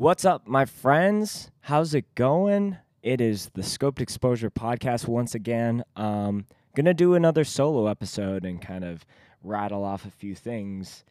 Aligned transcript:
What's 0.00 0.24
up, 0.24 0.46
my 0.46 0.64
friends? 0.64 1.50
How's 1.60 1.92
it 1.92 2.14
going? 2.14 2.78
It 3.02 3.20
is 3.20 3.50
the 3.52 3.60
Scoped 3.60 4.00
Exposure 4.00 4.50
podcast 4.50 5.06
once 5.06 5.34
again. 5.34 5.84
Um, 5.94 6.46
gonna 6.74 6.94
do 6.94 7.12
another 7.12 7.44
solo 7.44 7.86
episode 7.86 8.46
and 8.46 8.62
kind 8.62 8.82
of 8.82 9.04
rattle 9.44 9.84
off 9.84 10.06
a 10.06 10.10
few 10.10 10.34
things. 10.34 11.04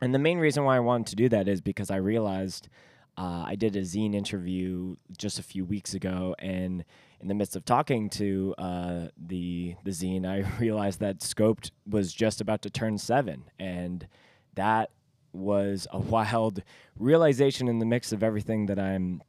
And 0.00 0.12
the 0.12 0.18
main 0.18 0.38
reason 0.38 0.64
why 0.64 0.74
I 0.74 0.80
wanted 0.80 1.06
to 1.10 1.14
do 1.14 1.28
that 1.28 1.46
is 1.46 1.60
because 1.60 1.92
I 1.92 1.98
realized 1.98 2.68
uh, 3.16 3.44
I 3.46 3.54
did 3.54 3.76
a 3.76 3.82
zine 3.82 4.16
interview 4.16 4.96
just 5.16 5.38
a 5.38 5.44
few 5.44 5.64
weeks 5.64 5.94
ago, 5.94 6.34
and 6.40 6.84
in 7.20 7.28
the 7.28 7.34
midst 7.34 7.54
of 7.54 7.64
talking 7.64 8.10
to 8.10 8.52
uh, 8.58 9.06
the 9.16 9.76
the 9.84 9.92
zine, 9.92 10.26
I 10.26 10.40
realized 10.58 10.98
that 10.98 11.20
Scoped 11.20 11.70
was 11.88 12.12
just 12.12 12.40
about 12.40 12.62
to 12.62 12.70
turn 12.70 12.98
seven, 12.98 13.44
and 13.60 14.08
that 14.56 14.90
was 15.34 15.86
a 15.90 15.98
wild 15.98 16.62
realization 16.98 17.68
in 17.68 17.78
the 17.78 17.86
mix 17.86 18.12
of 18.12 18.22
everything 18.22 18.66
that 18.66 18.78
I'm 18.78 19.22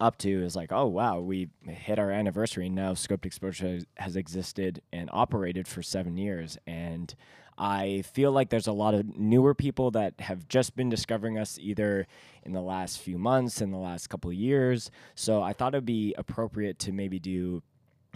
up 0.00 0.16
to 0.18 0.44
is 0.44 0.56
like, 0.56 0.72
oh 0.72 0.86
wow, 0.86 1.20
we 1.20 1.48
hit 1.66 1.98
our 1.98 2.10
anniversary. 2.10 2.68
Now 2.68 2.92
Scoped 2.92 3.26
Exposure 3.26 3.80
has 3.96 4.16
existed 4.16 4.80
and 4.92 5.10
operated 5.12 5.68
for 5.68 5.82
seven 5.82 6.16
years, 6.16 6.56
and 6.66 7.14
I 7.58 8.02
feel 8.14 8.32
like 8.32 8.48
there's 8.48 8.66
a 8.66 8.72
lot 8.72 8.94
of 8.94 9.18
newer 9.18 9.54
people 9.54 9.90
that 9.90 10.18
have 10.20 10.48
just 10.48 10.74
been 10.74 10.88
discovering 10.88 11.38
us 11.38 11.58
either 11.60 12.06
in 12.42 12.52
the 12.52 12.62
last 12.62 12.98
few 12.98 13.18
months, 13.18 13.60
in 13.60 13.70
the 13.70 13.76
last 13.76 14.08
couple 14.08 14.30
of 14.30 14.36
years. 14.36 14.90
So 15.14 15.42
I 15.42 15.52
thought 15.52 15.74
it'd 15.74 15.84
be 15.84 16.14
appropriate 16.16 16.78
to 16.80 16.92
maybe 16.92 17.18
do 17.18 17.62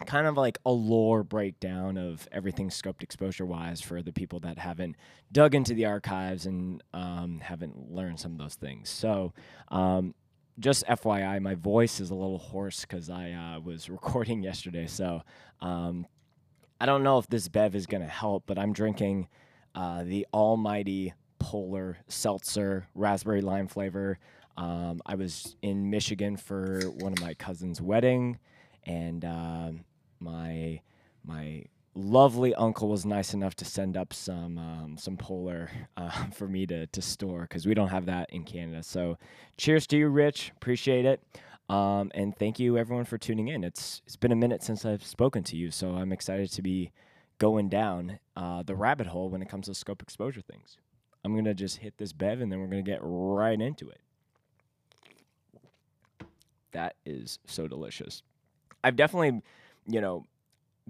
kind 0.06 0.26
of 0.26 0.36
like 0.36 0.58
a 0.66 0.70
lore 0.70 1.22
breakdown 1.22 1.96
of 1.96 2.28
everything 2.32 2.68
scoped 2.68 3.02
exposure 3.02 3.46
wise 3.46 3.80
for 3.80 4.02
the 4.02 4.12
people 4.12 4.40
that 4.40 4.58
haven't 4.58 4.96
dug 5.32 5.54
into 5.54 5.74
the 5.74 5.86
archives 5.86 6.46
and 6.46 6.82
um, 6.92 7.40
haven't 7.40 7.90
learned 7.90 8.18
some 8.18 8.32
of 8.32 8.38
those 8.38 8.54
things. 8.54 8.88
So, 8.88 9.32
um, 9.68 10.14
just 10.58 10.86
FYI, 10.86 11.40
my 11.40 11.54
voice 11.54 11.98
is 12.00 12.10
a 12.10 12.14
little 12.14 12.38
hoarse 12.38 12.82
because 12.82 13.10
I 13.10 13.32
uh, 13.32 13.60
was 13.60 13.88
recording 13.90 14.42
yesterday. 14.42 14.86
So, 14.86 15.23
um, 15.60 16.06
I 16.80 16.86
don't 16.86 17.02
know 17.02 17.18
if 17.18 17.26
this 17.29 17.48
bev 17.48 17.74
is 17.74 17.86
going 17.86 18.02
to 18.02 18.08
help, 18.08 18.45
but 18.46 18.58
I'm 18.58 18.73
drinking 18.73 19.29
uh, 19.74 20.04
the 20.04 20.26
almighty 20.34 21.14
Polar 21.38 21.98
Seltzer 22.08 22.86
raspberry 22.95 23.42
lime 23.42 23.68
flavor. 23.68 24.18
Um, 24.56 25.01
I 25.06 25.14
was 25.14 25.56
in 25.62 25.90
Michigan 25.90 26.36
for 26.36 26.80
one 26.98 27.12
of 27.12 27.20
my 27.20 27.34
cousin's 27.34 27.80
wedding 27.80 28.38
and 28.87 29.24
uh, 29.24 29.71
my 30.21 30.80
my 31.24 31.65
lovely 31.95 32.54
uncle 32.57 32.88
was 32.88 33.07
nice 33.07 33.35
enough 33.35 33.54
to 33.54 33.65
send 33.65 33.96
up 33.96 34.13
some 34.13 34.59
um, 34.59 34.96
some 34.99 35.16
polar 35.16 35.71
uh, 35.96 36.26
for 36.26 36.49
me 36.49 36.66
to 36.66 36.87
to 36.88 37.02
store 37.02 37.43
because 37.43 37.66
we 37.66 37.74
don't 37.74 37.88
have 37.88 38.07
that 38.07 38.30
in 38.30 38.45
Canada. 38.45 38.82
So, 38.82 39.18
cheers 39.57 39.87
to 39.88 39.96
you, 39.96 40.09
Rich. 40.09 40.52
Appreciate 40.57 41.04
it. 41.04 41.23
Um, 41.68 42.10
and 42.15 42.37
thank 42.37 42.59
you 42.59 42.76
everyone 42.76 43.07
for 43.07 43.16
tuning 43.16 43.49
in. 43.49 43.65
It's 43.65 44.02
it's 44.07 44.16
been 44.16 44.32
a 44.32 44.37
minute 44.37 44.63
since 44.63 44.85
I've 44.85 45.04
spoken 45.04 45.43
to 45.45 45.57
you, 45.57 45.71
so 45.71 45.93
I'm 45.93 46.13
excited 46.13 46.51
to 46.52 46.63
be 46.63 46.93
going 47.38 47.69
down 47.69 48.19
uh, 48.37 48.63
the 48.63 48.74
rabbit 48.74 49.07
hole 49.09 49.29
when 49.29 49.43
it 49.43 49.48
comes 49.48 49.66
to 49.66 49.74
scope 49.74 50.02
exposure 50.02 50.43
things. 50.43 50.76
I'm 51.24 51.35
gonna 51.35 51.54
just 51.54 51.79
hit 51.79 51.96
this 51.96 52.13
bev 52.13 52.41
and 52.41 52.52
then 52.52 52.60
we're 52.60 52.66
gonna 52.66 52.82
get 52.82 53.01
right 53.02 53.59
into 53.59 53.88
it. 53.88 54.01
That 56.73 56.96
is 57.07 57.38
so 57.46 57.66
delicious. 57.66 58.23
I've 58.85 58.96
definitely, 58.96 59.43
you 59.87 60.01
know, 60.01 60.27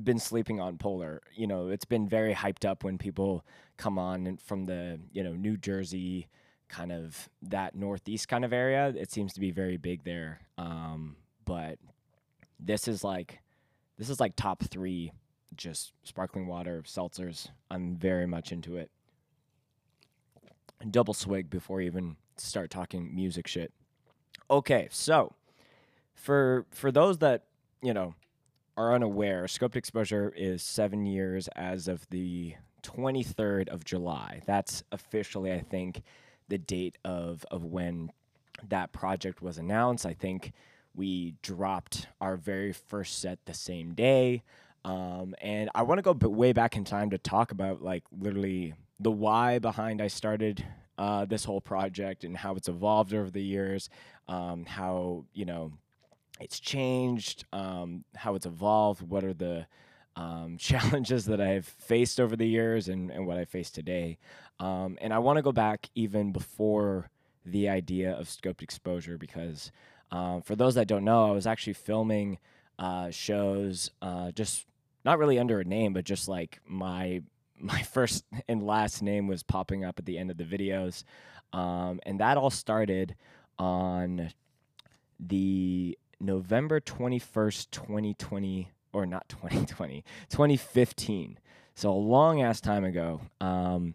been 0.03 0.19
sleeping 0.19 0.61
on 0.61 0.77
Polar. 0.77 1.23
You 1.35 1.47
know, 1.47 1.69
it's 1.69 1.85
been 1.85 2.09
very 2.09 2.35
hyped 2.35 2.69
up 2.69 2.85
when 2.85 2.99
people 2.99 3.45
come 3.77 3.99
on 3.99 4.39
from 4.45 4.67
the, 4.67 4.99
you 5.13 5.23
know, 5.23 5.33
New 5.33 5.57
Jersey 5.57 6.27
kind 6.69 6.91
of 6.91 7.29
that 7.43 7.77
northeast 7.77 8.29
kind 8.29 8.45
of 8.45 8.53
area. 8.53 8.93
It 8.97 9.13
seems 9.13 9.33
to 9.35 9.41
be 9.41 9.53
very 9.53 9.77
big 9.77 10.03
there. 10.03 10.41
Um, 10.59 11.17
but 11.45 11.79
this 12.59 12.89
is 12.89 13.05
like 13.05 13.41
this 13.97 14.11
is 14.11 14.19
like 14.19 14.35
top 14.35 14.65
three 14.65 15.13
just 15.55 15.93
sparkling 16.03 16.49
water 16.49 16.83
seltzers. 16.85 17.49
I'm 17.71 17.97
very 17.97 18.27
much 18.27 18.51
into 18.51 18.77
it. 18.77 18.91
Double 20.91 21.15
swig 21.15 21.49
before 21.49 21.81
you 21.81 21.87
even 21.87 22.17
start 22.37 22.71
talking 22.71 23.15
music 23.15 23.47
shit. 23.47 23.73
Okay, 24.51 24.89
so 24.91 25.35
for 26.15 26.67
for 26.71 26.91
those 26.91 27.19
that 27.19 27.45
you 27.85 27.95
know 27.95 28.15
are 28.77 28.95
unaware, 28.95 29.45
scoped 29.45 29.77
exposure 29.77 30.33
is 30.37 30.63
seven 30.63 31.07
years 31.07 31.49
as 31.55 31.87
of 31.87 32.09
the 32.11 32.55
23rd 32.83 33.69
of 33.69 33.85
July. 33.85 34.43
That's 34.47 34.83
officially, 34.91 35.53
I 35.53 35.61
think, 35.61 36.03
the 36.49 36.59
date 36.59 36.99
of 37.05 37.45
of 37.51 37.65
when 37.65 38.11
that 38.69 38.93
project 38.93 39.43
was 39.43 39.59
announced. 39.59 40.07
I 40.07 40.15
think 40.15 40.53
we 40.95 41.35
dropped 41.43 42.09
our 42.21 42.37
very 42.37 42.73
first 42.73 43.21
set 43.21 43.39
the 43.47 43.55
same 43.55 43.95
day. 43.95 44.43
Um, 44.85 45.35
and 45.41 45.71
I 45.75 45.83
want 45.83 45.99
to 45.99 46.03
go 46.03 46.15
b- 46.15 46.27
way 46.27 46.53
back 46.53 46.77
in 46.77 46.85
time 46.85 47.11
to 47.11 47.19
talk 47.19 47.53
about 47.53 47.83
like 47.83 48.05
literally 48.17 48.75
the 49.01 49.11
why 49.11 49.59
behind 49.59 50.01
I 50.01 50.09
started 50.09 50.65
uh, 50.99 51.25
this 51.25 51.45
whole 51.45 51.61
project 51.61 52.23
and 52.23 52.37
how 52.37 52.55
it's 52.55 52.69
evolved 52.69 53.15
over 53.15 53.31
the 53.31 53.43
years, 53.43 53.89
um, 54.29 54.65
how 54.67 55.25
you 55.33 55.45
know 55.45 55.73
it's 56.41 56.61
changed, 56.61 57.45
um, 57.53 58.05
how 58.17 58.35
it's 58.35 58.47
evolved, 58.47 59.03
what 59.03 59.25
are 59.25 59.35
the 59.35 59.67
um, 60.17 60.57
challenges 60.59 61.27
that 61.27 61.41
I've 61.41 61.67
faced 61.67 62.21
over 62.21 62.37
the 62.37 62.47
years 62.47 62.89
and, 62.89 63.11
and 63.11 63.27
what 63.27 63.39
I 63.39 63.45
face 63.45 63.71
today. 63.71 64.19
Um, 64.61 64.99
and 65.01 65.13
I 65.13 65.19
want 65.19 65.37
to 65.37 65.43
go 65.43 65.53
back 65.53 65.89
even 65.95 66.33
before 66.33 67.11
the 67.45 67.69
idea 67.69 68.13
of 68.13 68.27
scoped 68.29 68.63
exposure 68.63 69.19
because 69.19 69.71
um, 70.11 70.43
for 70.43 70.57
those 70.57 70.77
that 70.77 70.89
don't 70.89 71.05
know, 71.05 71.27
I 71.27 71.33
was 71.33 71.47
actually 71.47 71.73
filming 71.75 72.39
uh, 72.79 73.11
shows 73.11 73.91
uh, 74.03 74.31
just 74.31 74.67
not 75.05 75.19
really 75.19 75.39
under 75.39 75.61
a 75.61 75.65
name, 75.65 75.93
but 75.93 76.05
just 76.05 76.29
like 76.29 76.61
my 76.67 77.23
my 77.59 77.83
first 77.83 78.25
and 78.49 78.67
last 78.67 79.01
name 79.01 79.27
was 79.27 79.43
popping 79.43 79.85
up 79.85 79.99
at 79.99 80.05
the 80.05 80.19
end 80.19 80.31
of 80.31 80.37
the 80.37 80.45
videos, 80.45 81.05
um, 81.53 82.01
and 82.05 82.21
that 82.21 82.37
all 82.37 82.51
started 82.51 83.15
on 83.59 84.33
the 85.21 85.97
November 86.25 86.81
twenty 86.81 87.19
first, 87.19 87.71
twenty 87.73 88.15
twenty, 88.15 88.71
or 88.93 89.07
not 89.07 89.29
2020, 89.29 90.05
2015. 90.31 91.39
So 91.75 91.91
a 91.91 91.93
long 91.93 92.41
ass 92.43 92.61
time 92.61 92.85
ago. 92.85 93.21
Um, 93.41 93.95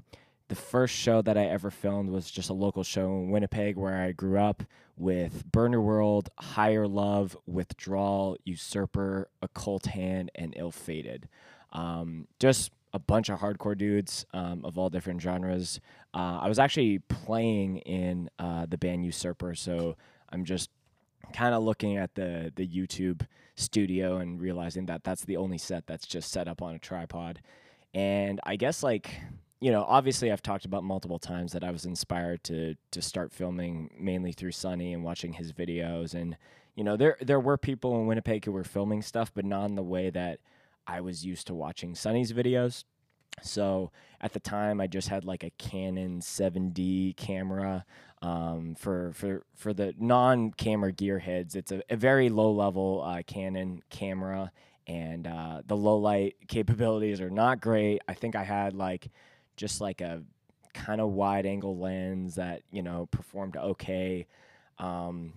the 0.50 0.56
first 0.56 0.96
show 0.96 1.22
that 1.22 1.38
I 1.38 1.46
ever 1.46 1.70
filmed 1.70 2.10
was 2.10 2.30
just 2.30 2.50
a 2.50 2.54
local 2.54 2.84
show 2.84 3.06
in 3.06 3.30
Winnipeg 3.30 3.78
where 3.78 4.02
I 4.02 4.12
grew 4.12 4.40
up 4.40 4.64
with 4.98 5.50
Burner 5.50 5.80
World, 5.80 6.30
Higher 6.40 6.88
Love, 6.88 7.38
Withdrawal, 7.46 8.36
Usurper, 8.46 9.30
Occult 9.44 9.86
Hand, 9.86 10.32
and 10.36 10.54
Ill 10.58 10.72
Fated. 10.72 11.30
Um, 11.72 12.28
just 12.40 12.72
a 12.94 13.00
bunch 13.00 13.30
of 13.30 13.40
hardcore 13.40 13.78
dudes 13.78 14.26
um, 14.34 14.66
of 14.66 14.78
all 14.78 14.90
different 14.90 15.22
genres. 15.22 15.80
Uh, 16.16 16.40
I 16.42 16.50
was 16.50 16.58
actually 16.58 16.98
playing 17.00 17.78
in 17.80 18.30
uh, 18.40 18.66
the 18.68 18.78
band 18.80 19.06
Usurper, 19.06 19.54
so 19.54 19.96
I'm 20.32 20.44
just 20.44 20.72
kind 21.34 21.54
of 21.54 21.64
looking 21.64 21.98
at 21.98 22.16
the 22.16 22.52
the 22.56 22.68
YouTube 22.68 23.26
studio 23.56 24.18
and 24.18 24.40
realizing 24.40 24.86
that 24.88 25.04
that's 25.04 25.26
the 25.26 25.38
only 25.38 25.58
set 25.58 25.86
that's 25.88 26.08
just 26.08 26.32
set 26.32 26.48
up 26.48 26.62
on 26.62 26.76
a 26.76 26.80
tripod. 26.80 27.42
And 27.94 28.40
I 28.44 28.56
guess 28.56 28.84
like 28.84 29.12
you 29.62 29.72
know, 29.72 29.84
obviously 29.88 30.32
I've 30.32 30.42
talked 30.42 30.64
about 30.64 30.86
multiple 30.86 31.20
times 31.20 31.52
that 31.52 31.64
I 31.64 31.72
was 31.72 31.86
inspired 31.86 32.44
to 32.46 32.76
to 32.92 33.02
start 33.02 33.32
filming 33.34 33.90
mainly 34.00 34.32
through 34.32 34.52
Sunny 34.52 34.94
and 34.94 35.04
watching 35.04 35.34
his 35.34 35.52
videos 35.52 36.14
and 36.14 36.38
you 36.76 36.84
know, 36.84 36.96
there 36.96 37.18
there 37.22 37.40
were 37.40 37.58
people 37.58 38.00
in 38.00 38.08
Winnipeg 38.08 38.46
who 38.46 38.52
were 38.52 38.64
filming 38.64 39.02
stuff 39.02 39.32
but 39.34 39.46
not 39.46 39.70
in 39.70 39.76
the 39.76 39.84
way 39.84 40.10
that 40.10 40.40
I 40.88 41.02
was 41.02 41.26
used 41.26 41.48
to 41.48 41.54
watching 41.54 41.94
Sunny's 41.94 42.34
videos. 42.34 42.84
So 43.42 43.92
at 44.22 44.34
the 44.34 44.40
time, 44.40 44.82
I 44.82 44.88
just 44.88 45.08
had 45.08 45.26
like 45.26 45.44
a 45.44 45.52
Canon 45.52 46.20
7D 46.20 47.16
camera. 47.16 47.86
Um, 48.22 48.76
for 48.76 49.14
for 49.14 49.44
for 49.56 49.74
the 49.74 49.94
non-camera 49.98 50.92
gearheads, 50.92 51.56
it's 51.56 51.72
a, 51.72 51.82
a 51.90 51.96
very 51.96 52.28
low-level 52.28 53.02
uh, 53.06 53.22
Canon 53.26 53.82
camera, 53.90 54.52
and 54.88 55.26
uh, 55.26 55.62
the 55.66 55.78
low 55.78 55.98
light 55.98 56.36
capabilities 56.50 57.22
are 57.22 57.30
not 57.30 57.62
great. 57.62 58.02
I 58.10 58.14
think 58.14 58.36
I 58.36 58.44
had 58.44 58.74
like 58.74 59.10
just 59.56 59.80
like 59.80 60.02
a 60.02 60.22
kind 60.74 61.00
of 61.00 61.12
wide 61.12 61.46
angle 61.46 61.78
lens 61.78 62.36
that 62.36 62.62
you 62.72 62.84
know 62.84 63.06
performed 63.06 63.56
okay. 63.56 64.28
Um, 64.80 65.34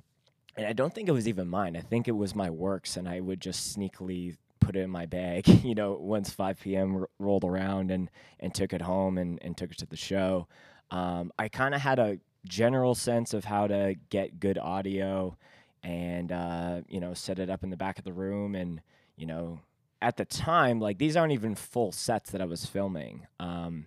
and 0.56 0.67
I 0.67 0.73
don't 0.73 0.94
think 0.94 1.09
it 1.09 1.12
was 1.12 1.29
even 1.29 1.49
mine. 1.49 1.77
I 1.77 1.81
think 1.81 2.09
it 2.09 2.17
was 2.17 2.35
my 2.35 2.50
works, 2.50 2.97
and 2.97 3.09
I 3.09 3.21
would 3.21 3.41
just 3.41 3.77
sneakily 3.79 4.37
put 4.62 4.76
it 4.76 4.81
in 4.81 4.91
my 4.91 5.06
bag. 5.06 5.47
You 5.64 5.75
know, 5.75 5.93
once 6.00 6.31
5 6.31 6.61
p.m. 6.61 6.97
R- 6.97 7.09
rolled 7.19 7.44
around 7.44 7.91
and 7.91 8.11
and 8.41 8.55
took 8.55 8.73
it 8.73 8.82
home 8.82 9.19
and 9.19 9.38
and 9.43 9.56
took 9.56 9.73
it 9.73 9.79
to 9.79 9.87
the 9.87 9.97
show. 9.97 10.49
Um, 10.91 11.32
I 11.38 11.49
kind 11.49 11.75
of 11.75 11.81
had 11.81 11.99
a 11.99 12.19
general 12.47 12.94
sense 12.94 13.32
of 13.35 13.44
how 13.44 13.67
to 13.69 13.94
get 14.11 14.41
good 14.41 14.59
audio, 14.59 15.37
and 15.82 16.32
uh, 16.32 16.81
you 16.88 17.00
know, 17.00 17.14
set 17.14 17.38
it 17.38 17.50
up 17.50 17.62
in 17.64 17.70
the 17.70 17.76
back 17.76 17.99
of 17.99 18.05
the 18.05 18.12
room, 18.12 18.55
and 18.55 18.81
you 19.17 19.26
know. 19.26 19.61
At 20.00 20.17
the 20.17 20.25
time, 20.25 20.81
like 20.81 20.99
these 20.99 21.17
aren't 21.17 21.32
even 21.32 21.55
full 21.55 21.93
sets 21.93 22.32
that 22.32 22.41
I 22.41 22.44
was 22.44 22.67
filming. 22.67 23.29
Um, 23.38 23.87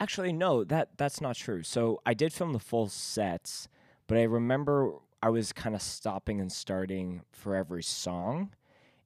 Actually, 0.00 0.32
no, 0.32 0.64
that 0.64 0.96
that's 0.96 1.20
not 1.20 1.36
true. 1.36 1.62
So 1.62 2.00
I 2.06 2.14
did 2.14 2.32
film 2.32 2.52
the 2.52 2.58
full 2.60 2.88
sets, 2.88 3.68
but 4.06 4.16
I 4.16 4.22
remember 4.22 4.94
I 5.22 5.28
was 5.30 5.52
kind 5.52 5.74
of 5.74 5.82
stopping 5.82 6.40
and 6.40 6.52
starting 6.52 7.22
for 7.32 7.56
every 7.56 7.82
song. 7.82 8.52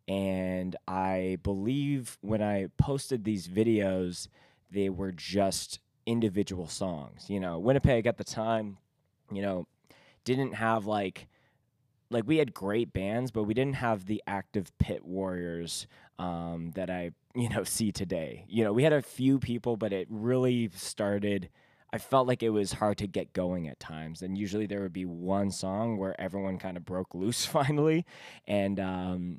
And 0.08 0.76
I 0.88 1.38
believe 1.42 2.18
when 2.20 2.42
I 2.42 2.68
posted 2.76 3.24
these 3.24 3.48
videos, 3.48 4.28
they 4.70 4.88
were 4.90 5.12
just 5.12 5.78
individual 6.06 6.66
songs. 6.66 7.28
You 7.28 7.40
know, 7.40 7.58
Winnipeg 7.58 8.06
at 8.06 8.18
the 8.18 8.24
time, 8.24 8.78
you 9.30 9.42
know, 9.42 9.66
didn't 10.24 10.54
have 10.54 10.86
like 10.86 11.28
like 12.10 12.24
we 12.26 12.36
had 12.36 12.52
great 12.52 12.92
bands, 12.92 13.30
but 13.30 13.44
we 13.44 13.54
didn't 13.54 13.76
have 13.76 14.06
the 14.06 14.22
active 14.26 14.76
pit 14.78 15.04
warriors 15.04 15.86
um, 16.18 16.72
that 16.74 16.90
I 16.90 17.12
you 17.34 17.48
know 17.48 17.64
see 17.64 17.92
today. 17.92 18.44
You 18.48 18.64
know, 18.64 18.72
we 18.72 18.84
had 18.84 18.92
a 18.92 19.02
few 19.02 19.38
people, 19.38 19.76
but 19.76 19.92
it 19.92 20.06
really 20.10 20.70
started. 20.74 21.48
I 21.94 21.98
felt 21.98 22.26
like 22.26 22.42
it 22.42 22.50
was 22.50 22.72
hard 22.72 22.96
to 22.98 23.06
get 23.06 23.34
going 23.34 23.68
at 23.68 23.78
times, 23.78 24.22
and 24.22 24.36
usually 24.38 24.66
there 24.66 24.80
would 24.80 24.94
be 24.94 25.04
one 25.04 25.50
song 25.50 25.98
where 25.98 26.18
everyone 26.18 26.58
kind 26.58 26.76
of 26.76 26.86
broke 26.86 27.14
loose 27.14 27.44
finally, 27.46 28.06
and 28.46 28.80
um, 28.80 29.38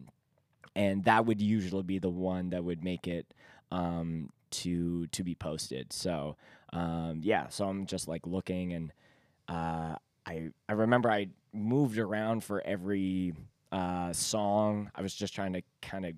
and 0.75 1.04
that 1.06 1.25
would 1.25 1.42
usually 1.42 1.84
be 1.84 2.00
the 2.00 2.10
one 2.10 2.50
that 2.50 2.64
would 2.64 2.84
make 2.84 3.08
it 3.08 3.34
um, 3.72 4.30
to 4.52 5.08
to 5.08 5.24
be 5.24 5.36
posted. 5.36 5.92
So 5.94 6.38
um, 6.72 7.20
yeah, 7.24 7.48
so 7.50 7.68
I'm 7.68 7.86
just 7.86 8.08
like 8.08 8.25
looking, 8.25 8.74
and 8.74 8.94
uh, 9.48 9.96
I 10.25 10.50
I 10.68 10.74
remember 10.74 11.12
I 11.12 11.28
moved 11.54 11.98
around 11.98 12.44
for 12.44 12.62
every 12.62 13.34
uh, 13.72 14.14
song. 14.14 14.92
I 14.96 15.02
was 15.02 15.14
just 15.14 15.36
trying 15.36 15.54
to 15.54 15.62
kind 15.81 16.06
of 16.06 16.14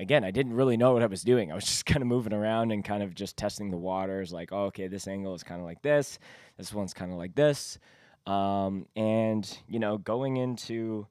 again, 0.00 0.24
I 0.24 0.30
didn't 0.30 0.54
really 0.54 0.76
know 0.76 0.92
what 0.92 1.02
I 1.02 1.06
was 1.06 1.22
doing. 1.22 1.50
I 1.50 1.54
was 1.54 1.64
just 1.66 1.86
kind 1.86 2.02
of 2.02 2.08
moving 2.08 2.32
around 2.32 2.72
and 2.72 2.84
kind 2.84 3.02
of 3.02 3.14
just 3.14 3.36
testing 3.36 3.70
the 3.70 3.76
waters. 3.76 4.32
Like, 4.32 4.52
oh, 4.52 4.64
okay, 4.66 4.88
this 4.88 5.08
angle 5.08 5.34
is 5.34 5.42
kind 5.42 5.60
of 5.60 5.66
like 5.66 5.82
this. 5.82 6.18
This 6.56 6.72
one's 6.72 6.94
kind 6.94 7.12
of 7.12 7.18
like 7.18 7.34
this. 7.34 7.78
Um, 8.26 8.86
and 8.94 9.58
you 9.68 9.78
know, 9.78 9.98
going 9.98 10.36
into, 10.36 11.06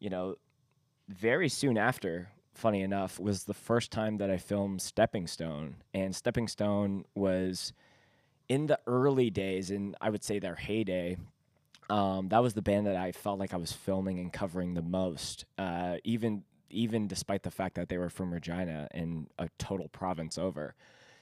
you 0.00 0.10
know, 0.10 0.36
very 1.08 1.48
soon 1.48 1.78
after, 1.78 2.28
funny 2.58 2.82
enough, 2.82 3.18
was 3.18 3.44
the 3.44 3.54
first 3.54 3.90
time 3.90 4.18
that 4.18 4.30
I 4.30 4.36
filmed 4.36 4.82
Stepping 4.82 5.26
Stone. 5.26 5.76
And 5.94 6.14
Stepping 6.14 6.48
Stone 6.48 7.04
was 7.14 7.72
in 8.48 8.66
the 8.66 8.78
early 8.86 9.30
days, 9.30 9.70
and 9.70 9.96
I 10.00 10.10
would 10.10 10.24
say 10.24 10.38
their 10.38 10.56
heyday. 10.56 11.16
Um, 11.88 12.28
that 12.28 12.42
was 12.42 12.54
the 12.54 12.62
band 12.62 12.86
that 12.86 12.96
I 12.96 13.12
felt 13.12 13.38
like 13.38 13.54
I 13.54 13.58
was 13.58 13.72
filming 13.72 14.18
and 14.18 14.32
covering 14.32 14.74
the 14.74 14.82
most. 14.82 15.44
Uh, 15.56 15.96
even 16.04 16.42
even 16.70 17.06
despite 17.06 17.44
the 17.44 17.50
fact 17.50 17.76
that 17.76 17.88
they 17.88 17.96
were 17.96 18.10
from 18.10 18.30
Regina 18.30 18.88
and 18.90 19.26
a 19.38 19.48
total 19.58 19.88
province 19.88 20.36
over. 20.36 20.74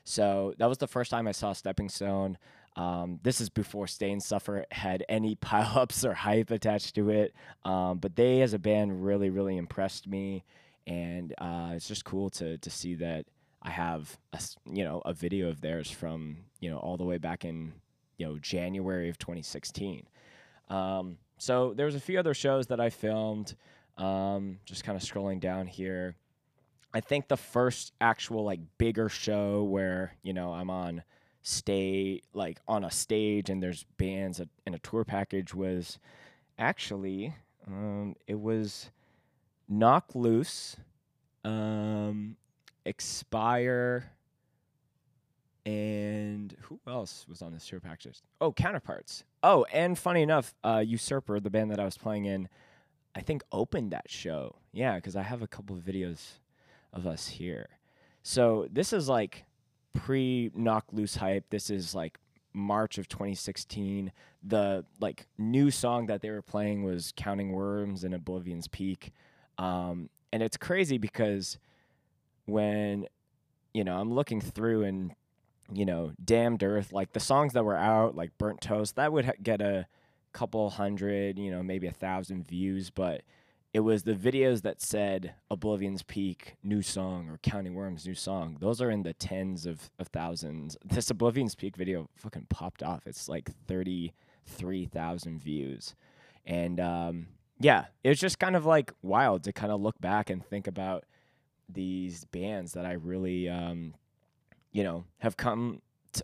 So 0.02 0.54
that 0.58 0.68
was 0.68 0.78
the 0.78 0.88
first 0.88 1.10
time 1.10 1.28
I 1.28 1.32
saw 1.32 1.52
Stepping 1.52 1.88
Stone. 1.88 2.38
Um, 2.74 3.20
this 3.22 3.40
is 3.40 3.48
before 3.48 3.86
Stay 3.86 4.10
and 4.10 4.22
Suffer 4.22 4.66
had 4.70 5.04
any 5.08 5.36
pileups 5.42 6.04
or 6.04 6.14
hype 6.14 6.50
attached 6.50 6.94
to 6.96 7.10
it. 7.10 7.34
Um, 7.64 7.98
but 7.98 8.16
they, 8.16 8.42
as 8.42 8.54
a 8.54 8.58
band, 8.58 9.04
really, 9.04 9.30
really 9.30 9.56
impressed 9.56 10.06
me, 10.06 10.44
and 10.86 11.34
uh, 11.38 11.70
it's 11.74 11.88
just 11.88 12.04
cool 12.04 12.30
to 12.30 12.58
to 12.58 12.70
see 12.70 12.94
that 12.96 13.26
I 13.62 13.70
have 13.70 14.16
a 14.32 14.40
you 14.64 14.84
know 14.84 15.02
a 15.04 15.12
video 15.12 15.48
of 15.48 15.60
theirs 15.60 15.90
from 15.90 16.38
you 16.60 16.70
know 16.70 16.78
all 16.78 16.96
the 16.96 17.04
way 17.04 17.18
back 17.18 17.44
in 17.44 17.72
you 18.18 18.26
know 18.26 18.38
January 18.38 19.08
of 19.08 19.18
2016. 19.18 20.06
Um, 20.68 21.18
so 21.38 21.74
there 21.74 21.86
was 21.86 21.94
a 21.94 22.00
few 22.00 22.18
other 22.18 22.34
shows 22.34 22.68
that 22.68 22.80
I 22.80 22.90
filmed. 22.90 23.54
Um, 23.98 24.58
just 24.64 24.84
kind 24.84 24.96
of 24.96 25.02
scrolling 25.02 25.40
down 25.40 25.66
here. 25.66 26.16
I 26.92 27.00
think 27.00 27.28
the 27.28 27.36
first 27.36 27.92
actual 28.00 28.44
like 28.44 28.60
bigger 28.78 29.08
show 29.08 29.64
where 29.64 30.14
you 30.22 30.32
know 30.32 30.52
I'm 30.52 30.70
on 30.70 31.02
stay 31.42 32.22
like 32.34 32.58
on 32.66 32.84
a 32.84 32.90
stage 32.90 33.50
and 33.50 33.62
there's 33.62 33.84
bands 33.98 34.40
in 34.66 34.74
a 34.74 34.78
tour 34.80 35.04
package 35.04 35.54
was 35.54 35.98
actually 36.58 37.32
um, 37.68 38.16
it 38.26 38.38
was 38.38 38.90
Knocked 39.68 40.14
Loose, 40.14 40.76
um, 41.44 42.36
Expire, 42.84 44.12
and 45.64 46.56
who 46.62 46.78
else 46.86 47.26
was 47.28 47.42
on 47.42 47.52
this 47.52 47.66
tour 47.66 47.80
package? 47.80 48.20
Oh, 48.40 48.52
Counterparts. 48.52 49.24
Oh, 49.42 49.66
and 49.72 49.98
funny 49.98 50.22
enough, 50.22 50.54
uh, 50.62 50.82
Usurper, 50.86 51.40
the 51.40 51.50
band 51.50 51.72
that 51.72 51.80
I 51.80 51.84
was 51.84 51.98
playing 51.98 52.26
in, 52.26 52.48
I 53.16 53.20
think 53.20 53.42
opened 53.50 53.90
that 53.92 54.08
show. 54.08 54.56
Yeah, 54.72 54.96
because 54.96 55.16
I 55.16 55.22
have 55.22 55.42
a 55.42 55.46
couple 55.48 55.76
of 55.76 55.82
videos 55.82 56.34
of 56.92 57.06
us 57.06 57.26
here. 57.26 57.68
So 58.22 58.68
this 58.70 58.92
is 58.92 59.08
like 59.08 59.44
pre 59.92 60.50
Knocked 60.54 60.92
Loose 60.92 61.16
hype. 61.16 61.50
This 61.50 61.70
is 61.70 61.94
like 61.94 62.18
March 62.52 62.98
of 62.98 63.08
2016. 63.08 64.12
The 64.42 64.84
like 65.00 65.26
new 65.38 65.70
song 65.70 66.06
that 66.06 66.22
they 66.22 66.30
were 66.30 66.42
playing 66.42 66.84
was 66.84 67.12
Counting 67.16 67.52
Worms 67.52 68.04
and 68.04 68.14
Oblivion's 68.14 68.68
Peak. 68.68 69.12
Um, 69.58 70.10
and 70.32 70.42
it's 70.42 70.56
crazy 70.56 70.98
because 70.98 71.58
when 72.46 73.06
you 73.72 73.84
know 73.84 73.98
I'm 73.98 74.12
looking 74.12 74.40
through 74.40 74.84
and 74.84 75.14
you 75.72 75.84
know 75.84 76.12
Damned 76.22 76.62
Earth, 76.62 76.92
like 76.92 77.12
the 77.12 77.20
songs 77.20 77.52
that 77.54 77.64
were 77.64 77.76
out, 77.76 78.14
like 78.14 78.36
Burnt 78.38 78.60
Toast, 78.60 78.96
that 78.96 79.12
would 79.12 79.26
ha- 79.26 79.32
get 79.42 79.60
a 79.60 79.86
couple 80.32 80.68
hundred, 80.68 81.38
you 81.38 81.50
know, 81.50 81.62
maybe 81.62 81.86
a 81.86 81.92
thousand 81.92 82.46
views, 82.46 82.90
but 82.90 83.22
it 83.72 83.80
was 83.80 84.02
the 84.02 84.14
videos 84.14 84.62
that 84.62 84.80
said 84.80 85.34
Oblivion's 85.50 86.02
Peak 86.02 86.56
new 86.62 86.82
song 86.82 87.28
or 87.28 87.38
Counting 87.42 87.74
Worms 87.74 88.06
new 88.06 88.14
song. 88.14 88.58
Those 88.60 88.80
are 88.80 88.90
in 88.90 89.02
the 89.02 89.12
tens 89.12 89.66
of, 89.66 89.90
of 89.98 90.08
thousands. 90.08 90.76
This 90.84 91.10
Oblivion's 91.10 91.54
Peak 91.54 91.76
video 91.76 92.08
fucking 92.16 92.46
popped 92.48 92.82
off. 92.82 93.06
It's 93.06 93.28
like 93.28 93.50
33,000 93.66 95.40
views. 95.40 95.94
And 96.44 96.80
um, 96.80 97.26
yeah, 97.58 97.86
it 98.04 98.08
was 98.08 98.20
just 98.20 98.38
kind 98.38 98.56
of 98.56 98.66
like 98.66 98.92
wild 99.02 99.44
to 99.44 99.52
kind 99.52 99.72
of 99.72 99.80
look 99.80 99.98
back 100.00 100.30
and 100.30 100.44
think 100.44 100.66
about 100.66 101.04
these 101.68 102.24
bands 102.26 102.72
that 102.74 102.84
I 102.84 102.92
really, 102.92 103.48
um, 103.48 103.94
you 104.72 104.84
know, 104.84 105.04
have 105.18 105.36
come 105.36 105.80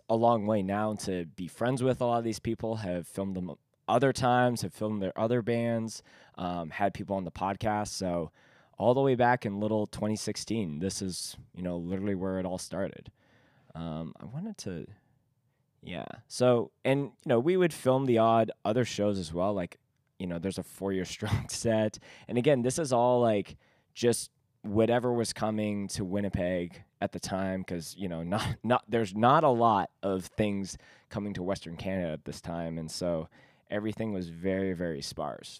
a 0.09 0.15
long 0.15 0.45
way 0.45 0.61
now 0.61 0.93
to 0.93 1.25
be 1.25 1.47
friends 1.47 1.83
with 1.83 2.01
a 2.01 2.05
lot 2.05 2.17
of 2.17 2.23
these 2.23 2.39
people, 2.39 2.77
have 2.77 3.07
filmed 3.07 3.35
them 3.35 3.51
other 3.87 4.13
times, 4.13 4.61
have 4.61 4.73
filmed 4.73 5.01
their 5.01 5.17
other 5.19 5.41
bands, 5.41 6.03
um, 6.37 6.69
had 6.69 6.93
people 6.93 7.15
on 7.15 7.25
the 7.25 7.31
podcast. 7.31 7.89
So 7.89 8.31
all 8.77 8.93
the 8.93 9.01
way 9.01 9.15
back 9.15 9.45
in 9.45 9.59
little 9.59 9.87
2016, 9.87 10.79
this 10.79 11.01
is 11.01 11.35
you 11.55 11.63
know 11.63 11.77
literally 11.77 12.15
where 12.15 12.39
it 12.39 12.45
all 12.45 12.57
started. 12.57 13.11
Um, 13.75 14.13
I 14.21 14.25
wanted 14.25 14.57
to, 14.59 14.87
yeah. 15.81 16.05
So 16.27 16.71
and 16.85 17.03
you 17.03 17.11
know 17.25 17.39
we 17.39 17.57
would 17.57 17.73
film 17.73 18.05
the 18.05 18.19
odd 18.19 18.51
other 18.63 18.85
shows 18.85 19.19
as 19.19 19.33
well. 19.33 19.53
Like 19.53 19.77
you 20.23 20.27
know 20.27 20.39
there's 20.39 20.57
a 20.57 20.63
four 20.63 20.93
year 20.93 21.05
strong 21.17 21.47
set, 21.49 21.99
and 22.27 22.37
again 22.37 22.61
this 22.61 22.79
is 22.79 22.91
all 22.91 23.21
like 23.21 23.57
just 23.93 24.31
whatever 24.63 25.11
was 25.11 25.33
coming 25.33 25.89
to 25.89 26.05
Winnipeg 26.05 26.83
at 27.01 27.11
the 27.11 27.19
time 27.19 27.59
because 27.59 27.95
you 27.97 28.07
know 28.07 28.23
not 28.35 28.47
not 28.63 28.83
there's 28.87 29.13
not 29.13 29.43
a 29.43 29.49
lot 29.49 29.91
of 30.01 30.25
things 30.25 30.77
coming 31.09 31.33
to 31.33 31.43
Western 31.43 31.75
Canada 31.75 32.13
at 32.13 32.25
this 32.25 32.41
time, 32.41 32.79
and 32.79 32.89
so 32.89 33.27
everything 33.69 34.13
was 34.13 34.29
very, 34.29 34.73
very 34.73 35.01
sparse. 35.01 35.59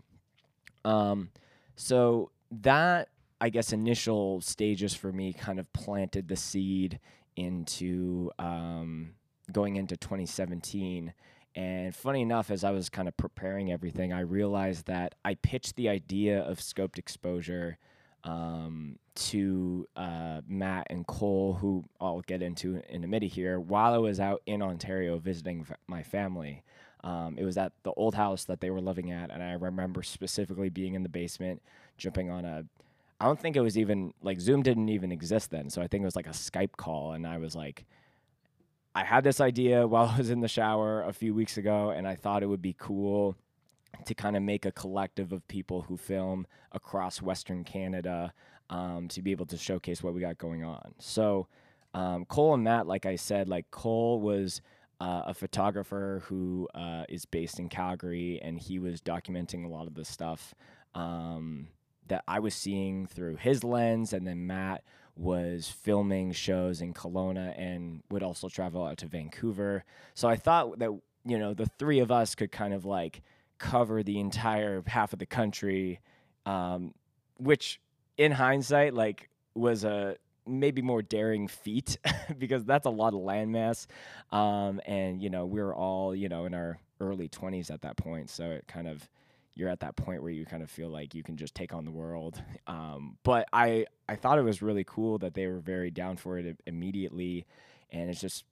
Um, 0.85 1.31
so 1.75 2.31
that, 2.51 3.09
I 3.41 3.49
guess, 3.49 3.73
initial 3.73 4.39
stages 4.41 4.93
for 4.93 5.11
me 5.11 5.33
kind 5.33 5.59
of 5.59 5.71
planted 5.73 6.27
the 6.27 6.35
seed 6.35 6.99
into 7.35 8.31
um, 8.37 9.15
going 9.51 9.75
into 9.75 9.97
2017. 9.97 11.13
And 11.55 11.95
funny 11.95 12.21
enough, 12.21 12.49
as 12.49 12.63
I 12.63 12.71
was 12.71 12.89
kind 12.89 13.07
of 13.07 13.15
preparing 13.15 13.71
everything, 13.71 14.11
I 14.11 14.21
realized 14.21 14.87
that 14.87 15.15
I 15.23 15.35
pitched 15.35 15.75
the 15.75 15.87
idea 15.89 16.41
of 16.41 16.59
scoped 16.59 16.97
exposure 16.97 17.77
um, 18.23 18.97
to 19.15 19.87
uh, 19.95 20.41
Matt 20.47 20.87
and 20.89 21.05
Cole, 21.05 21.53
who 21.53 21.83
I'll 21.99 22.21
get 22.21 22.41
into 22.41 22.81
in 22.89 23.03
a 23.03 23.07
minute 23.07 23.31
here, 23.31 23.59
while 23.59 23.93
I 23.93 23.97
was 23.97 24.19
out 24.19 24.41
in 24.45 24.61
Ontario 24.61 25.17
visiting 25.17 25.67
my 25.87 26.03
family. 26.03 26.63
Um, 27.03 27.37
it 27.37 27.43
was 27.43 27.57
at 27.57 27.73
the 27.83 27.91
old 27.91 28.15
house 28.15 28.45
that 28.45 28.61
they 28.61 28.69
were 28.69 28.79
living 28.79 29.11
at, 29.11 29.29
and 29.29 29.43
I 29.43 29.53
remember 29.53 30.03
specifically 30.03 30.69
being 30.69 30.93
in 30.93 31.03
the 31.03 31.09
basement, 31.09 31.61
jumping 31.97 32.29
on 32.31 32.45
a. 32.45 32.63
I 33.19 33.25
don't 33.25 33.39
think 33.39 33.57
it 33.57 33.61
was 33.61 33.77
even 33.77 34.13
like 34.21 34.39
Zoom 34.39 34.63
didn't 34.63 34.87
even 34.87 35.11
exist 35.11 35.51
then, 35.51 35.69
so 35.69 35.81
I 35.81 35.87
think 35.87 36.01
it 36.01 36.05
was 36.05 36.15
like 36.15 36.27
a 36.27 36.31
Skype 36.31 36.77
call, 36.77 37.11
and 37.11 37.27
I 37.27 37.37
was 37.39 37.55
like, 37.55 37.85
I 38.95 39.03
had 39.03 39.23
this 39.23 39.41
idea 39.41 39.87
while 39.87 40.07
I 40.07 40.17
was 40.17 40.29
in 40.29 40.41
the 40.41 40.47
shower 40.47 41.03
a 41.03 41.13
few 41.13 41.33
weeks 41.33 41.57
ago, 41.57 41.89
and 41.89 42.07
I 42.07 42.15
thought 42.15 42.43
it 42.43 42.47
would 42.47 42.61
be 42.61 42.75
cool 42.77 43.35
to 44.05 44.15
kind 44.15 44.35
of 44.35 44.43
make 44.43 44.65
a 44.65 44.71
collective 44.71 45.31
of 45.31 45.47
people 45.47 45.83
who 45.83 45.97
film 45.97 46.47
across 46.71 47.21
Western 47.21 47.63
Canada 47.63 48.33
um, 48.69 49.07
to 49.09 49.21
be 49.21 49.31
able 49.31 49.45
to 49.45 49.57
showcase 49.57 50.01
what 50.01 50.13
we 50.13 50.21
got 50.21 50.37
going 50.37 50.63
on. 50.63 50.93
So 50.97 51.47
um, 51.93 52.25
Cole 52.25 52.55
and 52.55 52.63
Matt, 52.63 52.87
like 52.87 53.05
I 53.05 53.15
said, 53.15 53.47
like 53.47 53.69
Cole 53.71 54.19
was 54.19 54.61
uh, 54.99 55.23
a 55.27 55.33
photographer 55.33 56.23
who 56.25 56.67
uh, 56.73 57.03
is 57.07 57.25
based 57.25 57.59
in 57.59 57.69
Calgary, 57.69 58.39
and 58.41 58.59
he 58.59 58.79
was 58.79 59.01
documenting 59.01 59.65
a 59.65 59.67
lot 59.67 59.87
of 59.87 59.93
the 59.93 60.05
stuff 60.05 60.55
um, 60.95 61.67
that 62.07 62.23
I 62.27 62.39
was 62.39 62.55
seeing 62.55 63.05
through 63.05 63.35
his 63.35 63.63
lens. 63.63 64.13
And 64.13 64.25
then 64.25 64.47
Matt 64.47 64.83
was 65.15 65.69
filming 65.69 66.31
shows 66.31 66.81
in 66.81 66.93
Kelowna 66.93 67.53
and 67.57 68.01
would 68.09 68.23
also 68.23 68.49
travel 68.49 68.83
out 68.83 68.97
to 68.97 69.07
Vancouver. 69.07 69.83
So 70.15 70.27
I 70.27 70.35
thought 70.35 70.79
that 70.79 70.89
you 71.25 71.37
know 71.37 71.53
the 71.53 71.67
three 71.77 71.99
of 71.99 72.11
us 72.11 72.35
could 72.35 72.51
kind 72.51 72.73
of 72.73 72.85
like 72.85 73.21
cover 73.59 74.03
the 74.03 74.19
entire 74.19 74.83
half 74.85 75.13
of 75.13 75.19
the 75.19 75.25
country, 75.25 75.99
um, 76.45 76.93
which 77.37 77.79
in 78.17 78.31
hindsight, 78.31 78.93
like, 78.93 79.29
was 79.55 79.83
a 79.83 80.17
maybe 80.45 80.81
more 80.81 81.01
daring 81.01 81.47
feat 81.47 81.97
because 82.37 82.65
that's 82.65 82.85
a 82.85 82.89
lot 82.89 83.13
of 83.13 83.21
landmass. 83.21 83.87
Um, 84.31 84.81
and, 84.85 85.21
you 85.21 85.29
know, 85.29 85.45
we 85.45 85.61
were 85.61 85.73
all, 85.73 86.15
you 86.15 86.29
know, 86.29 86.45
in 86.45 86.53
our 86.53 86.79
early 86.99 87.29
20s 87.29 87.71
at 87.71 87.81
that 87.81 87.97
point. 87.97 88.29
So 88.29 88.51
it 88.51 88.65
kind 88.67 88.87
of, 88.87 89.07
you're 89.55 89.69
at 89.69 89.81
that 89.81 89.95
point 89.95 90.21
where 90.21 90.31
you 90.31 90.45
kind 90.45 90.63
of 90.63 90.71
feel 90.71 90.89
like 90.89 91.13
you 91.13 91.23
can 91.23 91.37
just 91.37 91.53
take 91.55 91.73
on 91.73 91.85
the 91.85 91.91
world. 91.91 92.41
Um, 92.65 93.17
but 93.23 93.45
I, 93.51 93.87
I 94.07 94.15
thought 94.15 94.39
it 94.39 94.43
was 94.43 94.61
really 94.61 94.85
cool 94.85 95.17
that 95.17 95.33
they 95.33 95.47
were 95.47 95.59
very 95.59 95.91
down 95.91 96.15
for 96.15 96.37
it 96.37 96.57
immediately. 96.65 97.45
And 97.91 98.09
it's 98.09 98.21
just 98.21 98.45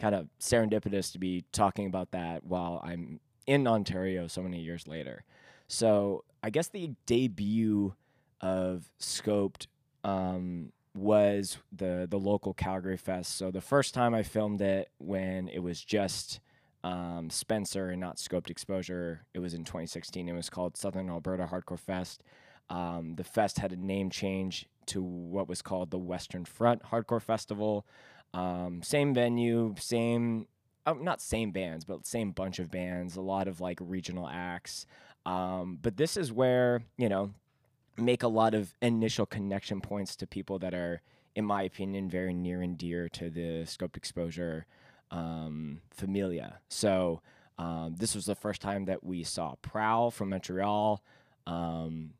kind 0.00 0.16
of 0.16 0.26
serendipitous 0.40 1.12
to 1.12 1.18
be 1.20 1.44
talking 1.52 1.86
about 1.86 2.10
that 2.10 2.42
while 2.42 2.82
I'm 2.84 3.20
in 3.46 3.68
Ontario 3.68 4.26
so 4.26 4.42
many 4.42 4.60
years 4.60 4.88
later. 4.88 5.24
So 5.68 6.24
I 6.42 6.50
guess 6.50 6.68
the 6.68 6.92
debut 7.06 7.94
of 8.40 8.90
Scoped 9.00 9.66
um, 10.04 10.72
was 10.94 11.58
the 11.72 12.06
the 12.08 12.18
local 12.18 12.54
Calgary 12.54 12.96
Fest. 12.96 13.36
So 13.36 13.50
the 13.50 13.60
first 13.60 13.94
time 13.94 14.14
I 14.14 14.22
filmed 14.22 14.60
it 14.60 14.90
when 14.98 15.48
it 15.48 15.60
was 15.60 15.82
just 15.82 16.40
um, 16.84 17.30
Spencer 17.30 17.90
and 17.90 18.00
not 18.00 18.16
Scoped 18.16 18.50
Exposure, 18.50 19.22
it 19.34 19.40
was 19.40 19.54
in 19.54 19.64
2016. 19.64 20.28
It 20.28 20.32
was 20.32 20.50
called 20.50 20.76
Southern 20.76 21.10
Alberta 21.10 21.48
Hardcore 21.50 21.78
Fest. 21.78 22.22
Um, 22.68 23.14
the 23.16 23.24
fest 23.24 23.58
had 23.58 23.72
a 23.72 23.76
name 23.76 24.10
change 24.10 24.66
to 24.86 25.02
what 25.02 25.48
was 25.48 25.62
called 25.62 25.90
the 25.90 25.98
Western 25.98 26.44
Front 26.44 26.82
Hardcore 26.84 27.22
Festival. 27.22 27.86
Um, 28.34 28.82
same 28.82 29.14
venue, 29.14 29.74
same, 29.78 30.46
uh, 30.84 30.94
not 31.00 31.20
same 31.20 31.52
bands, 31.52 31.84
but 31.84 32.06
same 32.06 32.32
bunch 32.32 32.58
of 32.58 32.70
bands, 32.70 33.16
a 33.16 33.20
lot 33.20 33.48
of 33.48 33.60
like 33.60 33.78
regional 33.80 34.28
acts. 34.28 34.86
Um, 35.24 35.78
but 35.80 35.96
this 35.96 36.16
is 36.16 36.32
where, 36.32 36.82
you 36.96 37.08
know, 37.08 37.32
make 37.96 38.22
a 38.22 38.28
lot 38.28 38.54
of 38.54 38.74
initial 38.82 39.26
connection 39.26 39.80
points 39.80 40.16
to 40.16 40.26
people 40.26 40.58
that 40.60 40.74
are, 40.74 41.02
in 41.34 41.44
my 41.44 41.62
opinion, 41.62 42.08
very 42.08 42.34
near 42.34 42.62
and 42.62 42.76
dear 42.76 43.08
to 43.10 43.30
the 43.30 43.64
scoped 43.64 43.96
exposure 43.96 44.66
um, 45.10 45.80
familia. 45.90 46.60
So 46.68 47.22
um, 47.58 47.96
this 47.98 48.14
was 48.14 48.26
the 48.26 48.34
first 48.34 48.60
time 48.60 48.84
that 48.86 49.04
we 49.04 49.22
saw 49.22 49.54
Prowl 49.62 50.10
from 50.10 50.30
Montreal. 50.30 51.02
Um, 51.46 52.14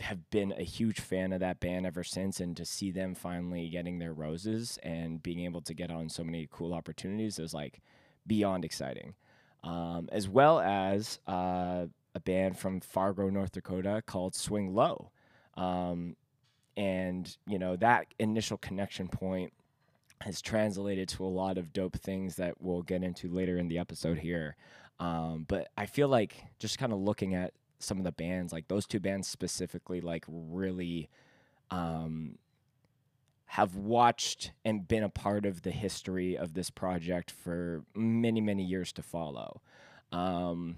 have 0.00 0.30
been 0.30 0.52
a 0.52 0.62
huge 0.62 1.00
fan 1.00 1.32
of 1.32 1.40
that 1.40 1.58
band 1.58 1.84
ever 1.84 2.04
since, 2.04 2.38
and 2.38 2.56
to 2.56 2.64
see 2.64 2.92
them 2.92 3.14
finally 3.14 3.68
getting 3.68 3.98
their 3.98 4.12
roses 4.12 4.78
and 4.82 5.22
being 5.22 5.40
able 5.40 5.60
to 5.62 5.74
get 5.74 5.90
on 5.90 6.08
so 6.08 6.22
many 6.22 6.48
cool 6.52 6.72
opportunities 6.72 7.38
is 7.38 7.52
like 7.52 7.80
beyond 8.26 8.64
exciting. 8.64 9.14
Um, 9.64 10.08
as 10.12 10.28
well 10.28 10.60
as 10.60 11.18
uh, 11.26 11.86
a 12.14 12.20
band 12.20 12.56
from 12.56 12.80
Fargo, 12.80 13.28
North 13.28 13.52
Dakota 13.52 14.02
called 14.06 14.36
Swing 14.36 14.72
Low. 14.72 15.10
Um, 15.56 16.14
and, 16.76 17.36
you 17.48 17.58
know, 17.58 17.74
that 17.76 18.06
initial 18.20 18.56
connection 18.56 19.08
point 19.08 19.52
has 20.22 20.40
translated 20.42 21.08
to 21.08 21.24
a 21.24 21.26
lot 21.26 21.58
of 21.58 21.72
dope 21.72 21.96
things 21.96 22.36
that 22.36 22.60
we'll 22.60 22.82
get 22.82 23.02
into 23.02 23.28
later 23.28 23.56
in 23.56 23.68
the 23.68 23.78
episode 23.78 24.18
here. 24.18 24.56
Um, 25.00 25.44
but 25.48 25.68
I 25.76 25.86
feel 25.86 26.08
like 26.08 26.44
just 26.58 26.78
kind 26.78 26.92
of 26.92 26.98
looking 26.98 27.34
at 27.34 27.52
some 27.78 27.98
of 27.98 28.04
the 28.04 28.12
bands, 28.12 28.52
like 28.52 28.68
those 28.68 28.86
two 28.86 29.00
bands 29.00 29.28
specifically, 29.28 30.00
like 30.00 30.24
really 30.28 31.08
um, 31.70 32.38
have 33.46 33.76
watched 33.76 34.52
and 34.64 34.88
been 34.88 35.04
a 35.04 35.08
part 35.08 35.46
of 35.46 35.62
the 35.62 35.70
history 35.70 36.36
of 36.36 36.54
this 36.54 36.70
project 36.70 37.30
for 37.30 37.84
many, 37.94 38.40
many 38.40 38.64
years 38.64 38.92
to 38.92 39.02
follow. 39.02 39.60
Um, 40.10 40.76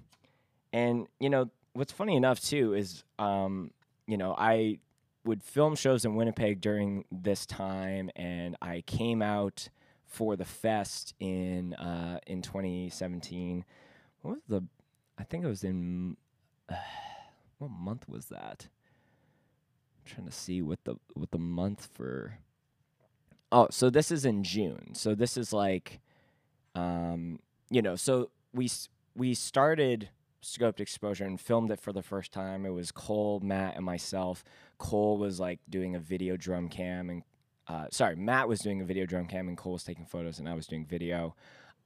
and, 0.72 1.06
you 1.18 1.30
know, 1.30 1.50
what's 1.72 1.92
funny 1.92 2.16
enough 2.16 2.40
too 2.40 2.74
is 2.74 3.04
um, 3.18 3.70
you 4.10 4.16
know, 4.16 4.34
I 4.36 4.80
would 5.24 5.42
film 5.42 5.74
shows 5.74 6.04
in 6.04 6.14
Winnipeg 6.14 6.60
during 6.60 7.04
this 7.10 7.46
time, 7.46 8.10
and 8.16 8.56
I 8.62 8.82
came 8.86 9.22
out 9.22 9.68
for 10.06 10.36
the 10.36 10.44
fest 10.44 11.14
in 11.20 11.74
uh, 11.74 12.18
in 12.26 12.42
2017. 12.42 13.64
What 14.22 14.32
was 14.32 14.42
the? 14.48 14.64
I 15.18 15.24
think 15.24 15.44
it 15.44 15.48
was 15.48 15.64
in. 15.64 16.16
Uh, 16.68 16.76
what 17.58 17.70
month 17.70 18.08
was 18.08 18.26
that? 18.26 18.68
I'm 19.98 20.12
trying 20.12 20.26
to 20.26 20.32
see 20.32 20.62
what 20.62 20.84
the 20.84 20.96
what 21.14 21.30
the 21.30 21.38
month 21.38 21.88
for. 21.92 22.38
Oh, 23.52 23.68
so 23.70 23.90
this 23.90 24.10
is 24.10 24.24
in 24.24 24.44
June. 24.44 24.94
So 24.94 25.14
this 25.14 25.36
is 25.36 25.52
like, 25.52 26.00
um, 26.74 27.40
you 27.68 27.82
know, 27.82 27.96
so 27.96 28.30
we 28.54 28.70
we 29.14 29.34
started 29.34 30.08
scoped 30.42 30.80
exposure 30.80 31.24
and 31.24 31.40
filmed 31.40 31.70
it 31.70 31.80
for 31.80 31.92
the 31.92 32.02
first 32.02 32.32
time. 32.32 32.64
It 32.64 32.70
was 32.70 32.92
Cole, 32.92 33.40
Matt, 33.40 33.76
and 33.76 33.84
myself. 33.84 34.44
Cole 34.78 35.18
was 35.18 35.38
like 35.38 35.60
doing 35.68 35.94
a 35.94 36.00
video 36.00 36.36
drum 36.36 36.68
cam, 36.68 37.10
and 37.10 37.22
uh, 37.68 37.86
sorry, 37.90 38.16
Matt 38.16 38.48
was 38.48 38.60
doing 38.60 38.80
a 38.80 38.84
video 38.84 39.06
drum 39.06 39.26
cam, 39.26 39.48
and 39.48 39.56
Cole 39.56 39.74
was 39.74 39.84
taking 39.84 40.06
photos, 40.06 40.38
and 40.38 40.48
I 40.48 40.54
was 40.54 40.66
doing 40.66 40.86
video. 40.86 41.34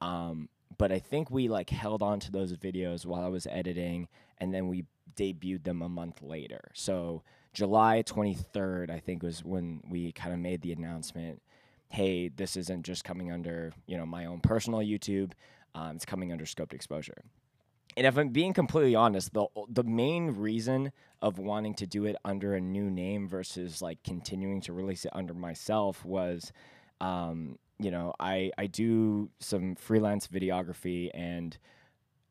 Um, 0.01 0.49
but 0.79 0.93
I 0.93 0.99
think 0.99 1.31
we 1.31 1.49
like 1.49 1.71
held 1.71 2.03
on 2.03 2.21
to 2.21 2.33
those 2.33 2.53
videos 2.55 3.05
while 3.07 3.23
I 3.23 3.29
was 3.29 3.47
editing, 3.49 4.09
and 4.39 4.53
then 4.55 4.69
we 4.69 4.85
debuted 5.17 5.65
them 5.65 5.83
a 5.83 5.89
month 5.89 6.23
later. 6.23 6.71
So 6.75 7.23
July 7.53 8.03
23rd, 8.05 8.91
I 8.91 8.99
think, 8.99 9.23
was 9.23 9.45
when 9.45 9.83
we 9.89 10.13
kind 10.13 10.33
of 10.33 10.41
made 10.41 10.63
the 10.63 10.73
announcement. 10.73 11.43
Hey, 11.89 12.29
this 12.29 12.57
isn't 12.57 12.85
just 12.85 13.05
coming 13.05 13.31
under 13.31 13.73
you 13.87 13.97
know 13.97 14.07
my 14.07 14.27
own 14.27 14.41
personal 14.41 14.81
YouTube. 14.81 15.33
Um, 15.75 15.97
it's 15.97 16.05
coming 16.05 16.31
under 16.31 16.45
scoped 16.45 16.73
exposure 16.73 17.25
and 17.97 18.07
if 18.07 18.17
I'm 18.17 18.31
being 18.31 18.53
completely 18.53 18.95
honest, 18.95 19.33
the 19.33 19.47
the 19.69 19.85
main 19.85 20.33
reason 20.33 20.93
of 21.23 21.39
wanting 21.39 21.75
to 21.75 21.87
do 21.87 22.05
it 22.05 22.17
under 22.25 22.55
a 22.55 22.61
new 22.61 22.91
name 22.91 23.29
versus 23.29 23.81
like 23.81 24.03
continuing 24.03 24.61
to 24.63 24.73
release 24.73 25.05
it 25.05 25.13
under 25.15 25.35
myself 25.35 26.05
was, 26.05 26.53
um, 27.01 27.59
you 27.79 27.91
know, 27.91 28.13
I 28.19 28.51
I 28.59 28.67
do 28.67 29.31
some 29.39 29.77
freelance 29.77 30.27
videography, 30.27 31.11
and 31.15 31.57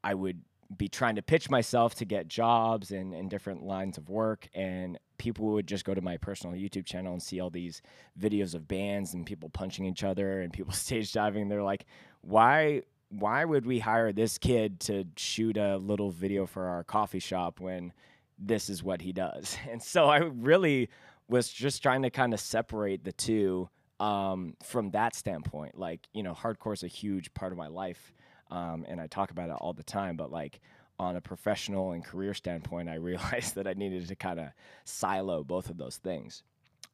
I 0.04 0.14
would 0.14 0.42
be 0.76 0.90
trying 0.90 1.16
to 1.16 1.22
pitch 1.22 1.50
myself 1.50 1.96
to 1.96 2.06
get 2.06 2.28
jobs 2.28 2.92
and 2.92 3.14
in 3.14 3.30
different 3.30 3.64
lines 3.64 3.98
of 3.98 4.10
work, 4.10 4.50
and 4.54 5.00
people 5.18 5.46
would 5.48 5.68
just 5.68 5.86
go 5.86 5.94
to 5.94 6.02
my 6.02 6.18
personal 6.18 6.56
YouTube 6.56 6.86
channel 6.86 7.14
and 7.14 7.24
see 7.24 7.40
all 7.40 7.50
these 7.50 7.82
videos 8.20 8.54
of 8.54 8.68
bands 8.68 9.14
and 9.14 9.26
people 9.26 9.50
punching 9.50 9.86
each 9.86 10.04
other 10.04 10.42
and 10.42 10.52
people 10.52 10.74
stage 10.74 11.14
diving. 11.14 11.48
They're 11.48 11.64
like, 11.64 11.86
why 12.22 12.84
why 13.20 13.46
would 13.46 13.66
we 13.66 13.80
hire 13.80 14.12
this 14.12 14.38
kid 14.38 14.80
to 14.82 15.06
shoot 15.16 15.58
a 15.58 15.78
little 15.78 16.10
video 16.10 16.46
for 16.46 16.66
our 16.68 16.84
coffee 16.84 17.20
shop 17.20 17.60
when 17.60 17.94
this 18.40 18.70
is 18.70 18.84
what 18.84 19.02
he 19.02 19.12
does? 19.14 19.58
And 19.70 19.82
so 19.82 20.06
I 20.06 20.18
really 20.18 20.90
was 21.28 21.50
just 21.50 21.82
trying 21.84 22.02
to 22.04 22.10
kind 22.10 22.34
of 22.34 22.40
separate 22.40 23.04
the 23.04 23.12
two 23.12 23.70
um, 24.00 24.56
from 24.64 24.92
that 24.92 25.16
standpoint. 25.16 25.78
Like, 25.78 26.08
you 26.14 26.24
know, 26.24 26.34
hardcore 26.34 26.74
is 26.74 26.84
a 26.84 26.88
huge 26.88 27.34
part 27.34 27.52
of 27.52 27.58
my 27.58 27.68
life, 27.68 28.14
um, 28.52 28.86
and 28.88 29.00
I 29.00 29.08
talk 29.08 29.32
about 29.32 29.50
it 29.50 29.56
all 29.60 29.74
the 29.74 29.84
time, 29.84 30.18
but 30.18 30.32
like, 30.32 30.60
on 31.00 31.16
a 31.16 31.22
professional 31.22 31.92
and 31.92 32.06
career 32.06 32.34
standpoint, 32.34 32.88
I 32.90 32.96
realized 33.10 33.56
that 33.56 33.68
I 33.68 33.74
needed 33.74 34.08
to 34.08 34.16
kind 34.16 34.40
of 34.40 34.48
silo 34.86 35.44
both 35.44 35.70
of 35.70 35.78
those 35.78 35.98
things. 35.98 36.44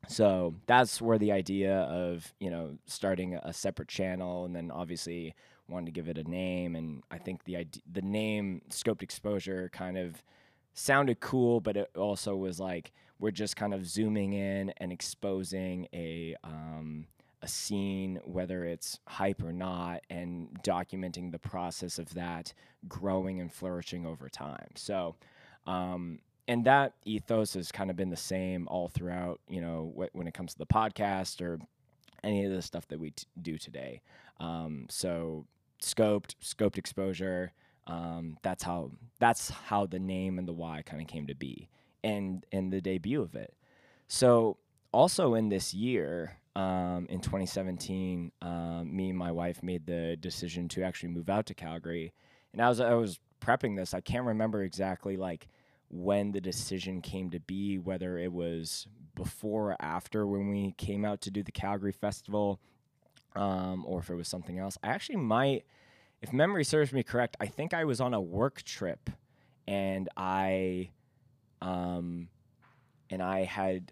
So 0.07 0.55
that's 0.65 1.01
where 1.01 1.17
the 1.17 1.33
idea 1.33 1.79
of 1.81 2.33
you 2.39 2.49
know 2.49 2.77
starting 2.85 3.35
a 3.35 3.53
separate 3.53 3.89
channel, 3.89 4.45
and 4.45 4.55
then 4.55 4.71
obviously 4.71 5.35
wanted 5.69 5.87
to 5.87 5.91
give 5.91 6.07
it 6.07 6.17
a 6.17 6.23
name, 6.29 6.75
and 6.75 7.03
I 7.11 7.17
think 7.17 7.43
the 7.43 7.57
idea, 7.57 7.81
the 7.91 8.01
name 8.01 8.61
Scoped 8.69 9.01
Exposure 9.01 9.69
kind 9.73 9.97
of 9.97 10.23
sounded 10.73 11.19
cool, 11.19 11.59
but 11.59 11.77
it 11.77 11.89
also 11.95 12.35
was 12.35 12.59
like 12.59 12.91
we're 13.19 13.31
just 13.31 13.55
kind 13.55 13.73
of 13.73 13.85
zooming 13.85 14.33
in 14.33 14.71
and 14.77 14.91
exposing 14.91 15.87
a 15.93 16.35
um, 16.43 17.05
a 17.41 17.47
scene, 17.47 18.19
whether 18.25 18.65
it's 18.65 18.99
hype 19.07 19.43
or 19.43 19.53
not, 19.53 20.01
and 20.09 20.49
documenting 20.63 21.31
the 21.31 21.39
process 21.39 21.97
of 21.97 22.13
that 22.13 22.53
growing 22.87 23.39
and 23.39 23.51
flourishing 23.51 24.05
over 24.05 24.27
time. 24.29 24.69
So, 24.75 25.15
um, 25.65 26.19
and 26.47 26.65
that 26.65 26.93
ethos 27.05 27.53
has 27.53 27.71
kind 27.71 27.89
of 27.89 27.95
been 27.95 28.09
the 28.09 28.17
same 28.17 28.67
all 28.67 28.89
throughout, 28.89 29.39
you 29.47 29.61
know, 29.61 29.93
wh- 29.95 30.13
when 30.15 30.27
it 30.27 30.33
comes 30.33 30.53
to 30.53 30.57
the 30.57 30.65
podcast 30.65 31.41
or 31.41 31.59
any 32.23 32.43
of 32.43 32.51
the 32.51 32.61
stuff 32.61 32.87
that 32.89 32.99
we 32.99 33.11
t- 33.11 33.25
do 33.41 33.57
today. 33.57 34.01
Um, 34.39 34.87
so 34.89 35.45
scoped, 35.81 36.35
scoped 36.43 36.77
exposure. 36.77 37.53
Um, 37.87 38.37
that's 38.43 38.63
how 38.63 38.91
that's 39.19 39.49
how 39.49 39.85
the 39.85 39.99
name 39.99 40.37
and 40.37 40.47
the 40.47 40.53
why 40.53 40.83
kind 40.85 41.01
of 41.01 41.07
came 41.07 41.27
to 41.27 41.35
be, 41.35 41.69
and 42.03 42.45
and 42.51 42.71
the 42.71 42.81
debut 42.81 43.21
of 43.21 43.35
it. 43.35 43.53
So 44.07 44.57
also 44.91 45.33
in 45.35 45.49
this 45.49 45.73
year, 45.73 46.37
um, 46.55 47.07
in 47.09 47.19
2017, 47.19 48.31
um, 48.41 48.95
me 48.95 49.09
and 49.09 49.17
my 49.17 49.31
wife 49.31 49.63
made 49.63 49.85
the 49.85 50.17
decision 50.19 50.67
to 50.69 50.83
actually 50.83 51.09
move 51.09 51.29
out 51.29 51.45
to 51.47 51.53
Calgary. 51.53 52.13
And 52.53 52.61
I 52.61 52.69
was 52.69 52.79
I 52.79 52.93
was 52.93 53.19
prepping 53.41 53.75
this. 53.75 53.93
I 53.93 54.01
can't 54.01 54.25
remember 54.25 54.63
exactly 54.63 55.17
like 55.17 55.47
when 55.89 56.31
the 56.31 56.41
decision 56.41 57.01
came 57.01 57.29
to 57.31 57.39
be, 57.39 57.77
whether 57.77 58.17
it 58.17 58.31
was 58.31 58.87
before 59.15 59.71
or 59.71 59.77
after 59.79 60.27
when 60.27 60.49
we 60.49 60.73
came 60.77 61.03
out 61.05 61.21
to 61.21 61.31
do 61.31 61.43
the 61.43 61.51
Calgary 61.51 61.91
Festival 61.91 62.59
um, 63.35 63.85
or 63.85 63.99
if 63.99 64.09
it 64.09 64.15
was 64.15 64.27
something 64.27 64.59
else. 64.59 64.77
I 64.83 64.89
actually 64.89 65.17
might, 65.17 65.65
if 66.21 66.33
memory 66.33 66.63
serves 66.63 66.91
me 66.93 67.03
correct, 67.03 67.37
I 67.39 67.47
think 67.47 67.73
I 67.73 67.85
was 67.85 68.01
on 68.01 68.13
a 68.13 68.21
work 68.21 68.63
trip 68.63 69.09
and 69.67 70.09
I, 70.17 70.89
um, 71.61 72.29
and 73.09 73.21
I 73.21 73.43
had 73.43 73.91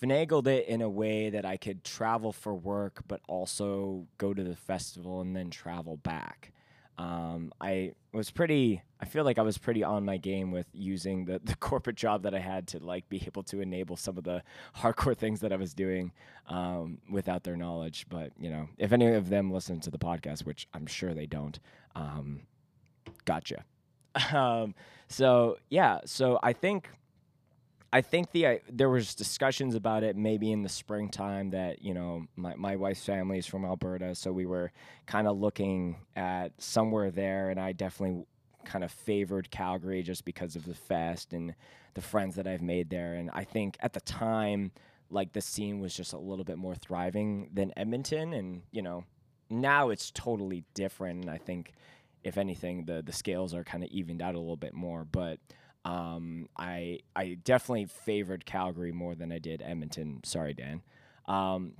finagled 0.00 0.46
it 0.46 0.66
in 0.66 0.80
a 0.80 0.88
way 0.88 1.30
that 1.30 1.44
I 1.44 1.56
could 1.56 1.84
travel 1.84 2.32
for 2.32 2.54
work, 2.54 3.02
but 3.06 3.20
also 3.28 4.06
go 4.18 4.32
to 4.32 4.42
the 4.42 4.56
festival 4.56 5.20
and 5.20 5.36
then 5.36 5.50
travel 5.50 5.96
back. 5.96 6.52
Um, 7.00 7.50
I 7.62 7.92
was 8.12 8.30
pretty. 8.30 8.82
I 9.00 9.06
feel 9.06 9.24
like 9.24 9.38
I 9.38 9.42
was 9.42 9.56
pretty 9.56 9.82
on 9.82 10.04
my 10.04 10.18
game 10.18 10.50
with 10.50 10.66
using 10.74 11.24
the, 11.24 11.38
the 11.44 11.56
corporate 11.56 11.96
job 11.96 12.24
that 12.24 12.34
I 12.34 12.38
had 12.38 12.68
to 12.68 12.78
like 12.78 13.08
be 13.08 13.22
able 13.26 13.42
to 13.44 13.60
enable 13.60 13.96
some 13.96 14.18
of 14.18 14.24
the 14.24 14.42
hardcore 14.76 15.16
things 15.16 15.40
that 15.40 15.50
I 15.50 15.56
was 15.56 15.72
doing 15.72 16.12
um, 16.48 16.98
without 17.10 17.42
their 17.42 17.56
knowledge. 17.56 18.04
But 18.10 18.32
you 18.38 18.50
know, 18.50 18.68
if 18.76 18.92
any 18.92 19.06
of 19.06 19.30
them 19.30 19.50
listen 19.50 19.80
to 19.80 19.90
the 19.90 19.98
podcast, 19.98 20.44
which 20.44 20.68
I'm 20.74 20.86
sure 20.86 21.14
they 21.14 21.26
don't, 21.26 21.58
um, 21.96 22.42
gotcha. 23.24 23.64
Um, 24.34 24.74
so 25.06 25.56
yeah, 25.70 26.00
so 26.04 26.40
I 26.42 26.52
think 26.52 26.90
I 27.92 28.02
think 28.02 28.30
the 28.30 28.46
uh, 28.46 28.58
there 28.68 28.88
was 28.88 29.14
discussions 29.14 29.74
about 29.74 30.04
it 30.04 30.16
maybe 30.16 30.52
in 30.52 30.62
the 30.62 30.68
springtime 30.68 31.50
that 31.50 31.82
you 31.82 31.92
know 31.92 32.26
my 32.36 32.54
my 32.54 32.76
wife's 32.76 33.04
family 33.04 33.38
is 33.38 33.46
from 33.46 33.64
Alberta, 33.64 34.14
so 34.14 34.32
we 34.32 34.46
were 34.46 34.70
kind 35.06 35.26
of 35.26 35.38
looking 35.38 35.96
at 36.14 36.52
somewhere 36.58 37.10
there, 37.10 37.50
and 37.50 37.58
I 37.58 37.72
definitely 37.72 38.24
kind 38.64 38.84
of 38.84 38.92
favored 38.92 39.50
Calgary 39.50 40.02
just 40.02 40.24
because 40.24 40.54
of 40.54 40.66
the 40.66 40.74
fest 40.74 41.32
and 41.32 41.54
the 41.94 42.00
friends 42.00 42.36
that 42.36 42.46
I've 42.46 42.62
made 42.62 42.90
there, 42.90 43.14
and 43.14 43.30
I 43.32 43.42
think 43.44 43.76
at 43.80 43.92
the 43.92 44.00
time 44.00 44.70
like 45.10 45.32
the 45.32 45.40
scene 45.40 45.80
was 45.80 45.92
just 45.92 46.12
a 46.12 46.18
little 46.18 46.44
bit 46.44 46.58
more 46.58 46.76
thriving 46.76 47.50
than 47.52 47.72
Edmonton, 47.76 48.32
and 48.32 48.62
you 48.70 48.82
know 48.82 49.04
now 49.48 49.90
it's 49.90 50.12
totally 50.12 50.62
different, 50.74 51.22
and 51.22 51.30
I 51.30 51.38
think 51.38 51.72
if 52.22 52.38
anything 52.38 52.84
the 52.84 53.02
the 53.02 53.12
scales 53.12 53.52
are 53.52 53.64
kind 53.64 53.82
of 53.82 53.90
evened 53.90 54.22
out 54.22 54.36
a 54.36 54.38
little 54.38 54.56
bit 54.56 54.74
more, 54.74 55.04
but 55.04 55.40
um, 55.84 56.48
I 56.56 57.00
I 57.16 57.38
definitely 57.42 57.86
favored 57.86 58.44
Calgary 58.44 58.92
more 58.92 59.14
than 59.14 59.32
I 59.32 59.38
did 59.38 59.62
Edmonton. 59.62 60.20
Sorry, 60.24 60.54
Dan. 60.54 60.82
Um, 61.26 61.74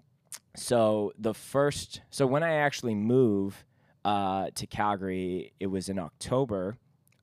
so 0.56 1.12
the 1.18 1.34
first, 1.34 2.00
so 2.10 2.26
when 2.26 2.42
I 2.42 2.54
actually 2.54 2.94
moved 2.94 3.64
uh, 4.04 4.50
to 4.54 4.66
Calgary, 4.66 5.52
it 5.60 5.66
was 5.66 5.88
in 5.88 5.98
October 5.98 6.76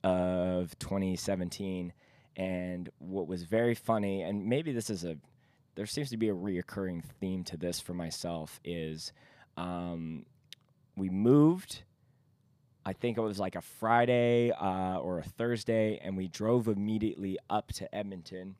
of 0.04 0.78
2017, 0.78 1.92
and 2.36 2.88
what 2.98 3.26
was 3.26 3.42
very 3.42 3.74
funny, 3.74 4.22
and 4.22 4.46
maybe 4.46 4.72
this 4.72 4.90
is 4.90 5.04
a, 5.04 5.16
there 5.74 5.86
seems 5.86 6.10
to 6.10 6.16
be 6.16 6.28
a 6.28 6.34
reoccurring 6.34 7.02
theme 7.20 7.44
to 7.44 7.56
this 7.56 7.80
for 7.80 7.94
myself 7.94 8.60
is, 8.64 9.12
um, 9.56 10.24
we 10.96 11.08
moved 11.08 11.82
I 12.88 12.94
think 12.94 13.18
it 13.18 13.20
was 13.20 13.38
like 13.38 13.54
a 13.54 13.60
Friday 13.60 14.50
uh, 14.50 14.96
or 14.96 15.18
a 15.18 15.22
Thursday, 15.22 16.00
and 16.02 16.16
we 16.16 16.26
drove 16.26 16.68
immediately 16.68 17.38
up 17.50 17.70
to 17.74 17.94
Edmonton 17.94 18.56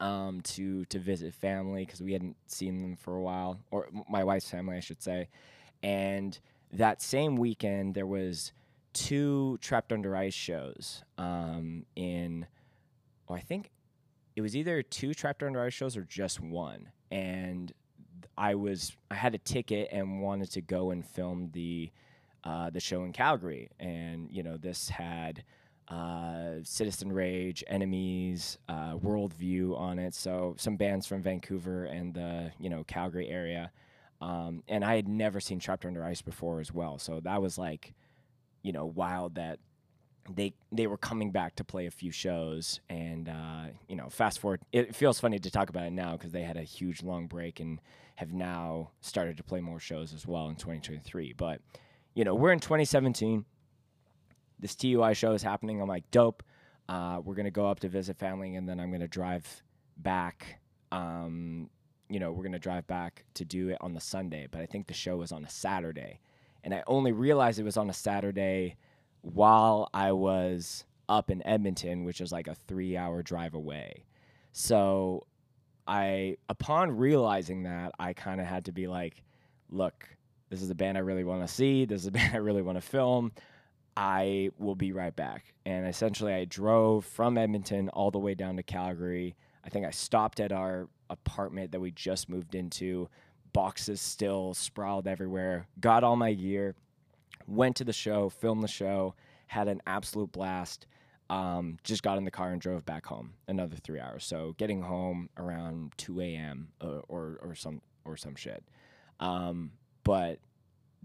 um, 0.00 0.40
to 0.40 0.86
to 0.86 0.98
visit 0.98 1.34
family 1.34 1.84
because 1.84 2.00
we 2.00 2.14
hadn't 2.14 2.36
seen 2.46 2.80
them 2.80 2.96
for 2.96 3.14
a 3.14 3.20
while, 3.20 3.60
or 3.70 3.90
my 4.08 4.24
wife's 4.24 4.48
family, 4.48 4.78
I 4.78 4.80
should 4.80 5.02
say. 5.02 5.28
And 5.82 6.38
that 6.72 7.02
same 7.02 7.36
weekend, 7.36 7.92
there 7.94 8.06
was 8.06 8.52
two 8.94 9.58
Trapped 9.60 9.92
Under 9.92 10.16
Ice 10.16 10.32
shows 10.32 11.04
um, 11.18 11.84
in. 11.94 12.46
Oh, 13.28 13.34
I 13.34 13.40
think 13.40 13.70
it 14.34 14.40
was 14.40 14.56
either 14.56 14.82
two 14.82 15.12
Trapped 15.12 15.42
Under 15.42 15.62
Ice 15.62 15.74
shows 15.74 15.94
or 15.94 16.04
just 16.04 16.40
one, 16.40 16.88
and 17.10 17.70
I 18.38 18.54
was 18.54 18.96
I 19.10 19.16
had 19.16 19.34
a 19.34 19.38
ticket 19.38 19.90
and 19.92 20.22
wanted 20.22 20.50
to 20.52 20.62
go 20.62 20.90
and 20.90 21.04
film 21.04 21.50
the 21.52 21.90
uh, 22.44 22.70
the 22.70 22.80
show 22.80 23.04
in 23.04 23.12
Calgary, 23.12 23.70
and 23.78 24.30
you 24.30 24.42
know 24.42 24.56
this 24.56 24.88
had 24.88 25.44
uh, 25.88 26.54
Citizen 26.62 27.12
Rage, 27.12 27.62
Enemies, 27.66 28.58
uh, 28.68 28.96
Worldview 28.96 29.78
on 29.78 29.98
it. 29.98 30.14
So 30.14 30.54
some 30.58 30.76
bands 30.76 31.06
from 31.06 31.22
Vancouver 31.22 31.84
and 31.84 32.14
the 32.14 32.52
you 32.58 32.70
know 32.70 32.84
Calgary 32.84 33.28
area, 33.28 33.70
um, 34.20 34.62
and 34.68 34.84
I 34.84 34.96
had 34.96 35.08
never 35.08 35.40
seen 35.40 35.58
Trapped 35.58 35.84
Under 35.84 36.04
Ice 36.04 36.22
before 36.22 36.60
as 36.60 36.72
well. 36.72 36.98
So 36.98 37.20
that 37.20 37.42
was 37.42 37.58
like, 37.58 37.94
you 38.62 38.72
know, 38.72 38.86
wild 38.86 39.34
that 39.36 39.58
they 40.30 40.54
they 40.70 40.86
were 40.86 40.96
coming 40.96 41.30
back 41.30 41.56
to 41.56 41.64
play 41.64 41.86
a 41.86 41.90
few 41.90 42.12
shows 42.12 42.80
and 42.88 43.28
uh, 43.28 43.64
you 43.88 43.96
know 43.96 44.08
fast 44.08 44.38
forward 44.38 44.60
it 44.72 44.94
feels 44.94 45.18
funny 45.18 45.38
to 45.38 45.50
talk 45.50 45.68
about 45.68 45.84
it 45.84 45.92
now 45.92 46.12
because 46.12 46.32
they 46.32 46.42
had 46.42 46.56
a 46.56 46.62
huge 46.62 47.02
long 47.02 47.26
break 47.26 47.58
and 47.60 47.80
have 48.16 48.32
now 48.32 48.90
started 49.00 49.36
to 49.36 49.42
play 49.42 49.60
more 49.60 49.80
shows 49.80 50.14
as 50.14 50.26
well 50.26 50.48
in 50.48 50.54
2023 50.54 51.34
but 51.36 51.60
you 52.14 52.24
know, 52.24 52.34
we're 52.34 52.52
in 52.52 52.60
2017. 52.60 53.44
This 54.58 54.74
TUI 54.74 55.14
show 55.14 55.32
is 55.32 55.42
happening. 55.42 55.80
I'm 55.80 55.88
like, 55.88 56.10
dope. 56.10 56.42
Uh, 56.88 57.20
we're 57.24 57.34
gonna 57.34 57.50
go 57.50 57.66
up 57.66 57.80
to 57.80 57.88
visit 57.88 58.16
family, 58.18 58.54
and 58.54 58.68
then 58.68 58.78
I'm 58.78 58.90
gonna 58.90 59.08
drive 59.08 59.62
back. 59.96 60.60
Um, 60.90 61.70
you 62.08 62.20
know, 62.20 62.32
we're 62.32 62.44
gonna 62.44 62.58
drive 62.58 62.86
back 62.86 63.24
to 63.34 63.44
do 63.44 63.70
it 63.70 63.78
on 63.80 63.94
the 63.94 64.00
Sunday, 64.00 64.46
but 64.50 64.60
I 64.60 64.66
think 64.66 64.86
the 64.86 64.94
show 64.94 65.16
was 65.16 65.32
on 65.32 65.44
a 65.44 65.48
Saturday, 65.48 66.20
and 66.64 66.74
I 66.74 66.82
only 66.86 67.12
realized 67.12 67.58
it 67.58 67.64
was 67.64 67.76
on 67.76 67.88
a 67.88 67.94
Saturday 67.94 68.76
while 69.22 69.88
I 69.94 70.12
was 70.12 70.84
up 71.08 71.30
in 71.30 71.46
Edmonton, 71.46 72.04
which 72.04 72.20
is 72.20 72.32
like 72.32 72.48
a 72.48 72.54
three-hour 72.54 73.22
drive 73.22 73.54
away. 73.54 74.04
So, 74.52 75.26
I 75.86 76.36
upon 76.48 76.92
realizing 76.92 77.62
that, 77.62 77.92
I 77.98 78.12
kind 78.12 78.40
of 78.40 78.46
had 78.46 78.66
to 78.66 78.72
be 78.72 78.86
like, 78.86 79.22
look, 79.70 80.06
this 80.52 80.60
is 80.60 80.68
a 80.68 80.74
band 80.74 80.98
I 80.98 81.00
really 81.00 81.24
want 81.24 81.40
to 81.40 81.52
see. 81.52 81.86
This 81.86 82.02
is 82.02 82.06
a 82.06 82.10
band 82.12 82.34
I 82.34 82.38
really 82.38 82.60
want 82.60 82.76
to 82.76 82.82
film. 82.82 83.32
I 83.96 84.50
will 84.58 84.74
be 84.74 84.92
right 84.92 85.14
back. 85.16 85.54
And 85.64 85.86
essentially, 85.86 86.34
I 86.34 86.44
drove 86.44 87.06
from 87.06 87.38
Edmonton 87.38 87.88
all 87.88 88.10
the 88.10 88.18
way 88.18 88.34
down 88.34 88.56
to 88.56 88.62
Calgary. 88.62 89.34
I 89.64 89.70
think 89.70 89.86
I 89.86 89.90
stopped 89.90 90.40
at 90.40 90.52
our 90.52 90.88
apartment 91.08 91.72
that 91.72 91.80
we 91.80 91.90
just 91.90 92.28
moved 92.28 92.54
into, 92.54 93.08
boxes 93.54 94.02
still 94.02 94.52
sprawled 94.52 95.06
everywhere, 95.06 95.68
got 95.80 96.04
all 96.04 96.16
my 96.16 96.34
gear, 96.34 96.74
went 97.46 97.76
to 97.76 97.84
the 97.84 97.92
show, 97.92 98.28
filmed 98.28 98.62
the 98.62 98.68
show, 98.68 99.14
had 99.46 99.68
an 99.68 99.80
absolute 99.86 100.32
blast. 100.32 100.86
Um, 101.30 101.78
just 101.82 102.02
got 102.02 102.18
in 102.18 102.24
the 102.24 102.30
car 102.30 102.50
and 102.50 102.60
drove 102.60 102.84
back 102.84 103.06
home 103.06 103.32
another 103.48 103.76
three 103.76 104.00
hours. 104.00 104.24
So 104.24 104.54
getting 104.58 104.82
home 104.82 105.30
around 105.38 105.92
2 105.96 106.20
a.m. 106.20 106.68
Uh, 106.78 107.00
or, 107.08 107.38
or 107.40 107.54
some 107.54 107.80
or 108.04 108.18
some 108.18 108.34
shit. 108.34 108.62
Um, 109.18 109.70
but 110.04 110.38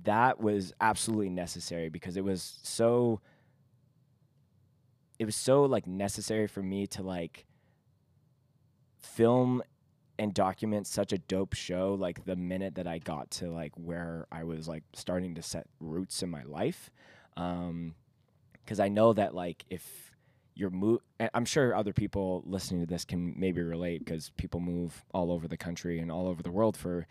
that 0.03 0.39
was 0.39 0.73
absolutely 0.79 1.29
necessary 1.29 1.89
because 1.89 2.17
it 2.17 2.23
was 2.23 2.59
so 2.63 3.19
it 5.19 5.25
was 5.25 5.35
so 5.35 5.63
like 5.63 5.87
necessary 5.87 6.47
for 6.47 6.61
me 6.61 6.85
to 6.87 7.01
like 7.01 7.45
film 8.99 9.63
and 10.19 10.33
document 10.33 10.87
such 10.87 11.13
a 11.13 11.17
dope 11.17 11.53
show 11.53 11.95
like 11.99 12.25
the 12.25 12.35
minute 12.35 12.75
that 12.75 12.87
I 12.87 12.99
got 12.99 13.29
to 13.31 13.51
like 13.51 13.71
where 13.75 14.27
I 14.31 14.43
was 14.43 14.67
like 14.67 14.83
starting 14.93 15.35
to 15.35 15.41
set 15.41 15.67
roots 15.79 16.23
in 16.23 16.29
my 16.29 16.43
life. 16.43 16.89
Um 17.35 17.95
cuz 18.65 18.79
I 18.79 18.89
know 18.89 19.13
that 19.13 19.33
like 19.33 19.65
if 19.69 20.11
you're 20.55 20.71
move 20.71 21.01
I'm 21.33 21.45
sure 21.45 21.75
other 21.75 21.93
people 21.93 22.43
listening 22.45 22.81
to 22.81 22.87
this 22.87 23.05
can 23.05 23.33
maybe 23.37 23.61
relate 23.61 24.05
cuz 24.05 24.31
people 24.37 24.59
move 24.59 25.05
all 25.13 25.31
over 25.31 25.47
the 25.47 25.57
country 25.57 25.99
and 25.99 26.11
all 26.11 26.27
over 26.27 26.43
the 26.43 26.51
world 26.51 26.77
for 26.77 27.07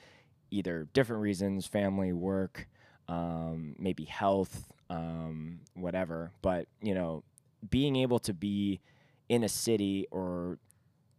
either 0.51 0.89
different 0.93 1.23
reasons, 1.23 1.67
family, 1.67 2.13
work, 2.13 2.69
um, 3.09 3.77
maybe 3.79 4.05
health, 4.05 4.73
um, 4.91 5.61
whatever. 5.75 6.33
But 6.43 6.67
you 6.81 6.95
know, 6.95 7.23
being 7.69 7.97
able 7.97 8.19
to 8.21 8.35
be 8.35 8.81
in 9.29 9.45
a 9.45 9.49
city 9.49 10.07
or 10.11 10.59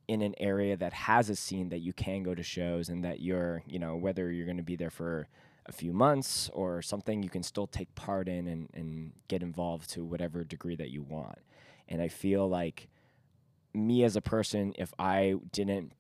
in 0.08 0.22
an 0.22 0.34
area 0.40 0.78
that 0.78 0.94
has 0.94 1.30
a 1.30 1.36
scene 1.36 1.70
that 1.70 1.80
you 1.80 1.92
can 1.92 2.24
go 2.24 2.34
to 2.34 2.44
shows 2.44 2.90
and 2.90 3.04
that 3.04 3.20
you're, 3.20 3.62
you 3.68 3.78
know, 3.78 3.96
whether 3.96 4.32
you're 4.32 4.46
going 4.46 4.58
to 4.58 4.64
be 4.64 4.78
there 4.78 4.90
for 4.90 5.28
a 5.66 5.72
few 5.72 5.92
months 5.92 6.50
or 6.54 6.82
something 6.82 7.22
you 7.22 7.30
can 7.30 7.44
still 7.44 7.68
take 7.68 7.94
part 7.94 8.30
in 8.30 8.48
and, 8.48 8.70
and 8.74 9.12
get 9.28 9.44
involved 9.44 9.90
to 9.90 10.06
whatever 10.06 10.46
degree 10.46 10.76
that 10.76 10.92
you 10.92 11.02
want. 11.02 11.40
And 11.90 12.02
I 12.02 12.08
feel 12.08 12.48
like 12.48 12.88
me 13.74 14.04
as 14.04 14.16
a 14.16 14.22
person, 14.22 14.74
if 14.78 14.94
I 14.98 15.36
didn't 15.52 15.92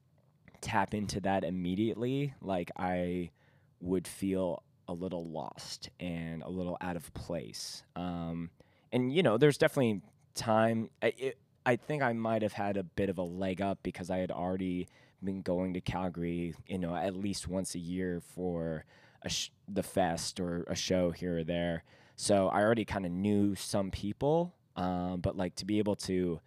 tap 0.61 0.93
into 0.93 1.19
that 1.21 1.43
immediately, 1.43 2.33
like 2.41 2.71
I 2.77 3.31
would 3.79 4.07
feel 4.07 4.63
a 4.87 4.93
little 4.93 5.27
lost 5.27 5.89
and 5.99 6.41
a 6.43 6.49
little 6.49 6.77
out 6.81 6.95
of 6.95 7.13
place. 7.13 7.83
Um, 7.95 8.49
and 8.91 9.11
you 9.13 9.23
know, 9.23 9.37
there's 9.37 9.57
definitely 9.57 10.01
time. 10.35 10.89
I, 11.01 11.13
it, 11.17 11.37
I 11.65 11.75
think 11.75 12.01
I 12.01 12.13
might 12.13 12.41
have 12.41 12.53
had 12.53 12.77
a 12.77 12.83
bit 12.83 13.09
of 13.09 13.17
a 13.17 13.23
leg 13.23 13.61
up 13.61 13.79
because 13.83 14.09
I 14.09 14.17
had 14.17 14.31
already 14.31 14.87
been 15.23 15.41
going 15.41 15.73
to 15.73 15.81
Calgary, 15.81 16.55
you 16.67 16.77
know, 16.77 16.95
at 16.95 17.15
least 17.15 17.47
once 17.47 17.75
a 17.75 17.79
year 17.79 18.21
for 18.21 18.85
sh- 19.27 19.49
the 19.67 19.83
fest 19.83 20.39
or 20.39 20.63
a 20.67 20.75
show 20.75 21.11
here 21.11 21.39
or 21.39 21.43
there. 21.43 21.83
So 22.15 22.47
I 22.47 22.61
already 22.61 22.85
kind 22.85 23.05
of 23.05 23.11
knew 23.11 23.55
some 23.55 23.91
people, 23.91 24.53
um, 24.75 25.19
but 25.21 25.35
like 25.35 25.55
to 25.55 25.65
be 25.65 25.79
able 25.79 25.95
to 25.97 26.39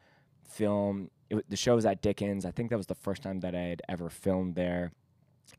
film 0.48 1.10
it, 1.30 1.48
the 1.48 1.56
show 1.56 1.76
was 1.76 1.86
at 1.86 2.02
Dickens. 2.02 2.44
I 2.44 2.50
think 2.50 2.70
that 2.70 2.76
was 2.76 2.86
the 2.86 2.94
first 2.94 3.22
time 3.22 3.40
that 3.40 3.54
I 3.54 3.60
had 3.62 3.82
ever 3.88 4.10
filmed 4.10 4.54
there, 4.54 4.92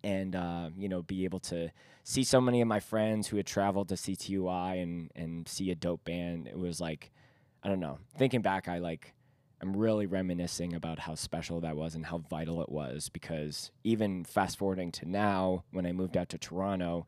and 0.03 0.36
uh, 0.36 0.69
you 0.77 0.89
know, 0.89 1.01
be 1.01 1.23
able 1.23 1.39
to 1.39 1.71
see 2.03 2.23
so 2.23 2.41
many 2.41 2.62
of 2.62 2.67
my 2.67 2.79
friends 2.79 3.27
who 3.27 3.38
had 3.38 3.45
traveled 3.45 3.89
to 3.89 3.97
see 3.97 4.15
TUI 4.15 4.79
and 4.79 5.12
and 5.15 5.47
see 5.47 5.71
a 5.71 5.75
dope 5.75 6.03
band. 6.03 6.47
It 6.47 6.57
was 6.57 6.79
like 6.79 7.12
I 7.63 7.69
don't 7.69 7.79
know. 7.79 7.99
Thinking 8.17 8.41
back, 8.41 8.67
I 8.67 8.79
like 8.79 9.13
I'm 9.62 9.75
really 9.75 10.07
reminiscing 10.07 10.73
about 10.73 10.99
how 10.99 11.15
special 11.15 11.62
that 11.62 11.75
was 11.75 11.93
and 11.93 12.07
how 12.07 12.17
vital 12.17 12.62
it 12.62 12.69
was 12.69 13.10
because 13.10 13.71
even 13.84 14.23
fast 14.23 14.57
forwarding 14.57 14.91
to 14.93 15.07
now, 15.07 15.63
when 15.71 15.86
I 15.86 15.91
moved 15.91 16.17
out 16.17 16.29
to 16.29 16.39
Toronto, 16.39 17.05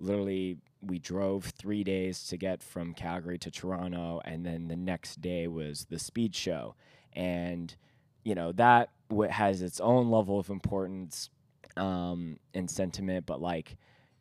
literally 0.00 0.58
we 0.80 0.98
drove 0.98 1.44
three 1.44 1.84
days 1.84 2.26
to 2.26 2.36
get 2.36 2.60
from 2.60 2.92
Calgary 2.92 3.38
to 3.38 3.50
Toronto, 3.52 4.20
and 4.24 4.44
then 4.44 4.66
the 4.66 4.76
next 4.76 5.20
day 5.20 5.46
was 5.46 5.86
the 5.90 5.98
speed 5.98 6.34
show, 6.34 6.74
and 7.12 7.76
you 8.24 8.34
know 8.34 8.52
that 8.52 8.90
has 9.30 9.62
its 9.62 9.80
own 9.80 10.10
level 10.10 10.38
of 10.38 10.48
importance 10.48 11.30
um, 11.76 12.38
and 12.54 12.70
sentiment, 12.70 13.26
but 13.26 13.40
like 13.40 13.76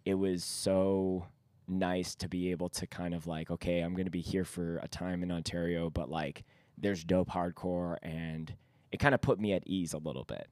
it 0.05 0.15
was 0.15 0.43
so 0.43 1.25
nice 1.67 2.15
to 2.15 2.27
be 2.27 2.51
able 2.51 2.69
to 2.69 2.87
kind 2.87 3.13
of 3.13 3.27
like, 3.27 3.51
okay, 3.51 3.79
I'm 3.79 3.93
gonna 3.93 4.09
be 4.09 4.21
here 4.21 4.45
for 4.45 4.77
a 4.77 4.87
time 4.87 5.23
in 5.23 5.31
Ontario, 5.31 5.89
but 5.89 6.09
like 6.09 6.43
there's 6.77 7.03
dope 7.03 7.29
hardcore, 7.29 7.97
and 8.01 8.53
it 8.91 8.97
kind 8.97 9.15
of 9.15 9.21
put 9.21 9.39
me 9.39 9.53
at 9.53 9.63
ease 9.65 9.93
a 9.93 9.97
little 9.97 10.23
bit. 10.25 10.47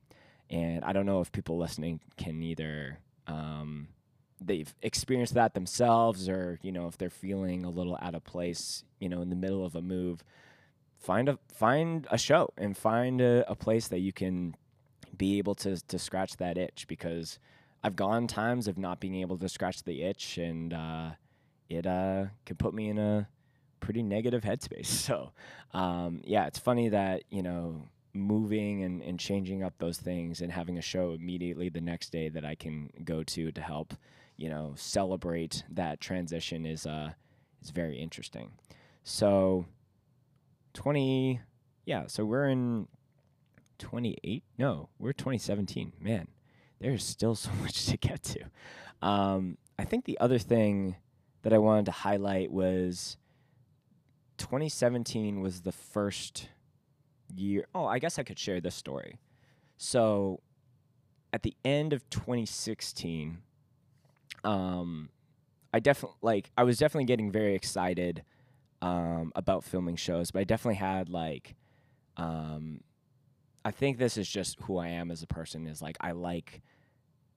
And 0.49 0.83
I 0.83 0.93
don't 0.93 1.05
know 1.05 1.21
if 1.21 1.31
people 1.31 1.57
listening 1.57 1.99
can 2.17 2.41
either. 2.41 2.99
Um, 3.27 3.89
they've 4.41 4.73
experienced 4.81 5.33
that 5.33 5.53
themselves 5.53 6.29
or 6.29 6.59
you 6.61 6.71
know 6.71 6.87
if 6.87 6.97
they're 6.97 7.09
feeling 7.09 7.65
a 7.65 7.69
little 7.69 7.97
out 8.01 8.15
of 8.15 8.23
place 8.23 8.83
you 8.99 9.09
know 9.09 9.21
in 9.21 9.29
the 9.29 9.35
middle 9.35 9.65
of 9.65 9.75
a 9.75 9.81
move 9.81 10.23
find 10.99 11.29
a 11.29 11.39
find 11.47 12.07
a 12.11 12.17
show 12.17 12.53
and 12.57 12.77
find 12.77 13.21
a, 13.21 13.49
a 13.49 13.55
place 13.55 13.87
that 13.87 13.99
you 13.99 14.13
can 14.13 14.55
be 15.17 15.37
able 15.37 15.55
to 15.55 15.77
to 15.87 15.97
scratch 15.97 16.37
that 16.37 16.57
itch 16.57 16.85
because 16.87 17.39
I've 17.83 17.95
gone 17.95 18.27
times 18.27 18.67
of 18.67 18.77
not 18.77 18.99
being 18.99 19.15
able 19.15 19.37
to 19.37 19.49
scratch 19.49 19.83
the 19.83 20.03
itch 20.03 20.37
and 20.37 20.73
uh, 20.73 21.11
it 21.69 21.87
uh, 21.87 22.25
can 22.45 22.57
put 22.57 22.73
me 22.73 22.89
in 22.89 22.97
a 22.97 23.27
pretty 23.79 24.03
negative 24.03 24.43
headspace. 24.43 24.87
So 25.09 25.31
um, 25.73 26.21
yeah, 26.25 26.45
it's 26.47 26.59
funny 26.59 26.89
that 26.89 27.23
you 27.29 27.41
know 27.41 27.83
moving 28.13 28.83
and, 28.83 29.01
and 29.01 29.19
changing 29.19 29.63
up 29.63 29.73
those 29.77 29.97
things 29.97 30.41
and 30.41 30.51
having 30.51 30.77
a 30.77 30.81
show 30.81 31.13
immediately 31.13 31.69
the 31.69 31.79
next 31.79 32.11
day 32.11 32.27
that 32.27 32.43
I 32.43 32.55
can 32.55 32.89
go 33.03 33.23
to 33.23 33.51
to 33.51 33.61
help 33.61 33.93
you 34.35 34.49
know 34.49 34.73
celebrate 34.75 35.63
that 35.69 36.01
transition 36.01 36.65
is 36.65 36.85
uh 36.85 37.11
is 37.63 37.69
very 37.69 37.97
interesting. 37.97 38.51
So 39.03 39.65
20 40.79 41.41
yeah, 41.85 42.03
so 42.05 42.23
we're 42.23 42.47
in 42.47 42.87
28. 43.79 44.43
No, 44.57 44.89
we're 44.99 45.11
2017. 45.11 45.93
Man, 45.99 46.27
there's 46.79 47.03
still 47.03 47.33
so 47.45 47.49
much 47.61 47.87
to 47.87 47.97
get 47.97 48.23
to. 48.23 48.41
Um, 49.01 49.57
I 49.77 49.85
think 49.85 50.05
the 50.05 50.19
other 50.19 50.37
thing 50.37 50.95
that 51.41 51.51
I 51.51 51.57
wanted 51.57 51.85
to 51.85 51.91
highlight 51.91 52.51
was 52.51 53.17
2017 54.37 55.41
was 55.41 55.61
the 55.61 55.71
first 55.71 56.47
year. 57.35 57.65
Oh, 57.73 57.85
I 57.85 57.99
guess 57.99 58.19
I 58.19 58.23
could 58.23 58.37
share 58.37 58.61
this 58.61 58.75
story. 58.75 59.17
So 59.77 60.41
at 61.33 61.43
the 61.43 61.55
end 61.65 61.91
of 61.91 62.07
2016, 62.09 63.39
um, 64.43 65.09
I 65.73 65.79
definitely 65.79 66.19
like 66.21 66.51
I 66.55 66.63
was 66.63 66.77
definitely 66.77 67.05
getting 67.05 67.31
very 67.31 67.55
excited 67.55 68.23
um, 68.81 69.31
about 69.35 69.63
filming 69.63 69.95
shows, 69.95 70.31
but 70.31 70.39
I 70.39 70.43
definitely 70.43 70.75
had 70.75 71.09
like 71.09 71.55
um, 72.17 72.81
I 73.63 73.71
think 73.71 73.97
this 73.97 74.17
is 74.17 74.27
just 74.27 74.59
who 74.61 74.77
I 74.77 74.89
am 74.89 75.11
as 75.11 75.23
a 75.23 75.27
person 75.27 75.67
is 75.67 75.81
like 75.81 75.97
I 76.01 76.11
like 76.11 76.61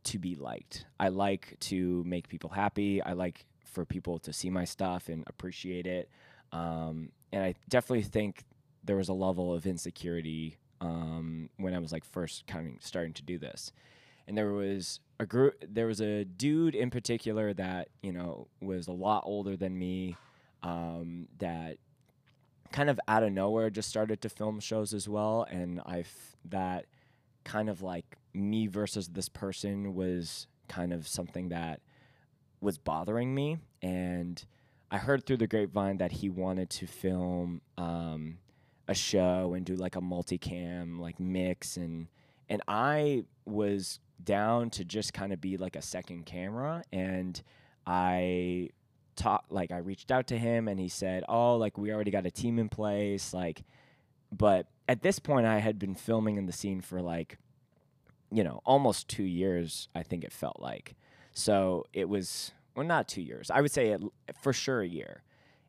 to 0.05 0.18
be 0.18 0.35
liked. 0.35 0.87
I 0.98 1.09
like 1.09 1.57
to 1.61 2.02
make 2.05 2.28
people 2.28 2.50
happy. 2.50 3.02
I 3.02 3.12
like 3.12 3.44
for 3.64 3.85
people 3.85 4.18
to 4.20 4.33
see 4.33 4.50
my 4.50 4.64
stuff 4.64 5.09
and 5.09 5.24
appreciate 5.26 5.87
it. 5.87 6.09
Um, 6.52 7.11
and 7.33 7.42
I 7.42 7.55
definitely 7.68 8.02
think 8.02 8.44
there 8.85 8.96
was 8.96 9.09
a 9.09 9.14
level 9.14 9.55
of 9.55 9.66
insecurity 9.66 10.59
um, 10.81 11.48
when 11.57 11.74
I 11.74 11.78
was 11.78 11.92
like 11.92 12.05
first 12.05 12.46
kind 12.46 12.76
of 12.76 12.85
starting 12.85 13.14
to 13.14 13.22
do 13.22 13.38
this. 13.38 13.72
And 14.26 14.37
there 14.37 14.52
was 14.52 15.00
a 15.18 15.26
group, 15.26 15.62
there 15.66 15.87
was 15.87 16.00
a 16.00 16.24
dude 16.24 16.74
in 16.74 16.90
particular 16.90 17.52
that 17.55 17.88
you 18.02 18.12
know 18.12 18.48
was 18.61 18.88
a 18.88 18.92
lot 18.92 19.22
older 19.26 19.57
than 19.57 19.78
me, 19.78 20.16
um, 20.62 21.29
that 21.38 21.79
kind 22.72 22.88
of 22.88 22.98
out 23.07 23.22
of 23.22 23.33
nowhere 23.33 23.70
just 23.70 23.88
started 23.88 24.20
to 24.22 24.29
film 24.29 24.61
shows 24.61 24.94
as 24.94 25.09
well, 25.09 25.46
and 25.51 25.81
I 25.85 26.01
f- 26.01 26.37
that 26.46 26.87
kind 27.44 27.68
of 27.68 27.83
like 27.83 28.18
me 28.35 28.66
versus 28.66 29.09
this 29.09 29.29
person 29.29 29.94
was 29.94 30.46
kind 30.68 30.92
of 30.92 31.07
something 31.07 31.51
that 31.51 31.81
was 32.61 32.79
bothering 32.79 33.35
me. 33.35 33.59
And 33.83 34.42
I 34.90 34.98
heard 34.98 35.27
through 35.27 35.38
the 35.38 35.46
grapevine 35.46 35.98
that 35.98 36.12
he 36.12 36.29
wanted 36.29 36.70
to 36.70 36.87
film 36.87 37.61
um, 37.77 38.38
a 38.88 38.94
show 38.94 39.55
and 39.55 39.66
do 39.66 39.75
like 39.75 39.96
a 39.96 40.01
multicam 40.01 40.98
like 40.98 41.18
mix. 41.20 41.77
And 41.77 42.09
and 42.48 42.62
I 42.68 43.25
was 43.44 43.98
down 44.22 44.70
to 44.70 44.85
just 44.85 45.12
kind 45.12 45.33
of 45.33 45.40
be 45.40 45.57
like 45.57 45.77
a 45.77 45.83
second 45.83 46.27
camera. 46.27 46.83
And 46.92 47.42
I 47.87 48.70
talked 49.22 49.52
like 49.52 49.70
I 49.70 49.78
reached 49.78 50.11
out 50.11 50.26
to 50.28 50.38
him 50.38 50.68
and 50.68 50.78
he 50.80 50.88
said, 50.88 51.24
"Oh, 51.28 51.56
like 51.56 51.78
we 51.78 51.92
already 51.92 52.11
got 52.11 52.26
a 52.26 52.30
team 52.30 52.58
in 52.58 52.68
place 52.68 53.32
like 53.32 53.62
but 54.30 54.66
at 54.88 55.02
this 55.02 55.18
point 55.18 55.46
I 55.46 55.58
had 55.58 55.78
been 55.78 55.94
filming 55.94 56.37
in 56.37 56.46
the 56.46 56.52
scene 56.52 56.80
for 56.80 57.00
like 57.00 57.38
you 58.35 58.42
know, 58.42 58.62
almost 58.64 59.08
2 59.08 59.22
years 59.24 59.88
I 59.94 60.02
think 60.02 60.24
it 60.24 60.32
felt 60.32 60.58
like. 60.58 60.96
So 61.32 61.85
it 61.92 62.08
was 62.08 62.52
well 62.74 62.87
not 62.87 63.08
2 63.08 63.22
years. 63.22 63.50
I 63.50 63.61
would 63.61 63.70
say 63.70 63.90
it, 63.90 64.02
for 64.40 64.52
sure 64.52 64.80
a 64.80 64.88
year. 64.88 65.22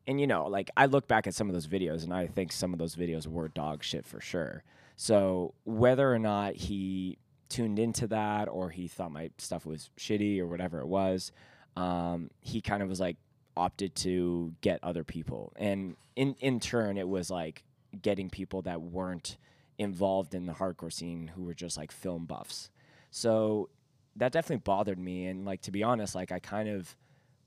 And 0.06 0.20
you 0.20 0.26
know, 0.26 0.46
like 0.46 0.70
I 0.76 0.86
look 0.86 1.06
back 1.08 1.26
at 1.26 1.34
some 1.34 1.48
of 1.48 1.54
those 1.54 1.66
videos 1.66 2.04
and 2.04 2.12
I 2.12 2.26
think 2.26 2.52
some 2.52 2.72
of 2.72 2.78
those 2.78 2.96
videos 2.96 3.26
were 3.26 3.48
dog 3.48 3.82
shit 3.84 4.06
for 4.06 4.20
sure. 4.20 4.64
So 4.96 5.54
whether 5.64 6.12
or 6.12 6.18
not 6.18 6.54
he 6.54 7.18
tuned 7.48 7.78
into 7.78 8.06
that 8.08 8.48
or 8.48 8.70
he 8.70 8.88
thought 8.88 9.12
my 9.12 9.30
stuff 9.38 9.66
was 9.66 9.90
shitty 9.98 10.38
or 10.40 10.46
whatever 10.46 10.80
it 10.80 10.86
was, 10.86 11.32
um, 11.76 12.30
he 12.40 12.60
kind 12.60 12.82
of 12.82 12.88
was 12.88 13.00
like 13.00 13.16
opted 13.56 13.94
to 13.94 14.54
get 14.60 14.80
other 14.82 15.04
people. 15.04 15.52
And 15.56 15.96
in 16.16 16.34
in 16.40 16.60
turn 16.60 16.96
it 16.96 17.08
was 17.08 17.30
like 17.30 17.64
getting 18.02 18.30
people 18.30 18.62
that 18.62 18.80
weren't 18.80 19.36
involved 19.78 20.34
in 20.34 20.46
the 20.46 20.52
hardcore 20.52 20.92
scene 20.92 21.28
who 21.34 21.44
were 21.44 21.54
just 21.54 21.76
like 21.76 21.92
film 21.92 22.26
buffs. 22.26 22.70
So 23.10 23.70
that 24.16 24.32
definitely 24.32 24.62
bothered 24.64 24.98
me 24.98 25.26
and 25.26 25.44
like 25.44 25.62
to 25.62 25.70
be 25.70 25.82
honest, 25.82 26.14
like 26.14 26.32
I 26.32 26.38
kind 26.38 26.68
of 26.68 26.96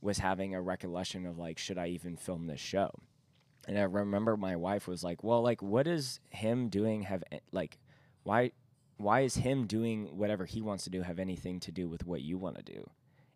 was 0.01 0.19
having 0.19 0.53
a 0.53 0.61
recollection 0.61 1.25
of 1.25 1.37
like 1.37 1.57
should 1.57 1.77
I 1.77 1.87
even 1.87 2.15
film 2.15 2.47
this 2.47 2.59
show? 2.59 2.91
And 3.67 3.77
I 3.77 3.83
remember 3.83 4.37
my 4.37 4.55
wife 4.55 4.87
was 4.87 5.03
like, 5.03 5.23
"Well, 5.23 5.41
like 5.41 5.61
what 5.61 5.87
is 5.87 6.19
him 6.29 6.69
doing 6.69 7.01
have 7.03 7.23
like 7.51 7.77
why 8.23 8.51
why 8.97 9.21
is 9.21 9.35
him 9.35 9.67
doing 9.67 10.17
whatever 10.17 10.45
he 10.45 10.61
wants 10.61 10.85
to 10.85 10.89
do 10.89 11.01
have 11.01 11.19
anything 11.19 11.59
to 11.61 11.71
do 11.71 11.87
with 11.89 12.05
what 12.05 12.21
you 12.21 12.37
want 12.37 12.57
to 12.57 12.63
do?" 12.63 12.89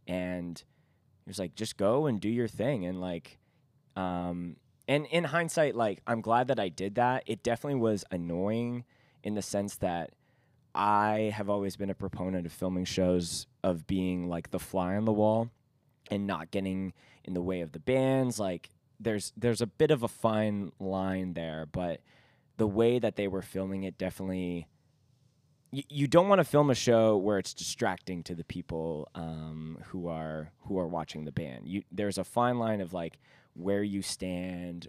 And 0.08 0.64
he 1.26 1.30
was 1.30 1.40
like, 1.40 1.56
"Just 1.56 1.78
go 1.78 2.06
and 2.06 2.20
do 2.20 2.30
your 2.30 2.48
thing." 2.48 2.86
And 2.86 3.00
like 3.00 3.38
um 3.96 4.56
and 4.88 5.06
in 5.08 5.26
hindsight 5.26 5.76
like 5.76 6.02
I'm 6.08 6.22
glad 6.22 6.48
that 6.48 6.60
I 6.60 6.70
did 6.70 6.96
that. 6.96 7.24
It 7.28 7.44
definitely 7.44 7.80
was 7.80 8.04
annoying 8.12 8.86
in 9.24 9.36
the 9.36 9.42
sense 9.42 9.78
that 9.78 10.12
I 10.74 11.32
have 11.36 11.50
always 11.50 11.76
been 11.76 11.90
a 11.90 11.96
proponent 11.96 12.46
of 12.46 12.52
filming 12.52 12.86
shows 12.86 13.48
of 13.64 13.88
being 13.88 14.30
like 14.30 14.52
the 14.52 14.60
fly 14.60 14.96
on 14.96 15.06
the 15.06 15.12
wall 15.12 15.50
and 16.10 16.26
not 16.26 16.52
getting 16.52 16.94
in 17.24 17.34
the 17.34 17.42
way 17.42 17.62
of 17.62 17.74
the 17.74 17.80
bands. 17.80 18.40
Like 18.40 18.70
there's 19.00 19.34
there's 19.36 19.62
a 19.62 19.68
bit 19.68 19.92
of 19.92 20.04
a 20.04 20.08
fine 20.08 20.72
line 20.80 21.34
there, 21.34 21.68
but 21.72 22.02
the 22.58 22.68
way 22.68 23.00
that 23.00 23.16
they 23.16 23.28
were 23.28 23.42
filming 23.42 23.84
it 23.84 23.98
definitely 23.98 24.68
you, 25.72 26.08
don't 26.08 26.28
want 26.28 26.40
to 26.40 26.44
film 26.44 26.70
a 26.70 26.76
show 26.76 27.18
where 27.18 27.38
it's 27.38 27.54
distracting 27.54 28.24
to 28.24 28.36
the 28.36 28.44
people 28.44 29.08
um, 29.16 29.78
who 29.88 30.08
are 30.08 30.52
who 30.62 30.78
are 30.78 30.88
watching 30.88 31.24
the 31.24 31.32
band. 31.32 31.68
You 31.68 31.84
there's 31.92 32.18
a 32.18 32.24
fine 32.24 32.60
line 32.60 32.82
of 32.82 32.94
like 32.94 33.18
where 33.54 33.82
you 33.84 34.02
stand, 34.02 34.88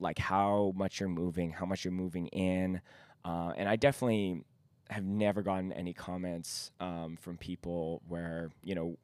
like 0.00 0.18
how 0.18 0.72
much 0.74 0.98
you're 0.98 1.08
moving, 1.08 1.52
how 1.52 1.66
much 1.66 1.84
you're 1.84 1.92
moving 1.92 2.26
in, 2.28 2.80
uh, 3.24 3.52
and 3.56 3.68
I 3.68 3.76
definitely 3.76 4.42
have 4.90 5.04
never 5.04 5.42
gotten 5.42 5.72
any 5.72 5.92
comments 5.92 6.72
um, 6.80 7.16
from 7.20 7.36
people 7.36 8.02
where 8.08 8.50
you 8.62 8.74
know 8.74 8.96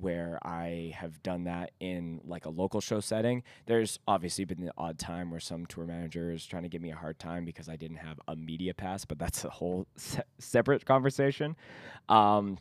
where 0.00 0.38
I 0.42 0.94
have 0.96 1.22
done 1.22 1.44
that 1.44 1.72
in 1.80 2.20
like 2.24 2.46
a 2.46 2.50
local 2.50 2.80
show 2.80 3.00
setting. 3.00 3.42
There's 3.66 3.98
obviously 4.06 4.44
been 4.44 4.64
the 4.64 4.72
odd 4.78 4.98
time 4.98 5.30
where 5.30 5.40
some 5.40 5.66
tour 5.66 5.86
manager 5.86 6.30
is 6.32 6.46
trying 6.46 6.62
to 6.62 6.68
give 6.68 6.80
me 6.80 6.90
a 6.90 6.96
hard 6.96 7.18
time 7.18 7.44
because 7.44 7.68
I 7.68 7.76
didn't 7.76 7.96
have 7.98 8.20
a 8.28 8.36
media 8.36 8.74
pass, 8.74 9.04
but 9.04 9.18
that's 9.18 9.44
a 9.44 9.50
whole 9.50 9.86
se- 9.96 10.22
separate 10.38 10.84
conversation. 10.84 11.56
Um, 12.08 12.58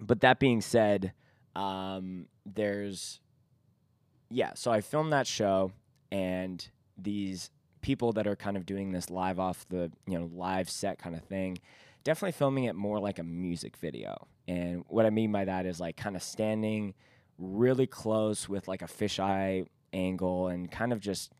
but 0.00 0.20
that 0.20 0.38
being 0.38 0.60
said, 0.60 1.12
um, 1.54 2.26
there's 2.44 3.20
yeah. 4.28 4.52
So 4.54 4.70
I 4.70 4.80
filmed 4.80 5.12
that 5.12 5.26
show, 5.26 5.72
and 6.12 6.66
these 6.98 7.50
people 7.80 8.12
that 8.12 8.26
are 8.26 8.36
kind 8.36 8.56
of 8.56 8.66
doing 8.66 8.92
this 8.92 9.10
live 9.10 9.38
off 9.38 9.66
the 9.68 9.90
you 10.06 10.18
know 10.18 10.28
live 10.32 10.68
set 10.68 10.98
kind 10.98 11.14
of 11.14 11.22
thing 11.22 11.58
definitely 12.06 12.32
filming 12.32 12.64
it 12.64 12.76
more 12.76 13.00
like 13.00 13.18
a 13.18 13.24
music 13.24 13.76
video. 13.76 14.28
And 14.48 14.84
what 14.88 15.06
I 15.06 15.10
mean 15.10 15.32
by 15.32 15.44
that 15.44 15.66
is 15.66 15.80
like 15.80 15.96
kind 15.96 16.16
of 16.16 16.22
standing 16.22 16.94
really 17.38 17.86
close 17.86 18.48
with 18.48 18.68
like 18.68 18.82
a 18.82 18.86
fisheye 18.86 19.66
angle 19.92 20.48
and 20.48 20.70
kind 20.70 20.92
of 20.92 21.00
just 21.00 21.32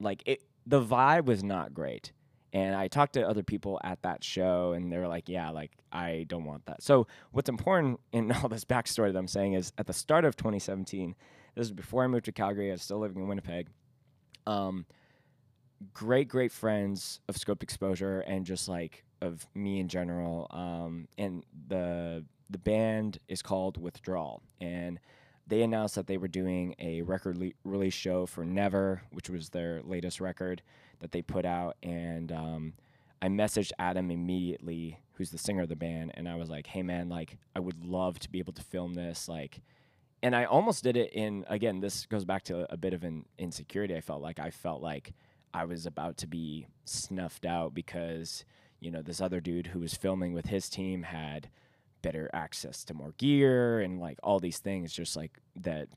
like 0.00 0.22
it 0.26 0.42
the 0.66 0.82
vibe 0.82 1.24
was 1.24 1.42
not 1.42 1.72
great. 1.72 2.12
And 2.52 2.74
I 2.74 2.88
talked 2.88 3.12
to 3.14 3.28
other 3.28 3.42
people 3.42 3.78
at 3.84 4.02
that 4.02 4.24
show, 4.24 4.72
and 4.72 4.90
they 4.90 4.96
were 4.96 5.08
like, 5.08 5.28
"Yeah, 5.28 5.50
like 5.50 5.72
I 5.92 6.24
don't 6.28 6.44
want 6.44 6.64
that." 6.66 6.82
So 6.82 7.06
what's 7.30 7.48
important 7.48 8.00
in 8.12 8.32
all 8.42 8.48
this 8.48 8.64
backstory 8.64 9.12
that 9.12 9.18
I'm 9.18 9.28
saying 9.28 9.52
is, 9.52 9.72
at 9.76 9.86
the 9.86 9.92
start 9.92 10.24
of 10.24 10.34
2017, 10.36 11.14
this 11.54 11.66
is 11.66 11.72
before 11.72 12.04
I 12.04 12.06
moved 12.06 12.24
to 12.26 12.32
Calgary. 12.32 12.70
I 12.70 12.72
was 12.72 12.82
still 12.82 12.98
living 12.98 13.22
in 13.22 13.28
Winnipeg. 13.28 13.68
Um, 14.46 14.86
great, 15.92 16.28
great 16.28 16.52
friends 16.52 17.20
of 17.28 17.36
Scoped 17.36 17.62
Exposure, 17.62 18.20
and 18.20 18.46
just 18.46 18.66
like 18.66 19.04
of 19.20 19.46
me 19.54 19.78
in 19.80 19.88
general. 19.88 20.46
Um, 20.50 21.08
and 21.18 21.44
the 21.68 22.24
the 22.50 22.58
band 22.58 23.18
is 23.28 23.42
called 23.42 23.76
Withdrawal, 23.76 24.42
and 24.60 24.98
they 25.46 25.62
announced 25.62 25.94
that 25.94 26.06
they 26.06 26.18
were 26.18 26.28
doing 26.28 26.74
a 26.78 27.02
record 27.02 27.38
le- 27.38 27.52
release 27.64 27.94
show 27.94 28.26
for 28.26 28.44
Never, 28.44 29.02
which 29.10 29.30
was 29.30 29.48
their 29.48 29.82
latest 29.82 30.20
record 30.20 30.62
that 31.00 31.12
they 31.12 31.22
put 31.22 31.44
out. 31.46 31.76
And 31.82 32.30
um, 32.32 32.74
I 33.22 33.28
messaged 33.28 33.72
Adam 33.78 34.10
immediately, 34.10 35.00
who's 35.12 35.30
the 35.30 35.38
singer 35.38 35.62
of 35.62 35.68
the 35.68 35.76
band, 35.76 36.12
and 36.14 36.28
I 36.28 36.36
was 36.36 36.50
like, 36.50 36.66
"Hey 36.66 36.82
man, 36.82 37.08
like 37.08 37.38
I 37.56 37.60
would 37.60 37.84
love 37.84 38.18
to 38.20 38.30
be 38.30 38.38
able 38.38 38.52
to 38.54 38.62
film 38.62 38.94
this, 38.94 39.28
like." 39.28 39.62
And 40.20 40.34
I 40.34 40.46
almost 40.46 40.82
did 40.82 40.96
it 40.96 41.12
in 41.12 41.44
again. 41.48 41.80
This 41.80 42.04
goes 42.06 42.24
back 42.24 42.42
to 42.44 42.70
a 42.72 42.76
bit 42.76 42.92
of 42.92 43.04
an 43.04 43.24
insecurity. 43.38 43.94
I 43.94 44.00
felt 44.00 44.20
like 44.20 44.40
I 44.40 44.50
felt 44.50 44.82
like 44.82 45.14
I 45.54 45.64
was 45.64 45.86
about 45.86 46.16
to 46.18 46.26
be 46.26 46.66
snuffed 46.84 47.46
out 47.46 47.72
because 47.72 48.44
you 48.80 48.90
know 48.90 49.00
this 49.00 49.20
other 49.20 49.40
dude 49.40 49.68
who 49.68 49.80
was 49.80 49.94
filming 49.94 50.32
with 50.32 50.46
his 50.46 50.68
team 50.68 51.04
had 51.04 51.48
better 52.02 52.30
access 52.32 52.84
to 52.84 52.94
more 52.94 53.12
gear 53.18 53.80
and 53.80 54.00
like 54.00 54.18
all 54.22 54.38
these 54.40 54.58
things 54.58 54.92
just 54.92 55.16
like 55.16 55.38
that 55.56 55.88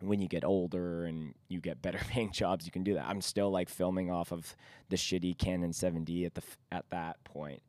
when 0.00 0.20
you 0.20 0.28
get 0.28 0.44
older 0.44 1.04
and 1.06 1.34
you 1.48 1.60
get 1.60 1.80
better 1.80 1.98
paying 2.08 2.32
jobs 2.32 2.66
you 2.66 2.72
can 2.72 2.82
do 2.82 2.94
that. 2.94 3.06
I'm 3.06 3.20
still 3.20 3.50
like 3.50 3.68
filming 3.68 4.10
off 4.10 4.32
of 4.32 4.54
the 4.88 4.96
shitty 4.96 5.38
canon 5.38 5.72
7d 5.72 6.26
at 6.26 6.34
the 6.34 6.42
f- 6.42 6.58
at 6.70 6.84
that 6.90 7.22
point. 7.24 7.62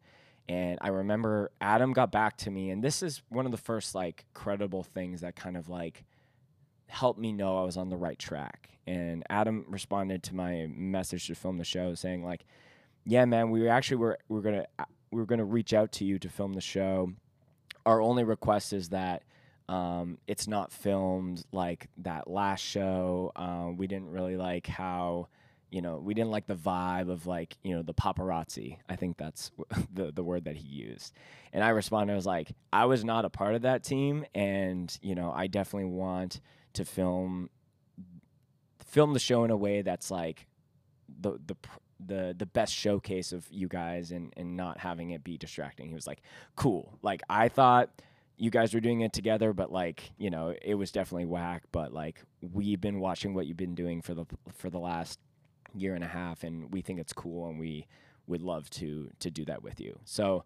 And 0.50 0.78
i 0.82 0.90
remember 0.90 1.52
adam 1.62 1.94
got 1.94 2.12
back 2.12 2.38
to 2.38 2.52
me 2.52 2.70
and 2.70 2.84
this 2.84 3.04
is 3.04 3.22
one 3.30 3.46
of 3.46 3.52
the 3.52 3.58
first 3.58 3.96
like 3.96 4.26
credible 4.34 4.84
things 4.84 5.22
that 5.22 5.36
kind 5.36 5.58
of 5.58 5.70
like 5.70 6.04
helped 6.88 7.20
me 7.20 7.34
know 7.34 7.58
i 7.60 7.64
was 7.64 7.78
on 7.78 7.90
the 7.90 7.98
right 7.98 8.20
track. 8.20 8.70
And 8.86 9.24
adam 9.30 9.66
responded 9.68 10.24
to 10.24 10.36
my 10.36 10.68
message 10.70 11.28
to 11.28 11.36
film 11.36 11.58
the 11.58 11.66
show 11.66 11.94
saying 11.96 12.24
like 12.24 12.46
yeah 13.06 13.26
man 13.26 13.50
we 13.52 13.68
actually 13.70 13.98
were 13.98 14.18
we 14.28 14.36
we're 14.36 14.42
gonna 14.42 14.66
uh, 14.80 14.86
we're 15.12 15.26
gonna 15.26 15.46
reach 15.46 15.74
out 15.74 15.92
to 15.94 16.06
you 16.06 16.20
to 16.20 16.30
film 16.30 16.54
the 16.54 16.62
show 16.62 17.14
our 17.88 18.02
only 18.02 18.26
request 18.26 18.74
is 18.74 18.90
that 18.90 19.24
um, 19.70 20.18
it's 20.28 20.46
not 20.46 20.74
filmed 20.74 21.46
like 21.54 21.88
that 22.00 22.30
last 22.30 22.60
show. 22.60 23.32
Um, 23.36 23.78
we 23.78 23.88
didn't 23.88 24.10
really 24.10 24.36
like 24.36 24.68
how, 24.68 25.30
you 25.72 25.82
know, 25.82 25.98
we 25.98 26.14
didn't 26.14 26.30
like 26.30 26.48
the 26.48 26.56
vibe 26.56 27.10
of 27.10 27.28
like, 27.28 27.58
you 27.64 27.74
know, 27.74 27.82
the 27.82 27.94
paparazzi. 27.94 28.78
I 28.90 28.98
think 28.98 29.18
that's 29.18 29.52
the 29.94 30.12
the 30.12 30.24
word 30.24 30.44
that 30.46 30.58
he 30.58 30.68
used. 30.68 31.14
And 31.54 31.64
I 31.64 31.70
responded, 31.70 32.12
I 32.12 32.18
was 32.18 32.26
like, 32.26 32.52
I 32.74 32.86
was 32.86 33.06
not 33.06 33.24
a 33.24 33.30
part 33.30 33.56
of 33.56 33.62
that 33.62 33.84
team, 33.84 34.26
and 34.36 34.96
you 35.02 35.16
know, 35.16 35.32
I 35.34 35.48
definitely 35.48 35.90
want 35.90 36.42
to 36.74 36.84
film 36.84 37.50
film 38.86 39.14
the 39.14 39.20
show 39.20 39.46
in 39.46 39.52
a 39.52 39.58
way 39.58 39.82
that's 39.82 40.12
like 40.12 40.46
the 41.20 41.40
the 41.46 41.56
the 42.06 42.36
the 42.38 42.46
best 42.46 42.74
showcase 42.74 43.32
of 43.32 43.48
you 43.52 43.68
guys 43.68 44.12
and 44.12 44.34
and 44.38 44.56
not 44.56 44.80
having 44.80 45.12
it 45.12 45.24
be 45.24 45.38
distracting. 45.38 45.88
He 45.88 45.96
was 45.96 46.08
like, 46.08 46.22
"Cool." 46.56 46.98
Like 47.02 47.22
I 47.30 47.50
thought 47.50 47.90
you 48.38 48.52
guys 48.52 48.74
were 48.74 48.80
doing 48.80 49.02
it 49.02 49.14
together, 49.14 49.54
but 49.54 49.72
like 49.72 50.12
you 50.18 50.30
know, 50.30 50.54
it 50.62 50.76
was 50.76 50.92
definitely 50.92 51.26
whack. 51.26 51.64
But 51.72 51.94
like 51.94 52.22
we've 52.42 52.82
been 52.82 53.00
watching 53.00 53.34
what 53.34 53.48
you've 53.48 53.58
been 53.58 53.76
doing 53.76 54.02
for 54.02 54.14
the 54.14 54.26
for 54.54 54.70
the 54.70 54.80
last 54.80 55.20
year 55.74 55.96
and 55.96 56.04
a 56.04 56.08
half, 56.08 56.44
and 56.44 56.72
we 56.72 56.82
think 56.82 57.00
it's 57.00 57.14
cool, 57.14 57.50
and 57.50 57.60
we 57.60 57.88
would 58.28 58.42
love 58.42 58.70
to 58.72 59.10
to 59.20 59.32
do 59.32 59.46
that 59.46 59.64
with 59.64 59.80
you. 59.80 60.00
So 60.06 60.46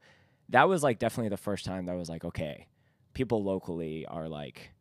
that 0.49 0.67
was 0.67 0.83
like 0.83 0.99
definitely 0.99 1.29
the 1.29 1.37
first 1.37 1.65
time 1.65 1.85
that 1.85 1.93
I 1.93 1.95
was 1.95 2.09
like, 2.09 2.23
okay, 2.23 2.67
people 3.13 3.43
locally 3.43 4.05
are 4.05 4.29
like 4.29 4.71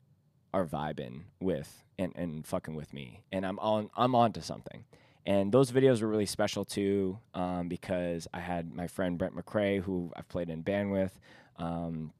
are 0.53 0.67
vibing 0.67 1.23
with 1.41 1.85
and 1.99 2.13
and 2.15 2.47
fucking 2.47 2.75
with 2.75 2.93
me, 2.93 3.23
and 3.33 3.45
I'm 3.45 3.59
on 3.59 3.91
I'm 3.97 4.15
on 4.15 4.33
to 4.35 4.43
something. 4.43 4.85
And 5.27 5.53
those 5.53 5.71
videos 5.71 6.01
were 6.01 6.09
really 6.09 6.27
special 6.27 6.65
too 6.65 7.19
um, 7.35 7.69
because 7.69 8.27
I 8.33 8.41
had 8.41 8.73
my 8.73 8.87
friend 8.87 9.19
Brent 9.19 9.37
McRae, 9.37 9.83
who 9.83 10.11
I've 10.17 10.29
played 10.29 10.49
in 10.49 10.63
band 10.63 10.93
with. 10.93 11.19
Um, 11.57 12.13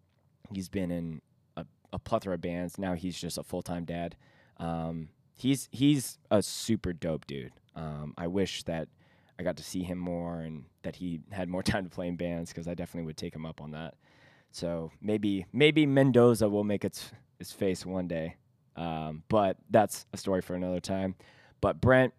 he's 0.53 0.69
been 0.69 0.91
in 0.91 1.23
a, 1.57 1.65
a, 1.93 1.99
plethora 1.99 2.35
of 2.35 2.43
bands. 2.43 2.79
Now 2.79 2.95
he's 2.95 3.19
just 3.19 3.39
a 3.39 3.43
full 3.43 3.63
time 3.63 3.85
dad. 3.85 4.17
Um, 4.59 5.09
he's 5.35 5.69
he's 5.73 6.19
a 6.31 6.43
super 6.43 6.93
dope 6.93 7.27
dude. 7.27 7.53
Um, 7.75 8.13
I 8.19 8.27
wish 8.27 8.65
that 8.65 8.89
I 9.39 9.43
got 9.43 9.57
to 9.57 9.65
see 9.65 9.83
him 9.83 9.97
more 9.97 10.41
and 10.41 10.67
that 10.83 10.97
he 10.97 11.21
had 11.31 11.49
more 11.49 11.63
time 11.65 11.85
to 11.85 11.91
play 11.91 12.09
in 12.09 12.17
bands 12.17 12.51
because 12.51 12.69
I 12.69 12.75
definitely 12.75 13.07
would 13.07 13.17
take 13.17 13.35
him 13.35 13.47
up 13.47 13.63
on 13.63 13.71
that. 13.71 13.95
So 14.53 14.93
maybe 15.01 15.47
maybe 15.53 15.87
Mendoza 15.87 16.49
will 16.49 16.65
make 16.65 16.85
its 16.85 17.13
its 17.39 17.53
face 17.53 17.87
one 17.87 18.09
day, 18.09 18.37
um, 18.77 19.23
but 19.29 19.57
that's 19.71 20.07
a 20.13 20.19
story 20.19 20.43
for 20.43 20.55
another 20.55 20.81
time. 20.81 21.15
But 21.63 21.81
Brent 21.81 22.13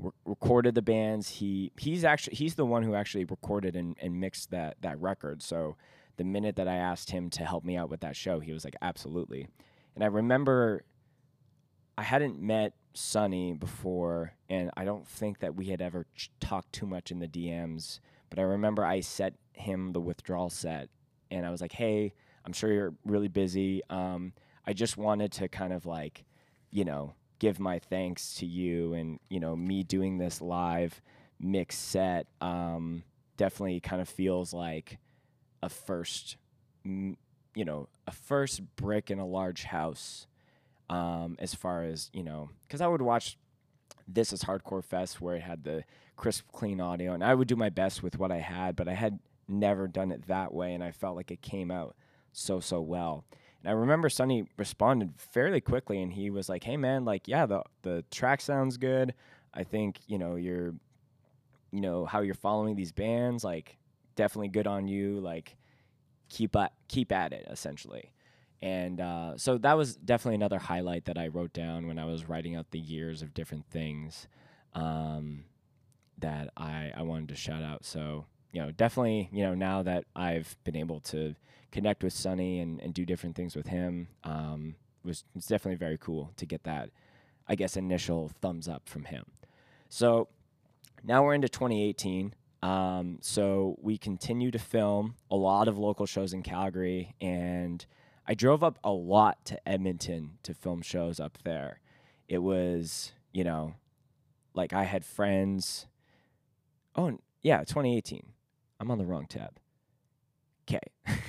re- 0.00 0.10
recorded 0.24 0.74
the 0.74 0.82
bands. 0.82 1.28
He 1.28 1.72
he's 1.78 2.04
actually 2.04 2.36
he's 2.36 2.54
the 2.54 2.66
one 2.66 2.82
who 2.82 2.94
actually 2.94 3.24
recorded 3.24 3.76
and, 3.76 3.96
and 4.00 4.20
mixed 4.20 4.50
that 4.50 4.76
that 4.80 5.00
record. 5.00 5.42
So 5.42 5.76
the 6.16 6.24
minute 6.24 6.56
that 6.56 6.68
I 6.68 6.76
asked 6.76 7.10
him 7.10 7.30
to 7.30 7.44
help 7.44 7.64
me 7.64 7.76
out 7.76 7.88
with 7.88 8.00
that 8.00 8.16
show, 8.16 8.40
he 8.40 8.52
was 8.52 8.64
like, 8.64 8.76
absolutely. 8.82 9.48
And 9.94 10.04
I 10.04 10.08
remember 10.08 10.84
I 11.96 12.02
hadn't 12.02 12.40
met 12.40 12.74
Sunny 12.94 13.52
before, 13.52 14.32
and 14.48 14.70
I 14.76 14.84
don't 14.84 15.06
think 15.06 15.40
that 15.40 15.54
we 15.54 15.66
had 15.66 15.80
ever 15.80 16.06
ch- 16.16 16.30
talked 16.40 16.72
too 16.72 16.86
much 16.86 17.10
in 17.10 17.18
the 17.18 17.28
DMs. 17.28 18.00
But 18.30 18.38
I 18.38 18.42
remember 18.42 18.84
I 18.84 19.00
set 19.00 19.34
him 19.52 19.92
the 19.92 20.00
withdrawal 20.00 20.50
set, 20.50 20.88
and 21.30 21.44
I 21.44 21.50
was 21.50 21.60
like, 21.60 21.72
hey, 21.72 22.14
I'm 22.44 22.52
sure 22.52 22.72
you're 22.72 22.94
really 23.04 23.28
busy. 23.28 23.82
Um, 23.90 24.32
I 24.66 24.72
just 24.72 24.96
wanted 24.96 25.32
to 25.32 25.48
kind 25.48 25.72
of 25.72 25.86
like, 25.86 26.24
you 26.70 26.84
know, 26.84 27.14
give 27.40 27.58
my 27.58 27.78
thanks 27.80 28.34
to 28.34 28.46
you 28.46 28.94
and 28.94 29.18
you 29.28 29.40
know 29.40 29.56
me 29.56 29.82
doing 29.82 30.18
this 30.18 30.40
live 30.40 31.02
mix 31.40 31.76
set 31.76 32.26
um, 32.40 33.02
definitely 33.36 33.80
kind 33.80 34.00
of 34.00 34.08
feels 34.08 34.52
like 34.52 34.98
a 35.62 35.68
first 35.68 36.36
you 36.84 37.16
know 37.64 37.88
a 38.06 38.12
first 38.12 38.60
brick 38.76 39.10
in 39.10 39.18
a 39.18 39.26
large 39.26 39.64
house 39.64 40.26
um, 40.88 41.36
as 41.40 41.54
far 41.54 41.82
as 41.82 42.10
you 42.12 42.22
know 42.22 42.50
because 42.66 42.80
i 42.80 42.86
would 42.86 43.02
watch 43.02 43.36
this 44.06 44.32
is 44.32 44.44
hardcore 44.44 44.84
fest 44.84 45.20
where 45.20 45.36
it 45.36 45.42
had 45.42 45.64
the 45.64 45.82
crisp 46.16 46.44
clean 46.52 46.80
audio 46.80 47.12
and 47.12 47.24
i 47.24 47.34
would 47.34 47.48
do 47.48 47.56
my 47.56 47.70
best 47.70 48.02
with 48.02 48.18
what 48.18 48.30
i 48.30 48.38
had 48.38 48.76
but 48.76 48.88
i 48.88 48.94
had 48.94 49.18
never 49.48 49.88
done 49.88 50.12
it 50.12 50.26
that 50.26 50.52
way 50.52 50.74
and 50.74 50.84
i 50.84 50.90
felt 50.90 51.16
like 51.16 51.30
it 51.30 51.40
came 51.40 51.70
out 51.70 51.96
so 52.32 52.60
so 52.60 52.80
well 52.80 53.24
and 53.62 53.70
I 53.70 53.72
remember 53.72 54.08
Sunny 54.08 54.44
responded 54.56 55.12
fairly 55.18 55.60
quickly, 55.60 56.00
and 56.02 56.12
he 56.12 56.30
was 56.30 56.48
like, 56.48 56.64
"Hey, 56.64 56.76
man, 56.76 57.04
like, 57.04 57.28
yeah, 57.28 57.46
the 57.46 57.62
the 57.82 58.04
track 58.10 58.40
sounds 58.40 58.76
good. 58.76 59.14
I 59.54 59.64
think 59.64 60.00
you 60.06 60.18
know 60.18 60.36
you're, 60.36 60.74
you 61.72 61.80
know, 61.80 62.04
how 62.06 62.20
you're 62.20 62.34
following 62.34 62.76
these 62.76 62.92
bands, 62.92 63.44
like, 63.44 63.78
definitely 64.16 64.48
good 64.48 64.66
on 64.66 64.88
you. 64.88 65.20
Like, 65.20 65.56
keep 66.28 66.56
at 66.56 66.72
keep 66.88 67.12
at 67.12 67.32
it, 67.32 67.46
essentially." 67.50 68.12
And 68.62 69.00
uh, 69.00 69.38
so 69.38 69.56
that 69.58 69.76
was 69.76 69.96
definitely 69.96 70.34
another 70.34 70.58
highlight 70.58 71.06
that 71.06 71.16
I 71.16 71.28
wrote 71.28 71.52
down 71.54 71.86
when 71.86 71.98
I 71.98 72.04
was 72.04 72.28
writing 72.28 72.56
out 72.56 72.70
the 72.70 72.78
years 72.78 73.22
of 73.22 73.32
different 73.32 73.66
things 73.70 74.28
um, 74.74 75.44
that 76.18 76.50
I 76.56 76.92
I 76.96 77.02
wanted 77.02 77.28
to 77.30 77.36
shout 77.36 77.62
out. 77.62 77.84
So 77.84 78.26
you 78.52 78.60
know, 78.60 78.70
definitely, 78.70 79.28
you 79.32 79.44
know, 79.44 79.54
now 79.54 79.82
that 79.82 80.04
I've 80.14 80.56
been 80.64 80.76
able 80.76 81.00
to 81.00 81.34
connect 81.70 82.02
with 82.02 82.12
Sunny 82.12 82.60
and, 82.60 82.80
and 82.80 82.92
do 82.92 83.04
different 83.04 83.36
things 83.36 83.54
with 83.54 83.68
him, 83.68 84.08
um, 84.24 84.74
was 85.04 85.24
it's 85.34 85.46
definitely 85.46 85.76
very 85.76 85.98
cool 85.98 86.32
to 86.36 86.46
get 86.46 86.64
that, 86.64 86.90
I 87.48 87.54
guess, 87.54 87.76
initial 87.76 88.30
thumbs 88.40 88.68
up 88.68 88.88
from 88.88 89.04
him. 89.04 89.24
So 89.88 90.28
now 91.04 91.24
we're 91.24 91.34
into 91.34 91.48
2018. 91.48 92.34
Um, 92.62 93.18
so 93.22 93.76
we 93.80 93.96
continue 93.96 94.50
to 94.50 94.58
film 94.58 95.14
a 95.30 95.36
lot 95.36 95.66
of 95.66 95.78
local 95.78 96.04
shows 96.04 96.34
in 96.34 96.42
Calgary, 96.42 97.14
and 97.20 97.84
I 98.26 98.34
drove 98.34 98.62
up 98.62 98.78
a 98.84 98.90
lot 98.90 99.44
to 99.46 99.68
Edmonton 99.68 100.38
to 100.42 100.52
film 100.52 100.82
shows 100.82 101.18
up 101.18 101.38
there. 101.44 101.80
It 102.28 102.38
was, 102.38 103.12
you 103.32 103.44
know, 103.44 103.74
like 104.54 104.72
I 104.72 104.84
had 104.84 105.04
friends. 105.04 105.86
Oh, 106.94 107.18
yeah, 107.42 107.60
2018. 107.60 108.26
I'm 108.80 108.90
on 108.90 108.98
the 108.98 109.04
wrong 109.04 109.26
tab. 109.26 109.60
Okay. 110.68 110.80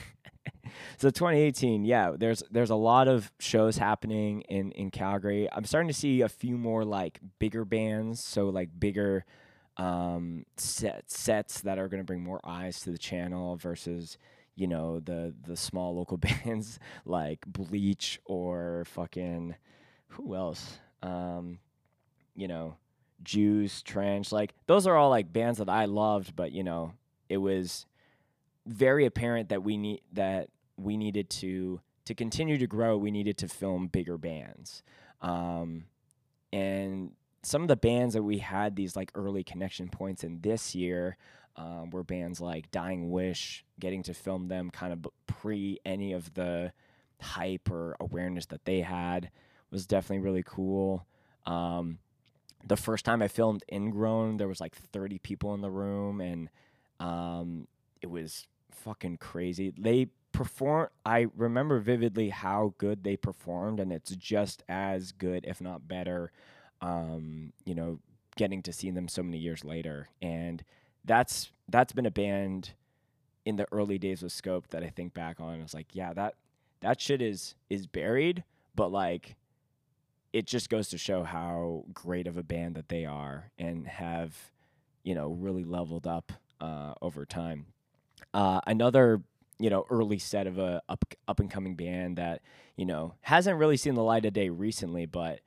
so 0.98 1.10
2018, 1.10 1.84
yeah, 1.84 2.14
there's 2.18 2.42
there's 2.50 2.70
a 2.70 2.76
lot 2.76 3.08
of 3.08 3.32
shows 3.40 3.78
happening 3.78 4.42
in 4.42 4.72
in 4.72 4.90
Calgary. 4.90 5.50
I'm 5.52 5.66
starting 5.66 5.90
to 5.90 5.94
see 5.94 6.22
a 6.22 6.30
few 6.30 6.58
more 6.58 6.86
like 6.86 7.20
bigger 7.40 7.66
bands, 7.66 8.24
so 8.24 8.50
like 8.50 8.70
bigger 8.80 9.26
um 9.78 10.46
set, 10.58 11.10
sets 11.10 11.62
that 11.62 11.78
are 11.78 11.88
going 11.88 12.02
to 12.02 12.06
bring 12.06 12.24
more 12.24 12.40
eyes 12.44 12.82
to 12.82 12.92
the 12.92 12.98
channel 12.98 13.56
versus 13.58 14.18
you 14.56 14.68
know 14.68 15.00
the 15.00 15.34
the 15.46 15.58
small 15.58 15.96
local 15.98 16.18
bands 16.18 16.80
like 17.06 17.46
Bleach 17.46 18.20
or 18.26 18.84
fucking 18.88 19.56
who 20.08 20.36
else? 20.36 20.80
Um 21.04 21.60
you 22.34 22.48
know, 22.48 22.76
Juice, 23.24 23.82
Trench, 23.82 24.32
like 24.32 24.54
those 24.68 24.88
are 24.88 24.96
all 24.96 25.10
like 25.10 25.34
bands 25.34 25.58
that 25.60 25.70
I 25.70 25.86
loved, 25.86 26.36
but 26.36 26.54
you 26.54 26.64
know, 26.64 26.94
it 27.32 27.38
was 27.38 27.86
very 28.66 29.06
apparent 29.06 29.50
that 29.50 29.64
we 29.64 29.78
need 29.78 30.02
that 30.12 30.50
we 30.78 30.98
needed 30.98 31.30
to 31.30 31.80
to 32.06 32.14
continue 32.14 32.58
to 32.58 32.68
grow. 32.68 32.98
We 32.98 33.10
needed 33.10 33.38
to 33.40 33.48
film 33.48 33.88
bigger 33.88 34.18
bands, 34.18 34.84
um, 35.22 35.86
and 36.52 37.12
some 37.42 37.62
of 37.62 37.70
the 37.70 37.78
bands 37.78 38.14
that 38.14 38.24
we 38.24 38.40
had 38.40 38.76
these 38.76 38.96
like 38.96 39.12
early 39.16 39.44
connection 39.44 39.88
points 39.88 40.24
in 40.24 40.42
this 40.42 40.76
year 40.76 41.18
um, 41.56 41.90
were 41.90 42.04
bands 42.04 42.42
like 42.42 42.70
Dying 42.70 43.10
Wish, 43.10 43.64
getting 43.80 44.04
to 44.04 44.14
film 44.14 44.50
them 44.50 44.70
kind 44.70 44.92
of 44.92 45.08
pre 45.26 45.80
any 45.86 46.12
of 46.12 46.34
the 46.34 46.74
hype 47.22 47.72
or 47.72 47.96
awareness 48.00 48.46
that 48.48 48.66
they 48.66 48.82
had 48.82 49.32
was 49.72 49.86
definitely 49.86 50.24
really 50.24 50.44
cool. 50.46 51.06
Um, 51.46 52.00
the 52.66 52.78
first 52.78 53.06
time 53.06 53.22
I 53.22 53.28
filmed 53.28 53.64
Ingrown, 53.72 54.38
there 54.38 54.48
was 54.48 54.60
like 54.60 54.76
30 54.76 55.18
people 55.20 55.54
in 55.54 55.62
the 55.62 55.72
room, 55.72 56.22
and 56.22 56.50
um, 57.02 57.68
it 58.02 58.10
was 58.10 58.48
fucking 58.72 59.18
crazy. 59.18 59.74
They 59.78 60.08
perform. 60.32 60.90
I 61.06 61.28
remember 61.36 61.80
vividly 61.80 62.30
how 62.30 62.74
good 62.78 63.04
they 63.04 63.18
performed, 63.18 63.80
and 63.80 63.92
it's 63.92 64.16
just 64.16 64.64
as 64.70 65.12
good, 65.12 65.46
if 65.46 65.60
not 65.60 65.88
better. 65.88 66.32
Um, 66.82 67.54
you 67.66 67.76
know, 67.76 68.00
getting 68.38 68.62
to 68.64 68.74
see 68.74 68.92
them 68.92 69.08
so 69.08 69.24
many 69.24 69.38
years 69.38 69.66
later, 69.66 70.10
and 70.22 70.64
that's 71.04 71.52
that's 71.68 71.94
been 71.94 72.06
a 72.06 72.12
band 72.12 72.72
in 73.46 73.56
the 73.56 73.68
early 73.72 73.98
days 73.98 74.22
with 74.22 74.32
Scope 74.32 74.68
that 74.70 74.84
I 74.84 74.90
think 74.90 75.14
back 75.14 75.40
on. 75.40 75.60
I 75.60 75.64
was 75.64 75.74
like, 75.74 75.88
yeah, 75.94 76.14
that 76.14 76.36
that 76.82 77.02
shit 77.02 77.22
is 77.22 77.56
is 77.70 77.88
buried, 77.88 78.44
but 78.76 78.92
like 78.92 79.36
it 80.34 80.46
just 80.46 80.70
goes 80.70 80.88
to 80.90 80.98
show 80.98 81.24
how 81.24 81.84
great 81.94 82.26
of 82.28 82.38
a 82.38 82.44
band 82.44 82.76
that 82.76 82.88
they 82.90 83.06
are 83.06 83.52
and 83.60 83.86
have, 83.86 84.34
you 85.04 85.14
know, 85.14 85.32
really 85.32 85.66
leveled 85.66 86.08
up 86.08 86.32
uh, 86.62 86.94
over 87.02 87.26
time. 87.26 87.66
Uh, 88.34 88.62
another, 88.66 89.22
you 89.60 89.70
know, 89.70 89.86
early 89.90 90.18
set 90.18 90.48
of 90.48 90.58
a 90.58 90.82
up 90.88 91.04
up 91.28 91.40
and 91.40 91.52
coming 91.52 91.76
band 91.76 92.18
that 92.18 92.42
you 92.78 92.86
know 92.86 93.16
hasn't 93.22 93.58
really 93.58 93.78
seen 93.78 93.96
the 93.96 94.04
light 94.04 94.26
of 94.26 94.34
day 94.34 94.50
recently, 94.50 95.06
but 95.06 95.42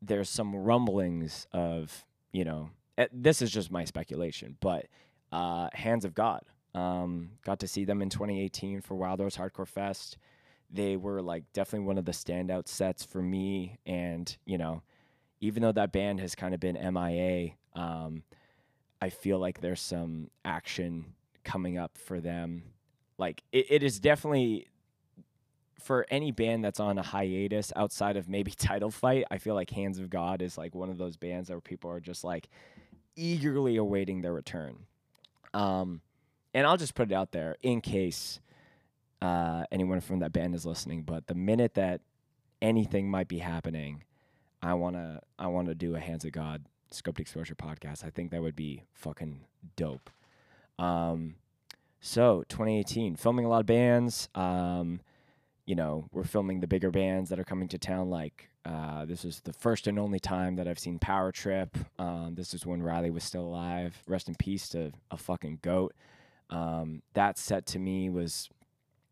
there's 0.00 0.30
some 0.30 0.54
rumblings 0.54 1.46
of 1.52 2.06
you 2.32 2.44
know 2.44 2.70
eh, 2.96 3.08
this 3.12 3.42
is 3.42 3.50
just 3.50 3.70
my 3.70 3.84
speculation, 3.84 4.56
but 4.60 4.86
uh, 5.32 5.68
Hands 5.74 6.04
of 6.04 6.14
God. 6.14 6.42
Um, 6.74 7.30
got 7.44 7.58
to 7.60 7.66
see 7.66 7.84
them 7.84 8.02
in 8.02 8.08
2018 8.10 8.82
for 8.82 8.94
Wild 8.94 9.20
Rose 9.20 9.36
Hardcore 9.36 9.66
Fest 9.66 10.18
they 10.70 10.96
were 10.96 11.22
like 11.22 11.44
definitely 11.52 11.86
one 11.86 11.98
of 11.98 12.04
the 12.04 12.12
standout 12.12 12.68
sets 12.68 13.04
for 13.04 13.22
me. 13.22 13.78
And, 13.86 14.34
you 14.44 14.58
know, 14.58 14.82
even 15.40 15.62
though 15.62 15.72
that 15.72 15.92
band 15.92 16.20
has 16.20 16.34
kind 16.34 16.54
of 16.54 16.60
been 16.60 16.74
MIA, 16.94 17.52
um, 17.74 18.22
I 19.00 19.10
feel 19.10 19.38
like 19.38 19.60
there's 19.60 19.80
some 19.80 20.30
action 20.44 21.14
coming 21.44 21.78
up 21.78 21.96
for 21.96 22.20
them. 22.20 22.62
Like 23.18 23.42
it, 23.52 23.66
it 23.70 23.82
is 23.82 24.00
definitely 24.00 24.68
for 25.80 26.06
any 26.10 26.32
band 26.32 26.64
that's 26.64 26.80
on 26.80 26.98
a 26.98 27.02
hiatus 27.02 27.72
outside 27.76 28.16
of 28.16 28.28
maybe 28.28 28.50
title 28.58 28.90
fight, 28.90 29.24
I 29.30 29.38
feel 29.38 29.54
like 29.54 29.70
Hands 29.70 29.98
of 29.98 30.10
God 30.10 30.42
is 30.42 30.58
like 30.58 30.74
one 30.74 30.90
of 30.90 30.98
those 30.98 31.16
bands 31.16 31.50
where 31.50 31.60
people 31.60 31.90
are 31.90 32.00
just 32.00 32.24
like 32.24 32.48
eagerly 33.16 33.76
awaiting 33.76 34.20
their 34.20 34.32
return. 34.32 34.78
Um, 35.54 36.00
and 36.54 36.66
I'll 36.66 36.76
just 36.76 36.94
put 36.94 37.10
it 37.10 37.14
out 37.14 37.32
there 37.32 37.56
in 37.62 37.80
case 37.80 38.40
uh, 39.22 39.64
anyone 39.72 40.00
from 40.00 40.20
that 40.20 40.32
band 40.32 40.54
is 40.54 40.66
listening, 40.66 41.02
but 41.02 41.26
the 41.26 41.34
minute 41.34 41.74
that 41.74 42.00
anything 42.60 43.10
might 43.10 43.28
be 43.28 43.38
happening, 43.38 44.04
I 44.62 44.74
wanna 44.74 45.20
I 45.38 45.46
wanna 45.48 45.74
do 45.74 45.94
a 45.94 46.00
Hands 46.00 46.24
of 46.24 46.32
God 46.32 46.64
Scoped 46.92 47.20
Exposure 47.20 47.54
podcast. 47.54 48.04
I 48.04 48.10
think 48.10 48.30
that 48.30 48.42
would 48.42 48.56
be 48.56 48.84
fucking 48.94 49.40
dope. 49.76 50.10
Um, 50.78 51.36
so 52.00 52.44
2018, 52.48 53.16
filming 53.16 53.44
a 53.44 53.48
lot 53.48 53.60
of 53.60 53.66
bands. 53.66 54.28
Um, 54.34 55.00
you 55.66 55.74
know, 55.74 56.08
we're 56.12 56.24
filming 56.24 56.60
the 56.60 56.66
bigger 56.66 56.90
bands 56.90 57.30
that 57.30 57.38
are 57.38 57.44
coming 57.44 57.68
to 57.68 57.78
town. 57.78 58.08
Like 58.08 58.48
uh, 58.64 59.04
this 59.04 59.24
is 59.24 59.40
the 59.40 59.52
first 59.52 59.86
and 59.86 59.98
only 59.98 60.18
time 60.18 60.56
that 60.56 60.68
I've 60.68 60.78
seen 60.78 60.98
Power 60.98 61.32
Trip. 61.32 61.76
Um, 61.98 62.34
this 62.34 62.54
is 62.54 62.66
when 62.66 62.82
Riley 62.82 63.10
was 63.10 63.24
still 63.24 63.42
alive. 63.42 64.02
Rest 64.06 64.28
in 64.28 64.34
peace 64.34 64.68
to 64.70 64.92
a 65.10 65.16
fucking 65.16 65.60
goat. 65.62 65.94
Um, 66.50 67.02
that 67.14 67.38
set 67.38 67.66
to 67.66 67.78
me 67.78 68.08
was 68.08 68.48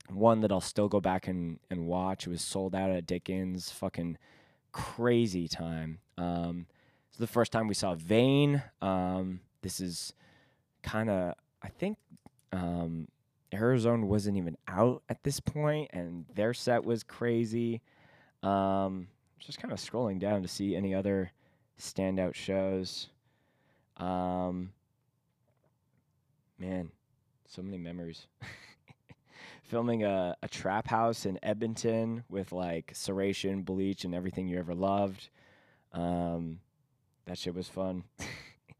one 0.09 0.41
that 0.41 0.53
I'll 0.53 0.61
still 0.61 0.89
go 0.89 1.01
back 1.01 1.27
and, 1.27 1.59
and 1.71 1.87
watch. 1.87 2.27
It 2.27 2.31
was 2.31 2.43
sold 2.43 2.75
out 2.75 2.91
at 2.91 3.07
Dickens. 3.07 3.71
Fucking 3.71 4.19
crazy 4.73 5.49
time. 5.49 5.99
Um, 6.19 6.67
the 7.19 7.27
first 7.27 7.53
time 7.53 7.69
we 7.69 7.75
saw 7.75 7.95
Vein, 7.95 8.63
Um, 8.81 9.41
this 9.63 9.81
is 9.81 10.13
kind 10.83 11.11
of, 11.11 11.35
I 11.63 11.69
think, 11.69 11.99
um, 12.53 13.09
Errorzone 13.53 14.05
wasn't 14.05 14.37
even 14.37 14.57
out 14.69 15.03
at 15.09 15.23
this 15.23 15.41
point, 15.41 15.91
and 15.93 16.27
their 16.35 16.55
set 16.55 16.85
was 16.85 17.03
crazy. 17.03 17.81
Um, 18.43 19.09
just 19.39 19.61
kind 19.61 19.73
of 19.73 19.79
scrolling 19.79 20.19
down 20.19 20.43
to 20.43 20.49
see 20.49 20.77
any 20.77 20.95
other 20.95 21.33
standout 21.81 22.35
shows. 22.35 23.09
Um, 23.97 24.73
man, 26.59 26.91
so 27.47 27.63
many 27.63 27.79
memories. 27.79 28.27
filming 29.67 30.05
a, 30.05 30.37
a 30.43 30.49
trap 30.49 30.87
house 30.87 31.27
in 31.27 31.39
Edmonton 31.43 32.25
with 32.29 32.53
like 32.53 32.93
Serration, 32.95 33.65
Bleach, 33.65 34.05
and 34.05 34.15
everything 34.15 34.49
you 34.49 34.59
ever 34.59 34.75
loved. 34.75 35.29
Um, 35.93 36.61
that 37.27 37.39
shit 37.39 37.55
was 37.55 37.69
fun. 37.69 38.05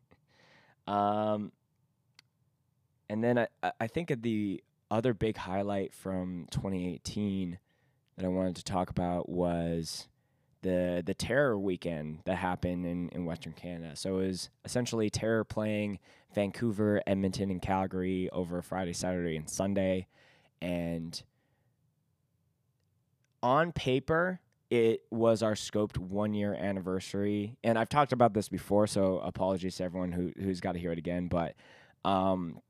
um, 0.87 1.53
and 3.09 3.23
then 3.23 3.39
I, 3.39 3.73
I 3.81 3.87
think 3.87 4.13
the 4.23 4.63
other 4.91 5.15
big 5.15 5.37
highlight 5.37 5.95
from 5.95 6.47
2018 6.51 7.59
that 8.17 8.25
I 8.25 8.29
wanted 8.29 8.57
to 8.57 8.65
talk 8.65 8.91
about 8.91 9.29
was 9.29 10.09
the 10.63 11.03
the 11.05 11.15
Terror 11.15 11.59
weekend 11.59 12.21
that 12.25 12.37
happened 12.37 12.87
in, 12.87 13.09
in 13.11 13.25
Western 13.25 13.53
Canada. 13.53 13.95
So 13.95 14.19
it 14.19 14.27
was 14.27 14.51
essentially 14.65 15.11
Terror 15.11 15.45
playing 15.45 15.99
Vancouver, 16.35 17.03
Edmonton, 17.07 17.51
and 17.51 17.63
Calgary 17.63 18.29
over 18.31 18.63
Friday, 18.63 18.93
Saturday, 18.93 19.37
and 19.37 19.49
Sunday 19.49 20.07
and 20.61 21.23
on 23.43 23.73
paper 23.73 24.41
it 24.71 25.03
was 25.11 25.43
our 25.43 25.55
scoped 25.55 25.97
one 25.97 26.35
year 26.35 26.55
anniversary. 26.55 27.57
And 27.63 27.79
i've 27.79 27.89
talked 27.89 28.13
about 28.13 28.35
this 28.35 28.49
before 28.49 28.87
so 28.87 29.19
apologies 29.19 29.77
to 29.77 29.85
everyone 29.85 30.13
who, 30.13 30.33
who's 30.39 30.61
got 30.61 30.73
to 30.73 30.79
hear 30.79 30.93
it 30.93 30.99
again 30.99 31.29
but 31.29 31.55
um, 32.05 32.61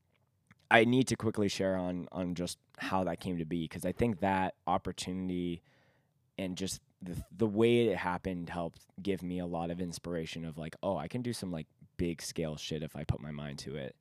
i 0.69 0.83
need 0.83 1.07
to 1.07 1.15
quickly 1.15 1.47
share 1.47 1.75
on 1.75 2.07
on 2.11 2.35
just 2.35 2.57
how 2.77 3.03
that 3.03 3.19
came 3.19 3.37
to 3.37 3.45
be 3.45 3.63
because 3.63 3.85
i 3.85 3.91
think 3.91 4.19
that 4.19 4.55
opportunity 4.65 5.61
and 6.37 6.55
just 6.57 6.81
the, 7.01 7.15
the 7.35 7.47
way 7.47 7.87
it 7.87 7.97
happened 7.97 8.49
helped 8.49 8.81
give 9.01 9.21
me 9.21 9.39
a 9.39 9.45
lot 9.45 9.69
of 9.69 9.79
inspiration 9.79 10.45
of 10.45 10.57
like 10.57 10.75
oh 10.83 10.97
i 10.97 11.07
can 11.07 11.21
do 11.21 11.33
some 11.33 11.51
like 11.51 11.67
big 11.97 12.21
scale 12.21 12.55
shit 12.57 12.83
if 12.83 12.95
i 12.95 13.03
put 13.03 13.19
my 13.19 13.31
mind 13.31 13.57
to 13.59 13.75
it. 13.75 13.95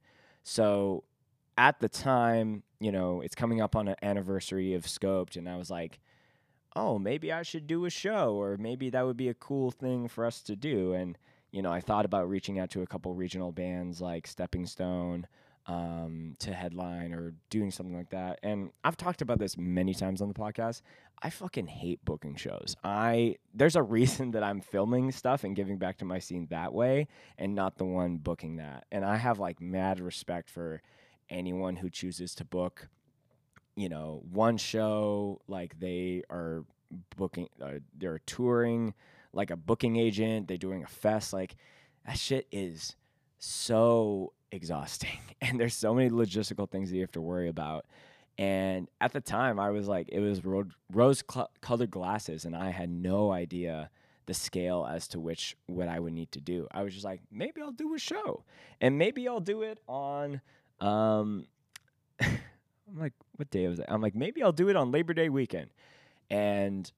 So 0.44 1.02
at 1.58 1.80
the 1.80 1.88
time, 1.88 2.62
you 2.78 2.92
know, 2.92 3.20
it's 3.20 3.34
coming 3.34 3.60
up 3.60 3.74
on 3.74 3.88
an 3.88 3.96
anniversary 4.02 4.74
of 4.74 4.84
Scoped, 4.84 5.36
and 5.36 5.48
I 5.48 5.56
was 5.56 5.70
like, 5.70 5.98
oh, 6.76 6.98
maybe 6.98 7.32
I 7.32 7.42
should 7.42 7.66
do 7.66 7.86
a 7.86 7.90
show, 7.90 8.34
or 8.34 8.56
maybe 8.58 8.90
that 8.90 9.06
would 9.06 9.16
be 9.16 9.30
a 9.30 9.34
cool 9.34 9.70
thing 9.70 10.08
for 10.08 10.24
us 10.26 10.42
to 10.42 10.54
do. 10.54 10.92
And, 10.92 11.16
you 11.50 11.62
know, 11.62 11.72
I 11.72 11.80
thought 11.80 12.04
about 12.04 12.28
reaching 12.28 12.58
out 12.58 12.70
to 12.70 12.82
a 12.82 12.86
couple 12.86 13.14
regional 13.14 13.50
bands 13.50 14.00
like 14.00 14.26
Stepping 14.26 14.66
Stone 14.66 15.26
um, 15.66 16.34
to 16.38 16.52
headline 16.52 17.12
or 17.12 17.34
doing 17.50 17.70
something 17.70 17.96
like 17.96 18.10
that. 18.10 18.38
And 18.42 18.70
I've 18.84 18.96
talked 18.96 19.22
about 19.22 19.38
this 19.38 19.56
many 19.56 19.94
times 19.94 20.20
on 20.20 20.28
the 20.28 20.34
podcast. 20.34 20.82
I 21.22 21.30
fucking 21.30 21.66
hate 21.66 22.04
booking 22.04 22.36
shows. 22.36 22.76
I 22.84 23.36
there's 23.54 23.74
a 23.76 23.82
reason 23.82 24.30
that 24.32 24.42
I'm 24.42 24.60
filming 24.60 25.10
stuff 25.12 25.44
and 25.44 25.56
giving 25.56 25.78
back 25.78 25.96
to 25.98 26.04
my 26.04 26.18
scene 26.18 26.46
that 26.50 26.74
way, 26.74 27.08
and 27.38 27.54
not 27.54 27.78
the 27.78 27.84
one 27.84 28.18
booking 28.18 28.56
that. 28.56 28.84
And 28.92 29.04
I 29.04 29.16
have 29.16 29.38
like 29.38 29.60
mad 29.60 29.98
respect 29.98 30.50
for 30.50 30.82
anyone 31.30 31.76
who 31.76 31.90
chooses 31.90 32.34
to 32.36 32.44
book, 32.44 32.88
you 33.76 33.88
know, 33.88 34.22
one 34.32 34.56
show, 34.56 35.40
like 35.46 35.78
they 35.78 36.22
are 36.30 36.64
booking, 37.16 37.48
uh, 37.62 37.72
they're 37.96 38.20
touring 38.26 38.94
like 39.32 39.50
a 39.50 39.56
booking 39.56 39.96
agent, 39.96 40.48
they're 40.48 40.56
doing 40.56 40.82
a 40.82 40.86
fest. 40.86 41.32
Like 41.32 41.56
that 42.06 42.18
shit 42.18 42.46
is 42.50 42.96
so 43.38 44.32
exhausting. 44.50 45.10
And 45.42 45.60
there's 45.60 45.76
so 45.76 45.94
many 45.94 46.08
logistical 46.08 46.68
things 46.68 46.88
that 46.88 46.96
you 46.96 47.02
have 47.02 47.12
to 47.12 47.20
worry 47.20 47.48
about. 47.48 47.84
And 48.38 48.88
at 49.00 49.12
the 49.12 49.20
time, 49.20 49.60
I 49.60 49.70
was 49.70 49.86
like, 49.86 50.08
it 50.08 50.18
was 50.18 50.42
rose 50.44 51.22
colored 51.60 51.90
glasses, 51.90 52.44
and 52.44 52.56
I 52.56 52.70
had 52.70 52.90
no 52.90 53.30
idea 53.30 53.90
the 54.24 54.34
scale 54.34 54.86
as 54.90 55.08
to 55.08 55.20
which 55.20 55.56
what 55.66 55.88
I 55.88 56.00
would 56.00 56.14
need 56.14 56.32
to 56.32 56.40
do. 56.40 56.68
I 56.70 56.82
was 56.82 56.94
just 56.94 57.04
like, 57.04 57.20
maybe 57.30 57.60
I'll 57.60 57.70
do 57.70 57.94
a 57.94 57.98
show, 57.98 58.44
and 58.80 58.98
maybe 58.98 59.28
I'll 59.28 59.40
do 59.40 59.62
it 59.62 59.78
on 59.88 60.40
um, 60.80 61.46
I'm 62.88 62.98
like, 62.98 63.12
what 63.36 63.50
day 63.50 63.66
was 63.68 63.78
it? 63.78 63.86
I'm 63.88 64.00
like, 64.00 64.14
maybe 64.14 64.42
I'll 64.42 64.52
do 64.52 64.68
it 64.68 64.76
on 64.76 64.90
Labor 64.90 65.14
Day 65.14 65.28
weekend. 65.28 65.70
And 66.30 66.90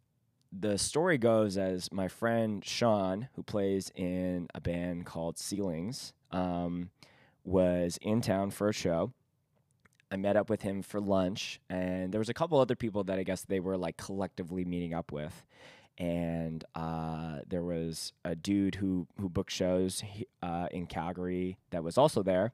the 0.53 0.79
story 0.79 1.19
goes 1.19 1.57
as 1.57 1.93
my 1.93 2.09
friend 2.09 2.65
Sean, 2.65 3.29
who 3.35 3.43
plays 3.43 3.91
in 3.95 4.49
a 4.55 4.61
band 4.61 5.07
called 5.07 5.39
Ceilings, 5.39 6.13
um, 6.31 6.91
was 7.45 7.99
in 8.03 8.21
town 8.21 8.51
for 8.51 8.69
a 8.69 8.73
show. 8.73 9.13
I 10.11 10.17
met 10.17 10.37
up 10.37 10.49
with 10.49 10.63
him 10.63 10.83
for 10.83 11.01
lunch, 11.01 11.61
and 11.69 12.13
there 12.13 12.19
was 12.19 12.31
a 12.31 12.35
couple 12.35 12.59
other 12.59 12.77
people 12.77 13.05
that 13.05 13.19
I 13.19 13.23
guess 13.25 13.43
they 13.43 13.61
were 13.61 13.77
like 13.77 13.99
collectively 13.99 14.65
meeting 14.65 14.95
up 14.95 15.13
with. 15.13 15.45
And 15.99 16.65
uh, 16.75 17.41
there 17.47 17.63
was 17.63 18.13
a 18.25 18.35
dude 18.35 18.77
who 18.77 19.07
who 19.21 19.29
booked 19.29 19.51
shows 19.51 20.03
uh, 20.43 20.69
in 20.71 20.87
Calgary 20.87 21.59
that 21.71 21.85
was 21.85 21.99
also 21.99 22.23
there, 22.23 22.53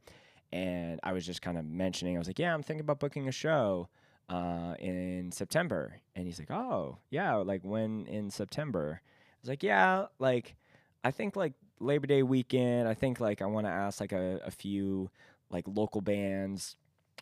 and 0.54 1.00
I 1.02 1.12
was 1.12 1.26
just 1.26 1.42
kind 1.42 1.58
of 1.58 1.64
mentioning, 1.64 2.16
I 2.16 2.18
was 2.18 2.28
like, 2.28 2.38
"Yeah, 2.38 2.54
I'm 2.54 2.62
thinking 2.62 2.82
about 2.82 3.00
booking 3.00 3.28
a 3.28 3.32
show 3.32 3.88
uh, 4.28 4.74
in 4.78 5.32
September," 5.32 6.00
and 6.14 6.26
he's 6.26 6.38
like, 6.38 6.50
"Oh, 6.50 6.98
yeah, 7.10 7.34
like 7.34 7.62
when 7.64 8.06
in 8.06 8.30
September?" 8.30 9.00
I 9.02 9.36
was 9.42 9.48
like, 9.48 9.62
"Yeah, 9.62 10.06
like 10.18 10.54
I 11.02 11.10
think 11.10 11.36
like 11.36 11.54
Labor 11.80 12.06
Day 12.06 12.22
weekend. 12.22 12.88
I 12.88 12.94
think 12.94 13.20
like 13.20 13.42
I 13.42 13.46
want 13.46 13.66
to 13.66 13.72
ask 13.72 14.00
like 14.00 14.12
a, 14.12 14.40
a 14.44 14.50
few 14.50 15.10
like 15.50 15.64
local 15.66 16.00
bands 16.00 16.76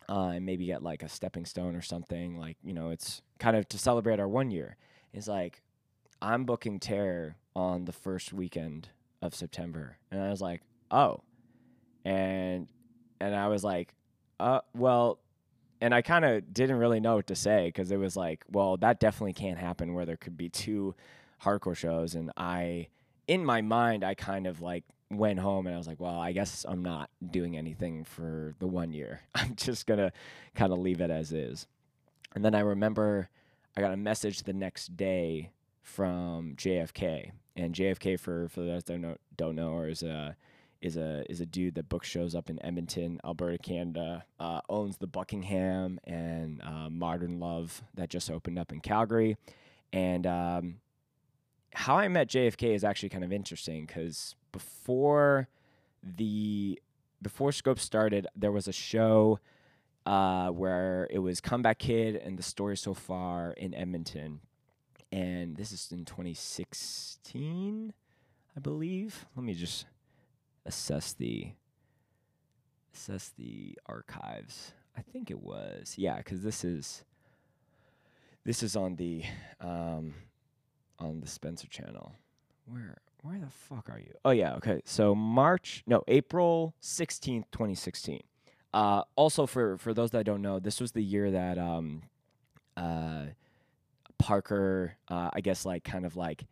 uh, 0.09 0.29
and 0.29 0.45
maybe 0.45 0.65
get 0.65 0.83
like 0.83 1.03
a 1.03 1.09
stepping 1.09 1.45
stone 1.45 1.75
or 1.75 1.81
something. 1.81 2.37
Like, 2.37 2.57
you 2.63 2.73
know, 2.73 2.91
it's 2.91 3.21
kind 3.39 3.57
of 3.57 3.67
to 3.69 3.77
celebrate 3.77 4.19
our 4.19 4.27
one 4.27 4.51
year. 4.51 4.77
It's 5.11 5.27
like, 5.27 5.61
I'm 6.21 6.45
booking 6.45 6.79
Terror 6.79 7.35
on 7.55 7.85
the 7.85 7.91
first 7.91 8.31
weekend 8.31 8.89
of 9.21 9.35
September. 9.35 9.97
And 10.11 10.21
I 10.21 10.29
was 10.29 10.41
like, 10.41 10.61
oh. 10.91 11.21
And 12.05 12.67
and 13.19 13.35
I 13.35 13.47
was 13.47 13.63
like, 13.63 13.93
uh, 14.39 14.59
well, 14.73 15.19
and 15.81 15.93
I 15.93 16.01
kind 16.01 16.23
of 16.23 16.53
didn't 16.53 16.77
really 16.77 16.99
know 16.99 17.15
what 17.15 17.27
to 17.27 17.35
say 17.35 17.67
because 17.67 17.91
it 17.91 17.97
was 17.97 18.15
like, 18.15 18.45
well, 18.49 18.77
that 18.77 18.99
definitely 18.99 19.33
can't 19.33 19.57
happen 19.57 19.93
where 19.93 20.05
there 20.05 20.17
could 20.17 20.37
be 20.37 20.49
two 20.49 20.95
hardcore 21.43 21.75
shows. 21.75 22.15
And 22.15 22.31
I, 22.37 22.87
in 23.27 23.43
my 23.43 23.61
mind, 23.61 24.03
I 24.03 24.13
kind 24.13 24.47
of 24.47 24.61
like 24.61 24.85
went 25.11 25.39
home 25.39 25.67
and 25.67 25.75
I 25.75 25.77
was 25.77 25.87
like, 25.87 25.99
well, 25.99 26.19
I 26.19 26.31
guess 26.31 26.65
I'm 26.67 26.81
not 26.81 27.09
doing 27.31 27.57
anything 27.57 28.03
for 28.03 28.55
the 28.59 28.67
one 28.67 28.93
year. 28.93 29.21
I'm 29.35 29.55
just 29.55 29.85
going 29.85 29.99
to 29.99 30.11
kind 30.55 30.71
of 30.71 30.79
leave 30.79 31.01
it 31.01 31.11
as 31.11 31.31
is. 31.31 31.67
And 32.35 32.43
then 32.43 32.55
I 32.55 32.61
remember 32.61 33.29
I 33.75 33.81
got 33.81 33.93
a 33.93 33.97
message 33.97 34.43
the 34.43 34.53
next 34.53 34.95
day 34.95 35.51
from 35.81 36.55
JFK. 36.55 37.31
And 37.55 37.75
JFK, 37.75 38.19
for, 38.19 38.47
for 38.47 38.61
those 38.61 38.85
that 38.85 38.93
don't 38.93 39.01
know, 39.01 39.17
don't 39.35 39.55
know 39.55 39.73
or 39.73 39.87
is 39.87 40.01
a, 40.01 40.35
is 40.83 40.97
a 40.97 41.23
is 41.31 41.39
a 41.39 41.45
dude 41.45 41.75
that 41.75 41.87
book 41.87 42.03
shows 42.03 42.35
up 42.35 42.49
in 42.49 42.63
Edmonton, 42.63 43.19
Alberta, 43.23 43.57
Canada. 43.57 44.25
Uh, 44.39 44.59
owns 44.69 44.97
the 44.97 45.07
Buckingham 45.07 45.99
and 46.03 46.61
uh, 46.61 46.89
Modern 46.89 47.39
Love 47.39 47.81
that 47.95 48.09
just 48.09 48.29
opened 48.29 48.59
up 48.59 48.71
in 48.71 48.81
Calgary, 48.81 49.37
and 49.93 50.27
um, 50.27 50.75
how 51.73 51.95
I 51.95 52.07
met 52.09 52.27
JFK 52.27 52.75
is 52.75 52.83
actually 52.83 53.09
kind 53.09 53.23
of 53.23 53.31
interesting 53.31 53.85
because 53.85 54.35
before 54.51 55.47
the 56.03 56.79
before 57.21 57.53
Scope 57.53 57.79
started, 57.79 58.27
there 58.35 58.51
was 58.51 58.67
a 58.67 58.73
show 58.73 59.39
uh, 60.05 60.49
where 60.49 61.07
it 61.09 61.19
was 61.19 61.39
Comeback 61.39 61.79
Kid 61.79 62.17
and 62.17 62.37
the 62.37 62.43
story 62.43 62.75
so 62.75 62.93
far 62.93 63.51
in 63.51 63.73
Edmonton, 63.73 64.41
and 65.13 65.55
this 65.55 65.71
is 65.71 65.87
in 65.93 66.03
2016, 66.03 67.93
I 68.53 68.59
believe. 68.59 69.25
Let 69.37 69.45
me 69.45 69.53
just 69.53 69.85
assess 70.65 71.13
the 71.13 71.51
assess 72.93 73.31
the 73.37 73.77
archives. 73.85 74.73
I 74.97 75.01
think 75.01 75.31
it 75.31 75.41
was 75.41 75.95
yeah, 75.97 76.17
because 76.17 76.43
this 76.43 76.63
is 76.63 77.03
this 78.45 78.61
is 78.63 78.75
on 78.75 78.95
the 78.95 79.23
um, 79.59 80.13
on 80.99 81.21
the 81.21 81.27
Spencer 81.27 81.67
channel. 81.67 82.13
Where 82.65 82.97
where 83.21 83.39
the 83.39 83.49
fuck 83.49 83.89
are 83.89 83.99
you? 83.99 84.13
Oh 84.25 84.31
yeah, 84.31 84.55
okay. 84.55 84.81
So 84.85 85.15
March 85.15 85.83
no 85.87 86.03
April 86.07 86.73
sixteenth, 86.79 87.49
twenty 87.51 87.75
sixteen. 87.75 88.21
Uh, 88.73 89.03
also 89.15 89.45
for 89.45 89.77
for 89.77 89.93
those 89.93 90.11
that 90.11 90.25
don't 90.25 90.41
know, 90.41 90.59
this 90.59 90.81
was 90.81 90.91
the 90.91 91.03
year 91.03 91.31
that 91.31 91.57
um, 91.57 92.03
uh, 92.75 93.25
Parker, 94.17 94.95
uh, 95.09 95.29
I 95.33 95.41
guess 95.41 95.65
like 95.65 95.83
kind 95.83 96.05
of 96.05 96.15
like 96.15 96.45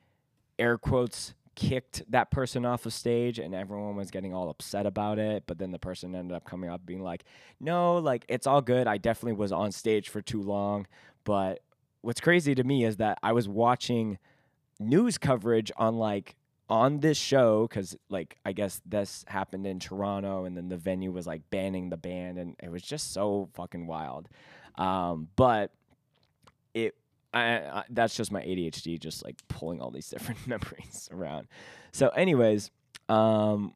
air 0.60 0.78
quotes 0.78 1.34
kicked 1.56 2.02
that 2.10 2.32
person 2.32 2.66
off 2.66 2.86
of 2.86 2.94
stage 2.94 3.38
and 3.38 3.54
everyone 3.54 3.96
was 3.96 4.10
getting 4.10 4.34
all 4.34 4.50
upset 4.50 4.86
about 4.86 5.20
it 5.20 5.44
but 5.48 5.58
then 5.58 5.72
the 5.72 5.80
person 5.80 6.16
ended 6.16 6.36
up 6.36 6.46
coming 6.46 6.70
up 6.70 6.86
being 6.86 7.04
like 7.04 7.26
no 7.60 7.98
like 7.98 8.26
it's 8.28 8.48
all 8.48 8.62
good. 8.62 8.88
I 8.88 8.98
definitely 8.98 9.38
was 9.38 9.52
on 9.52 9.72
stage 9.72 10.10
for 10.10 10.22
too 10.22 10.42
long. 10.42 10.88
But 11.24 11.60
what's 12.02 12.20
crazy 12.20 12.56
to 12.56 12.64
me 12.64 12.84
is 12.84 12.98
that 12.98 13.20
i 13.22 13.32
was 13.32 13.48
watching 13.48 14.18
news 14.80 15.18
coverage 15.18 15.72
on 15.78 15.96
like 15.96 16.36
on 16.68 17.00
this 17.00 17.18
show 17.18 17.68
because 17.68 17.96
like 18.10 18.38
i 18.46 18.52
guess 18.52 18.82
this 18.86 19.24
happened 19.28 19.68
in 19.68 19.80
toronto 19.80 20.46
and 20.46 20.58
then 20.58 20.70
the 20.70 20.78
venue 20.78 21.12
was 21.12 21.28
like 21.28 21.42
banning 21.52 21.90
the 21.90 21.98
band 21.98 22.40
and 22.40 22.56
it 22.64 22.72
was 22.72 22.82
just 22.82 23.14
so 23.14 23.50
fucking 23.54 23.88
wild. 23.88 24.28
Um, 24.76 25.28
but 25.36 25.72
it 26.74 26.96
I, 27.34 27.42
I, 27.42 27.84
that's 27.90 28.16
just 28.16 28.32
my 28.32 28.42
ADHD, 28.42 29.00
just 29.00 29.24
like 29.24 29.38
pulling 29.48 29.82
all 29.82 29.92
these 29.92 30.10
different 30.10 30.46
memories 30.48 31.10
around. 31.12 31.48
So, 31.92 32.10
anyways, 32.10 32.72
um, 33.10 33.74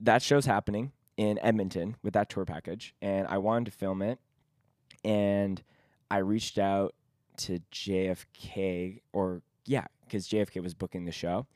that 0.00 0.22
show's 0.22 0.46
happening 0.46 0.92
in 1.16 1.38
Edmonton 1.40 1.96
with 2.02 2.14
that 2.14 2.28
tour 2.28 2.44
package, 2.44 2.94
and 3.00 3.26
I 3.28 3.38
wanted 3.38 3.66
to 3.66 3.70
film 3.70 4.02
it, 4.02 4.18
and 5.04 5.62
I 6.10 6.18
reached 6.18 6.58
out 6.58 6.94
to 7.38 7.60
JFK, 7.72 9.00
or 9.12 9.42
yeah, 9.66 9.86
because 10.04 10.28
JFK 10.28 10.62
was 10.62 10.74
booking 10.74 11.04
the 11.04 11.12
show, 11.12 11.46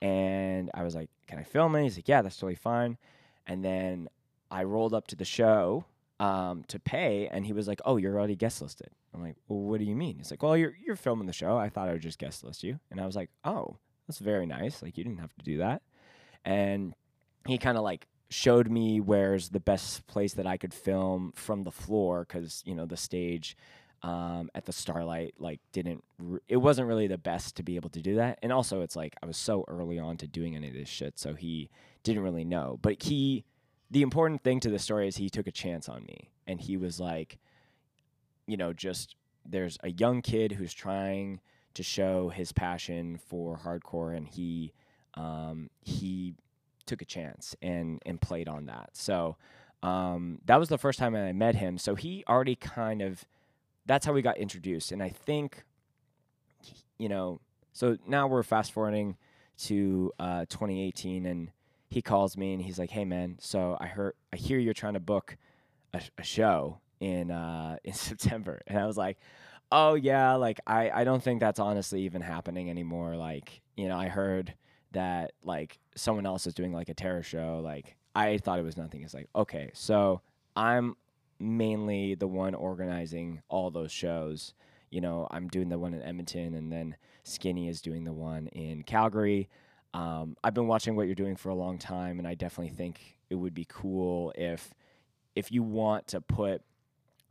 and 0.00 0.70
I 0.74 0.82
was 0.82 0.94
like, 0.94 1.10
"Can 1.26 1.38
I 1.38 1.44
film 1.44 1.74
it?" 1.76 1.82
He's 1.82 1.98
like, 1.98 2.08
"Yeah, 2.08 2.22
that's 2.22 2.36
totally 2.36 2.54
fine," 2.54 2.98
and 3.46 3.64
then 3.64 4.08
I 4.50 4.64
rolled 4.64 4.94
up 4.94 5.08
to 5.08 5.16
the 5.16 5.24
show 5.24 5.84
um, 6.20 6.64
to 6.68 6.78
pay, 6.78 7.28
and 7.28 7.46
he 7.46 7.52
was 7.52 7.68
like, 7.68 7.80
"Oh, 7.84 7.96
you're 7.96 8.16
already 8.18 8.36
guest 8.36 8.62
listed." 8.62 8.90
I'm 9.14 9.22
like, 9.22 9.36
"Well, 9.48 9.60
what 9.60 9.78
do 9.78 9.84
you 9.84 9.96
mean?" 9.96 10.16
He's 10.18 10.30
like, 10.30 10.42
"Well, 10.42 10.56
you're 10.56 10.74
you're 10.84 10.96
filming 10.96 11.26
the 11.26 11.32
show. 11.32 11.56
I 11.56 11.68
thought 11.68 11.88
I 11.88 11.92
would 11.92 12.02
just 12.02 12.18
guest 12.18 12.44
list 12.44 12.62
you." 12.62 12.78
And 12.90 13.00
I 13.00 13.06
was 13.06 13.16
like, 13.16 13.30
"Oh, 13.44 13.76
that's 14.06 14.18
very 14.18 14.46
nice. 14.46 14.82
Like, 14.82 14.96
you 14.96 15.04
didn't 15.04 15.20
have 15.20 15.34
to 15.34 15.44
do 15.44 15.58
that." 15.58 15.82
And 16.44 16.94
he 17.46 17.58
kind 17.58 17.76
of 17.76 17.84
like 17.84 18.06
showed 18.30 18.70
me 18.70 19.00
where's 19.00 19.50
the 19.50 19.60
best 19.60 20.06
place 20.06 20.34
that 20.34 20.46
I 20.46 20.56
could 20.56 20.72
film 20.72 21.32
from 21.34 21.64
the 21.64 21.70
floor 21.70 22.26
because 22.26 22.62
you 22.64 22.74
know 22.74 22.86
the 22.86 22.96
stage 22.96 23.56
um, 24.02 24.50
at 24.54 24.64
the 24.64 24.72
Starlite 24.72 25.34
like 25.38 25.60
didn't 25.72 26.02
it 26.48 26.56
wasn't 26.56 26.88
really 26.88 27.06
the 27.06 27.18
best 27.18 27.56
to 27.56 27.62
be 27.62 27.76
able 27.76 27.90
to 27.90 28.00
do 28.00 28.16
that, 28.16 28.38
and 28.42 28.52
also 28.52 28.80
it's 28.80 28.96
like 28.96 29.14
I 29.22 29.26
was 29.26 29.36
so 29.36 29.64
early 29.68 29.98
on 29.98 30.16
to 30.18 30.26
doing 30.26 30.56
any 30.56 30.68
of 30.68 30.74
this 30.74 30.88
shit, 30.88 31.18
so 31.18 31.34
he 31.34 31.70
didn't 32.02 32.22
really 32.22 32.44
know, 32.44 32.78
but 32.82 33.02
he 33.02 33.44
the 33.90 34.02
important 34.02 34.42
thing 34.42 34.58
to 34.60 34.70
the 34.70 34.78
story 34.78 35.06
is 35.06 35.18
he 35.18 35.28
took 35.28 35.46
a 35.46 35.52
chance 35.52 35.88
on 35.88 36.04
me 36.04 36.30
and 36.46 36.62
he 36.62 36.78
was 36.78 36.98
like 36.98 37.38
you 38.52 38.58
know 38.58 38.74
just 38.74 39.16
there's 39.46 39.78
a 39.82 39.90
young 39.90 40.20
kid 40.20 40.52
who's 40.52 40.74
trying 40.74 41.40
to 41.72 41.82
show 41.82 42.28
his 42.28 42.52
passion 42.52 43.16
for 43.16 43.58
hardcore 43.64 44.14
and 44.14 44.28
he 44.28 44.74
um, 45.14 45.70
he 45.80 46.34
took 46.84 47.00
a 47.00 47.06
chance 47.06 47.56
and 47.62 47.98
and 48.04 48.20
played 48.20 48.48
on 48.48 48.66
that. 48.66 48.90
So 48.92 49.36
um, 49.82 50.38
that 50.44 50.60
was 50.60 50.68
the 50.68 50.76
first 50.76 50.98
time 50.98 51.16
I 51.16 51.32
met 51.32 51.54
him. 51.54 51.78
So 51.78 51.94
he 51.94 52.24
already 52.28 52.54
kind 52.54 53.00
of 53.00 53.24
that's 53.86 54.04
how 54.04 54.12
we 54.12 54.20
got 54.20 54.36
introduced. 54.36 54.92
And 54.92 55.02
I 55.02 55.08
think 55.08 55.64
you 56.98 57.08
know 57.08 57.40
so 57.72 57.96
now 58.06 58.26
we're 58.26 58.42
fast 58.42 58.70
forwarding 58.70 59.16
to 59.60 60.12
uh, 60.18 60.44
2018 60.50 61.24
and 61.24 61.50
he 61.88 62.02
calls 62.02 62.36
me 62.36 62.52
and 62.52 62.60
he's 62.60 62.78
like, 62.78 62.90
"Hey 62.90 63.06
man, 63.06 63.38
so 63.40 63.78
I 63.80 63.86
heard 63.86 64.12
I 64.30 64.36
hear 64.36 64.58
you're 64.58 64.74
trying 64.74 64.94
to 64.94 65.00
book 65.00 65.38
a, 65.94 66.02
a 66.18 66.22
show 66.22 66.81
in 67.02 67.30
uh, 67.30 67.76
in 67.84 67.92
September," 67.92 68.62
and 68.66 68.78
I 68.78 68.86
was 68.86 68.96
like, 68.96 69.18
"Oh 69.70 69.94
yeah, 69.94 70.34
like 70.34 70.60
I 70.66 70.90
I 70.90 71.04
don't 71.04 71.22
think 71.22 71.40
that's 71.40 71.58
honestly 71.60 72.02
even 72.02 72.22
happening 72.22 72.70
anymore. 72.70 73.16
Like 73.16 73.60
you 73.76 73.88
know, 73.88 73.98
I 73.98 74.08
heard 74.08 74.54
that 74.92 75.32
like 75.42 75.78
someone 75.96 76.26
else 76.26 76.46
is 76.46 76.54
doing 76.54 76.72
like 76.72 76.88
a 76.88 76.94
terror 76.94 77.22
show. 77.22 77.60
Like 77.62 77.96
I 78.14 78.38
thought 78.38 78.58
it 78.58 78.64
was 78.64 78.76
nothing. 78.76 79.02
It's 79.02 79.14
like 79.14 79.28
okay, 79.34 79.70
so 79.74 80.22
I'm 80.56 80.96
mainly 81.38 82.14
the 82.14 82.28
one 82.28 82.54
organizing 82.54 83.42
all 83.48 83.70
those 83.70 83.92
shows." 83.92 84.54
You 84.90 85.00
know, 85.00 85.26
I'm 85.30 85.48
doing 85.48 85.70
the 85.70 85.78
one 85.78 85.94
in 85.94 86.02
Edmonton, 86.02 86.52
and 86.52 86.70
then 86.70 86.96
Skinny 87.24 87.66
is 87.66 87.80
doing 87.80 88.04
the 88.04 88.12
one 88.12 88.48
in 88.48 88.82
Calgary. 88.82 89.48
Um, 89.94 90.36
I've 90.44 90.52
been 90.52 90.66
watching 90.66 90.96
what 90.96 91.06
you're 91.06 91.14
doing 91.14 91.34
for 91.34 91.48
a 91.48 91.54
long 91.54 91.78
time, 91.78 92.18
and 92.18 92.28
I 92.28 92.34
definitely 92.34 92.74
think 92.74 93.16
it 93.30 93.36
would 93.36 93.54
be 93.54 93.66
cool 93.70 94.34
if 94.36 94.74
if 95.34 95.50
you 95.50 95.62
want 95.62 96.08
to 96.08 96.20
put 96.20 96.60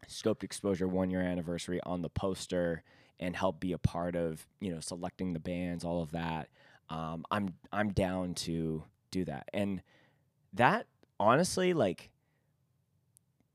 Scoped 0.08 0.43
Exposure 0.43 0.88
one 0.88 1.10
year 1.10 1.22
anniversary 1.22 1.80
on 1.84 2.02
the 2.02 2.10
poster 2.10 2.84
and 3.20 3.36
help 3.36 3.60
be 3.60 3.72
a 3.74 3.78
part 3.78 4.16
of 4.16 4.45
you 4.60 4.72
know 4.74 4.80
selecting 4.80 5.34
the 5.34 5.39
bands, 5.39 5.84
all 5.84 6.02
of 6.02 6.12
that. 6.12 6.49
Um, 6.89 7.26
I'm 7.32 7.54
I'm 7.72 7.89
down 7.91 8.34
to 8.36 8.84
do 9.12 9.26
that, 9.26 9.47
and 9.54 9.82
that 10.54 10.88
honestly, 11.20 11.74
like 11.74 12.10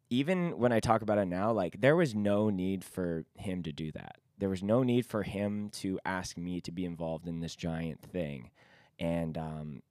even 0.09 0.59
when 0.59 0.73
I 0.73 0.81
talk 0.81 1.03
about 1.03 1.19
it 1.19 1.27
now, 1.27 1.53
like 1.53 1.81
there 1.81 1.97
was 1.97 2.15
no 2.15 2.49
need 2.49 2.85
for 2.85 3.25
him 3.37 3.63
to 3.65 3.73
do 3.73 3.91
that. 3.93 4.17
there 4.39 4.49
was 4.49 4.63
no 4.63 4.83
need 4.83 5.07
for 5.07 5.23
him 5.23 5.71
to 5.71 5.99
ask 6.05 6.37
me 6.37 6.61
to 6.61 6.71
be 6.71 6.85
involved 6.85 7.27
in 7.29 7.41
this 7.41 7.57
giant 7.57 8.01
thing, 8.03 8.51
and 8.99 9.37
um, 9.39 9.83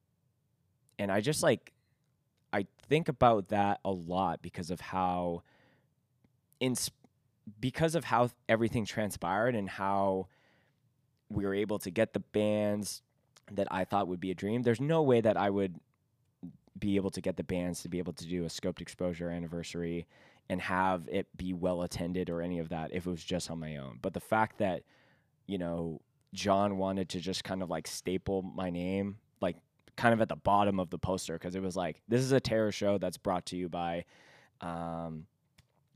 and 1.00 1.12
I 1.12 1.22
just 1.22 1.44
like 1.44 1.74
I 2.54 2.68
think 2.88 3.10
about 3.10 3.50
that 3.50 3.80
a 3.84 3.92
lot 3.92 4.42
because 4.42 4.72
of 4.72 4.80
how 4.82 5.44
in 6.66 6.76
because 7.60 7.96
of 7.96 8.04
how 8.04 8.30
everything 8.50 8.86
transpired 8.86 9.56
and 9.56 9.70
how 9.70 10.28
we 11.30 11.46
were 11.46 11.54
able 11.54 11.80
to 11.80 11.92
get 11.92 12.14
the 12.14 12.20
bands 12.20 13.02
that 13.52 13.68
I 13.72 13.84
thought 13.84 14.08
would 14.08 14.20
be 14.20 14.32
a 14.32 14.36
dream. 14.36 14.64
There's 14.64 14.82
no 14.82 15.04
way 15.04 15.22
that 15.22 15.38
I 15.38 15.50
would 15.50 15.76
be 16.78 16.96
able 16.96 17.12
to 17.12 17.22
get 17.22 17.38
the 17.38 17.44
bands 17.44 17.82
to 17.84 17.90
be 17.90 18.00
able 18.00 18.14
to 18.14 18.26
do 18.26 18.44
a 18.44 18.48
scoped 18.48 18.82
exposure 18.82 19.30
anniversary 19.30 20.08
and 20.50 20.62
have 20.62 21.08
it 21.10 21.28
be 21.38 21.54
well 21.54 21.84
attended 21.84 22.30
or 22.30 22.42
any 22.42 22.60
of 22.60 22.70
that 22.70 22.92
if 22.94 23.06
it 23.06 23.10
was 23.10 23.24
just 23.24 23.50
on 23.50 23.60
my 23.60 23.78
own. 23.78 24.00
But 24.02 24.14
the 24.14 24.20
fact 24.20 24.58
that, 24.60 24.84
you 25.48 25.58
know, 25.58 26.02
John 26.34 26.78
wanted 26.78 27.10
to 27.10 27.20
just 27.20 27.44
kind 27.44 27.64
of 27.64 27.70
like 27.70 27.88
staple 27.88 28.42
my 28.42 28.70
name, 28.70 29.18
like 29.42 29.58
kind 29.96 30.14
of 30.14 30.22
at 30.22 30.30
the 30.30 30.36
bottom 30.36 30.80
of 30.80 30.90
the 30.90 30.98
poster, 30.98 31.34
because 31.34 31.56
it 31.56 31.62
was 31.62 31.76
like, 31.76 32.02
this 32.08 32.22
is 32.22 32.32
a 32.32 32.40
terror 32.40 32.72
show 32.72 32.98
that's 32.98 33.18
brought 33.18 33.46
to 33.48 33.56
you 33.56 33.70
by 33.70 34.06
um, 34.62 35.26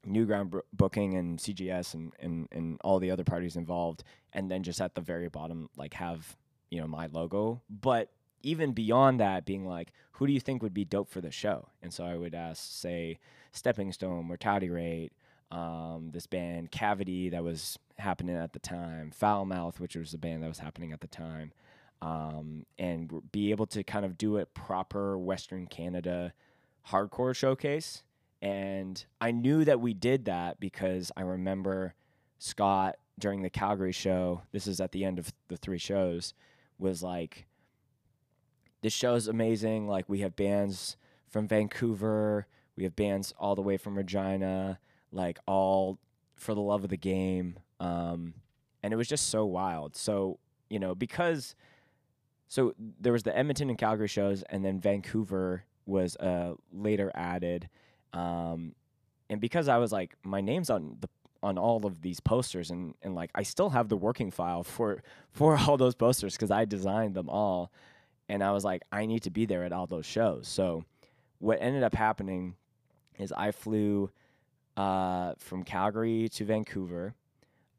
Newground 0.07 0.51
b- 0.51 0.59
Booking 0.73 1.15
and 1.15 1.39
CGS 1.39 1.93
and, 1.93 2.13
and, 2.19 2.47
and 2.51 2.79
all 2.83 2.99
the 2.99 3.11
other 3.11 3.23
parties 3.23 3.55
involved. 3.55 4.03
And 4.33 4.49
then 4.49 4.63
just 4.63 4.81
at 4.81 4.95
the 4.95 5.01
very 5.01 5.29
bottom, 5.29 5.69
like 5.75 5.93
have, 5.95 6.37
you 6.69 6.79
know, 6.79 6.87
my 6.87 7.07
logo. 7.07 7.61
But 7.69 8.09
even 8.41 8.71
beyond 8.73 9.19
that, 9.19 9.45
being 9.45 9.65
like, 9.65 9.91
who 10.13 10.27
do 10.27 10.33
you 10.33 10.39
think 10.39 10.61
would 10.61 10.73
be 10.73 10.85
dope 10.85 11.09
for 11.09 11.21
the 11.21 11.31
show? 11.31 11.69
And 11.81 11.93
so 11.93 12.03
I 12.03 12.15
would 12.15 12.35
ask, 12.35 12.61
say, 12.61 13.19
Stepping 13.51 13.91
Stone, 13.91 14.25
Mortality 14.25 14.69
Rate, 14.69 15.11
um, 15.51 16.09
this 16.13 16.27
band 16.27 16.71
Cavity 16.71 17.29
that 17.29 17.43
was 17.43 17.79
happening 17.97 18.35
at 18.35 18.53
the 18.53 18.59
time, 18.59 19.11
Foul 19.11 19.45
Mouth, 19.45 19.79
which 19.79 19.95
was 19.95 20.11
the 20.11 20.17
band 20.17 20.43
that 20.43 20.47
was 20.47 20.59
happening 20.59 20.93
at 20.93 21.01
the 21.01 21.07
time, 21.07 21.51
um, 22.01 22.65
and 22.77 23.31
be 23.31 23.51
able 23.51 23.65
to 23.67 23.83
kind 23.83 24.05
of 24.05 24.17
do 24.17 24.37
a 24.37 24.45
proper 24.45 25.17
Western 25.17 25.67
Canada 25.67 26.33
hardcore 26.89 27.35
showcase. 27.35 28.03
And 28.41 29.03
I 29.19 29.31
knew 29.31 29.65
that 29.65 29.81
we 29.81 29.93
did 29.93 30.25
that 30.25 30.59
because 30.59 31.11
I 31.17 31.21
remember 31.21 31.93
Scott 32.37 32.97
during 33.17 33.41
the 33.41 33.49
Calgary 33.49 33.91
show, 33.91 34.43
this 34.51 34.65
is 34.65 34.79
at 34.79 34.91
the 34.91 35.03
end 35.03 35.19
of 35.19 35.33
the 35.49 35.57
three 35.57 35.77
shows, 35.77 36.33
was 36.77 37.03
like, 37.03 37.47
this 38.81 38.93
show 38.93 39.15
is 39.15 39.27
amazing. 39.27 39.87
Like 39.87 40.07
we 40.07 40.19
have 40.19 40.35
bands 40.35 40.95
from 41.27 41.47
Vancouver, 41.47 42.47
we 42.77 42.83
have 42.83 42.95
bands 42.95 43.33
all 43.37 43.55
the 43.55 43.61
way 43.61 43.75
from 43.77 43.97
Regina, 43.97 44.79
like 45.11 45.37
all 45.45 45.99
for 46.35 46.55
the 46.55 46.61
love 46.61 46.85
of 46.85 46.89
the 46.89 46.97
game. 46.97 47.59
Um, 47.81 48.35
and 48.81 48.93
it 48.93 48.95
was 48.95 49.09
just 49.09 49.29
so 49.29 49.45
wild. 49.45 49.97
So 49.97 50.39
you 50.69 50.79
know 50.79 50.95
because 50.95 51.55
so 52.47 52.73
there 52.99 53.13
was 53.13 53.23
the 53.23 53.37
Edmonton 53.37 53.69
and 53.69 53.77
Calgary 53.77 54.07
shows, 54.07 54.43
and 54.49 54.65
then 54.65 54.79
Vancouver 54.79 55.65
was 55.85 56.15
uh, 56.17 56.55
later 56.73 57.11
added. 57.13 57.69
Um, 58.13 58.73
and 59.29 59.39
because 59.39 59.67
I 59.67 59.77
was 59.77 59.91
like, 59.91 60.15
my 60.23 60.41
name's 60.41 60.69
on 60.69 60.97
the 60.99 61.09
on 61.41 61.57
all 61.57 61.85
of 61.85 62.01
these 62.01 62.19
posters, 62.19 62.69
and 62.69 62.95
and 63.01 63.15
like 63.15 63.31
I 63.35 63.43
still 63.43 63.69
have 63.69 63.89
the 63.89 63.97
working 63.97 64.31
file 64.31 64.63
for 64.63 65.03
for 65.31 65.57
all 65.57 65.77
those 65.77 65.95
posters 65.95 66.35
because 66.35 66.51
I 66.51 66.65
designed 66.65 67.15
them 67.15 67.29
all 67.29 67.71
and 68.29 68.43
I 68.43 68.51
was 68.51 68.63
like, 68.63 68.83
I 68.91 69.07
need 69.07 69.23
to 69.23 69.31
be 69.31 69.45
there 69.45 69.63
at 69.63 69.73
all 69.73 69.87
those 69.87 70.05
shows. 70.05 70.47
So 70.47 70.85
what 71.39 71.57
ended 71.59 71.83
up 71.83 71.95
happening 71.95 72.55
is 73.17 73.33
I 73.35 73.51
flew 73.51 74.11
uh, 74.77 75.33
from 75.39 75.63
Calgary 75.63 76.29
to 76.29 76.45
Vancouver. 76.45 77.15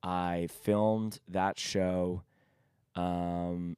I 0.03 0.49
filmed 0.63 1.21
that 1.29 1.59
show 1.59 2.25
um, 2.97 3.77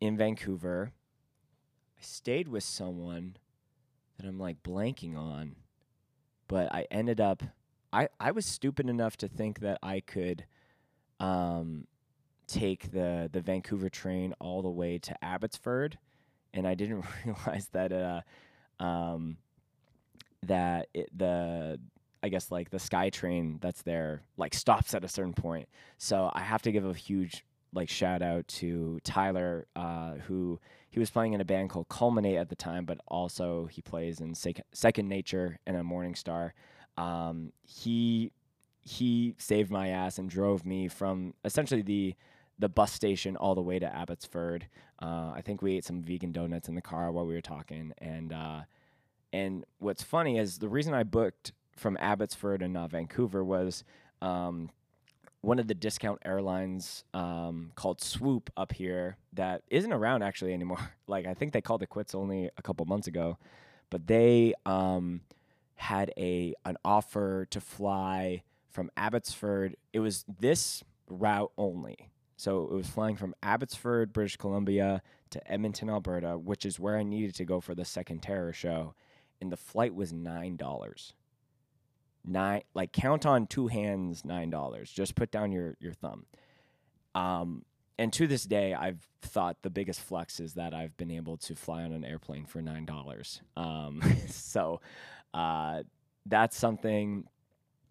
in 0.00 0.16
Vancouver. 0.16 0.92
I 1.98 2.02
stayed 2.02 2.48
with 2.48 2.64
someone 2.64 3.36
that 4.16 4.26
I'm 4.26 4.38
like 4.38 4.62
blanking 4.62 5.16
on, 5.16 5.56
but 6.48 6.72
I 6.72 6.86
ended 6.90 7.20
up. 7.20 7.42
I, 7.92 8.08
I 8.18 8.30
was 8.30 8.46
stupid 8.46 8.88
enough 8.88 9.16
to 9.18 9.28
think 9.28 9.60
that 9.60 9.78
I 9.82 10.00
could 10.00 10.46
um, 11.20 11.86
take 12.46 12.92
the 12.92 13.28
the 13.32 13.40
Vancouver 13.40 13.88
train 13.88 14.34
all 14.40 14.62
the 14.62 14.70
way 14.70 14.98
to 14.98 15.24
Abbotsford, 15.24 15.98
and 16.54 16.66
I 16.66 16.74
didn't 16.74 17.04
realize 17.24 17.68
that 17.72 17.92
uh, 17.92 18.20
um, 18.82 19.36
that 20.42 20.88
it, 20.94 21.16
the 21.16 21.78
I 22.22 22.28
guess 22.28 22.50
like 22.50 22.70
the 22.70 22.78
SkyTrain 22.78 23.60
that's 23.60 23.82
there 23.82 24.22
like 24.36 24.54
stops 24.54 24.94
at 24.94 25.04
a 25.04 25.08
certain 25.08 25.34
point. 25.34 25.68
So 25.98 26.30
I 26.32 26.42
have 26.42 26.62
to 26.62 26.72
give 26.72 26.84
a 26.84 26.94
huge 26.94 27.44
like 27.74 27.88
shout 27.88 28.22
out 28.22 28.46
to 28.48 29.00
Tyler, 29.02 29.66
uh, 29.74 30.14
who 30.26 30.60
he 30.92 31.00
was 31.00 31.08
playing 31.08 31.32
in 31.32 31.40
a 31.40 31.44
band 31.44 31.70
called 31.70 31.88
Culminate 31.88 32.36
at 32.36 32.50
the 32.50 32.54
time, 32.54 32.84
but 32.84 32.98
also 33.08 33.64
he 33.66 33.80
plays 33.80 34.20
in 34.20 34.34
Sec- 34.34 34.66
Second 34.72 35.08
Nature 35.08 35.58
and 35.66 35.74
a 35.74 35.82
Morning 35.82 36.14
Star. 36.14 36.52
Um, 36.98 37.52
he 37.62 38.30
he 38.82 39.34
saved 39.38 39.70
my 39.70 39.88
ass 39.88 40.18
and 40.18 40.28
drove 40.28 40.66
me 40.66 40.88
from 40.88 41.32
essentially 41.46 41.80
the 41.80 42.14
the 42.58 42.68
bus 42.68 42.92
station 42.92 43.36
all 43.36 43.54
the 43.54 43.62
way 43.62 43.78
to 43.78 43.86
Abbotsford. 43.86 44.66
Uh, 45.00 45.32
I 45.34 45.40
think 45.42 45.62
we 45.62 45.76
ate 45.76 45.84
some 45.86 46.02
vegan 46.02 46.30
donuts 46.30 46.68
in 46.68 46.74
the 46.74 46.82
car 46.82 47.10
while 47.10 47.26
we 47.26 47.32
were 47.32 47.40
talking, 47.40 47.94
and 47.96 48.30
uh, 48.30 48.60
and 49.32 49.64
what's 49.78 50.02
funny 50.02 50.36
is 50.36 50.58
the 50.58 50.68
reason 50.68 50.92
I 50.92 51.04
booked 51.04 51.52
from 51.74 51.96
Abbotsford 52.00 52.60
and 52.60 52.74
not 52.74 52.90
Vancouver 52.90 53.42
was 53.42 53.82
um, 54.20 54.68
one 55.42 55.58
of 55.58 55.66
the 55.66 55.74
discount 55.74 56.20
airlines 56.24 57.04
um, 57.12 57.72
called 57.74 58.00
Swoop 58.00 58.50
up 58.56 58.72
here 58.72 59.16
that 59.32 59.62
isn't 59.68 59.92
around 59.92 60.22
actually 60.22 60.54
anymore. 60.54 60.78
like 61.06 61.26
I 61.26 61.34
think 61.34 61.52
they 61.52 61.60
called 61.60 61.82
it 61.82 61.88
quits 61.88 62.14
only 62.14 62.48
a 62.56 62.62
couple 62.62 62.86
months 62.86 63.08
ago, 63.08 63.38
but 63.90 64.06
they 64.06 64.54
um, 64.64 65.20
had 65.74 66.12
a 66.16 66.54
an 66.64 66.76
offer 66.84 67.46
to 67.50 67.60
fly 67.60 68.42
from 68.70 68.90
Abbotsford. 68.96 69.76
It 69.92 70.00
was 70.00 70.24
this 70.40 70.82
route 71.08 71.52
only. 71.58 72.08
So 72.36 72.64
it 72.64 72.72
was 72.72 72.88
flying 72.88 73.16
from 73.16 73.34
Abbotsford, 73.42 74.12
British 74.12 74.36
Columbia 74.36 75.02
to 75.30 75.50
Edmonton, 75.50 75.90
Alberta, 75.90 76.38
which 76.38 76.64
is 76.64 76.80
where 76.80 76.96
I 76.96 77.02
needed 77.02 77.34
to 77.36 77.44
go 77.44 77.60
for 77.60 77.74
the 77.74 77.84
second 77.84 78.22
terror 78.22 78.52
show. 78.52 78.94
And 79.40 79.52
the 79.52 79.56
flight 79.56 79.94
was 79.94 80.12
nine 80.12 80.56
dollars. 80.56 81.14
Nine 82.24 82.62
like 82.74 82.92
count 82.92 83.26
on 83.26 83.46
two 83.46 83.66
hands 83.66 84.24
nine 84.24 84.50
dollars. 84.50 84.90
Just 84.90 85.14
put 85.14 85.30
down 85.30 85.52
your 85.52 85.76
your 85.80 85.92
thumb. 85.92 86.26
Um 87.14 87.64
and 87.98 88.12
to 88.14 88.26
this 88.26 88.44
day 88.44 88.74
I've 88.74 89.06
thought 89.22 89.56
the 89.62 89.70
biggest 89.70 90.00
flex 90.00 90.40
is 90.40 90.54
that 90.54 90.72
I've 90.74 90.96
been 90.96 91.10
able 91.10 91.36
to 91.38 91.54
fly 91.54 91.82
on 91.82 91.92
an 91.92 92.04
airplane 92.04 92.46
for 92.46 92.62
nine 92.62 92.84
dollars. 92.84 93.40
Um 93.56 94.02
so 94.28 94.80
uh 95.34 95.82
that's 96.26 96.56
something 96.56 97.24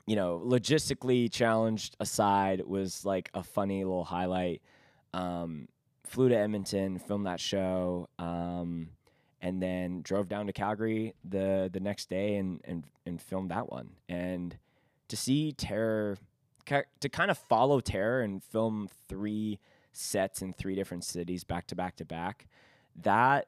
you 0.07 0.15
know, 0.15 0.41
logistically 0.43 1.32
challenged 1.32 1.95
aside, 1.99 2.61
was 2.65 3.05
like 3.05 3.29
a 3.34 3.43
funny 3.43 3.84
little 3.84 4.03
highlight. 4.03 4.61
Um, 5.13 5.67
flew 6.03 6.29
to 6.29 6.36
Edmonton, 6.38 6.99
filmed 6.99 7.27
that 7.27 7.39
show, 7.39 8.09
um, 8.19 8.89
and 9.41 9.61
then 9.61 10.01
drove 10.01 10.29
down 10.29 10.45
to 10.47 10.53
Calgary 10.53 11.15
the 11.23 11.69
the 11.71 11.79
next 11.79 12.09
day 12.09 12.35
and 12.35 12.61
and 12.63 12.85
and 13.05 13.21
filmed 13.21 13.51
that 13.51 13.71
one. 13.71 13.91
And 14.07 14.57
to 15.07 15.17
see 15.17 15.51
Terror, 15.51 16.17
to 16.65 17.09
kind 17.09 17.31
of 17.31 17.37
follow 17.37 17.81
Terror 17.81 18.21
and 18.21 18.41
film 18.43 18.87
three 19.09 19.59
sets 19.91 20.41
in 20.41 20.53
three 20.53 20.75
different 20.75 21.03
cities 21.03 21.43
back 21.43 21.67
to 21.67 21.75
back 21.75 21.97
to 21.97 22.05
back, 22.05 22.47
that 22.95 23.47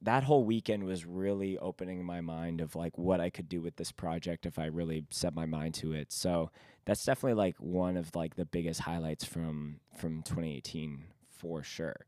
that 0.00 0.22
whole 0.22 0.44
weekend 0.44 0.84
was 0.84 1.04
really 1.04 1.58
opening 1.58 2.04
my 2.04 2.20
mind 2.20 2.60
of 2.60 2.76
like 2.76 2.96
what 2.96 3.20
I 3.20 3.30
could 3.30 3.48
do 3.48 3.60
with 3.60 3.76
this 3.76 3.90
project 3.90 4.46
if 4.46 4.58
I 4.58 4.66
really 4.66 5.04
set 5.10 5.34
my 5.34 5.44
mind 5.44 5.74
to 5.74 5.92
it. 5.92 6.12
So 6.12 6.50
that's 6.84 7.04
definitely 7.04 7.34
like 7.34 7.56
one 7.58 7.96
of 7.96 8.14
like 8.14 8.36
the 8.36 8.44
biggest 8.44 8.80
highlights 8.80 9.24
from 9.24 9.80
from 9.96 10.22
2018 10.22 11.04
for 11.28 11.62
sure. 11.62 12.06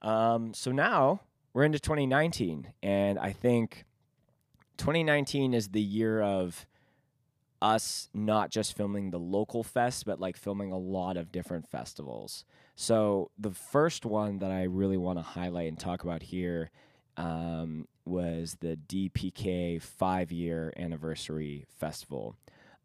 Um, 0.00 0.54
so 0.54 0.72
now 0.72 1.20
we're 1.54 1.64
into 1.64 1.78
2019, 1.78 2.72
and 2.82 3.18
I 3.18 3.32
think 3.32 3.86
2019 4.76 5.54
is 5.54 5.68
the 5.68 5.80
year 5.80 6.20
of 6.20 6.66
us 7.62 8.10
not 8.12 8.50
just 8.50 8.76
filming 8.76 9.10
the 9.10 9.18
local 9.18 9.62
fest, 9.62 10.04
but 10.04 10.20
like 10.20 10.36
filming 10.36 10.72
a 10.72 10.76
lot 10.76 11.16
of 11.16 11.32
different 11.32 11.66
festivals. 11.66 12.44
So 12.74 13.30
the 13.38 13.52
first 13.52 14.04
one 14.04 14.38
that 14.40 14.50
I 14.50 14.64
really 14.64 14.96
want 14.98 15.18
to 15.18 15.22
highlight 15.22 15.68
and 15.68 15.78
talk 15.78 16.02
about 16.02 16.24
here 16.24 16.70
um, 17.16 17.86
was 18.04 18.56
the 18.60 18.76
DPK 18.88 19.80
five 19.80 20.32
year 20.32 20.72
anniversary 20.76 21.64
festival. 21.78 22.36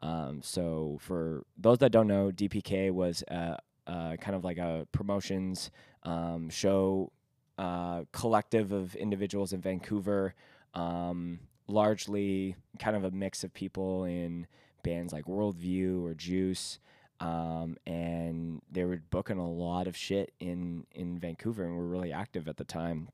Um, 0.02 0.42
so, 0.42 0.98
for 1.02 1.44
those 1.58 1.80
that 1.80 1.92
don't 1.92 2.08
know, 2.08 2.32
DPK 2.32 2.92
was 2.92 3.22
a, 3.28 3.58
a 3.86 4.18
kind 4.22 4.36
of 4.36 4.46
like 4.46 4.58
a 4.58 4.88
promotions 4.94 5.72
um, 6.04 6.50
show 6.50 7.12
uh, 7.60 8.06
collective 8.14 8.72
of 8.72 8.96
individuals 8.96 9.54
in 9.54 9.62
Vancouver, 9.62 10.34
um, 10.74 11.40
largely 11.68 12.56
kind 12.80 12.96
of 12.98 13.04
a 13.04 13.12
mix 13.12 13.44
of 13.44 13.54
people 13.54 14.06
in 14.06 14.48
bands 14.84 15.14
like 15.14 15.26
Worldview 15.26 16.04
or 16.04 16.16
Juice. 16.16 16.80
um, 17.20 17.78
and 17.86 18.62
they 18.72 18.84
were 18.86 19.02
booking 19.10 19.38
a 19.38 19.50
lot 19.50 19.88
of 19.88 19.96
shit 19.98 20.34
in 20.40 20.86
in 20.92 21.20
Vancouver, 21.20 21.64
and 21.66 21.76
were 21.76 21.88
really 21.88 22.14
active 22.14 22.48
at 22.48 22.58
the 22.58 22.64
time. 22.64 23.10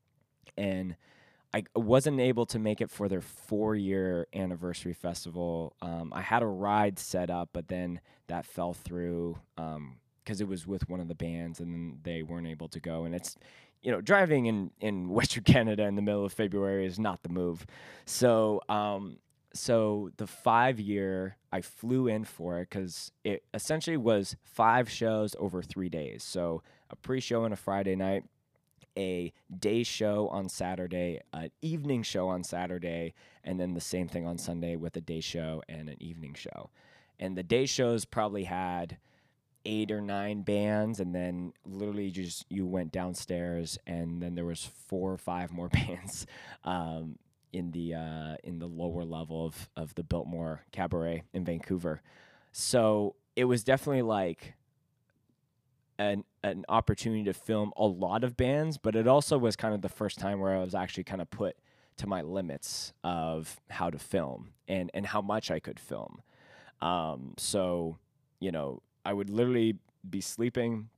And 0.56 0.96
I 1.54 1.64
wasn't 1.74 2.20
able 2.20 2.46
to 2.46 2.58
make 2.58 2.80
it 2.80 2.90
for 2.90 3.08
their 3.08 3.20
four 3.22 3.74
year 3.74 4.28
anniversary 4.34 4.92
festival. 4.92 5.74
Um, 5.82 6.12
I 6.14 6.22
had 6.22 6.42
a 6.42 6.46
ride 6.46 6.98
set 6.98 7.30
up, 7.30 7.50
but 7.52 7.68
then 7.68 8.00
that 8.28 8.46
fell 8.46 8.74
through 8.74 9.38
because 9.56 10.40
it 10.40 10.48
was 10.48 10.66
with 10.66 10.88
one 10.88 11.00
of 11.00 11.08
the 11.08 11.14
bands, 11.14 11.60
and 11.60 12.00
they 12.04 12.22
weren't 12.22 12.46
able 12.46 12.68
to 12.68 12.80
go. 12.80 13.04
And 13.04 13.14
it's 13.14 13.36
you 13.86 13.92
know, 13.92 14.00
driving 14.00 14.46
in, 14.46 14.72
in 14.80 15.08
Western 15.10 15.44
Canada 15.44 15.84
in 15.84 15.94
the 15.94 16.02
middle 16.02 16.24
of 16.24 16.32
February 16.32 16.84
is 16.84 16.98
not 16.98 17.22
the 17.22 17.28
move. 17.28 17.64
So, 18.04 18.60
um, 18.68 19.18
so 19.54 20.10
the 20.16 20.26
five 20.26 20.80
year, 20.80 21.36
I 21.52 21.60
flew 21.60 22.08
in 22.08 22.24
for 22.24 22.58
it 22.58 22.68
because 22.68 23.12
it 23.22 23.44
essentially 23.54 23.96
was 23.96 24.34
five 24.42 24.90
shows 24.90 25.36
over 25.38 25.62
three 25.62 25.88
days. 25.88 26.24
So 26.24 26.64
a 26.90 26.96
pre 26.96 27.20
show 27.20 27.44
on 27.44 27.52
a 27.52 27.56
Friday 27.56 27.94
night, 27.94 28.24
a 28.98 29.32
day 29.56 29.84
show 29.84 30.28
on 30.28 30.48
Saturday, 30.48 31.20
an 31.32 31.52
evening 31.62 32.02
show 32.02 32.28
on 32.28 32.42
Saturday, 32.42 33.14
and 33.44 33.60
then 33.60 33.74
the 33.74 33.80
same 33.80 34.08
thing 34.08 34.26
on 34.26 34.36
Sunday 34.36 34.74
with 34.74 34.96
a 34.96 35.00
day 35.00 35.20
show 35.20 35.62
and 35.68 35.88
an 35.88 36.02
evening 36.02 36.34
show. 36.34 36.70
And 37.20 37.38
the 37.38 37.44
day 37.44 37.66
shows 37.66 38.04
probably 38.04 38.44
had 38.44 38.98
eight 39.66 39.90
or 39.90 40.00
nine 40.00 40.42
bands 40.42 41.00
and 41.00 41.14
then 41.14 41.52
literally 41.66 42.10
just 42.10 42.46
you 42.48 42.64
went 42.64 42.92
downstairs 42.92 43.78
and 43.86 44.22
then 44.22 44.34
there 44.34 44.44
was 44.46 44.70
four 44.86 45.12
or 45.12 45.18
five 45.18 45.52
more 45.52 45.68
bands 45.70 46.26
um, 46.64 47.18
in 47.52 47.72
the 47.72 47.94
uh, 47.94 48.36
in 48.44 48.58
the 48.58 48.66
lower 48.66 49.04
level 49.04 49.44
of 49.44 49.68
of 49.76 49.94
the 49.94 50.02
Biltmore 50.02 50.62
Cabaret 50.72 51.24
in 51.34 51.44
Vancouver. 51.44 52.00
So 52.52 53.16
it 53.34 53.44
was 53.44 53.64
definitely 53.64 54.02
like 54.02 54.54
an 55.98 56.24
an 56.42 56.64
opportunity 56.68 57.24
to 57.24 57.32
film 57.32 57.72
a 57.76 57.86
lot 57.86 58.24
of 58.24 58.36
bands, 58.36 58.78
but 58.78 58.94
it 58.94 59.08
also 59.08 59.36
was 59.36 59.56
kind 59.56 59.74
of 59.74 59.82
the 59.82 59.88
first 59.88 60.18
time 60.18 60.40
where 60.40 60.54
I 60.54 60.60
was 60.60 60.74
actually 60.74 61.04
kind 61.04 61.20
of 61.20 61.30
put 61.30 61.56
to 61.96 62.06
my 62.06 62.22
limits 62.22 62.92
of 63.02 63.60
how 63.70 63.90
to 63.90 63.98
film 63.98 64.52
and 64.68 64.90
and 64.94 65.06
how 65.06 65.20
much 65.20 65.50
I 65.50 65.58
could 65.58 65.80
film. 65.80 66.22
Um, 66.80 67.34
so 67.38 67.98
you 68.40 68.52
know, 68.52 68.82
I 69.06 69.12
would 69.12 69.30
literally 69.30 69.78
be 70.08 70.20
sleeping 70.20 70.88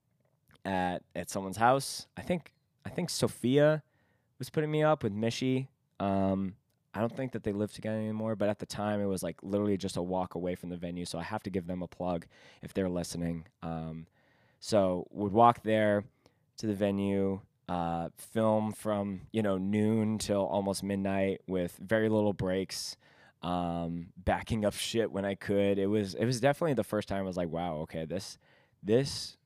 at 0.65 1.03
at 1.15 1.29
someone's 1.31 1.59
house. 1.59 2.07
I 2.17 2.23
think 2.23 2.53
I 2.85 2.89
think 2.89 3.11
Sophia 3.11 3.83
was 4.39 4.49
putting 4.51 4.71
me 4.71 4.83
up 4.83 5.03
with 5.03 5.15
Mishi. 5.15 5.69
Um, 6.01 6.55
I 6.95 7.01
don't 7.01 7.15
think 7.15 7.33
that 7.33 7.43
they 7.43 7.53
live 7.53 7.73
together 7.73 7.99
anymore, 7.99 8.35
but 8.35 8.49
at 8.49 8.61
the 8.61 8.67
time 8.67 9.01
it 9.01 9.07
was 9.07 9.23
like 9.23 9.37
literally 9.43 9.77
just 9.77 9.97
a 9.97 10.03
walk 10.03 10.35
away 10.35 10.55
from 10.55 10.71
the 10.71 10.77
venue. 10.77 11.05
So 11.05 11.19
I 11.19 11.23
have 11.23 11.43
to 11.43 11.51
give 11.51 11.67
them 11.67 11.83
a 11.83 11.87
plug 11.87 12.27
if 12.63 12.73
they're 12.73 12.89
listening. 12.89 13.47
Um, 13.63 14.07
so 14.59 15.07
would 15.11 15.33
walk 15.33 15.63
there 15.63 16.05
to 16.57 16.67
the 16.67 16.75
venue, 16.75 17.41
uh, 17.69 18.09
film 18.17 18.73
from 18.73 19.21
you 19.33 19.43
know 19.43 19.59
noon 19.59 20.17
till 20.17 20.47
almost 20.47 20.83
midnight 20.83 21.43
with 21.47 21.77
very 21.77 22.09
little 22.09 22.33
breaks 22.33 22.97
um, 23.43 24.09
backing 24.17 24.65
up 24.65 24.75
shit 24.75 25.11
when 25.13 25.25
I 25.25 25.35
could. 25.35 25.79
It 25.79 25.87
was 25.87 26.15
it 26.15 26.25
was 26.25 26.41
definitely 26.41 26.75
the 26.75 26.85
first 26.85 27.09
time 27.09 27.21
I 27.21 27.27
was 27.27 27.37
like, 27.37 27.49
wow, 27.49 27.77
okay, 27.79 28.05
this 28.05 28.39
this 28.83 29.37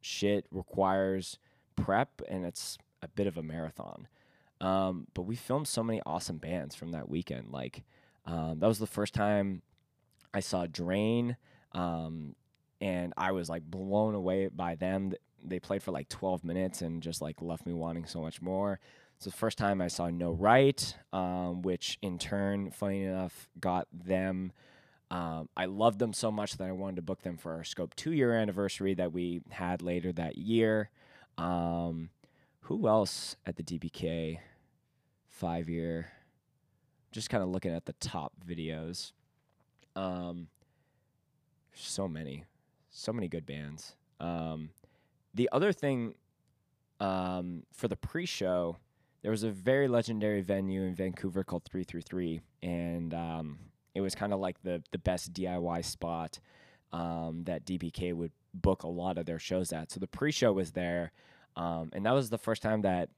shit 0.00 0.46
requires 0.50 1.38
prep 1.74 2.22
and 2.28 2.44
it's 2.44 2.78
a 3.02 3.08
bit 3.08 3.26
of 3.26 3.36
a 3.36 3.42
marathon. 3.42 4.08
Um, 4.60 5.06
but 5.14 5.22
we 5.22 5.36
filmed 5.36 5.68
so 5.68 5.82
many 5.82 6.00
awesome 6.06 6.38
bands 6.38 6.74
from 6.74 6.92
that 6.92 7.08
weekend. 7.08 7.50
Like 7.50 7.84
um, 8.24 8.58
that 8.60 8.66
was 8.66 8.78
the 8.78 8.86
first 8.86 9.14
time 9.14 9.62
I 10.32 10.40
saw 10.40 10.66
Drain, 10.66 11.36
um, 11.72 12.34
and 12.80 13.12
I 13.16 13.32
was 13.32 13.48
like 13.48 13.62
blown 13.62 14.14
away 14.14 14.48
by 14.48 14.74
them. 14.74 15.12
They 15.44 15.60
played 15.60 15.82
for 15.82 15.92
like 15.92 16.08
12 16.08 16.42
minutes 16.44 16.82
and 16.82 17.02
just 17.02 17.20
like 17.22 17.40
left 17.40 17.66
me 17.66 17.72
wanting 17.72 18.06
so 18.06 18.20
much 18.20 18.40
more. 18.40 18.80
It's 19.16 19.24
the 19.24 19.30
first 19.30 19.56
time 19.56 19.80
I 19.80 19.88
saw 19.88 20.10
No 20.10 20.32
Right, 20.32 20.94
um, 21.12 21.62
which 21.62 21.98
in 22.02 22.18
turn, 22.18 22.70
funny 22.70 23.04
enough, 23.04 23.48
got 23.58 23.88
them. 23.92 24.52
Um, 25.10 25.48
I 25.56 25.64
loved 25.64 25.98
them 25.98 26.12
so 26.12 26.30
much 26.30 26.58
that 26.58 26.68
I 26.68 26.72
wanted 26.72 26.96
to 26.96 27.02
book 27.02 27.22
them 27.22 27.38
for 27.38 27.54
our 27.54 27.64
Scope 27.64 27.94
two 27.96 28.12
year 28.12 28.34
anniversary 28.34 28.92
that 28.94 29.12
we 29.12 29.40
had 29.50 29.80
later 29.80 30.12
that 30.12 30.36
year. 30.36 30.90
Um, 31.38 32.10
who 32.60 32.88
else 32.88 33.36
at 33.46 33.56
the 33.56 33.62
DBK 33.62 34.38
five 35.28 35.68
year? 35.70 36.12
Just 37.10 37.30
kind 37.30 37.42
of 37.42 37.48
looking 37.48 37.72
at 37.72 37.86
the 37.86 37.94
top 37.94 38.34
videos. 38.46 39.12
Um, 39.94 40.48
so 41.72 42.06
many, 42.06 42.44
so 42.90 43.14
many 43.14 43.28
good 43.28 43.46
bands. 43.46 43.94
Um, 44.20 44.70
the 45.32 45.48
other 45.52 45.72
thing 45.72 46.14
um, 47.00 47.62
for 47.72 47.88
the 47.88 47.96
pre 47.96 48.26
show, 48.26 48.76
there 49.26 49.32
was 49.32 49.42
a 49.42 49.50
very 49.50 49.88
legendary 49.88 50.40
venue 50.40 50.82
in 50.82 50.94
Vancouver 50.94 51.42
called 51.42 51.64
333, 51.64 52.42
and 52.62 53.12
um, 53.12 53.58
it 53.92 54.00
was 54.00 54.14
kind 54.14 54.32
of 54.32 54.38
like 54.38 54.62
the 54.62 54.80
the 54.92 54.98
best 54.98 55.32
DIY 55.32 55.84
spot 55.84 56.38
um, 56.92 57.42
that 57.42 57.66
DBK 57.66 58.14
would 58.14 58.30
book 58.54 58.84
a 58.84 58.88
lot 58.88 59.18
of 59.18 59.26
their 59.26 59.40
shows 59.40 59.72
at. 59.72 59.90
So 59.90 59.98
the 59.98 60.06
pre-show 60.06 60.52
was 60.52 60.70
there, 60.70 61.10
um, 61.56 61.90
and 61.92 62.06
that 62.06 62.12
was 62.12 62.30
the 62.30 62.38
first 62.38 62.62
time 62.62 62.82
that 62.82 63.08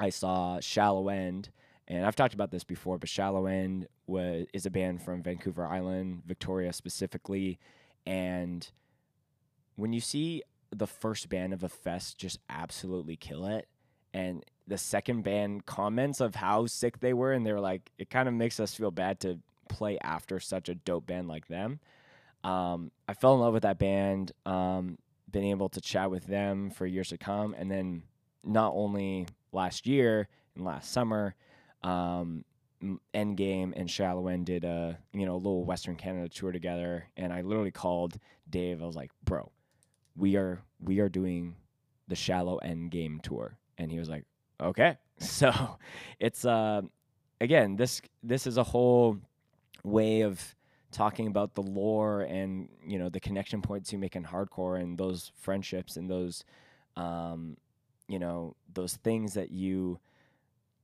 I 0.00 0.08
saw 0.08 0.58
Shallow 0.60 1.10
End. 1.10 1.50
And 1.86 2.06
I've 2.06 2.16
talked 2.16 2.32
about 2.32 2.50
this 2.50 2.64
before, 2.64 2.96
but 2.96 3.10
Shallow 3.10 3.44
End 3.44 3.88
was 4.06 4.46
is 4.54 4.64
a 4.64 4.70
band 4.70 5.02
from 5.02 5.22
Vancouver 5.22 5.66
Island, 5.66 6.22
Victoria 6.24 6.72
specifically, 6.72 7.58
and 8.06 8.70
when 9.74 9.92
you 9.92 10.00
see 10.00 10.42
the 10.74 10.86
first 10.86 11.28
band 11.28 11.52
of 11.52 11.62
a 11.62 11.68
fest 11.68 12.16
just 12.16 12.38
absolutely 12.48 13.16
kill 13.16 13.44
it, 13.44 13.68
and 14.14 14.42
the 14.66 14.78
second 14.78 15.22
band 15.22 15.66
comments 15.66 16.20
of 16.20 16.34
how 16.34 16.66
sick 16.66 17.00
they 17.00 17.12
were, 17.12 17.32
and 17.32 17.46
they 17.46 17.52
were 17.52 17.60
like, 17.60 17.90
it 17.98 18.10
kind 18.10 18.28
of 18.28 18.34
makes 18.34 18.58
us 18.58 18.74
feel 18.74 18.90
bad 18.90 19.20
to 19.20 19.38
play 19.68 19.98
after 20.02 20.40
such 20.40 20.68
a 20.68 20.74
dope 20.74 21.06
band 21.06 21.28
like 21.28 21.46
them. 21.48 21.80
Um, 22.44 22.90
I 23.08 23.14
fell 23.14 23.34
in 23.34 23.40
love 23.40 23.54
with 23.54 23.62
that 23.62 23.78
band. 23.78 24.32
Um, 24.44 24.98
been 25.30 25.44
able 25.44 25.68
to 25.70 25.80
chat 25.80 26.10
with 26.10 26.26
them 26.26 26.70
for 26.70 26.86
years 26.86 27.08
to 27.08 27.18
come, 27.18 27.54
and 27.58 27.70
then 27.70 28.02
not 28.44 28.72
only 28.74 29.26
last 29.52 29.86
year 29.86 30.28
and 30.54 30.64
last 30.64 30.92
summer, 30.92 31.34
um, 31.82 32.44
Endgame 33.14 33.72
and 33.74 33.90
Shallow 33.90 34.28
End 34.28 34.46
did 34.46 34.64
a 34.64 34.98
you 35.12 35.26
know 35.26 35.34
a 35.34 35.38
little 35.38 35.64
Western 35.64 35.96
Canada 35.96 36.28
tour 36.28 36.52
together, 36.52 37.08
and 37.16 37.32
I 37.32 37.40
literally 37.40 37.70
called 37.70 38.18
Dave. 38.48 38.82
I 38.82 38.86
was 38.86 38.96
like, 38.96 39.10
"Bro, 39.24 39.50
we 40.16 40.36
are 40.36 40.62
we 40.80 41.00
are 41.00 41.08
doing 41.08 41.56
the 42.06 42.14
Shallow 42.14 42.58
End 42.58 42.90
Game 42.90 43.20
tour," 43.22 43.58
and 43.78 43.90
he 43.90 43.98
was 43.98 44.08
like, 44.08 44.24
Okay. 44.62 44.96
So 45.18 45.78
it's 46.20 46.44
uh 46.44 46.82
again, 47.40 47.76
this 47.76 48.02
this 48.22 48.46
is 48.46 48.58
a 48.58 48.62
whole 48.62 49.16
way 49.84 50.22
of 50.22 50.54
talking 50.92 51.26
about 51.28 51.54
the 51.54 51.62
lore 51.62 52.22
and 52.22 52.68
you 52.86 52.98
know 52.98 53.08
the 53.10 53.20
connection 53.20 53.62
points 53.62 53.92
you 53.92 53.98
make 53.98 54.16
in 54.16 54.24
hardcore 54.24 54.80
and 54.80 54.98
those 54.98 55.32
friendships 55.36 55.96
and 55.96 56.10
those 56.10 56.44
um 56.96 57.56
you 58.08 58.18
know 58.18 58.56
those 58.74 58.96
things 58.96 59.34
that 59.34 59.50
you 59.52 59.98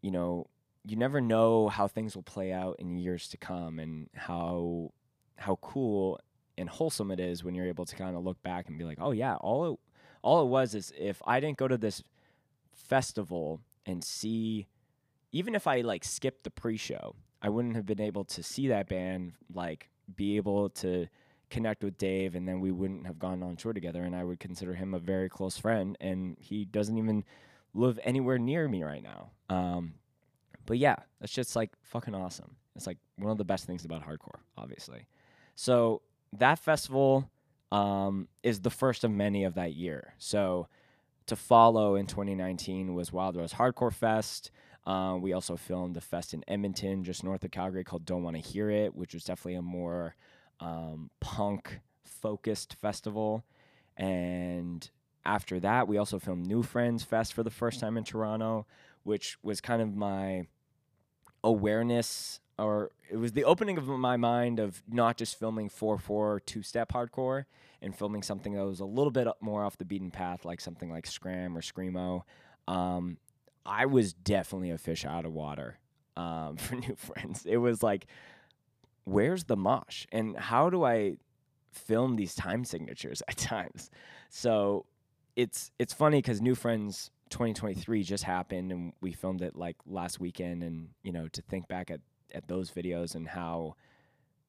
you 0.02 0.10
know 0.10 0.46
you 0.84 0.96
never 0.96 1.20
know 1.20 1.68
how 1.68 1.86
things 1.86 2.14
will 2.16 2.22
play 2.22 2.52
out 2.52 2.76
in 2.78 2.96
years 2.98 3.28
to 3.28 3.36
come 3.36 3.78
and 3.78 4.08
how 4.14 4.90
how 5.36 5.56
cool 5.62 6.18
and 6.58 6.68
wholesome 6.68 7.10
it 7.10 7.20
is 7.20 7.44
when 7.44 7.54
you're 7.54 7.66
able 7.66 7.84
to 7.84 7.96
kind 7.96 8.16
of 8.16 8.24
look 8.24 8.40
back 8.42 8.68
and 8.68 8.78
be 8.78 8.84
like, 8.84 8.98
"Oh 9.00 9.12
yeah, 9.12 9.36
all 9.36 9.72
it, 9.74 9.80
all 10.22 10.42
it 10.42 10.46
was 10.48 10.74
is 10.74 10.92
if 10.98 11.22
I 11.26 11.40
didn't 11.40 11.56
go 11.58 11.68
to 11.68 11.78
this 11.78 12.02
festival 12.74 13.60
and 13.86 14.02
see 14.02 14.66
even 15.32 15.54
if 15.54 15.66
I 15.66 15.80
like 15.80 16.04
skipped 16.04 16.44
the 16.44 16.50
pre-show, 16.50 17.16
I 17.40 17.48
wouldn't 17.48 17.74
have 17.74 17.86
been 17.86 18.00
able 18.00 18.24
to 18.26 18.42
see 18.42 18.68
that 18.68 18.88
band 18.88 19.32
like 19.52 19.88
be 20.14 20.36
able 20.36 20.68
to 20.70 21.08
connect 21.50 21.82
with 21.82 21.98
Dave 21.98 22.34
and 22.34 22.46
then 22.46 22.60
we 22.60 22.70
wouldn't 22.70 23.06
have 23.06 23.18
gone 23.18 23.42
on 23.42 23.56
tour 23.56 23.72
together 23.72 24.02
and 24.02 24.14
I 24.14 24.24
would 24.24 24.40
consider 24.40 24.74
him 24.74 24.94
a 24.94 24.98
very 24.98 25.28
close 25.28 25.58
friend 25.58 25.96
and 26.00 26.36
he 26.40 26.64
doesn't 26.64 26.96
even 26.96 27.24
live 27.74 27.98
anywhere 28.04 28.38
near 28.38 28.68
me 28.68 28.82
right 28.82 29.02
now. 29.02 29.30
Um, 29.48 29.94
but 30.66 30.78
yeah, 30.78 30.96
that's 31.20 31.32
just 31.32 31.56
like 31.56 31.70
fucking 31.82 32.14
awesome. 32.14 32.56
It's 32.76 32.86
like 32.86 32.98
one 33.16 33.30
of 33.30 33.38
the 33.38 33.44
best 33.44 33.66
things 33.66 33.84
about 33.84 34.06
hardcore, 34.06 34.40
obviously. 34.56 35.06
So 35.54 36.02
that 36.34 36.58
festival 36.58 37.30
um, 37.70 38.28
is 38.42 38.60
the 38.60 38.70
first 38.70 39.04
of 39.04 39.10
many 39.10 39.44
of 39.44 39.54
that 39.54 39.74
year. 39.74 40.14
So 40.18 40.68
to 41.26 41.36
follow 41.36 41.94
in 41.94 42.06
2019 42.06 42.94
was 42.94 43.12
Wild 43.12 43.36
Rose 43.36 43.54
Hardcore 43.54 43.92
Fest. 43.92 44.50
Um, 44.84 45.22
we 45.22 45.32
also 45.32 45.56
filmed 45.56 45.96
a 45.96 46.00
fest 46.00 46.34
in 46.34 46.44
Edmonton, 46.48 47.04
just 47.04 47.22
north 47.22 47.44
of 47.44 47.50
Calgary, 47.50 47.84
called 47.84 48.04
Don't 48.04 48.22
Want 48.22 48.36
to 48.36 48.42
Hear 48.42 48.70
It, 48.70 48.94
which 48.94 49.14
was 49.14 49.24
definitely 49.24 49.54
a 49.54 49.62
more 49.62 50.16
um, 50.60 51.10
punk 51.20 51.80
focused 52.04 52.74
festival. 52.80 53.44
And 53.96 54.88
after 55.24 55.60
that, 55.60 55.86
we 55.86 55.98
also 55.98 56.18
filmed 56.18 56.46
New 56.46 56.62
Friends 56.62 57.04
Fest 57.04 57.32
for 57.32 57.42
the 57.42 57.50
first 57.50 57.78
time 57.78 57.96
in 57.96 58.04
Toronto, 58.04 58.66
which 59.04 59.38
was 59.42 59.60
kind 59.60 59.80
of 59.80 59.94
my 59.94 60.46
awareness 61.44 62.40
or 62.62 62.90
it 63.10 63.16
was 63.16 63.32
the 63.32 63.44
opening 63.44 63.78
of 63.78 63.86
my 63.88 64.16
mind 64.16 64.58
of 64.58 64.82
not 64.88 65.16
just 65.16 65.38
filming 65.38 65.68
4 65.68 65.98
4 65.98 66.40
two 66.40 66.62
step 66.62 66.92
hardcore 66.92 67.44
and 67.82 67.94
filming 67.94 68.22
something 68.22 68.54
that 68.54 68.64
was 68.64 68.80
a 68.80 68.84
little 68.84 69.10
bit 69.10 69.26
more 69.40 69.64
off 69.64 69.76
the 69.76 69.84
beaten 69.84 70.10
path, 70.10 70.44
like 70.44 70.60
something 70.60 70.90
like 70.90 71.06
Scram 71.06 71.56
or 71.56 71.60
Screamo. 71.60 72.22
Um, 72.68 73.18
I 73.66 73.86
was 73.86 74.12
definitely 74.12 74.70
a 74.70 74.78
fish 74.78 75.04
out 75.04 75.24
of 75.24 75.32
water 75.32 75.78
um, 76.16 76.56
for 76.58 76.76
new 76.76 76.94
friends. 76.94 77.44
It 77.44 77.56
was 77.58 77.82
like, 77.82 78.06
where's 79.04 79.44
the 79.44 79.56
mosh? 79.56 80.06
And 80.12 80.36
how 80.36 80.70
do 80.70 80.84
I 80.84 81.16
film 81.72 82.16
these 82.16 82.34
time 82.34 82.64
signatures 82.64 83.22
at 83.28 83.36
times? 83.38 83.90
So 84.30 84.86
it's 85.34 85.70
it's 85.78 85.92
funny 85.92 86.18
because 86.18 86.40
new 86.40 86.54
friends 86.54 87.10
2023 87.30 88.02
just 88.02 88.24
happened 88.24 88.70
and 88.70 88.92
we 89.00 89.12
filmed 89.12 89.40
it 89.40 89.56
like 89.56 89.76
last 89.86 90.20
weekend 90.20 90.62
and 90.62 90.88
you 91.02 91.10
know 91.10 91.26
to 91.28 91.40
think 91.40 91.66
back 91.66 91.90
at 91.90 92.00
at 92.34 92.48
those 92.48 92.70
videos 92.70 93.14
and 93.14 93.28
how 93.28 93.76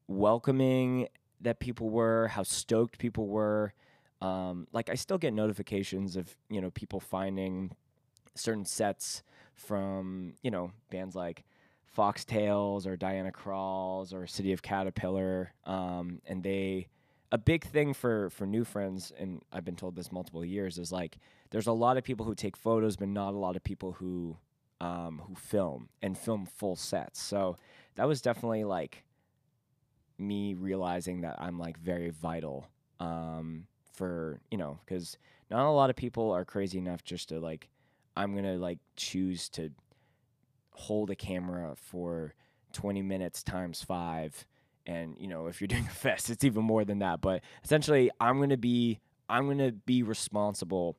welcoming 0.08 1.08
that 1.42 1.60
people 1.60 1.90
were 1.90 2.28
how 2.30 2.44
stoked 2.44 2.98
people 2.98 3.28
were. 3.28 3.74
Um, 4.22 4.68
like 4.72 4.90
i 4.90 4.96
still 4.96 5.18
get 5.18 5.34
notifications 5.34 6.16
of 6.16 6.34
you 6.50 6.62
know 6.62 6.72
people 6.72 7.02
finding 7.02 7.76
certain 8.36 8.64
sets 8.64 9.22
from 9.54 10.36
you 10.42 10.50
know 10.50 10.72
bands 10.90 11.14
like 11.14 11.44
foxtails 11.96 12.86
or 12.86 12.96
diana 12.96 13.32
Crawls 13.32 14.14
or 14.14 14.28
city 14.28 14.52
of 14.52 14.62
caterpillar. 14.62 15.54
Um, 15.66 16.22
and 16.26 16.44
they 16.44 16.88
a 17.32 17.38
big 17.38 17.64
thing 17.66 17.94
for 17.94 18.30
for 18.30 18.46
new 18.46 18.64
friends, 18.64 19.12
and 19.18 19.42
I've 19.52 19.66
been 19.66 19.76
told 19.76 19.96
this 19.96 20.12
multiple 20.12 20.46
years, 20.46 20.78
is 20.78 20.92
like 20.92 21.18
there's 21.52 21.68
a 21.68 21.72
lot 21.72 21.98
of 21.98 22.04
people 22.04 22.26
who 22.26 22.36
take 22.36 22.58
photos, 22.58 22.96
but 22.96 23.08
not 23.08 23.34
a 23.34 23.38
lot 23.38 23.56
of 23.56 23.64
people 23.64 23.94
who 23.94 24.38
um, 24.84 25.22
who 25.26 25.34
film 25.34 25.88
and 26.02 26.18
film 26.18 26.46
full 26.46 26.76
sets. 26.76 27.22
So 27.22 27.56
that 27.96 28.06
was 28.06 28.22
definitely 28.22 28.66
like 28.66 29.06
me 30.20 30.54
realizing 30.54 31.22
that 31.22 31.38
I'm 31.40 31.58
like 31.58 31.80
very 31.80 32.10
vital 32.10 32.68
um, 33.00 33.66
for 33.94 34.42
you 34.52 34.58
know 34.58 34.80
because 34.86 35.18
not 35.50 35.66
a 35.66 35.72
lot 35.72 35.90
of 35.90 35.96
people 35.96 36.32
are 36.32 36.44
crazy 36.44 36.78
enough 36.78 37.04
just 37.04 37.30
to 37.30 37.40
like 37.40 37.70
I'm 38.18 38.36
gonna 38.36 38.58
like 38.58 38.80
choose 38.98 39.48
to 39.50 39.72
hold 40.72 41.10
a 41.10 41.16
camera 41.16 41.76
for 41.76 42.34
20 42.74 43.02
minutes 43.04 43.42
times 43.42 43.84
five 43.84 44.46
and 44.86 45.16
you 45.18 45.28
know 45.28 45.48
if 45.48 45.62
you're 45.62 45.68
doing 45.70 45.86
a 45.86 45.94
fest 45.94 46.30
it's 46.30 46.44
even 46.44 46.64
more 46.64 46.84
than 46.84 47.00
that 47.00 47.22
but 47.22 47.42
essentially 47.64 48.10
i'm 48.20 48.38
going 48.38 48.50
to 48.50 48.58
be 48.58 49.00
i'm 49.30 49.46
going 49.46 49.60
to 49.60 49.72
be 49.72 50.02
responsible 50.02 50.98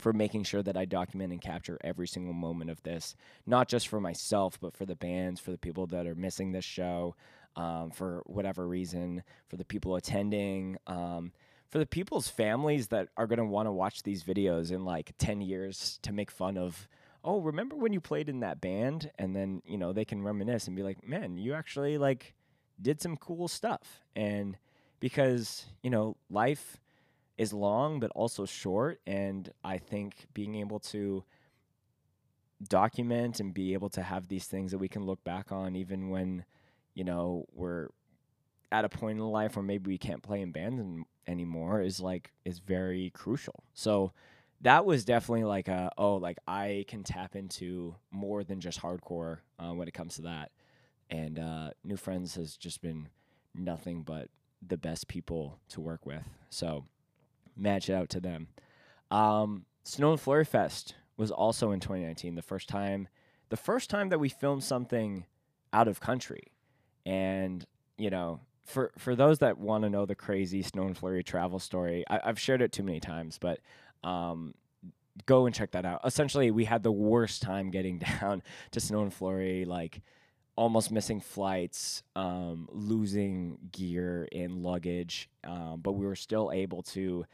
for 0.00 0.12
making 0.12 0.44
sure 0.44 0.62
that 0.62 0.76
i 0.76 0.84
document 0.84 1.32
and 1.32 1.40
capture 1.40 1.78
every 1.82 2.06
single 2.06 2.32
moment 2.32 2.70
of 2.70 2.82
this 2.82 3.14
not 3.46 3.68
just 3.68 3.88
for 3.88 4.00
myself 4.00 4.58
but 4.60 4.76
for 4.76 4.86
the 4.86 4.96
bands 4.96 5.40
for 5.40 5.50
the 5.50 5.58
people 5.58 5.86
that 5.86 6.06
are 6.06 6.14
missing 6.14 6.52
this 6.52 6.64
show 6.64 7.14
um, 7.56 7.90
for 7.90 8.22
whatever 8.26 8.66
reason 8.66 9.22
for 9.48 9.56
the 9.56 9.64
people 9.64 9.96
attending 9.96 10.76
um, 10.86 11.32
for 11.70 11.78
the 11.78 11.86
people's 11.86 12.28
families 12.28 12.88
that 12.88 13.08
are 13.16 13.26
going 13.26 13.38
to 13.38 13.44
want 13.44 13.66
to 13.66 13.72
watch 13.72 14.02
these 14.02 14.22
videos 14.22 14.70
in 14.70 14.84
like 14.84 15.12
10 15.18 15.40
years 15.40 15.98
to 16.02 16.12
make 16.12 16.30
fun 16.30 16.58
of 16.58 16.88
oh 17.24 17.40
remember 17.40 17.74
when 17.76 17.92
you 17.92 18.00
played 18.00 18.28
in 18.28 18.40
that 18.40 18.60
band 18.60 19.10
and 19.18 19.34
then 19.34 19.62
you 19.64 19.78
know 19.78 19.92
they 19.92 20.04
can 20.04 20.22
reminisce 20.22 20.66
and 20.66 20.76
be 20.76 20.82
like 20.82 21.06
man 21.06 21.38
you 21.38 21.54
actually 21.54 21.96
like 21.96 22.34
did 22.80 23.00
some 23.00 23.16
cool 23.16 23.48
stuff. 23.48 24.00
And 24.14 24.56
because, 25.00 25.66
you 25.82 25.90
know, 25.90 26.16
life 26.30 26.78
is 27.38 27.52
long 27.52 28.00
but 28.00 28.10
also 28.14 28.46
short. 28.46 29.00
And 29.06 29.50
I 29.64 29.78
think 29.78 30.26
being 30.34 30.56
able 30.56 30.80
to 30.80 31.24
document 32.68 33.40
and 33.40 33.52
be 33.52 33.74
able 33.74 33.90
to 33.90 34.02
have 34.02 34.28
these 34.28 34.46
things 34.46 34.70
that 34.72 34.78
we 34.78 34.88
can 34.88 35.04
look 35.04 35.22
back 35.24 35.52
on 35.52 35.76
even 35.76 36.08
when, 36.08 36.44
you 36.94 37.04
know, 37.04 37.44
we're 37.52 37.88
at 38.72 38.84
a 38.84 38.88
point 38.88 39.18
in 39.18 39.24
life 39.26 39.56
where 39.56 39.62
maybe 39.62 39.88
we 39.88 39.98
can't 39.98 40.22
play 40.22 40.40
in 40.40 40.52
bands 40.52 41.04
anymore 41.26 41.82
is 41.82 42.00
like 42.00 42.32
is 42.44 42.58
very 42.58 43.10
crucial. 43.10 43.64
So 43.74 44.12
that 44.62 44.86
was 44.86 45.04
definitely 45.04 45.44
like 45.44 45.68
a 45.68 45.90
oh 45.98 46.16
like 46.16 46.38
I 46.48 46.86
can 46.88 47.02
tap 47.02 47.36
into 47.36 47.94
more 48.10 48.42
than 48.42 48.60
just 48.60 48.80
hardcore 48.80 49.38
uh, 49.58 49.72
when 49.72 49.86
it 49.86 49.94
comes 49.94 50.16
to 50.16 50.22
that 50.22 50.50
and 51.10 51.38
uh, 51.38 51.70
New 51.84 51.96
Friends 51.96 52.34
has 52.34 52.56
just 52.56 52.80
been 52.80 53.08
nothing 53.54 54.02
but 54.02 54.28
the 54.66 54.76
best 54.76 55.08
people 55.08 55.58
to 55.68 55.80
work 55.80 56.04
with. 56.04 56.22
So, 56.50 56.84
match 57.56 57.88
it 57.88 57.94
out 57.94 58.08
to 58.10 58.20
them. 58.20 58.48
Um, 59.10 59.64
Snow 59.82 60.12
and 60.12 60.20
Flurry 60.20 60.44
Fest 60.44 60.94
was 61.16 61.30
also 61.30 61.70
in 61.70 61.80
2019, 61.80 62.34
the 62.34 62.42
first 62.42 62.68
time, 62.68 63.08
the 63.48 63.56
first 63.56 63.88
time 63.88 64.08
that 64.10 64.18
we 64.18 64.28
filmed 64.28 64.64
something 64.64 65.24
out 65.72 65.88
of 65.88 66.00
country, 66.00 66.52
and 67.04 67.64
you 67.96 68.10
know, 68.10 68.40
for 68.64 68.92
for 68.98 69.14
those 69.14 69.38
that 69.38 69.58
want 69.58 69.84
to 69.84 69.90
know 69.90 70.06
the 70.06 70.14
crazy 70.14 70.62
Snow 70.62 70.86
and 70.86 70.98
Flurry 70.98 71.22
travel 71.22 71.58
story, 71.58 72.04
I, 72.10 72.20
have 72.24 72.38
shared 72.38 72.62
it 72.62 72.72
too 72.72 72.82
many 72.82 73.00
times, 73.00 73.38
but 73.38 73.60
um, 74.02 74.54
go 75.24 75.46
and 75.46 75.54
check 75.54 75.70
that 75.72 75.86
out. 75.86 76.00
Essentially, 76.04 76.50
we 76.50 76.64
had 76.64 76.82
the 76.82 76.92
worst 76.92 77.42
time 77.42 77.70
getting 77.70 77.98
down 78.20 78.42
to 78.72 78.80
Snow 78.80 79.02
and 79.02 79.14
Flurry, 79.14 79.64
like 79.64 80.02
almost 80.56 80.90
missing 80.90 81.20
flights, 81.20 82.02
um, 82.16 82.68
losing 82.72 83.58
gear 83.72 84.26
and 84.32 84.62
luggage, 84.62 85.28
um, 85.44 85.80
but 85.82 85.92
we 85.92 86.06
were 86.06 86.16
still 86.16 86.50
able 86.52 86.82
to 86.82 87.24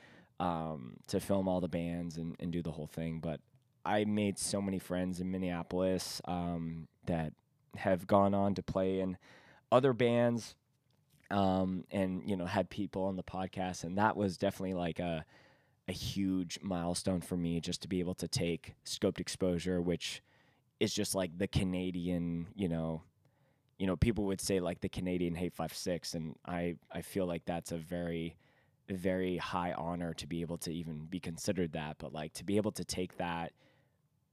um, 0.42 0.96
to 1.06 1.20
film 1.20 1.46
all 1.46 1.60
the 1.60 1.68
bands 1.68 2.16
and, 2.16 2.34
and 2.40 2.52
do 2.52 2.62
the 2.62 2.72
whole 2.72 2.88
thing. 2.88 3.20
But 3.20 3.40
I 3.84 4.04
made 4.04 4.38
so 4.38 4.60
many 4.60 4.80
friends 4.80 5.20
in 5.20 5.30
Minneapolis 5.30 6.20
um, 6.24 6.88
that 7.06 7.32
have 7.76 8.08
gone 8.08 8.34
on 8.34 8.56
to 8.56 8.62
play 8.62 8.98
in 8.98 9.16
other 9.70 9.92
bands, 9.92 10.56
um, 11.30 11.84
and 11.92 12.28
you 12.28 12.36
know 12.36 12.44
had 12.44 12.68
people 12.70 13.04
on 13.04 13.14
the 13.14 13.22
podcast, 13.22 13.84
and 13.84 13.96
that 13.98 14.16
was 14.16 14.36
definitely 14.36 14.74
like 14.74 14.98
a 14.98 15.24
a 15.88 15.92
huge 15.92 16.58
milestone 16.60 17.20
for 17.20 17.36
me 17.36 17.60
just 17.60 17.82
to 17.82 17.88
be 17.88 18.00
able 18.00 18.14
to 18.14 18.26
take 18.28 18.74
scoped 18.84 19.20
exposure, 19.20 19.80
which 19.80 20.22
is 20.80 20.92
just 20.92 21.14
like 21.14 21.36
the 21.38 21.48
Canadian, 21.48 22.48
you 22.54 22.68
know, 22.68 23.02
you 23.78 23.86
know, 23.86 23.96
people 23.96 24.24
would 24.24 24.40
say 24.40 24.58
like 24.58 24.80
the 24.80 24.88
Canadian 24.88 25.36
hate5six, 25.36 26.14
and 26.14 26.34
I 26.44 26.74
I 26.90 27.02
feel 27.02 27.26
like 27.26 27.44
that's 27.44 27.70
a 27.70 27.78
very 27.78 28.36
very 28.88 29.36
high 29.36 29.72
honor 29.72 30.14
to 30.14 30.26
be 30.26 30.40
able 30.40 30.58
to 30.58 30.72
even 30.72 31.06
be 31.06 31.20
considered 31.20 31.72
that, 31.72 31.96
but 31.98 32.12
like 32.12 32.32
to 32.34 32.44
be 32.44 32.56
able 32.56 32.72
to 32.72 32.84
take 32.84 33.16
that, 33.18 33.52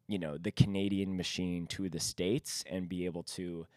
you 0.08 0.20
know, 0.20 0.38
the 0.38 0.52
Canadian 0.52 1.16
machine 1.16 1.68
to 1.68 1.90
the 1.90 2.00
states 2.00 2.64
and 2.70 2.90
be 2.90 3.06
able 3.06 3.24
to 3.24 3.68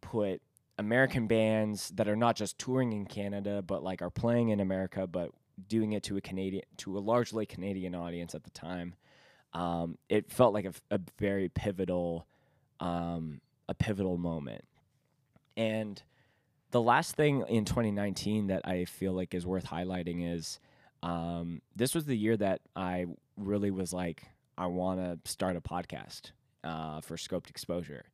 put 0.00 0.42
American 0.78 1.26
bands 1.26 1.90
that 1.94 2.08
are 2.08 2.16
not 2.16 2.36
just 2.36 2.58
touring 2.58 2.92
in 2.92 3.06
Canada, 3.06 3.62
but 3.62 3.82
like 3.82 4.02
are 4.02 4.10
playing 4.10 4.50
in 4.50 4.60
America, 4.60 5.06
but 5.06 5.30
doing 5.68 5.92
it 5.92 6.02
to 6.02 6.16
a 6.16 6.20
Canadian 6.20 6.64
to 6.78 6.98
a 6.98 7.00
largely 7.00 7.46
Canadian 7.46 7.94
audience 7.94 8.34
at 8.34 8.44
the 8.44 8.50
time. 8.50 8.94
Um, 9.54 9.96
it 10.08 10.30
felt 10.30 10.52
like 10.52 10.66
a, 10.66 10.74
a 10.90 11.00
very 11.18 11.48
pivotal 11.48 12.26
um, 12.78 13.40
a 13.68 13.74
pivotal 13.74 14.18
moment 14.18 14.64
and 15.56 16.02
the 16.70 16.80
last 16.80 17.14
thing 17.14 17.44
in 17.48 17.64
2019 17.64 18.48
that 18.48 18.66
I 18.66 18.84
feel 18.84 19.12
like 19.12 19.34
is 19.34 19.46
worth 19.46 19.66
highlighting 19.66 20.34
is 20.34 20.58
um, 21.02 21.62
this 21.74 21.94
was 21.94 22.06
the 22.06 22.16
year 22.16 22.36
that 22.36 22.60
I 22.74 23.06
really 23.36 23.70
was 23.70 23.92
like, 23.92 24.24
I 24.58 24.66
want 24.66 25.00
to 25.00 25.30
start 25.30 25.56
a 25.56 25.60
podcast 25.60 26.32
uh, 26.64 27.00
for 27.00 27.16
Scoped 27.16 27.48
Exposure. 27.48 28.06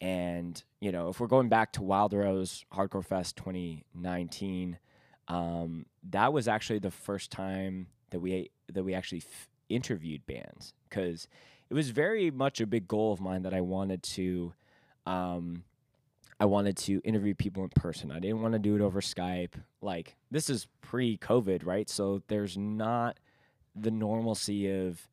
And, 0.00 0.62
you 0.80 0.92
know, 0.92 1.08
if 1.10 1.20
we're 1.20 1.26
going 1.26 1.48
back 1.48 1.72
to 1.74 1.82
Wild 1.82 2.12
Rose 2.14 2.64
Hardcore 2.72 3.04
Fest 3.04 3.36
2019, 3.36 4.78
um, 5.28 5.86
that 6.10 6.32
was 6.32 6.48
actually 6.48 6.78
the 6.78 6.90
first 6.90 7.30
time 7.30 7.88
that 8.10 8.20
we 8.20 8.50
that 8.72 8.82
we 8.82 8.94
actually 8.94 9.22
f- 9.24 9.48
interviewed 9.68 10.26
bands 10.26 10.72
because 10.88 11.28
it 11.68 11.74
was 11.74 11.90
very 11.90 12.30
much 12.30 12.60
a 12.60 12.66
big 12.66 12.88
goal 12.88 13.12
of 13.12 13.20
mine 13.20 13.42
that 13.42 13.54
I 13.54 13.60
wanted 13.60 14.02
to 14.14 14.54
um, 15.06 15.64
I 16.40 16.46
wanted 16.46 16.78
to 16.78 17.02
interview 17.04 17.34
people 17.34 17.62
in 17.62 17.68
person. 17.68 18.10
I 18.10 18.18
didn't 18.18 18.40
want 18.40 18.54
to 18.54 18.58
do 18.58 18.74
it 18.74 18.80
over 18.80 19.02
Skype. 19.02 19.52
Like 19.82 20.16
this 20.30 20.48
is 20.48 20.66
pre-COVID, 20.80 21.66
right? 21.66 21.88
So 21.88 22.22
there's 22.28 22.56
not 22.56 23.18
the 23.76 23.90
normalcy 23.90 24.86
of 24.86 25.06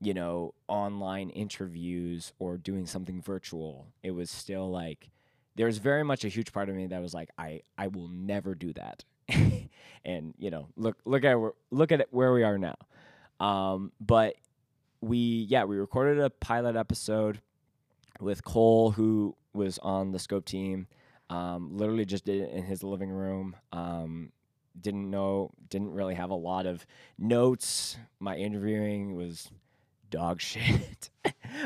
you 0.00 0.14
know 0.14 0.54
online 0.66 1.30
interviews 1.30 2.32
or 2.38 2.56
doing 2.56 2.86
something 2.86 3.20
virtual. 3.20 3.88
It 4.02 4.12
was 4.12 4.30
still 4.30 4.70
like 4.70 5.10
there's 5.54 5.76
very 5.76 6.02
much 6.02 6.24
a 6.24 6.28
huge 6.28 6.52
part 6.52 6.70
of 6.70 6.74
me 6.74 6.86
that 6.86 7.02
was 7.02 7.12
like 7.12 7.28
I 7.36 7.60
I 7.76 7.88
will 7.88 8.08
never 8.08 8.54
do 8.54 8.72
that. 8.72 9.04
and 10.04 10.34
you 10.38 10.50
know, 10.50 10.68
look 10.76 10.96
look 11.04 11.24
at 11.24 11.36
look 11.70 11.92
at 11.92 12.06
where 12.10 12.32
we 12.32 12.42
are 12.42 12.56
now. 12.56 12.76
Um, 13.38 13.92
but 14.00 14.36
we 15.02 15.46
yeah, 15.50 15.64
we 15.64 15.76
recorded 15.76 16.20
a 16.20 16.30
pilot 16.30 16.74
episode 16.74 17.42
with 18.18 18.44
Cole 18.44 18.92
who 18.92 19.36
was 19.54 19.78
on 19.78 20.12
the 20.12 20.18
scope 20.18 20.44
team. 20.44 20.86
Um, 21.30 21.76
literally 21.76 22.04
just 22.04 22.24
did 22.24 22.42
it 22.42 22.50
in 22.50 22.64
his 22.64 22.82
living 22.82 23.10
room. 23.10 23.56
Um, 23.72 24.32
didn't 24.78 25.08
know, 25.08 25.52
didn't 25.70 25.92
really 25.92 26.14
have 26.14 26.30
a 26.30 26.34
lot 26.34 26.66
of 26.66 26.84
notes. 27.18 27.96
My 28.18 28.36
interviewing 28.36 29.14
was 29.14 29.50
dog 30.10 30.40
shit. 30.40 31.10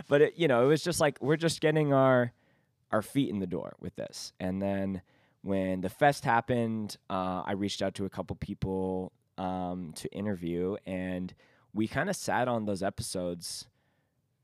but 0.09 0.23
it, 0.23 0.35
you 0.37 0.49
know, 0.49 0.65
it 0.65 0.69
was 0.69 0.83
just 0.83 1.01
like 1.01 1.19
we're 1.21 1.37
just 1.37 1.61
getting 1.61 1.93
our 1.93 2.33
our 2.91 3.03
feet 3.03 3.31
in 3.31 3.39
the 3.39 3.47
door 3.47 3.75
with 3.81 3.97
this. 3.97 4.33
And 4.41 4.63
then 4.63 5.03
when 5.43 5.81
the 5.83 5.91
fest 5.91 6.25
happened, 6.25 6.97
uh, 7.11 7.43
I 7.45 7.53
reached 7.53 7.83
out 7.83 7.95
to 7.97 8.05
a 8.05 8.11
couple 8.11 8.35
people 8.37 9.13
um, 9.37 9.93
to 9.97 10.09
interview, 10.13 10.77
and 10.87 11.35
we 11.75 11.87
kind 11.87 12.09
of 12.09 12.17
sat 12.17 12.49
on 12.49 12.65
those 12.65 12.83
episodes 12.83 13.67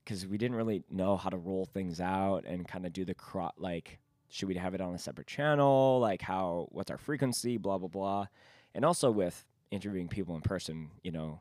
because 0.05 0.27
we 0.27 0.39
didn't 0.39 0.57
really 0.57 0.85
know 0.91 1.17
how 1.17 1.31
to 1.31 1.37
roll 1.37 1.65
things 1.65 2.01
out 2.01 2.45
and 2.47 2.69
kind 2.69 2.87
of 2.87 2.93
do 2.93 3.05
the 3.05 3.15
cro- 3.15 3.53
like 3.57 3.99
should 4.29 4.49
we 4.49 4.57
have 4.57 4.75
it 4.75 4.81
on 4.81 4.95
a 4.95 4.99
separate 4.99 5.27
channel? 5.27 5.99
Like 6.01 6.23
how 6.23 6.69
what's 6.71 6.91
our 6.91 6.99
frequency? 6.99 7.57
Blah 7.57 7.79
blah 7.79 7.89
blah. 7.89 8.27
And 8.75 8.85
also 8.85 9.11
with 9.11 9.45
interviewing 9.71 10.09
people 10.09 10.37
in 10.37 10.43
person 10.43 10.91
you 11.03 11.11
know 11.11 11.41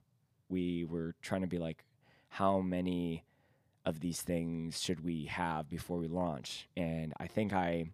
we 0.49 0.85
were 0.85 1.13
trying 1.21 1.41
to 1.41 1.47
be 1.47 1.57
like 1.59 1.83
how 2.29 2.59
many 2.59 3.23
of 3.85 3.99
these 3.99 4.21
things 4.21 4.81
should 4.81 5.03
we 5.03 5.25
have 5.25 5.69
before 5.69 5.97
we 5.97 6.07
launch? 6.07 6.67
And 6.77 7.13
i 7.17 7.27
think 7.27 7.53
i 7.53 7.85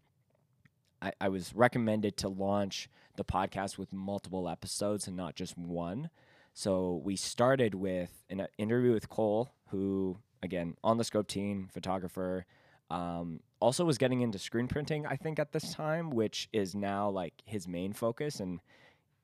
I, 1.01 1.13
I 1.21 1.29
was 1.29 1.55
recommended 1.55 2.17
to 2.17 2.29
launch 2.29 2.89
the 3.15 3.23
podcast 3.23 3.77
with 3.77 3.93
multiple 3.93 4.49
episodes 4.49 5.07
and 5.07 5.15
not 5.15 5.35
just 5.35 5.57
one. 5.57 6.09
So 6.53 7.01
we 7.03 7.15
started 7.15 7.75
with 7.75 8.23
an 8.29 8.41
uh, 8.41 8.47
interview 8.57 8.93
with 8.93 9.09
Cole, 9.09 9.49
who 9.67 10.17
again 10.41 10.75
on 10.83 10.97
the 10.97 11.03
scope 11.03 11.27
team, 11.27 11.69
photographer, 11.73 12.45
um, 12.89 13.39
also 13.59 13.85
was 13.85 13.97
getting 13.97 14.21
into 14.21 14.39
screen 14.39 14.67
printing. 14.67 15.05
I 15.05 15.15
think 15.15 15.39
at 15.39 15.51
this 15.51 15.73
time, 15.73 16.09
which 16.09 16.49
is 16.53 16.75
now 16.75 17.09
like 17.09 17.33
his 17.45 17.67
main 17.67 17.93
focus, 17.93 18.39
and 18.39 18.59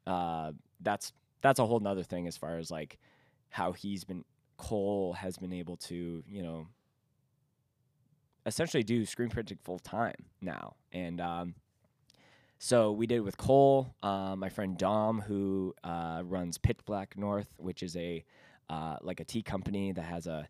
uh, 0.06 0.52
that's 0.82 1.14
that's 1.42 1.60
a 1.60 1.66
whole 1.66 1.80
nother 1.80 2.04
thing 2.04 2.28
as 2.28 2.38
far 2.38 2.58
as 2.58 2.70
like 2.70 3.00
how 3.50 3.72
he's 3.72 4.04
been 4.04 4.24
Cole 4.58 5.14
has 5.14 5.38
been 5.38 5.54
able 5.54 5.78
to 5.78 6.24
you 6.28 6.42
know 6.42 6.68
essentially 8.46 8.84
do 8.84 9.06
screen 9.06 9.30
printing 9.30 9.58
full 9.64 9.80
time 9.80 10.16
now, 10.42 10.76
and 10.92 11.20
um, 11.20 11.56
so 12.60 12.92
we 12.92 13.08
did 13.08 13.16
it 13.18 13.22
with 13.22 13.38
Cole, 13.38 13.94
uh, 14.04 14.36
my 14.36 14.50
friend 14.50 14.78
Dom, 14.78 15.22
who 15.22 15.74
uh, 15.84 16.22
runs 16.24 16.58
Pitch 16.58 16.80
Black 16.86 17.18
North, 17.18 17.50
which 17.58 17.84
is 17.84 17.96
a 17.96 18.24
uh, 18.70 18.98
like 19.02 19.20
a 19.20 19.24
tea 19.24 19.44
company 19.44 19.92
that 19.92 20.04
has 20.04 20.28
a 20.28 20.48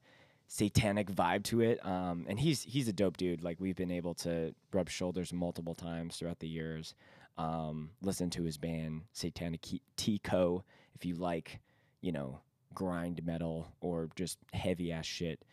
satanic 0.47 1.11
vibe 1.11 1.43
to 1.45 1.61
it. 1.61 1.85
Um, 1.85 2.25
and 2.27 2.39
he's 2.39 2.61
he's 2.63 2.87
a 2.87 2.93
dope 2.93 3.17
dude. 3.17 3.43
Like 3.43 3.59
we've 3.59 3.75
been 3.75 3.91
able 3.91 4.13
to 4.15 4.53
rub 4.71 4.89
shoulders 4.89 5.33
multiple 5.33 5.75
times 5.75 6.17
throughout 6.17 6.39
the 6.39 6.47
years. 6.47 6.93
Um, 7.37 7.91
listen 8.01 8.29
to 8.31 8.43
his 8.43 8.57
band 8.57 9.01
Satanic 9.11 9.65
Tico 9.97 10.63
If 10.95 11.05
you 11.05 11.15
like, 11.15 11.59
you 12.01 12.13
know, 12.13 12.39
grind 12.73 13.25
metal 13.25 13.67
or 13.81 14.09
just 14.15 14.37
heavy 14.53 14.91
ass 14.91 15.05
shit. 15.05 15.43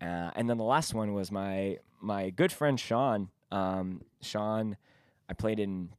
Uh, 0.00 0.30
and 0.34 0.48
then 0.48 0.58
the 0.58 0.64
last 0.64 0.94
one 0.94 1.12
was 1.12 1.30
my 1.30 1.78
my 2.00 2.30
good 2.30 2.52
friend 2.52 2.78
Sean. 2.78 3.30
Um, 3.50 4.02
Sean, 4.20 4.76
I 5.28 5.34
played 5.34 5.58
in 5.58 5.90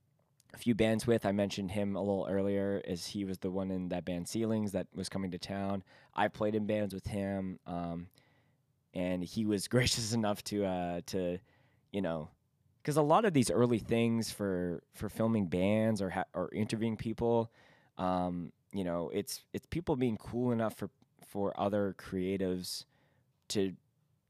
a 0.53 0.57
few 0.57 0.73
bands 0.73 1.05
with. 1.05 1.25
I 1.25 1.31
mentioned 1.31 1.71
him 1.71 1.95
a 1.95 2.01
little 2.01 2.27
earlier, 2.29 2.81
as 2.87 3.07
he 3.07 3.25
was 3.25 3.39
the 3.39 3.51
one 3.51 3.71
in 3.71 3.89
that 3.89 4.05
band 4.05 4.27
Ceilings 4.27 4.71
that 4.71 4.87
was 4.95 5.09
coming 5.09 5.31
to 5.31 5.37
town. 5.37 5.83
I 6.15 6.27
played 6.27 6.55
in 6.55 6.65
bands 6.65 6.93
with 6.93 7.07
him, 7.07 7.59
um, 7.67 8.07
and 8.93 9.23
he 9.23 9.45
was 9.45 9.67
gracious 9.69 10.13
enough 10.13 10.43
to 10.45 10.65
uh, 10.65 11.01
to, 11.07 11.39
you 11.91 12.01
know, 12.01 12.29
because 12.81 12.97
a 12.97 13.01
lot 13.01 13.25
of 13.25 13.33
these 13.33 13.51
early 13.51 13.79
things 13.79 14.31
for 14.31 14.83
for 14.93 15.09
filming 15.09 15.47
bands 15.47 16.01
or 16.01 16.09
ha- 16.09 16.25
or 16.33 16.49
interviewing 16.53 16.97
people, 16.97 17.51
um, 17.97 18.51
you 18.73 18.83
know, 18.83 19.09
it's 19.13 19.41
it's 19.53 19.65
people 19.67 19.95
being 19.95 20.17
cool 20.17 20.51
enough 20.51 20.75
for 20.75 20.89
for 21.27 21.59
other 21.59 21.95
creatives 21.97 22.85
to 23.49 23.73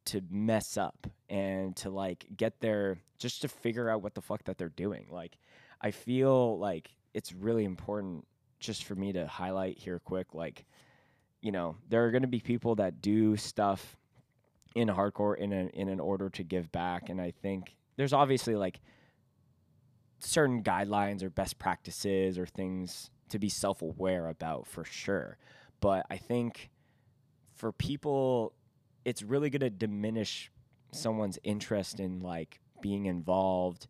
to 0.05 0.21
mess 0.29 0.77
up 0.77 1.07
and 1.29 1.75
to 1.75 1.89
like 1.89 2.25
get 2.35 2.59
there 2.61 2.97
just 3.19 3.41
to 3.41 3.47
figure 3.47 3.89
out 3.89 4.01
what 4.01 4.15
the 4.15 4.21
fuck 4.21 4.43
that 4.45 4.57
they're 4.57 4.69
doing. 4.69 5.07
Like 5.11 5.37
I 5.81 5.91
feel 5.91 6.57
like 6.57 6.89
it's 7.13 7.33
really 7.33 7.65
important 7.65 8.25
just 8.59 8.83
for 8.83 8.95
me 8.95 9.13
to 9.13 9.25
highlight 9.25 9.77
here 9.77 9.99
quick 9.99 10.33
like 10.33 10.65
you 11.41 11.51
know 11.51 11.77
there 11.87 12.05
are 12.05 12.11
going 12.11 12.23
to 12.23 12.27
be 12.27 12.39
people 12.39 12.75
that 12.75 13.01
do 13.01 13.37
stuff 13.37 13.97
in 14.75 14.87
hardcore 14.87 15.37
in 15.37 15.51
a, 15.51 15.67
in 15.73 15.89
an 15.89 15.99
order 15.99 16.29
to 16.29 16.43
give 16.43 16.71
back 16.71 17.09
and 17.09 17.19
I 17.19 17.31
think 17.31 17.75
there's 17.97 18.13
obviously 18.13 18.55
like 18.55 18.79
certain 20.19 20.63
guidelines 20.63 21.23
or 21.23 21.29
best 21.29 21.59
practices 21.59 22.37
or 22.37 22.45
things 22.45 23.09
to 23.29 23.39
be 23.39 23.49
self-aware 23.49 24.27
about 24.27 24.67
for 24.67 24.83
sure 24.83 25.37
but 25.79 26.05
I 26.09 26.17
think 26.17 26.69
for 27.55 27.71
people 27.71 28.53
it's 29.05 29.23
really 29.23 29.49
going 29.49 29.61
to 29.61 29.69
diminish 29.69 30.51
someone's 30.91 31.39
interest 31.43 31.99
in 31.99 32.21
like 32.21 32.59
being 32.81 33.05
involved 33.05 33.87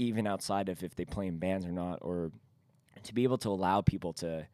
even 0.00 0.26
outside 0.26 0.70
of 0.70 0.82
if 0.82 0.96
they 0.96 1.04
play 1.04 1.26
in 1.26 1.36
bands 1.36 1.66
or 1.66 1.72
not, 1.72 1.98
or 2.00 2.32
to 3.02 3.14
be 3.14 3.22
able 3.22 3.36
to 3.36 3.50
allow 3.50 3.82
people 3.82 4.14
to 4.14 4.46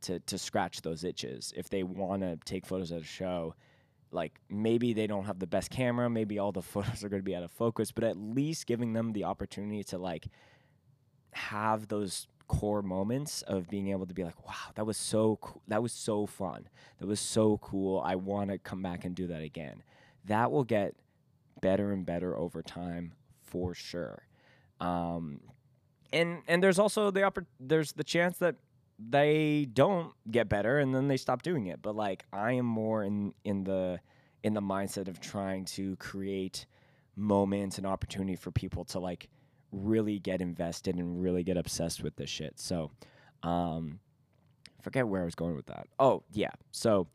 to 0.00 0.18
to 0.20 0.38
scratch 0.38 0.80
those 0.82 1.04
itches 1.04 1.52
if 1.56 1.68
they 1.68 1.82
want 1.82 2.22
to 2.22 2.38
take 2.44 2.66
photos 2.66 2.90
at 2.90 3.02
a 3.02 3.04
show. 3.04 3.54
Like 4.14 4.40
maybe 4.48 4.92
they 4.92 5.06
don't 5.06 5.24
have 5.24 5.38
the 5.38 5.46
best 5.46 5.70
camera, 5.70 6.08
maybe 6.08 6.38
all 6.38 6.52
the 6.52 6.62
photos 6.72 7.04
are 7.04 7.08
going 7.08 7.20
to 7.22 7.24
be 7.24 7.34
out 7.34 7.42
of 7.42 7.50
focus, 7.50 7.92
but 7.92 8.04
at 8.04 8.16
least 8.16 8.66
giving 8.66 8.92
them 8.92 9.12
the 9.12 9.24
opportunity 9.24 9.82
to 9.84 9.98
like 9.98 10.28
have 11.32 11.88
those 11.88 12.28
core 12.46 12.82
moments 12.82 13.42
of 13.42 13.68
being 13.68 13.88
able 13.88 14.06
to 14.06 14.14
be 14.14 14.22
like, 14.22 14.46
wow, 14.46 14.70
that 14.74 14.86
was 14.86 14.96
so 14.96 15.36
cool. 15.40 15.62
That 15.68 15.82
was 15.82 15.92
so 15.92 16.26
fun. 16.26 16.68
That 17.00 17.06
was 17.06 17.20
so 17.20 17.58
cool. 17.58 18.00
I 18.00 18.14
want 18.16 18.50
to 18.50 18.58
come 18.58 18.82
back 18.82 19.04
and 19.04 19.14
do 19.14 19.26
that 19.28 19.42
again. 19.42 19.82
That 20.26 20.50
will 20.50 20.64
get 20.64 20.94
better 21.60 21.92
and 21.92 22.04
better 22.04 22.36
over 22.36 22.62
time 22.62 23.14
for 23.42 23.74
sure. 23.74 24.26
Um, 24.80 25.40
and 26.12 26.42
and 26.46 26.62
there's 26.62 26.78
also 26.78 27.10
the 27.10 27.20
oppor- 27.20 27.46
there's 27.58 27.92
the 27.92 28.04
chance 28.04 28.38
that 28.38 28.56
they 28.98 29.66
don't 29.72 30.12
get 30.30 30.48
better 30.48 30.78
and 30.78 30.94
then 30.94 31.08
they 31.08 31.16
stop 31.16 31.42
doing 31.42 31.66
it. 31.66 31.82
But 31.82 31.96
like 31.96 32.24
I 32.32 32.52
am 32.52 32.66
more 32.66 33.04
in 33.04 33.34
in 33.44 33.64
the 33.64 34.00
in 34.42 34.54
the 34.54 34.60
mindset 34.60 35.08
of 35.08 35.20
trying 35.20 35.64
to 35.64 35.96
create 35.96 36.66
moments 37.16 37.78
and 37.78 37.86
opportunity 37.86 38.36
for 38.36 38.50
people 38.50 38.84
to 38.84 38.98
like 38.98 39.28
really 39.72 40.18
get 40.18 40.40
invested 40.40 40.96
and 40.96 41.20
really 41.20 41.42
get 41.42 41.56
obsessed 41.56 42.02
with 42.02 42.16
this 42.16 42.30
shit. 42.30 42.58
So, 42.58 42.90
um, 43.42 44.00
forget 44.82 45.08
where 45.08 45.22
I 45.22 45.24
was 45.24 45.34
going 45.34 45.56
with 45.56 45.66
that. 45.66 45.86
Oh 45.98 46.22
yeah, 46.32 46.52
so 46.70 47.08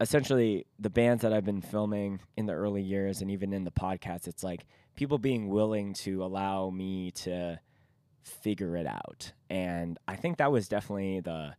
essentially 0.00 0.66
the 0.78 0.90
bands 0.90 1.22
that 1.22 1.32
I've 1.32 1.44
been 1.44 1.60
filming 1.60 2.20
in 2.36 2.46
the 2.46 2.52
early 2.52 2.82
years 2.82 3.20
and 3.20 3.30
even 3.30 3.52
in 3.52 3.64
the 3.64 3.70
podcast, 3.70 4.28
it's 4.28 4.44
like 4.44 4.66
people 4.94 5.18
being 5.18 5.48
willing 5.48 5.94
to 5.94 6.22
allow 6.22 6.70
me 6.70 7.10
to 7.12 7.58
figure 8.22 8.76
it 8.76 8.86
out. 8.86 9.32
And 9.50 9.98
I 10.06 10.16
think 10.16 10.38
that 10.38 10.52
was 10.52 10.68
definitely 10.68 11.20
the 11.20 11.54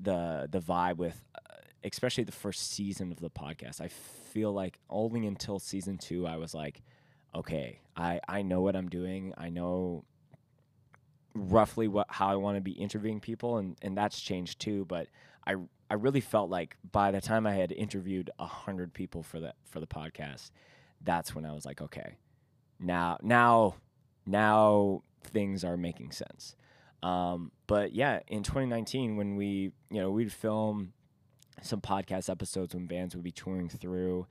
the 0.00 0.48
the 0.50 0.60
vibe 0.60 0.96
with 0.96 1.22
uh, 1.34 1.54
especially 1.84 2.24
the 2.24 2.32
first 2.32 2.70
season 2.72 3.12
of 3.12 3.20
the 3.20 3.30
podcast. 3.30 3.80
I 3.80 3.88
feel 3.88 4.52
like 4.52 4.78
only 4.88 5.26
until 5.26 5.58
season 5.58 5.98
2 5.98 6.26
I 6.26 6.36
was 6.36 6.54
like 6.54 6.82
okay, 7.34 7.80
I 7.96 8.20
I 8.28 8.42
know 8.42 8.60
what 8.60 8.76
I'm 8.76 8.88
doing. 8.88 9.32
I 9.36 9.48
know 9.48 10.04
roughly 11.34 11.88
what 11.88 12.06
how 12.10 12.28
I 12.28 12.36
want 12.36 12.56
to 12.56 12.60
be 12.60 12.72
interviewing 12.72 13.20
people 13.20 13.58
and 13.58 13.76
and 13.82 13.96
that's 13.96 14.20
changed 14.20 14.60
too, 14.60 14.84
but 14.86 15.08
I 15.46 15.56
I 15.90 15.94
really 15.94 16.20
felt 16.20 16.50
like 16.50 16.76
by 16.90 17.10
the 17.10 17.20
time 17.20 17.46
I 17.46 17.54
had 17.54 17.72
interviewed 17.72 18.30
a 18.38 18.46
hundred 18.46 18.94
people 18.94 19.22
for 19.22 19.40
the 19.40 19.54
for 19.64 19.80
the 19.80 19.86
podcast, 19.86 20.50
that's 21.02 21.34
when 21.34 21.44
I 21.44 21.52
was 21.52 21.64
like, 21.64 21.80
okay, 21.82 22.16
now 22.78 23.18
now 23.22 23.76
now 24.26 25.02
things 25.26 25.64
are 25.64 25.76
making 25.76 26.12
sense. 26.12 26.56
Um, 27.02 27.50
but 27.66 27.92
yeah, 27.94 28.20
in 28.28 28.42
2019, 28.42 29.16
when 29.16 29.36
we 29.36 29.72
you 29.90 30.00
know 30.00 30.10
we'd 30.10 30.32
film 30.32 30.92
some 31.60 31.80
podcast 31.80 32.30
episodes 32.30 32.74
when 32.74 32.86
bands 32.86 33.14
would 33.14 33.24
be 33.24 33.32
touring 33.32 33.68
through, 33.68 34.26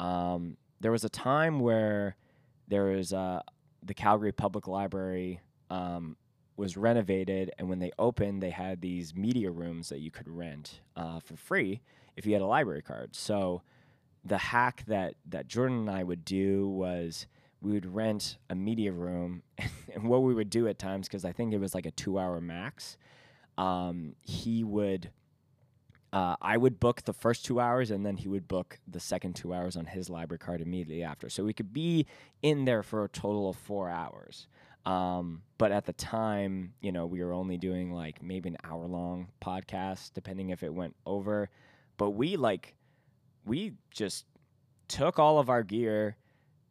um, 0.00 0.56
there 0.80 0.92
was 0.92 1.04
a 1.04 1.08
time 1.08 1.60
where 1.60 2.16
there 2.68 2.84
was 2.84 3.12
uh, 3.12 3.40
the 3.82 3.94
Calgary 3.94 4.32
Public 4.32 4.66
Library 4.66 5.40
um, 5.70 6.16
was 6.56 6.76
renovated, 6.76 7.52
and 7.58 7.68
when 7.68 7.78
they 7.78 7.92
opened, 7.98 8.42
they 8.42 8.50
had 8.50 8.80
these 8.80 9.14
media 9.14 9.50
rooms 9.50 9.88
that 9.90 10.00
you 10.00 10.10
could 10.10 10.28
rent 10.28 10.80
uh, 10.96 11.20
for 11.20 11.36
free 11.36 11.80
if 12.16 12.26
you 12.26 12.32
had 12.32 12.42
a 12.42 12.46
library 12.46 12.82
card. 12.82 13.14
So 13.14 13.62
the 14.24 14.38
hack 14.38 14.84
that 14.88 15.14
that 15.26 15.46
Jordan 15.46 15.78
and 15.78 15.90
I 15.90 16.02
would 16.02 16.24
do 16.24 16.68
was 16.68 17.26
we 17.66 17.72
would 17.72 17.92
rent 17.92 18.38
a 18.48 18.54
media 18.54 18.92
room, 18.92 19.42
and 19.94 20.04
what 20.04 20.22
we 20.22 20.32
would 20.32 20.50
do 20.50 20.68
at 20.68 20.78
times, 20.78 21.08
because 21.08 21.24
I 21.24 21.32
think 21.32 21.52
it 21.52 21.58
was 21.58 21.74
like 21.74 21.84
a 21.84 21.90
two-hour 21.90 22.40
max, 22.40 22.96
um, 23.58 24.14
he 24.22 24.62
would. 24.62 25.10
Uh, 26.12 26.36
I 26.40 26.56
would 26.56 26.78
book 26.78 27.02
the 27.02 27.12
first 27.12 27.44
two 27.44 27.58
hours, 27.58 27.90
and 27.90 28.06
then 28.06 28.16
he 28.16 28.28
would 28.28 28.46
book 28.46 28.78
the 28.86 29.00
second 29.00 29.34
two 29.34 29.52
hours 29.52 29.76
on 29.76 29.84
his 29.84 30.08
library 30.08 30.38
card 30.38 30.60
immediately 30.60 31.02
after. 31.02 31.28
So 31.28 31.44
we 31.44 31.52
could 31.52 31.72
be 31.72 32.06
in 32.40 32.64
there 32.64 32.82
for 32.82 33.04
a 33.04 33.08
total 33.08 33.50
of 33.50 33.56
four 33.56 33.90
hours. 33.90 34.46
Um, 34.86 35.42
but 35.58 35.72
at 35.72 35.84
the 35.84 35.92
time, 35.92 36.72
you 36.80 36.92
know, 36.92 37.04
we 37.06 37.22
were 37.22 37.32
only 37.32 37.58
doing 37.58 37.92
like 37.92 38.22
maybe 38.22 38.48
an 38.50 38.56
hour 38.62 38.86
long 38.86 39.28
podcast, 39.42 40.12
depending 40.14 40.50
if 40.50 40.62
it 40.62 40.72
went 40.72 40.94
over. 41.04 41.50
But 41.98 42.10
we 42.10 42.36
like, 42.36 42.76
we 43.44 43.72
just 43.90 44.24
took 44.88 45.18
all 45.18 45.38
of 45.38 45.50
our 45.50 45.64
gear 45.64 46.16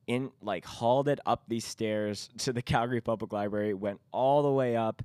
in 0.08 0.32
like 0.42 0.66
hauled 0.66 1.08
it 1.08 1.20
up 1.26 1.44
these 1.48 1.66
stairs 1.66 2.30
to 2.40 2.54
the 2.54 2.62
Calgary 2.62 3.02
Public 3.02 3.34
Library, 3.34 3.74
went 3.74 4.00
all 4.12 4.44
the 4.44 4.52
way 4.52 4.76
up, 4.76 5.02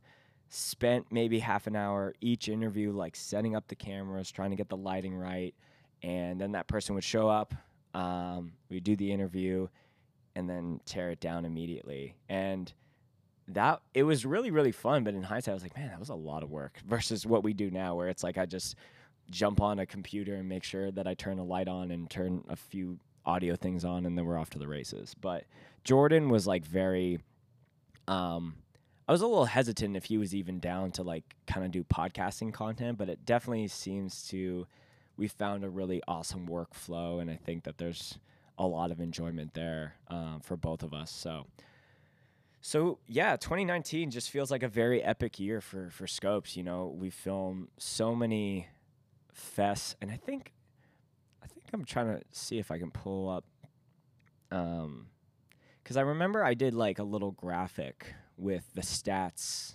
spent 0.48 1.06
maybe 1.10 1.38
half 1.38 1.66
an 1.66 1.76
hour 1.76 2.14
each 2.20 2.48
interview 2.48 2.92
like 2.92 3.16
setting 3.16 3.54
up 3.54 3.68
the 3.68 3.76
cameras, 3.76 4.30
trying 4.30 4.50
to 4.50 4.56
get 4.56 4.68
the 4.68 4.76
lighting 4.76 5.14
right, 5.14 5.54
and 6.02 6.40
then 6.40 6.52
that 6.52 6.66
person 6.66 6.94
would 6.94 7.04
show 7.04 7.28
up. 7.28 7.54
Um, 7.94 8.52
we'd 8.68 8.84
do 8.84 8.96
the 8.96 9.10
interview, 9.10 9.68
and 10.36 10.48
then 10.48 10.80
tear 10.84 11.10
it 11.10 11.20
down 11.20 11.44
immediately. 11.44 12.16
And 12.28 12.72
that 13.48 13.80
it 13.94 14.04
was 14.04 14.24
really 14.24 14.50
really 14.50 14.72
fun. 14.72 15.04
But 15.04 15.14
in 15.14 15.22
hindsight, 15.22 15.52
I 15.52 15.54
was 15.54 15.62
like, 15.62 15.76
man, 15.76 15.88
that 15.88 15.98
was 15.98 16.10
a 16.10 16.14
lot 16.14 16.42
of 16.42 16.50
work 16.50 16.78
versus 16.86 17.26
what 17.26 17.42
we 17.42 17.52
do 17.52 17.70
now, 17.70 17.94
where 17.94 18.08
it's 18.08 18.22
like 18.22 18.38
I 18.38 18.46
just 18.46 18.76
jump 19.30 19.60
on 19.60 19.78
a 19.78 19.86
computer 19.86 20.34
and 20.34 20.48
make 20.48 20.64
sure 20.64 20.90
that 20.90 21.06
I 21.06 21.14
turn 21.14 21.38
a 21.38 21.44
light 21.44 21.68
on 21.68 21.92
and 21.92 22.10
turn 22.10 22.42
a 22.48 22.56
few 22.56 22.98
audio 23.26 23.56
things 23.56 23.84
on 23.84 24.06
and 24.06 24.16
then 24.16 24.24
we're 24.24 24.38
off 24.38 24.50
to 24.50 24.58
the 24.58 24.68
races. 24.68 25.14
But 25.20 25.44
Jordan 25.84 26.28
was 26.28 26.46
like 26.46 26.64
very 26.64 27.20
um 28.08 28.56
I 29.08 29.12
was 29.12 29.22
a 29.22 29.26
little 29.26 29.46
hesitant 29.46 29.96
if 29.96 30.04
he 30.04 30.18
was 30.18 30.34
even 30.34 30.60
down 30.60 30.92
to 30.92 31.02
like 31.02 31.34
kind 31.46 31.66
of 31.66 31.72
do 31.72 31.82
podcasting 31.82 32.52
content, 32.52 32.96
but 32.96 33.08
it 33.08 33.24
definitely 33.24 33.68
seems 33.68 34.26
to 34.28 34.66
we 35.16 35.28
found 35.28 35.64
a 35.64 35.68
really 35.68 36.00
awesome 36.06 36.46
workflow 36.46 37.20
and 37.20 37.30
I 37.30 37.36
think 37.36 37.64
that 37.64 37.78
there's 37.78 38.18
a 38.58 38.66
lot 38.66 38.90
of 38.90 39.00
enjoyment 39.00 39.54
there 39.54 39.94
um, 40.08 40.40
for 40.42 40.56
both 40.56 40.82
of 40.82 40.92
us. 40.92 41.10
So 41.10 41.46
so 42.60 42.98
yeah, 43.06 43.36
2019 43.36 44.10
just 44.10 44.30
feels 44.30 44.50
like 44.50 44.62
a 44.62 44.68
very 44.68 45.02
epic 45.02 45.40
year 45.40 45.60
for 45.60 45.90
for 45.90 46.06
Scopes. 46.06 46.56
You 46.56 46.62
know, 46.62 46.94
we 46.96 47.10
film 47.10 47.68
so 47.78 48.14
many 48.14 48.68
fests, 49.34 49.94
and 50.00 50.10
I 50.10 50.16
think 50.16 50.52
I'm 51.72 51.84
trying 51.84 52.18
to 52.18 52.22
see 52.32 52.58
if 52.58 52.70
I 52.70 52.78
can 52.78 52.90
pull 52.90 53.28
up 53.28 53.44
um 54.50 55.06
because 55.82 55.96
I 55.96 56.02
remember 56.02 56.44
I 56.44 56.54
did 56.54 56.74
like 56.74 56.98
a 56.98 57.04
little 57.04 57.32
graphic 57.32 58.14
with 58.36 58.64
the 58.74 58.82
stats 58.82 59.74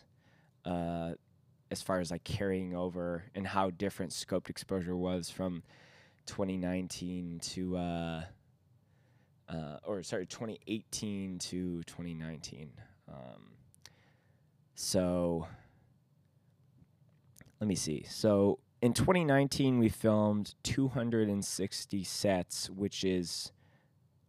uh 0.65 1.11
as 1.71 1.81
far 1.81 1.99
as 1.99 2.11
like 2.11 2.23
carrying 2.23 2.75
over 2.75 3.23
and 3.33 3.47
how 3.47 3.69
different 3.69 4.11
scoped 4.11 4.49
exposure 4.49 4.95
was 4.95 5.29
from 5.29 5.63
2019 6.25 7.39
to 7.39 7.77
uh 7.77 8.23
uh, 9.49 9.77
or 9.85 10.03
sorry, 10.03 10.25
2018 10.25 11.39
to 11.39 11.83
2019. 11.83 12.71
Um, 13.07 13.51
so 14.73 15.47
let 17.59 17.67
me 17.67 17.75
see. 17.75 18.05
So 18.09 18.59
in 18.85 18.93
2019, 18.93 19.79
we 19.79 19.89
filmed 19.89 20.53
260 20.61 22.03
sets, 22.03 22.69
which 22.69 23.03
is 23.03 23.51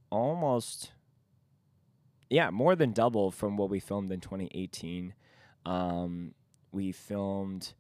almost, 0.09 0.93
yeah, 2.31 2.49
more 2.49 2.75
than 2.75 2.93
double 2.93 3.31
from 3.31 3.59
what 3.59 3.69
we 3.69 3.81
filmed 3.81 4.11
in 4.11 4.21
2018. 4.21 5.13
Um, 5.67 6.33
we 6.73 6.91
filmed 6.91 7.75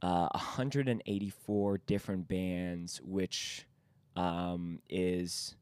uh, 0.00 0.28
184 0.32 1.78
different 1.86 2.26
bands, 2.26 3.02
which 3.04 3.66
um, 4.16 4.80
is 4.88 5.56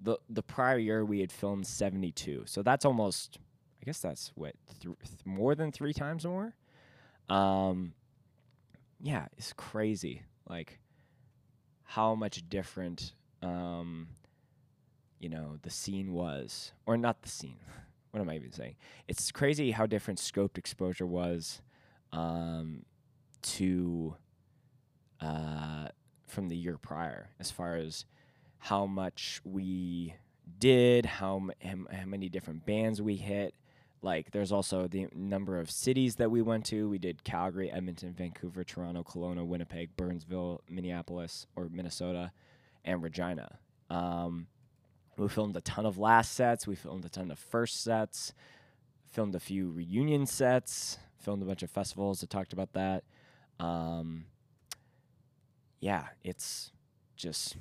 the 0.00 0.18
the 0.28 0.42
prior 0.42 0.78
year 0.78 1.04
we 1.04 1.18
had 1.18 1.32
filmed 1.32 1.66
72 1.66 2.44
so 2.46 2.62
that's 2.62 2.84
almost 2.84 3.40
i 3.82 3.84
guess 3.84 3.98
that's 3.98 4.30
what 4.36 4.54
th- 4.80 4.94
more 5.24 5.56
than 5.56 5.72
three 5.72 5.92
times 5.92 6.24
more 6.24 6.54
um 7.28 7.94
yeah 9.00 9.26
it's 9.36 9.52
crazy 9.52 10.22
like 10.48 10.78
how 11.84 12.14
much 12.14 12.48
different 12.48 13.12
um 13.42 14.08
you 15.18 15.28
know 15.28 15.56
the 15.62 15.70
scene 15.70 16.12
was 16.12 16.72
or 16.86 16.96
not 16.96 17.22
the 17.22 17.28
scene 17.28 17.58
what 18.10 18.20
am 18.20 18.28
i 18.28 18.34
even 18.34 18.52
saying 18.52 18.74
it's 19.06 19.30
crazy 19.30 19.70
how 19.70 19.86
different 19.86 20.18
scoped 20.18 20.58
exposure 20.58 21.06
was 21.06 21.60
um 22.12 22.84
to 23.42 24.14
uh 25.20 25.88
from 26.26 26.48
the 26.48 26.56
year 26.56 26.76
prior 26.78 27.30
as 27.40 27.50
far 27.50 27.76
as 27.76 28.04
how 28.58 28.86
much 28.86 29.40
we 29.44 30.14
did, 30.58 31.06
how, 31.06 31.36
m- 31.62 31.86
how 31.90 32.06
many 32.06 32.28
different 32.28 32.66
bands 32.66 33.00
we 33.00 33.16
hit. 33.16 33.54
Like, 34.00 34.30
there's 34.30 34.52
also 34.52 34.86
the 34.86 35.08
number 35.14 35.58
of 35.58 35.70
cities 35.70 36.16
that 36.16 36.30
we 36.30 36.40
went 36.40 36.64
to. 36.66 36.88
We 36.88 36.98
did 36.98 37.24
Calgary, 37.24 37.70
Edmonton, 37.70 38.12
Vancouver, 38.12 38.62
Toronto, 38.62 39.02
Kelowna, 39.02 39.44
Winnipeg, 39.44 39.96
Burnsville, 39.96 40.62
Minneapolis, 40.68 41.46
or 41.56 41.68
Minnesota, 41.68 42.30
and 42.84 43.02
Regina. 43.02 43.58
Um, 43.90 44.46
we 45.16 45.28
filmed 45.28 45.56
a 45.56 45.60
ton 45.60 45.84
of 45.84 45.98
last 45.98 46.32
sets. 46.32 46.66
We 46.66 46.76
filmed 46.76 47.04
a 47.04 47.08
ton 47.08 47.30
of 47.30 47.38
first 47.38 47.82
sets. 47.82 48.32
Filmed 49.10 49.34
a 49.34 49.40
few 49.40 49.70
reunion 49.70 50.26
sets. 50.26 50.98
Filmed 51.18 51.42
a 51.42 51.46
bunch 51.46 51.64
of 51.64 51.70
festivals 51.70 52.20
that 52.20 52.30
talked 52.30 52.52
about 52.52 52.74
that. 52.74 53.02
Um, 53.58 54.26
yeah, 55.80 56.06
it's 56.22 56.70
just 57.16 57.56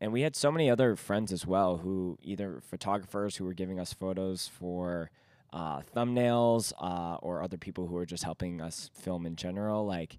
and 0.00 0.12
we 0.12 0.22
had 0.22 0.36
so 0.36 0.52
many 0.52 0.70
other 0.70 0.94
friends 0.96 1.32
as 1.32 1.46
well 1.46 1.78
who 1.78 2.18
either 2.22 2.60
photographers 2.60 3.36
who 3.36 3.44
were 3.44 3.54
giving 3.54 3.80
us 3.80 3.92
photos 3.92 4.46
for 4.46 5.10
uh, 5.52 5.80
thumbnails 5.94 6.72
uh, 6.80 7.16
or 7.16 7.42
other 7.42 7.56
people 7.56 7.86
who 7.86 7.96
are 7.96 8.06
just 8.06 8.24
helping 8.24 8.60
us 8.60 8.90
film 8.94 9.26
in 9.26 9.36
general 9.36 9.86
like 9.86 10.18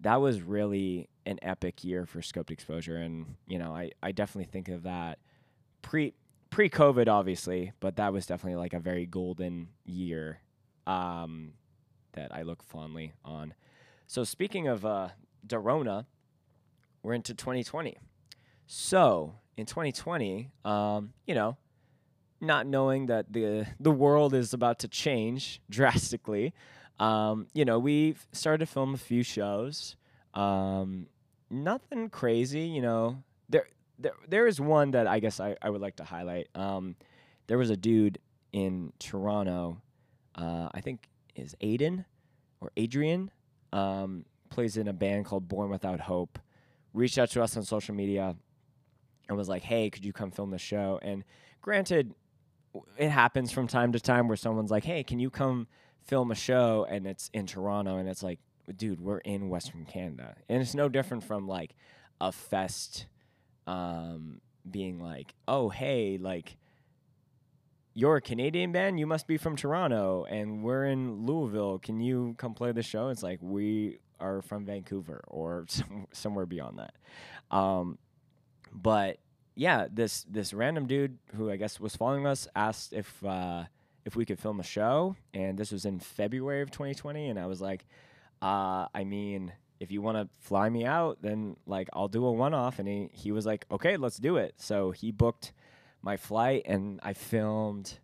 that 0.00 0.20
was 0.20 0.42
really 0.42 1.08
an 1.24 1.38
epic 1.40 1.82
year 1.82 2.04
for 2.04 2.20
scoped 2.20 2.50
exposure. 2.50 2.96
And 2.96 3.36
you 3.46 3.58
know 3.58 3.74
i, 3.74 3.90
I 4.02 4.12
definitely 4.12 4.50
think 4.50 4.68
of 4.68 4.82
that 4.84 5.18
pre 5.82 6.14
pre 6.50 6.68
covid 6.68 7.08
obviously 7.08 7.72
but 7.80 7.96
that 7.96 8.12
was 8.12 8.26
definitely 8.26 8.56
like 8.56 8.72
a 8.72 8.80
very 8.80 9.06
golden 9.06 9.68
year 9.84 10.40
um, 10.86 11.52
that 12.12 12.34
i 12.34 12.42
look 12.42 12.62
fondly 12.62 13.14
on. 13.24 13.54
So 14.06 14.24
speaking 14.24 14.68
of 14.68 14.84
uh, 14.84 15.08
dorona 15.46 16.06
we're 17.02 17.14
into 17.14 17.34
2020 17.34 17.96
so 18.66 19.34
in 19.56 19.66
2020, 19.66 20.50
um, 20.64 21.12
you 21.26 21.34
know, 21.34 21.56
not 22.40 22.66
knowing 22.66 23.06
that 23.06 23.32
the 23.32 23.66
the 23.80 23.90
world 23.90 24.34
is 24.34 24.52
about 24.52 24.78
to 24.80 24.88
change 24.88 25.60
drastically, 25.70 26.52
um, 26.98 27.46
you 27.52 27.64
know, 27.64 27.78
we've 27.78 28.26
started 28.32 28.58
to 28.58 28.66
film 28.66 28.94
a 28.94 28.98
few 28.98 29.22
shows. 29.22 29.96
Um, 30.34 31.06
nothing 31.50 32.08
crazy, 32.08 32.62
you 32.62 32.82
know. 32.82 33.22
There 33.48 33.66
there 33.98 34.12
there 34.28 34.46
is 34.46 34.60
one 34.60 34.92
that 34.92 35.06
I 35.06 35.20
guess 35.20 35.40
I, 35.40 35.56
I 35.60 35.70
would 35.70 35.80
like 35.80 35.96
to 35.96 36.04
highlight. 36.04 36.48
Um, 36.54 36.96
there 37.46 37.58
was 37.58 37.70
a 37.70 37.76
dude 37.76 38.18
in 38.52 38.92
Toronto, 38.98 39.80
uh, 40.34 40.68
I 40.72 40.80
think 40.80 41.08
is 41.34 41.54
Aiden 41.62 42.04
or 42.60 42.72
Adrian, 42.76 43.30
um, 43.72 44.24
plays 44.48 44.76
in 44.76 44.88
a 44.88 44.92
band 44.92 45.26
called 45.26 45.48
Born 45.48 45.70
Without 45.70 46.00
Hope. 46.00 46.38
Reached 46.94 47.18
out 47.18 47.30
to 47.32 47.42
us 47.42 47.56
on 47.56 47.62
social 47.62 47.94
media 47.94 48.34
and 49.28 49.36
was 49.36 49.48
like, 49.48 49.62
"Hey, 49.62 49.90
could 49.90 50.04
you 50.04 50.14
come 50.14 50.30
film 50.30 50.50
the 50.50 50.58
show?" 50.58 50.98
And 51.02 51.24
granted, 51.60 52.14
it 52.96 53.10
happens 53.10 53.52
from 53.52 53.66
time 53.66 53.92
to 53.92 54.00
time 54.00 54.28
where 54.28 54.36
someone's 54.36 54.70
like, 54.70 54.84
"Hey, 54.84 55.02
can 55.02 55.18
you 55.18 55.30
come 55.30 55.66
film 56.04 56.30
a 56.30 56.34
show?" 56.34 56.86
and 56.88 57.06
it's 57.06 57.30
in 57.32 57.46
Toronto, 57.46 57.96
and 57.98 58.08
it's 58.08 58.22
like, 58.22 58.38
"Dude, 58.76 59.00
we're 59.00 59.18
in 59.18 59.48
Western 59.48 59.84
Canada," 59.84 60.36
and 60.48 60.60
it's 60.60 60.74
no 60.74 60.88
different 60.88 61.24
from 61.24 61.46
like 61.46 61.74
a 62.20 62.32
fest 62.32 63.06
um, 63.66 64.40
being 64.68 65.00
like, 65.00 65.34
"Oh, 65.48 65.68
hey, 65.68 66.18
like." 66.18 66.56
You're 67.98 68.16
a 68.16 68.20
Canadian 68.20 68.72
band. 68.72 69.00
You 69.00 69.06
must 69.06 69.26
be 69.26 69.38
from 69.38 69.56
Toronto, 69.56 70.26
and 70.28 70.62
we're 70.62 70.84
in 70.84 71.24
Louisville. 71.24 71.78
Can 71.78 71.98
you 71.98 72.34
come 72.36 72.52
play 72.52 72.70
the 72.72 72.82
show? 72.82 73.08
It's 73.08 73.22
like 73.22 73.38
we 73.40 74.00
are 74.20 74.42
from 74.42 74.66
Vancouver 74.66 75.24
or 75.28 75.64
some, 75.68 76.06
somewhere 76.12 76.44
beyond 76.44 76.78
that. 76.78 76.94
Um, 77.56 77.96
but 78.72 79.18
yeah, 79.56 79.86
this 79.90 80.24
this 80.24 80.52
random 80.52 80.86
dude 80.86 81.18
who 81.34 81.50
I 81.50 81.56
guess 81.56 81.80
was 81.80 81.96
following 81.96 82.26
us 82.26 82.46
asked 82.54 82.92
if 82.92 83.24
uh, 83.24 83.64
if 84.04 84.14
we 84.14 84.26
could 84.26 84.38
film 84.38 84.60
a 84.60 84.62
show, 84.62 85.16
and 85.32 85.58
this 85.58 85.72
was 85.72 85.86
in 85.86 85.98
February 85.98 86.60
of 86.60 86.70
2020, 86.70 87.28
and 87.30 87.38
I 87.38 87.46
was 87.46 87.60
like, 87.60 87.86
uh, 88.42 88.86
I 88.94 89.04
mean, 89.04 89.52
if 89.80 89.90
you 89.90 90.02
want 90.02 90.18
to 90.18 90.28
fly 90.40 90.68
me 90.68 90.84
out, 90.84 91.18
then 91.22 91.56
like 91.66 91.88
I'll 91.94 92.06
do 92.06 92.26
a 92.26 92.32
one 92.32 92.52
off, 92.52 92.78
and 92.78 92.86
he 92.86 93.08
he 93.12 93.32
was 93.32 93.46
like, 93.46 93.64
okay, 93.72 93.96
let's 93.96 94.18
do 94.18 94.36
it. 94.36 94.54
So 94.58 94.90
he 94.90 95.10
booked 95.10 95.52
my 96.02 96.18
flight, 96.18 96.62
and 96.66 97.00
I 97.02 97.14
filmed 97.14 97.98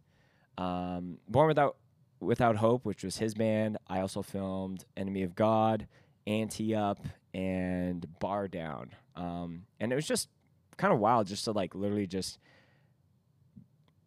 um, 0.57 1.18
Born 1.28 1.48
Without 1.48 1.76
Without 2.18 2.57
Hope, 2.57 2.86
which 2.86 3.05
was 3.05 3.18
his 3.18 3.34
band. 3.34 3.76
I 3.86 4.00
also 4.00 4.22
filmed 4.22 4.86
Enemy 4.96 5.22
of 5.22 5.34
God, 5.34 5.86
Ante 6.26 6.74
Up, 6.74 6.98
and 7.34 8.07
Bar 8.20 8.48
Down, 8.48 8.92
um, 9.16 9.66
and 9.78 9.92
it 9.92 9.96
was 9.96 10.07
just 10.09 10.30
kind 10.76 10.92
of 10.92 11.00
wild 11.00 11.26
just 11.26 11.44
to 11.44 11.52
like 11.52 11.74
literally 11.74 12.06
just 12.06 12.38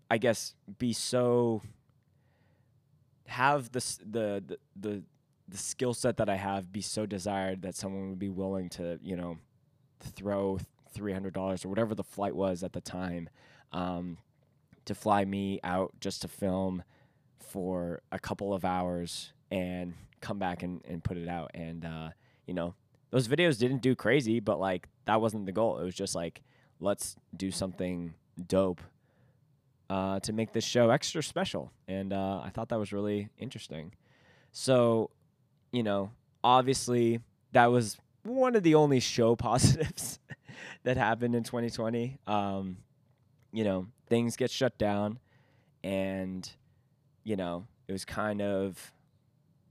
I 0.10 0.18
guess 0.18 0.54
be 0.78 0.94
so 0.94 1.62
have 3.28 3.72
the 3.72 3.84
the 4.10 4.60
the, 4.80 5.04
the 5.48 5.58
skill 5.58 5.94
set 5.94 6.18
that 6.18 6.30
I 6.30 6.36
have 6.36 6.72
be 6.72 6.82
so 6.82 7.06
desired 7.06 7.62
that 7.64 7.76
someone 7.76 8.10
would 8.10 8.20
be 8.20 8.30
willing 8.30 8.70
to 8.70 9.00
you 9.02 9.16
know 9.16 9.38
throw 10.00 10.60
three 10.94 11.14
hundred 11.14 11.34
dollars 11.34 11.66
or 11.66 11.70
whatever 11.70 11.96
the 11.96 12.04
flight 12.04 12.36
was 12.36 12.64
at 12.64 12.74
the 12.74 12.82
time 12.82 13.30
um, 13.72 14.18
to 14.86 14.96
fly 14.96 15.26
me 15.26 15.60
out 15.64 15.94
just 16.00 16.22
to 16.22 16.28
film 16.28 16.84
for 17.40 18.02
a 18.12 18.20
couple 18.20 18.54
of 18.54 18.66
hours 18.66 19.34
and 19.52 19.94
come 20.22 20.40
back 20.40 20.64
and, 20.64 20.82
and 20.88 21.04
put 21.04 21.18
it 21.18 21.28
out. 21.28 21.52
And, 21.54 21.86
uh, 21.86 22.10
you 22.46 22.54
know, 22.54 22.74
those 23.12 23.28
videos 23.28 23.60
didn't 23.60 23.82
do 23.82 23.96
crazy, 23.96 24.40
but 24.40 24.60
like 24.60 24.88
that 25.06 25.22
wasn't 25.22 25.46
the 25.46 25.52
goal. 25.52 25.80
It 25.80 25.86
was 25.86 25.96
just 25.96 26.16
like, 26.16 26.42
let's 26.86 27.18
do 27.36 27.52
something 27.52 28.14
dope 28.48 28.82
uh, 29.90 30.20
to 30.22 30.32
make 30.32 30.54
this 30.54 30.64
show 30.64 30.90
extra 30.90 31.22
special. 31.22 31.72
And 31.88 32.14
uh, 32.14 32.42
I 32.44 32.50
thought 32.50 32.70
that 32.70 32.80
was 32.80 32.94
really 32.94 33.30
interesting. 33.38 33.94
So, 34.52 35.10
you 35.72 35.84
know, 35.84 36.12
obviously 36.44 37.20
that 37.52 37.68
was 37.68 37.98
one 38.24 38.56
of 38.56 38.64
the 38.64 38.76
only 38.76 39.00
show 39.00 39.36
positives 39.36 40.20
that 40.84 40.96
happened 40.96 41.36
in 41.36 41.44
2020. 41.44 42.20
Um, 42.28 42.78
you 43.52 43.64
know, 43.64 43.88
things 44.08 44.36
get 44.36 44.52
shut 44.52 44.78
down, 44.78 45.20
and 45.84 46.50
you 47.24 47.36
know, 47.36 47.66
it 47.88 47.92
was 47.94 48.04
kind 48.04 48.42
of 48.42 48.92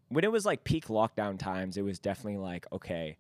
when 0.08 0.24
it 0.24 0.32
was 0.32 0.46
like 0.46 0.64
peak 0.64 0.86
lockdown 0.86 1.38
times. 1.38 1.76
It 1.76 1.82
was 1.82 1.98
definitely 1.98 2.38
like 2.38 2.66
okay, 2.72 3.18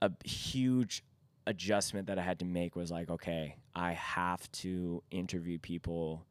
a 0.00 0.10
huge 0.24 1.04
adjustment 1.46 2.06
that 2.08 2.18
I 2.18 2.22
had 2.22 2.38
to 2.40 2.44
make 2.44 2.76
was 2.76 2.90
like, 2.90 3.10
okay, 3.10 3.56
I 3.74 3.92
have 3.92 4.50
to 4.52 5.02
interview 5.10 5.58
people 5.58 6.26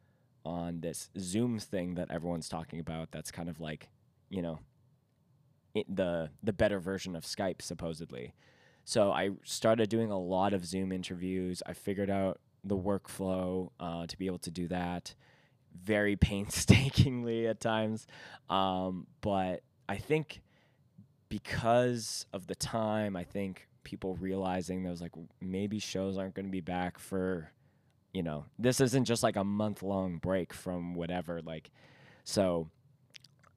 on 0.46 0.82
this 0.82 1.10
Zoom 1.18 1.60
thing 1.60 1.96
that 1.96 2.12
everyone's 2.12 2.50
talking 2.50 2.80
about. 2.80 3.12
That's 3.12 3.32
kind 3.32 3.50
of 3.50 3.60
like, 3.60 3.90
you 4.30 4.42
know, 4.42 4.60
the 5.90 6.30
the 6.44 6.54
better 6.54 6.80
version 6.80 7.16
of 7.16 7.24
Skype 7.24 7.62
supposedly. 7.62 8.34
So 8.86 9.12
I 9.12 9.32
started 9.44 9.90
doing 9.90 10.12
a 10.12 10.20
lot 10.20 10.54
of 10.54 10.66
Zoom 10.66 10.92
interviews. 10.92 11.64
I 11.66 11.74
figured 11.74 12.10
out 12.10 12.40
the 12.64 12.78
workflow 12.78 13.72
uh, 13.80 14.06
to 14.08 14.18
be 14.18 14.28
able 14.28 14.40
to 14.40 14.52
do 14.52 14.68
that 14.68 15.16
very 15.76 16.16
painstakingly 16.30 17.48
at 17.48 17.60
times, 17.60 18.08
um, 18.50 19.08
but 19.22 19.62
I 19.90 19.98
think 19.98 20.42
because 21.30 22.26
of 22.32 22.48
the 22.48 22.56
time, 22.56 23.16
I 23.16 23.24
think 23.24 23.68
people 23.86 24.16
realizing 24.16 24.84
was 24.84 25.02
like 25.02 25.14
maybe 25.40 25.80
shows 25.80 26.18
aren't 26.18 26.34
going 26.34 26.46
to 26.46 26.52
be 26.52 26.60
back 26.60 27.00
for 27.00 27.52
you 28.14 28.22
know 28.22 28.46
this 28.60 28.82
isn't 28.82 29.06
just 29.06 29.24
like 29.24 29.38
a 29.38 29.44
month 29.44 29.82
long 29.82 30.18
break 30.18 30.54
from 30.54 30.94
whatever 30.94 31.42
like 31.42 31.72
so 32.26 32.68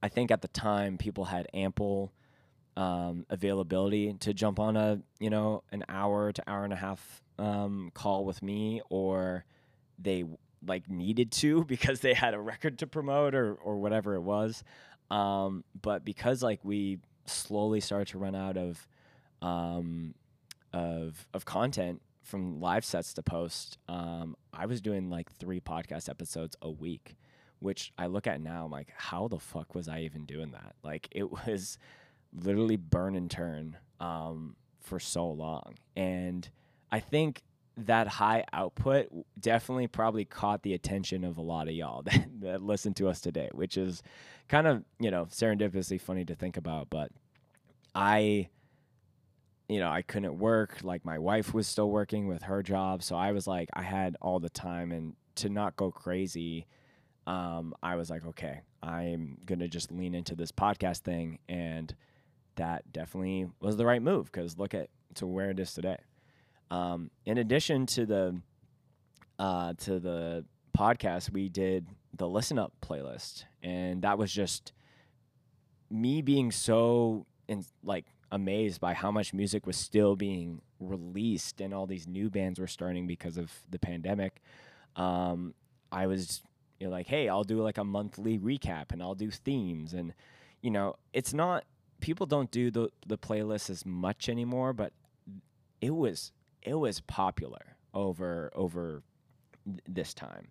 i 0.01 0.07
think 0.07 0.31
at 0.31 0.41
the 0.41 0.47
time 0.49 0.97
people 0.97 1.25
had 1.25 1.47
ample 1.53 2.13
um, 2.77 3.25
availability 3.29 4.13
to 4.21 4.33
jump 4.33 4.57
on 4.57 4.77
a 4.77 5.01
you 5.19 5.29
know 5.29 5.63
an 5.73 5.83
hour 5.89 6.31
to 6.31 6.43
hour 6.47 6.63
and 6.63 6.71
a 6.71 6.77
half 6.77 7.21
um, 7.37 7.91
call 7.93 8.23
with 8.23 8.41
me 8.41 8.81
or 8.89 9.43
they 9.97 10.23
like 10.65 10.89
needed 10.89 11.31
to 11.31 11.65
because 11.67 11.99
they 11.99 12.13
had 12.13 12.33
a 12.33 12.39
record 12.39 12.79
to 12.79 12.87
promote 12.87 13.35
or 13.35 13.55
or 13.55 13.77
whatever 13.79 14.15
it 14.15 14.21
was 14.21 14.63
um, 15.11 15.63
but 15.81 16.05
because 16.05 16.43
like 16.43 16.59
we 16.63 16.99
slowly 17.25 17.79
started 17.79 18.07
to 18.09 18.17
run 18.17 18.35
out 18.35 18.57
of 18.57 18.87
um, 19.41 20.13
of 20.73 21.27
of 21.33 21.45
content 21.45 22.01
from 22.23 22.59
live 22.59 22.85
sets 22.85 23.13
to 23.15 23.23
post, 23.23 23.77
um, 23.87 24.35
I 24.53 24.65
was 24.67 24.81
doing 24.81 25.09
like 25.09 25.31
three 25.33 25.59
podcast 25.59 26.09
episodes 26.09 26.55
a 26.61 26.69
week, 26.69 27.15
which 27.59 27.91
I 27.97 28.05
look 28.05 28.27
at 28.27 28.39
now. 28.39 28.65
I'm 28.65 28.71
like, 28.71 28.93
how 28.95 29.27
the 29.27 29.39
fuck 29.39 29.73
was 29.73 29.87
I 29.87 30.01
even 30.01 30.25
doing 30.25 30.51
that? 30.51 30.75
Like, 30.83 31.07
it 31.11 31.31
was 31.31 31.77
literally 32.33 32.77
burn 32.77 33.15
and 33.15 33.29
turn 33.29 33.77
um, 33.99 34.55
for 34.79 34.99
so 34.99 35.27
long, 35.29 35.75
and 35.95 36.47
I 36.91 36.99
think 36.99 37.43
that 37.85 38.07
high 38.07 38.43
output 38.51 39.07
definitely 39.39 39.87
probably 39.87 40.25
caught 40.25 40.63
the 40.63 40.73
attention 40.73 41.23
of 41.23 41.37
a 41.37 41.41
lot 41.41 41.69
of 41.69 41.73
y'all 41.73 42.01
that, 42.03 42.27
that 42.41 42.61
listen 42.61 42.93
to 42.93 43.07
us 43.07 43.21
today, 43.21 43.49
which 43.53 43.77
is 43.77 44.03
kind 44.47 44.67
of 44.67 44.83
you 44.99 45.09
know 45.09 45.25
serendipitously 45.25 45.99
funny 45.99 46.25
to 46.25 46.35
think 46.35 46.57
about, 46.57 46.89
but 46.89 47.11
I 47.95 48.49
you 49.69 49.79
know, 49.79 49.89
I 49.89 50.01
couldn't 50.01 50.37
work. 50.37 50.79
Like 50.83 51.05
my 51.05 51.19
wife 51.19 51.53
was 51.53 51.67
still 51.67 51.89
working 51.89 52.27
with 52.27 52.43
her 52.43 52.61
job, 52.63 53.03
so 53.03 53.15
I 53.15 53.31
was 53.31 53.47
like, 53.47 53.69
I 53.73 53.83
had 53.83 54.17
all 54.21 54.39
the 54.39 54.49
time, 54.49 54.91
and 54.91 55.15
to 55.35 55.47
not 55.47 55.75
go 55.75 55.91
crazy, 55.91 56.65
um, 57.27 57.73
I 57.81 57.95
was 57.95 58.09
like, 58.09 58.25
okay, 58.25 58.61
I'm 58.81 59.37
gonna 59.45 59.67
just 59.67 59.91
lean 59.91 60.15
into 60.15 60.35
this 60.35 60.51
podcast 60.51 60.99
thing, 60.99 61.37
and 61.47 61.95
that 62.55 62.91
definitely 62.91 63.47
was 63.61 63.77
the 63.77 63.85
right 63.85 64.01
move 64.01 64.25
because 64.31 64.57
look 64.57 64.73
at 64.73 64.89
to 65.15 65.27
where 65.27 65.51
it 65.51 65.59
is 65.59 65.73
today. 65.73 65.97
Um, 66.71 67.11
in 67.25 67.37
addition 67.37 67.85
to 67.87 68.05
the 68.05 68.41
uh, 69.37 69.73
to 69.77 69.99
the 69.99 70.45
podcast, 70.75 71.31
we 71.31 71.47
did 71.47 71.87
the 72.17 72.27
listen 72.27 72.57
up 72.57 72.73
playlist, 72.81 73.45
and 73.61 74.01
that 74.01 74.17
was 74.17 74.31
just 74.31 74.73
me 75.91 76.23
being 76.23 76.51
so 76.51 77.27
in 77.47 77.63
like 77.83 78.05
amazed 78.31 78.79
by 78.79 78.93
how 78.93 79.11
much 79.11 79.33
music 79.33 79.65
was 79.65 79.77
still 79.77 80.15
being 80.15 80.61
released 80.79 81.61
and 81.61 81.73
all 81.73 81.87
these 81.87 82.07
new 82.07 82.29
bands 82.29 82.59
were 82.59 82.67
starting 82.67 83.07
because 83.07 83.37
of 83.37 83.51
the 83.69 83.79
pandemic. 83.79 84.41
Um, 84.95 85.53
I 85.91 86.07
was 86.07 86.41
you 86.79 86.87
know, 86.87 86.91
like, 86.91 87.07
hey, 87.07 87.27
I'll 87.27 87.43
do 87.43 87.61
like 87.61 87.77
a 87.77 87.83
monthly 87.83 88.37
recap 88.37 88.91
and 88.91 89.01
I'll 89.01 89.15
do 89.15 89.31
themes 89.31 89.93
and 89.93 90.13
you 90.61 90.71
know, 90.71 90.95
it's 91.13 91.33
not 91.33 91.63
people 92.01 92.25
don't 92.25 92.51
do 92.51 92.71
the 92.71 92.89
the 93.05 93.17
playlist 93.17 93.69
as 93.69 93.85
much 93.85 94.29
anymore, 94.29 94.73
but 94.73 94.93
it 95.81 95.95
was 95.95 96.31
it 96.61 96.75
was 96.75 96.99
popular 97.01 97.77
over 97.93 98.51
over 98.53 99.03
th- 99.65 99.79
this 99.87 100.13
time. 100.13 100.47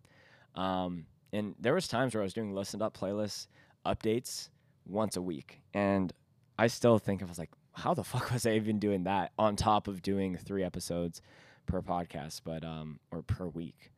Um, 0.54 1.06
and 1.32 1.54
there 1.58 1.74
was 1.74 1.88
times 1.88 2.14
where 2.14 2.22
I 2.22 2.24
was 2.24 2.32
doing 2.32 2.54
listened 2.54 2.82
up 2.82 2.96
playlists 2.96 3.46
updates 3.84 4.48
once 4.86 5.16
a 5.16 5.22
week, 5.22 5.60
and 5.74 6.12
I 6.58 6.66
still 6.66 6.98
think 6.98 7.22
I 7.22 7.26
was 7.26 7.38
like, 7.38 7.50
how 7.78 7.94
the 7.94 8.04
fuck 8.12 8.32
was 8.32 8.46
I 8.46 8.52
even 8.52 8.78
doing 8.78 9.04
that 9.04 9.32
on 9.38 9.56
top 9.56 9.88
of 9.88 10.02
doing 10.02 10.36
three 10.36 10.64
episodes 10.64 11.22
per 11.66 11.80
podcast, 11.80 12.42
but 12.44 12.64
um 12.64 12.98
or 13.10 13.22
per 13.22 13.46
week 13.46 13.92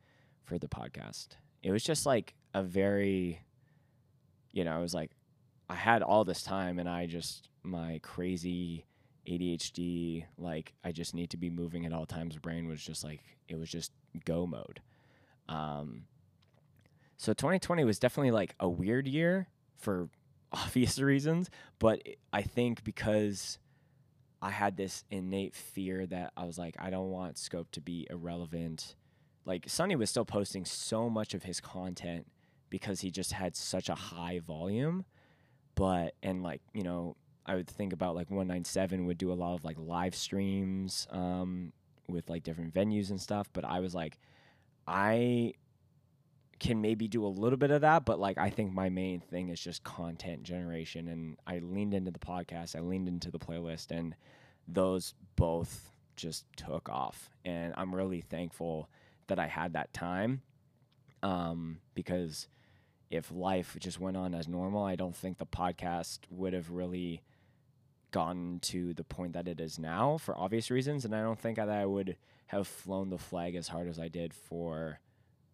for 0.45 0.59
the 0.59 0.69
podcast. 0.69 1.29
It 1.63 1.71
was 1.71 1.83
just 1.83 2.07
like 2.07 2.35
a 2.55 2.63
very 2.63 3.43
you 4.53 4.65
know, 4.65 4.79
it 4.79 4.83
was 4.83 4.95
like 4.95 5.13
I 5.69 5.75
had 5.75 6.03
all 6.03 6.25
this 6.25 6.43
time 6.43 6.79
and 6.79 6.89
I 6.89 7.07
just 7.07 7.49
my 7.63 8.01
crazy 8.03 8.87
ADHD 9.29 10.25
like 10.37 10.75
I 10.85 10.93
just 10.93 11.15
need 11.15 11.31
to 11.31 11.37
be 11.37 11.51
moving 11.51 11.87
at 11.87 11.93
all 11.93 12.07
times 12.07 12.37
brain 12.37 12.69
was 12.69 12.83
just 12.83 13.05
like 13.05 13.21
it 13.49 13.57
was 13.59 13.71
just 13.71 13.93
go 14.25 14.47
mode. 14.47 14.81
Um 15.49 16.05
so 17.17 17.33
2020 17.33 17.85
was 17.85 17.99
definitely 17.99 18.31
like 18.31 18.55
a 18.61 18.69
weird 18.69 19.07
year 19.07 19.49
for 19.77 20.09
obvious 20.53 20.99
reasons, 20.99 21.49
but 21.79 22.03
I 22.33 22.43
think 22.43 22.83
because 22.83 23.59
I 24.43 24.51
had 24.51 24.77
this 24.77 25.05
innate 25.11 25.55
fear 25.55 26.07
that 26.07 26.33
I 26.37 26.45
was 26.45 26.59
like, 26.59 26.75
I 26.79 26.91
don't 26.91 27.11
want 27.11 27.39
Scope 27.39 27.71
to 27.73 27.81
be 27.81 28.07
irrelevant. 28.11 28.97
Like 29.45 29.65
Sunny 29.69 29.97
was 29.97 30.11
still 30.11 30.25
posting 30.25 30.65
so 30.65 31.11
much 31.11 31.35
of 31.35 31.43
his 31.43 31.61
content 31.61 32.27
because 32.71 33.01
he 33.01 33.11
just 33.11 33.33
had 33.33 33.55
such 33.57 33.89
a 33.89 33.95
high 33.95 34.41
volume. 34.41 35.05
But 35.75 36.15
and 36.23 36.43
like, 36.43 36.63
you 36.73 36.83
know, 36.83 37.17
I 37.45 37.55
would 37.55 37.69
think 37.69 37.93
about 37.93 38.15
like 38.15 38.31
197 38.31 39.07
would 39.07 39.19
do 39.19 39.33
a 39.33 39.35
lot 39.35 39.55
of 39.55 39.65
like 39.65 39.77
live 39.79 40.15
streams 40.15 41.07
um, 41.11 41.73
with 42.09 42.31
like 42.31 42.43
different 42.43 42.73
venues 42.73 43.11
and 43.11 43.21
stuff. 43.21 43.49
But 43.53 43.65
I 43.65 43.81
was 43.81 43.95
like, 43.95 44.19
I 44.87 45.55
can 46.61 46.81
maybe 46.81 47.09
do 47.09 47.25
a 47.25 47.29
little 47.29 47.57
bit 47.57 47.71
of 47.71 47.81
that, 47.81 48.05
but 48.05 48.21
like 48.21 48.39
I 48.39 48.51
think 48.51 48.73
my 48.73 48.91
main 48.91 49.21
thing 49.21 49.49
is 49.49 49.59
just 49.59 49.83
content 49.83 50.43
generation. 50.43 51.09
And 51.09 51.37
I 51.47 51.59
leaned 51.59 51.95
into 51.95 52.11
the 52.11 52.19
podcast, 52.19 52.77
I 52.77 52.81
leaned 52.81 53.09
into 53.09 53.31
the 53.31 53.39
playlist, 53.39 53.91
and 53.91 54.15
those 54.69 55.15
both 55.37 55.91
just 56.17 56.45
took 56.57 56.89
off. 56.89 57.31
And 57.45 57.73
I'm 57.77 57.95
really 57.95 58.21
thankful 58.21 58.91
that 59.29 59.39
I 59.39 59.47
had 59.47 59.73
that 59.73 59.93
time 59.93 60.43
um, 61.23 61.79
because 61.95 62.47
if 63.11 63.33
life 63.33 63.77
just 63.81 63.99
went 63.99 64.17
on 64.17 64.35
as 64.35 64.47
normal, 64.47 64.85
I 64.85 64.97
don't 64.97 65.17
think 65.17 65.39
the 65.39 65.47
podcast 65.47 66.21
would 66.31 66.53
have 66.53 66.71
really 66.71 67.23
gotten 68.11 68.59
to 68.61 68.93
the 68.95 69.05
point 69.05 69.33
that 69.33 69.49
it 69.49 69.61
is 69.61 69.79
now 69.79 70.19
for 70.19 70.37
obvious 70.37 70.71
reasons. 70.71 71.05
And 71.05 71.15
I 71.15 71.23
don't 71.23 71.39
think 71.39 71.57
that 71.57 71.71
I 71.71 71.87
would 71.87 72.17
have 72.47 72.67
flown 72.67 73.11
the 73.11 73.19
flag 73.19 73.55
as 73.55 73.69
hard 73.69 73.89
as 73.89 73.99
I 73.99 74.09
did 74.09 74.35
for 74.35 75.01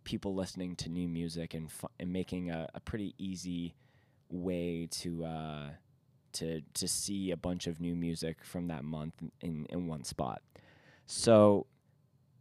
people 0.06 0.34
listening 0.34 0.76
to 0.76 0.88
new 0.88 1.08
music 1.08 1.52
and 1.52 1.68
and 2.00 2.10
making 2.10 2.50
a, 2.50 2.68
a 2.74 2.80
pretty 2.80 3.14
easy 3.18 3.74
way 4.30 4.88
to 4.90 5.24
uh, 5.24 5.68
to 6.32 6.62
to 6.72 6.88
see 6.88 7.30
a 7.32 7.36
bunch 7.36 7.66
of 7.66 7.80
new 7.80 7.94
music 7.94 8.38
from 8.42 8.68
that 8.68 8.84
month 8.84 9.14
in 9.42 9.66
in 9.68 9.86
one 9.86 10.04
spot. 10.04 10.40
So 11.04 11.66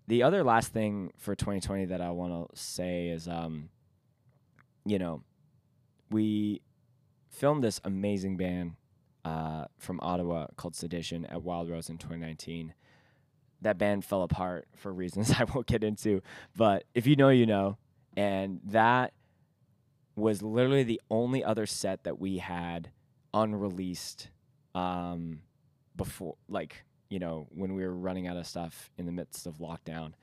the 0.08 0.24
other 0.24 0.44
last 0.44 0.72
thing 0.72 1.12
for 1.18 1.36
2020 1.36 1.86
that 1.86 2.00
I 2.00 2.12
want 2.12 2.50
to 2.54 2.58
say 2.58 3.08
is 3.08 3.28
um 3.28 3.70
you 4.86 5.00
know 5.00 5.24
we 6.12 6.62
filmed 7.30 7.64
this 7.64 7.82
amazing 7.84 8.38
band 8.38 8.76
uh, 9.26 9.66
from 9.80 10.00
Ottawa 10.02 10.48
called 10.56 10.76
Sedition 10.76 11.26
at 11.26 11.42
Wild 11.42 11.70
Rose 11.70 11.90
in 11.90 11.98
2019 11.98 12.76
that 13.66 13.78
band 13.78 14.06
fell 14.06 14.24
apart 14.24 14.68
for 14.76 14.94
reasons 14.94 15.32
I 15.40 15.44
won't 15.44 15.68
get 15.68 15.84
into. 15.84 16.22
But 16.56 16.86
if 16.94 17.06
you 17.06 17.16
know, 17.16 17.30
you 17.30 17.46
know. 17.46 17.78
and 18.16 18.62
that 18.66 19.14
was 20.16 20.42
literally 20.42 20.84
the 20.84 21.02
only 21.12 21.44
other 21.44 21.66
set 21.66 22.06
that 22.06 22.20
we 22.20 22.38
had 22.38 22.90
unreleased 23.34 24.30
um, 24.74 25.42
before, 25.96 26.36
like 26.48 26.84
you 27.10 27.20
know, 27.20 27.48
when 27.52 27.76
we 27.76 27.84
were 27.84 27.94
running 27.94 28.28
out 28.28 28.38
of 28.38 28.48
stuff 28.48 28.90
in 28.98 29.06
the 29.06 29.12
midst 29.12 29.46
of 29.46 29.58
lockdown. 29.58 30.14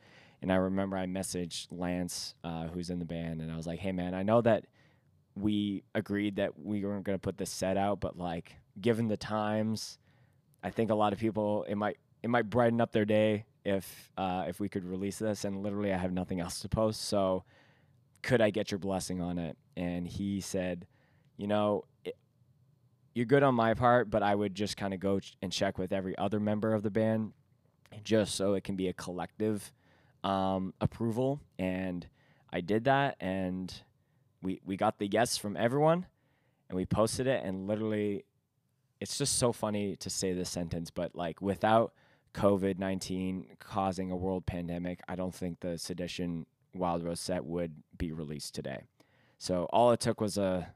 And 0.41 0.51
I 0.51 0.57
remember 0.57 0.97
I 0.97 1.07
messaged 1.07 1.69
Lance, 1.71 2.35
uh, 2.43 2.67
who's 2.67 2.91
in 2.91 2.99
the 2.99 3.05
band, 3.05 3.41
and 3.41 3.53
I 3.53 3.57
was 3.57 3.67
like, 3.67 3.79
"Hey, 3.79 3.93
man, 3.93 4.15
I 4.15 4.23
know 4.25 4.41
that 4.41 4.65
we 5.37 5.85
agreed 5.95 6.37
that 6.37 6.59
we 6.59 6.85
weren't 6.85 7.05
going 7.05 7.17
to 7.17 7.23
put 7.23 7.39
this 7.39 7.51
set 7.51 7.77
out, 7.77 8.01
but 8.01 8.19
like, 8.19 8.57
given 8.81 9.09
the 9.09 9.17
times, 9.17 9.99
I 10.63 10.71
think 10.71 10.91
a 10.91 10.95
lot 10.95 11.13
of 11.13 11.19
people 11.19 11.65
it 11.69 11.77
might 11.77 11.99
it 12.23 12.31
might 12.31 12.49
brighten 12.49 12.81
up 12.81 12.93
their 12.93 13.05
day 13.05 13.47
if 13.65 14.11
uh, 14.17 14.45
if 14.49 14.61
we 14.61 14.69
could 14.69 14.85
release 14.85 15.19
this. 15.19 15.45
And 15.45 15.63
literally, 15.63 15.93
I 15.93 15.99
have 15.99 16.13
nothing 16.13 16.41
else 16.41 16.61
to 16.61 16.69
post, 16.69 17.03
so 17.03 17.45
could 18.23 18.41
I 18.41 18.51
get 18.51 18.71
your 18.71 18.79
blessing 18.79 19.21
on 19.21 19.39
it? 19.39 19.57
And 19.77 20.07
he 20.07 20.41
said, 20.41 20.87
you 21.37 21.47
know, 21.47 21.85
it, 22.05 22.17
you're 23.15 23.27
good 23.27 23.43
on 23.43 23.55
my 23.55 23.75
part, 23.75 24.11
but 24.11 24.23
I 24.23 24.35
would 24.35 24.55
just 24.55 24.77
kind 24.77 24.95
of 24.95 25.01
go 25.01 25.21
ch- 25.21 25.37
and 25.43 25.53
check 25.53 25.79
with 25.79 25.93
every 25.93 26.17
other 26.17 26.39
member 26.41 26.73
of 26.73 26.83
the 26.83 26.91
band, 26.91 27.33
just 28.05 28.35
so 28.35 28.55
it 28.55 28.65
can 28.65 28.77
be 28.77 28.89
a 28.89 28.93
collective 28.93 29.73
um, 30.25 30.73
approval. 30.81 31.41
And 31.59 32.07
I 32.53 32.61
did 32.61 32.85
that, 32.85 33.17
and 33.21 33.75
we 34.43 34.61
we 34.65 34.77
got 34.77 34.99
the 34.99 35.07
yes 35.07 35.37
from 35.37 35.57
everyone, 35.57 36.07
and 36.69 36.77
we 36.77 36.87
posted 36.87 37.27
it, 37.27 37.45
and 37.45 37.67
literally, 37.67 38.25
it's 39.01 39.19
just 39.19 39.39
so 39.39 39.53
funny 39.53 39.97
to 39.97 40.09
say 40.09 40.33
this 40.33 40.51
sentence, 40.51 40.91
but 40.91 41.15
like 41.15 41.41
without 41.41 41.93
COVID 42.35 42.79
nineteen 42.79 43.47
causing 43.59 44.11
a 44.11 44.17
world 44.17 44.47
pandemic, 44.47 45.01
I 45.09 45.17
don't 45.17 45.35
think 45.35 45.61
the 45.61 45.79
sedition 45.79 46.47
Wild 46.75 47.05
Rose 47.05 47.21
set 47.21 47.45
would 47.45 47.75
be 47.97 48.13
released 48.13 48.55
today. 48.55 48.85
So 49.39 49.65
all 49.73 49.93
it 49.93 50.01
took 50.01 50.21
was 50.21 50.39
a 50.39 50.73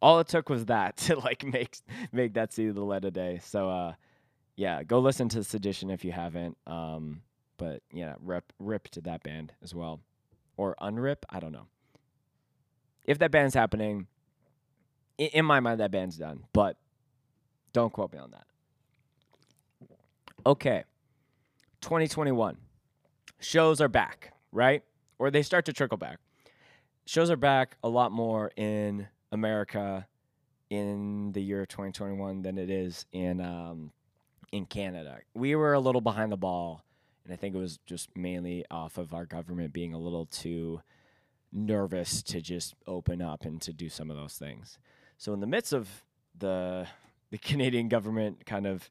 all 0.00 0.18
it 0.18 0.28
took 0.28 0.48
was 0.48 0.66
that 0.66 0.96
to 1.08 1.18
like 1.18 1.44
make 1.44 1.78
make 2.10 2.34
that 2.34 2.52
see 2.52 2.68
the 2.68 2.82
light 2.82 3.04
of 3.04 3.12
day. 3.12 3.40
So 3.42 3.70
uh 3.70 3.94
yeah, 4.56 4.82
go 4.82 4.98
listen 4.98 5.28
to 5.30 5.44
Sedition 5.44 5.90
if 5.90 6.04
you 6.04 6.12
haven't. 6.12 6.56
Um 6.66 7.22
but 7.56 7.82
yeah, 7.92 8.14
rip 8.20 8.52
rip 8.58 8.88
to 8.90 9.00
that 9.02 9.22
band 9.22 9.52
as 9.62 9.74
well. 9.74 10.00
Or 10.56 10.76
unrip, 10.80 11.18
I 11.30 11.40
don't 11.40 11.52
know. 11.52 11.66
If 13.04 13.18
that 13.18 13.30
band's 13.30 13.54
happening, 13.54 14.06
in, 15.16 15.28
in 15.28 15.44
my 15.44 15.60
mind 15.60 15.80
that 15.80 15.90
band's 15.90 16.16
done, 16.16 16.44
but 16.52 16.76
don't 17.72 17.92
quote 17.92 18.12
me 18.12 18.18
on 18.18 18.32
that. 18.32 18.46
Okay. 20.44 20.84
2021. 21.82 22.56
Shows 23.38 23.80
are 23.80 23.88
back, 23.88 24.32
right? 24.50 24.82
Or 25.18 25.30
they 25.30 25.42
start 25.42 25.66
to 25.66 25.72
trickle 25.72 25.98
back. 25.98 26.18
Shows 27.06 27.30
are 27.30 27.36
back 27.36 27.76
a 27.82 27.88
lot 27.88 28.12
more 28.12 28.50
in 28.56 29.08
America 29.30 30.06
in 30.70 31.32
the 31.32 31.42
year 31.42 31.66
2021 31.66 32.42
than 32.42 32.58
it 32.58 32.70
is 32.70 33.06
in 33.12 33.40
um, 33.40 33.92
in 34.52 34.66
Canada. 34.66 35.18
We 35.34 35.54
were 35.54 35.74
a 35.74 35.80
little 35.80 36.00
behind 36.00 36.32
the 36.32 36.36
ball, 36.36 36.84
and 37.24 37.32
I 37.32 37.36
think 37.36 37.54
it 37.54 37.58
was 37.58 37.78
just 37.86 38.16
mainly 38.16 38.64
off 38.70 38.98
of 38.98 39.12
our 39.12 39.26
government 39.26 39.72
being 39.72 39.94
a 39.94 39.98
little 39.98 40.26
too 40.26 40.80
nervous 41.52 42.22
to 42.22 42.40
just 42.40 42.74
open 42.86 43.20
up 43.20 43.44
and 43.44 43.60
to 43.62 43.72
do 43.72 43.88
some 43.88 44.10
of 44.10 44.16
those 44.16 44.34
things. 44.34 44.78
So 45.18 45.32
in 45.32 45.40
the 45.40 45.46
midst 45.46 45.72
of 45.72 45.88
the 46.38 46.86
the 47.30 47.38
Canadian 47.38 47.88
government 47.88 48.46
kind 48.46 48.66
of 48.66 48.90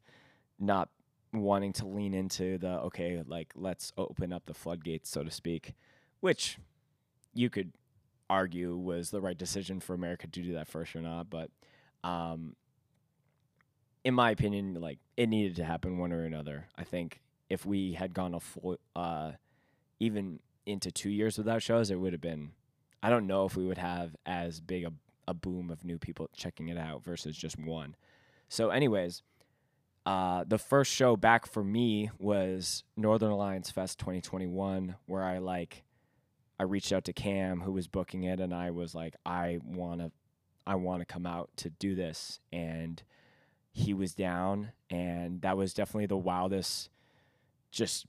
not 0.60 0.90
wanting 1.34 1.74
to 1.74 1.86
lean 1.86 2.14
into 2.14 2.58
the 2.58 2.80
okay, 2.82 3.22
like 3.26 3.52
let's 3.56 3.92
open 3.98 4.34
up 4.34 4.46
the 4.46 4.54
floodgates, 4.54 5.10
so 5.10 5.24
to 5.24 5.32
speak, 5.32 5.74
which 6.20 6.58
you 7.34 7.50
could 7.50 7.72
argue 8.30 8.76
was 8.76 9.12
the 9.12 9.22
right 9.22 9.38
decision 9.38 9.80
for 9.80 9.94
America 9.94 10.28
to 10.28 10.42
do 10.42 10.54
that 10.54 10.68
first 10.68 10.96
or 10.96 11.02
not, 11.02 11.30
but 11.30 11.50
um, 12.04 12.56
in 14.04 14.14
my 14.14 14.32
opinion, 14.32 14.76
like 14.80 15.00
it 15.18 15.28
needed 15.28 15.56
to 15.58 15.66
happen 15.66 15.98
one 15.98 16.12
or 16.12 16.24
another. 16.24 16.68
I 16.76 16.84
think 16.84 17.22
if 17.50 17.66
we 17.66 17.94
had 17.94 18.14
gone 18.14 18.34
a 18.34 18.40
full, 18.40 18.78
uh, 18.96 19.34
even 20.00 20.40
into 20.66 20.92
two 20.92 21.10
years 21.10 21.38
without 21.38 21.62
shows, 21.62 21.92
it 21.92 22.00
would 22.00 22.14
have 22.14 22.22
been. 22.22 22.52
I 23.04 23.10
don't 23.10 23.28
know 23.28 23.46
if 23.46 23.58
we 23.58 23.66
would 23.66 23.80
have 23.80 24.16
as 24.26 24.62
big 24.62 24.86
a, 24.86 24.94
a 25.28 25.34
boom 25.34 25.72
of 25.72 25.84
new 25.84 25.98
people 25.98 26.30
checking 26.36 26.70
it 26.70 26.78
out 26.78 27.04
versus 27.04 27.36
just 27.36 27.60
one. 27.60 27.96
So, 28.48 28.70
anyways, 28.70 29.24
uh, 30.06 30.44
the 30.48 30.58
first 30.58 30.92
show 30.92 31.16
back 31.16 31.46
for 31.46 31.64
me 31.64 32.10
was 32.18 32.84
Northern 32.98 33.32
Alliance 33.32 33.70
Fest 33.70 34.00
2021, 34.00 34.96
where 35.06 35.24
I 35.24 35.38
like 35.38 35.84
I 36.60 36.64
reached 36.64 36.92
out 36.92 37.06
to 37.06 37.14
Cam 37.14 37.62
who 37.62 37.72
was 37.72 37.88
booking 37.88 38.24
it, 38.24 38.40
and 38.40 38.54
I 38.54 38.72
was 38.72 38.96
like, 38.96 39.16
I 39.26 39.60
wanna 39.64 40.12
I 40.66 40.76
wanna 40.76 41.06
come 41.06 41.26
out 41.26 41.50
to 41.58 41.70
do 41.70 41.94
this, 41.94 42.40
and 42.52 43.02
he 43.72 43.94
was 43.94 44.16
down, 44.16 44.72
and 44.90 45.42
that 45.42 45.56
was 45.56 45.74
definitely 45.74 46.08
the 46.08 46.18
wildest, 46.18 46.90
just 47.72 48.06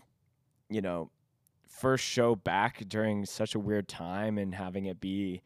you 0.70 0.80
know, 0.80 1.10
first 1.68 2.04
show 2.04 2.34
back 2.34 2.88
during 2.88 3.26
such 3.26 3.54
a 3.54 3.58
weird 3.58 3.86
time, 3.86 4.38
and 4.38 4.54
having 4.54 4.86
it 4.86 4.98
be 4.98 5.42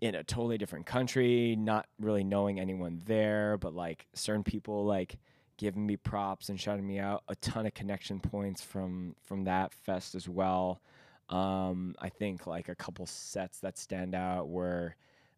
in 0.00 0.14
a 0.14 0.24
totally 0.24 0.58
different 0.58 0.86
country, 0.86 1.56
not 1.56 1.86
really 2.00 2.24
knowing 2.24 2.58
anyone 2.58 3.00
there, 3.06 3.56
but 3.58 3.74
like 3.74 4.06
certain 4.12 4.44
people 4.44 4.84
like 4.84 5.16
giving 5.58 5.86
me 5.86 5.96
props 5.96 6.48
and 6.48 6.60
shouting 6.60 6.86
me 6.86 6.98
out. 6.98 7.22
A 7.28 7.34
ton 7.36 7.66
of 7.66 7.74
connection 7.74 8.20
points 8.20 8.62
from 8.62 9.14
from 9.22 9.44
that 9.44 9.72
fest 9.72 10.14
as 10.14 10.28
well. 10.28 10.80
Um, 11.28 11.94
I 11.98 12.08
think 12.08 12.46
like 12.46 12.68
a 12.68 12.74
couple 12.74 13.06
sets 13.06 13.58
that 13.60 13.78
stand 13.78 14.14
out 14.14 14.48
were 14.48 14.94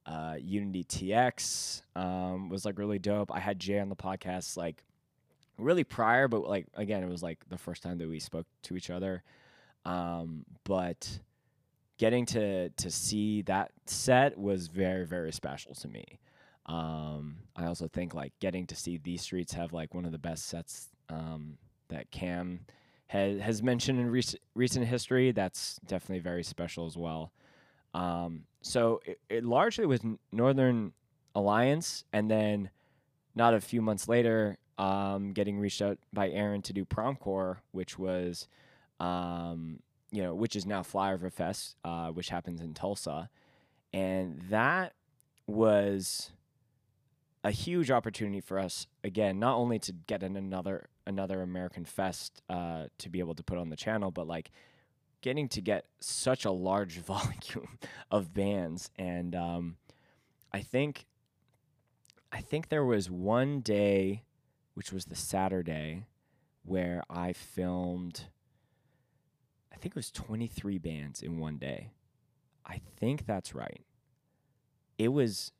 uh, 0.06 0.36
Unity 0.38 0.84
TX 0.84 1.82
um, 1.96 2.48
was 2.48 2.64
like 2.64 2.78
really 2.78 2.98
dope. 2.98 3.32
I 3.32 3.40
had 3.40 3.58
Jay 3.58 3.78
on 3.78 3.88
the 3.88 3.96
podcast 3.96 4.56
like 4.56 4.84
really 5.58 5.84
prior, 5.84 6.28
but 6.28 6.46
like 6.48 6.66
again, 6.74 7.02
it 7.02 7.08
was 7.08 7.22
like 7.22 7.38
the 7.48 7.58
first 7.58 7.82
time 7.82 7.98
that 7.98 8.08
we 8.08 8.20
spoke 8.20 8.46
to 8.64 8.76
each 8.76 8.90
other. 8.90 9.22
Um, 9.84 10.44
but 10.64 11.20
getting 11.98 12.26
to 12.26 12.68
to 12.70 12.90
see 12.90 13.42
that 13.42 13.72
set 13.86 14.38
was 14.38 14.68
very 14.68 15.06
very 15.06 15.32
special 15.32 15.74
to 15.76 15.88
me. 15.88 16.18
Um, 16.68 17.38
I 17.56 17.64
also 17.64 17.88
think 17.88 18.14
like 18.14 18.32
getting 18.40 18.66
to 18.66 18.76
see 18.76 18.98
these 18.98 19.22
streets 19.22 19.54
have 19.54 19.72
like 19.72 19.94
one 19.94 20.04
of 20.04 20.12
the 20.12 20.18
best 20.18 20.46
sets 20.46 20.88
um, 21.08 21.56
that 21.88 22.10
Cam 22.10 22.60
has 23.06 23.40
has 23.40 23.62
mentioned 23.62 23.98
in 23.98 24.10
rec- 24.10 24.40
recent 24.54 24.86
history. 24.86 25.32
That's 25.32 25.80
definitely 25.86 26.20
very 26.20 26.42
special 26.42 26.86
as 26.86 26.96
well. 26.96 27.32
Um, 27.94 28.44
so 28.60 29.00
it, 29.06 29.18
it 29.30 29.44
largely 29.44 29.86
was 29.86 30.00
Northern 30.30 30.92
Alliance, 31.34 32.04
and 32.12 32.30
then 32.30 32.70
not 33.34 33.54
a 33.54 33.60
few 33.60 33.80
months 33.80 34.08
later, 34.08 34.58
um, 34.76 35.32
getting 35.32 35.58
reached 35.58 35.80
out 35.80 35.98
by 36.12 36.28
Aaron 36.28 36.60
to 36.62 36.72
do 36.74 36.84
Promcore, 36.84 37.56
which 37.72 37.98
was, 37.98 38.46
um, 39.00 39.80
you 40.12 40.22
know, 40.22 40.34
which 40.34 40.54
is 40.54 40.66
now 40.66 40.82
Flyover 40.82 41.32
Fest, 41.32 41.76
uh, 41.84 42.08
which 42.08 42.28
happens 42.28 42.60
in 42.60 42.74
Tulsa, 42.74 43.30
and 43.94 44.42
that 44.50 44.92
was 45.46 46.30
a 47.48 47.50
huge 47.50 47.90
opportunity 47.90 48.42
for 48.42 48.58
us 48.58 48.86
again, 49.02 49.38
not 49.38 49.56
only 49.56 49.78
to 49.78 49.90
get 49.92 50.22
in 50.22 50.36
another 50.36 50.90
another 51.06 51.40
American 51.40 51.86
Fest 51.86 52.42
uh, 52.50 52.84
to 52.98 53.08
be 53.08 53.20
able 53.20 53.34
to 53.34 53.42
put 53.42 53.56
on 53.56 53.70
the 53.70 53.76
channel, 53.76 54.10
but 54.10 54.26
like 54.26 54.50
getting 55.22 55.48
to 55.48 55.62
get 55.62 55.86
such 55.98 56.44
a 56.44 56.50
large 56.50 56.98
volume 56.98 57.78
of 58.10 58.34
bands, 58.34 58.90
and 58.96 59.34
um, 59.34 59.76
I 60.52 60.60
think 60.60 61.06
I 62.30 62.42
think 62.42 62.68
there 62.68 62.84
was 62.84 63.10
one 63.10 63.60
day, 63.60 64.24
which 64.74 64.92
was 64.92 65.06
the 65.06 65.16
Saturday, 65.16 66.04
where 66.66 67.02
I 67.08 67.32
filmed. 67.32 68.26
I 69.72 69.76
think 69.76 69.92
it 69.92 69.96
was 69.96 70.10
23 70.10 70.76
bands 70.76 71.22
in 71.22 71.38
one 71.38 71.56
day. 71.56 71.92
I 72.66 72.82
think 72.98 73.24
that's 73.24 73.54
right. 73.54 73.86
It 74.98 75.08
was 75.08 75.52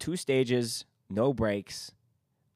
two 0.00 0.16
stages, 0.16 0.84
no 1.08 1.32
breaks, 1.32 1.92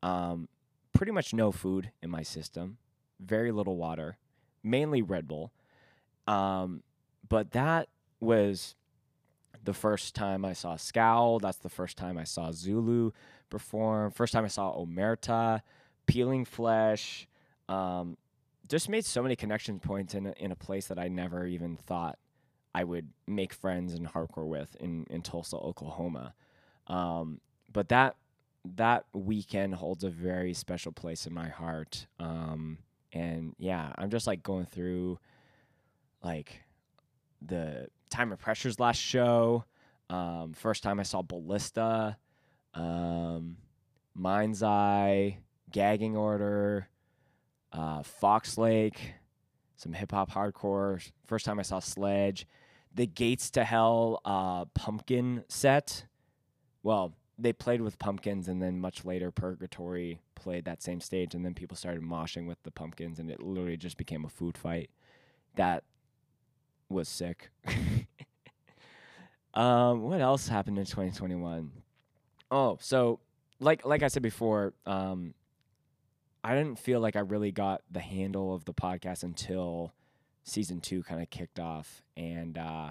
um, 0.02 0.48
pretty 0.92 1.12
much 1.12 1.32
no 1.32 1.52
food 1.52 1.92
in 2.02 2.10
my 2.10 2.22
system, 2.22 2.78
very 3.20 3.52
little 3.52 3.76
water, 3.76 4.18
mainly 4.64 5.02
Red 5.02 5.28
Bull. 5.28 5.52
Um, 6.26 6.82
but 7.28 7.52
that 7.52 7.88
was 8.18 8.74
the 9.62 9.74
first 9.74 10.14
time 10.14 10.44
I 10.44 10.52
saw 10.52 10.76
Scowl. 10.76 11.38
That's 11.38 11.58
the 11.58 11.68
first 11.68 11.96
time 11.96 12.18
I 12.18 12.24
saw 12.24 12.50
Zulu 12.50 13.12
perform. 13.50 14.10
First 14.10 14.32
time 14.32 14.44
I 14.44 14.48
saw 14.48 14.74
Omerta, 14.76 15.60
Peeling 16.06 16.44
Flesh. 16.44 17.28
Um, 17.68 18.16
just 18.68 18.88
made 18.88 19.04
so 19.04 19.22
many 19.22 19.36
connection 19.36 19.78
points 19.78 20.14
in 20.14 20.26
a, 20.26 20.32
in 20.38 20.50
a 20.50 20.56
place 20.56 20.86
that 20.88 20.98
I 20.98 21.08
never 21.08 21.46
even 21.46 21.76
thought 21.76 22.18
I 22.74 22.84
would 22.84 23.08
make 23.26 23.52
friends 23.52 23.94
and 23.94 24.08
hardcore 24.08 24.48
with 24.48 24.76
in, 24.80 25.06
in 25.10 25.22
Tulsa, 25.22 25.56
Oklahoma. 25.56 26.34
Um, 26.86 27.40
but 27.72 27.88
that 27.88 28.16
that 28.76 29.04
weekend 29.12 29.74
holds 29.74 30.04
a 30.04 30.10
very 30.10 30.54
special 30.54 30.92
place 30.92 31.26
in 31.26 31.34
my 31.34 31.48
heart. 31.48 32.06
Um, 32.18 32.78
and 33.12 33.54
yeah, 33.58 33.92
I'm 33.96 34.10
just 34.10 34.26
like 34.26 34.42
going 34.42 34.66
through 34.66 35.18
like 36.22 36.62
the 37.42 37.88
Time 38.10 38.32
of 38.32 38.38
Pressure's 38.38 38.80
last 38.80 38.98
show. 39.00 39.64
Um, 40.08 40.52
first 40.54 40.82
time 40.82 41.00
I 41.00 41.02
saw 41.02 41.22
Ballista, 41.22 42.16
um, 42.74 43.56
Mind's 44.14 44.62
Eye, 44.62 45.38
Gagging 45.70 46.16
Order, 46.16 46.88
uh, 47.72 48.02
Fox 48.02 48.56
Lake, 48.56 49.14
some 49.76 49.92
hip 49.92 50.12
hop 50.12 50.30
hardcore. 50.30 51.06
First 51.26 51.44
time 51.44 51.58
I 51.58 51.62
saw 51.62 51.80
Sledge, 51.80 52.46
the 52.94 53.06
Gates 53.06 53.50
to 53.52 53.64
Hell 53.64 54.20
uh, 54.24 54.66
pumpkin 54.66 55.44
set. 55.48 56.06
Well, 56.84 57.14
they 57.36 57.52
played 57.52 57.80
with 57.80 57.98
pumpkins, 57.98 58.46
and 58.46 58.62
then 58.62 58.78
much 58.78 59.04
later, 59.04 59.32
Purgatory 59.32 60.20
played 60.36 60.66
that 60.66 60.82
same 60.82 61.00
stage, 61.00 61.34
and 61.34 61.44
then 61.44 61.54
people 61.54 61.76
started 61.76 62.02
moshing 62.02 62.46
with 62.46 62.62
the 62.62 62.70
pumpkins, 62.70 63.18
and 63.18 63.28
it 63.30 63.42
literally 63.42 63.76
just 63.76 63.96
became 63.96 64.24
a 64.24 64.28
food 64.28 64.56
fight. 64.56 64.90
That 65.56 65.82
was 66.88 67.08
sick. 67.08 67.50
um, 69.54 70.02
what 70.02 70.20
else 70.20 70.46
happened 70.46 70.78
in 70.78 70.84
2021? 70.84 71.72
Oh, 72.50 72.78
so 72.80 73.18
like 73.58 73.84
like 73.84 74.02
I 74.02 74.08
said 74.08 74.22
before, 74.22 74.74
um, 74.86 75.34
I 76.44 76.54
didn't 76.54 76.78
feel 76.78 77.00
like 77.00 77.16
I 77.16 77.20
really 77.20 77.50
got 77.50 77.82
the 77.90 78.00
handle 78.00 78.54
of 78.54 78.66
the 78.66 78.74
podcast 78.74 79.22
until 79.22 79.92
season 80.44 80.80
two 80.80 81.02
kind 81.02 81.22
of 81.22 81.30
kicked 81.30 81.58
off, 81.58 82.02
and 82.16 82.58
uh, 82.58 82.90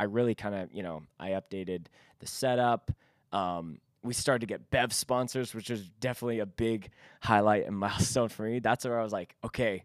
I 0.00 0.04
really 0.04 0.34
kind 0.34 0.54
of 0.54 0.72
you 0.72 0.82
know 0.82 1.02
I 1.20 1.30
updated 1.30 1.86
the 2.18 2.26
setup. 2.26 2.90
Um, 3.36 3.80
we 4.02 4.14
started 4.14 4.40
to 4.40 4.46
get 4.46 4.70
Bev 4.70 4.92
sponsors, 4.92 5.54
which 5.54 5.68
was 5.68 5.88
definitely 6.00 6.38
a 6.38 6.46
big 6.46 6.90
highlight 7.20 7.66
and 7.66 7.76
milestone 7.78 8.28
for 8.28 8.44
me. 8.44 8.60
That's 8.60 8.84
where 8.84 8.98
I 8.98 9.02
was 9.02 9.12
like, 9.12 9.34
okay, 9.44 9.84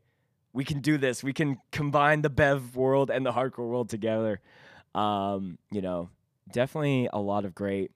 we 0.53 0.63
can 0.63 0.79
do 0.79 0.97
this. 0.97 1.23
We 1.23 1.33
can 1.33 1.57
combine 1.71 2.21
the 2.21 2.29
Bev 2.29 2.75
world 2.75 3.09
and 3.09 3.25
the 3.25 3.31
hardcore 3.31 3.69
world 3.69 3.89
together. 3.89 4.39
Um, 4.93 5.57
you 5.71 5.81
know, 5.81 6.09
definitely 6.51 7.09
a 7.11 7.19
lot 7.19 7.45
of 7.45 7.55
great 7.55 7.91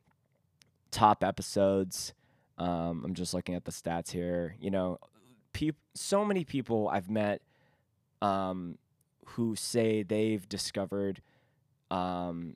top 0.91 1.23
episodes. 1.23 2.13
Um, 2.57 3.03
I'm 3.05 3.13
just 3.13 3.33
looking 3.33 3.55
at 3.55 3.65
the 3.65 3.71
stats 3.71 4.11
here. 4.11 4.55
You 4.59 4.71
know, 4.71 4.99
so 5.93 6.25
many 6.25 6.43
people 6.43 6.89
I've 6.89 7.09
met 7.09 7.41
um, 8.21 8.77
who 9.25 9.55
say 9.55 10.03
they've 10.03 10.47
discovered 10.47 11.21
um, 11.91 12.55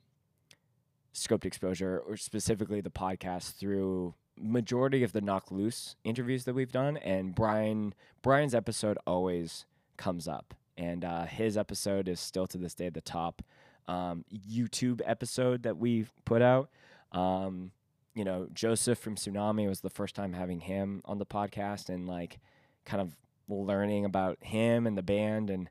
scoped 1.14 1.44
exposure, 1.44 1.98
or 1.98 2.16
specifically 2.16 2.80
the 2.80 2.90
podcast, 2.90 3.56
through 3.56 4.14
majority 4.38 5.02
of 5.02 5.12
the 5.12 5.20
Knocked 5.20 5.52
Loose 5.52 5.96
interviews 6.04 6.44
that 6.44 6.54
we've 6.54 6.72
done. 6.72 6.96
And 6.96 7.34
Brian 7.34 7.94
Brian's 8.22 8.54
episode 8.54 8.98
always 9.06 9.66
comes 9.96 10.26
up, 10.28 10.54
and 10.76 11.04
uh, 11.04 11.26
his 11.26 11.56
episode 11.56 12.08
is 12.08 12.20
still 12.20 12.46
to 12.48 12.58
this 12.58 12.74
day 12.74 12.88
the 12.88 13.00
top 13.00 13.42
um, 13.88 14.24
YouTube 14.32 15.00
episode 15.04 15.62
that 15.64 15.76
we've 15.76 16.12
put 16.24 16.42
out. 16.42 16.70
Um, 17.12 17.72
you 18.14 18.24
know, 18.24 18.48
Joseph 18.52 18.98
from 18.98 19.16
Sunami 19.16 19.68
was 19.68 19.80
the 19.80 19.90
first 19.90 20.14
time 20.14 20.32
having 20.32 20.60
him 20.60 21.02
on 21.04 21.18
the 21.18 21.26
podcast 21.26 21.88
and 21.88 22.08
like 22.08 22.38
kind 22.84 23.00
of 23.00 23.16
learning 23.48 24.04
about 24.04 24.38
him 24.42 24.86
and 24.86 24.96
the 24.96 25.02
band. 25.02 25.50
And, 25.50 25.68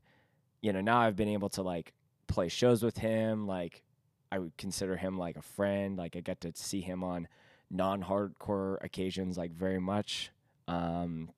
you 0.62 0.74
know, 0.74 0.82
now 0.82 1.00
I've 1.00 1.16
been 1.16 1.30
able 1.30 1.50
to 1.50 1.62
like 1.62 1.94
play 2.28 2.50
shows 2.50 2.84
with 2.84 2.98
him. 2.98 3.48
Like, 3.48 3.84
I 4.32 4.40
would 4.40 4.58
consider 4.58 4.96
him 4.98 5.18
like 5.18 5.38
a 5.38 5.42
friend. 5.42 5.98
Like, 5.98 6.16
I 6.16 6.22
get 6.22 6.42
to 6.42 6.52
see 6.56 6.82
him 6.82 7.04
on 7.04 7.28
non 7.70 8.04
hardcore 8.04 8.78
occasions, 8.84 9.38
like, 9.38 9.52
very 9.52 9.80
much. 9.80 10.32
Um, 10.68 11.32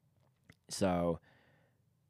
so, 0.70 1.20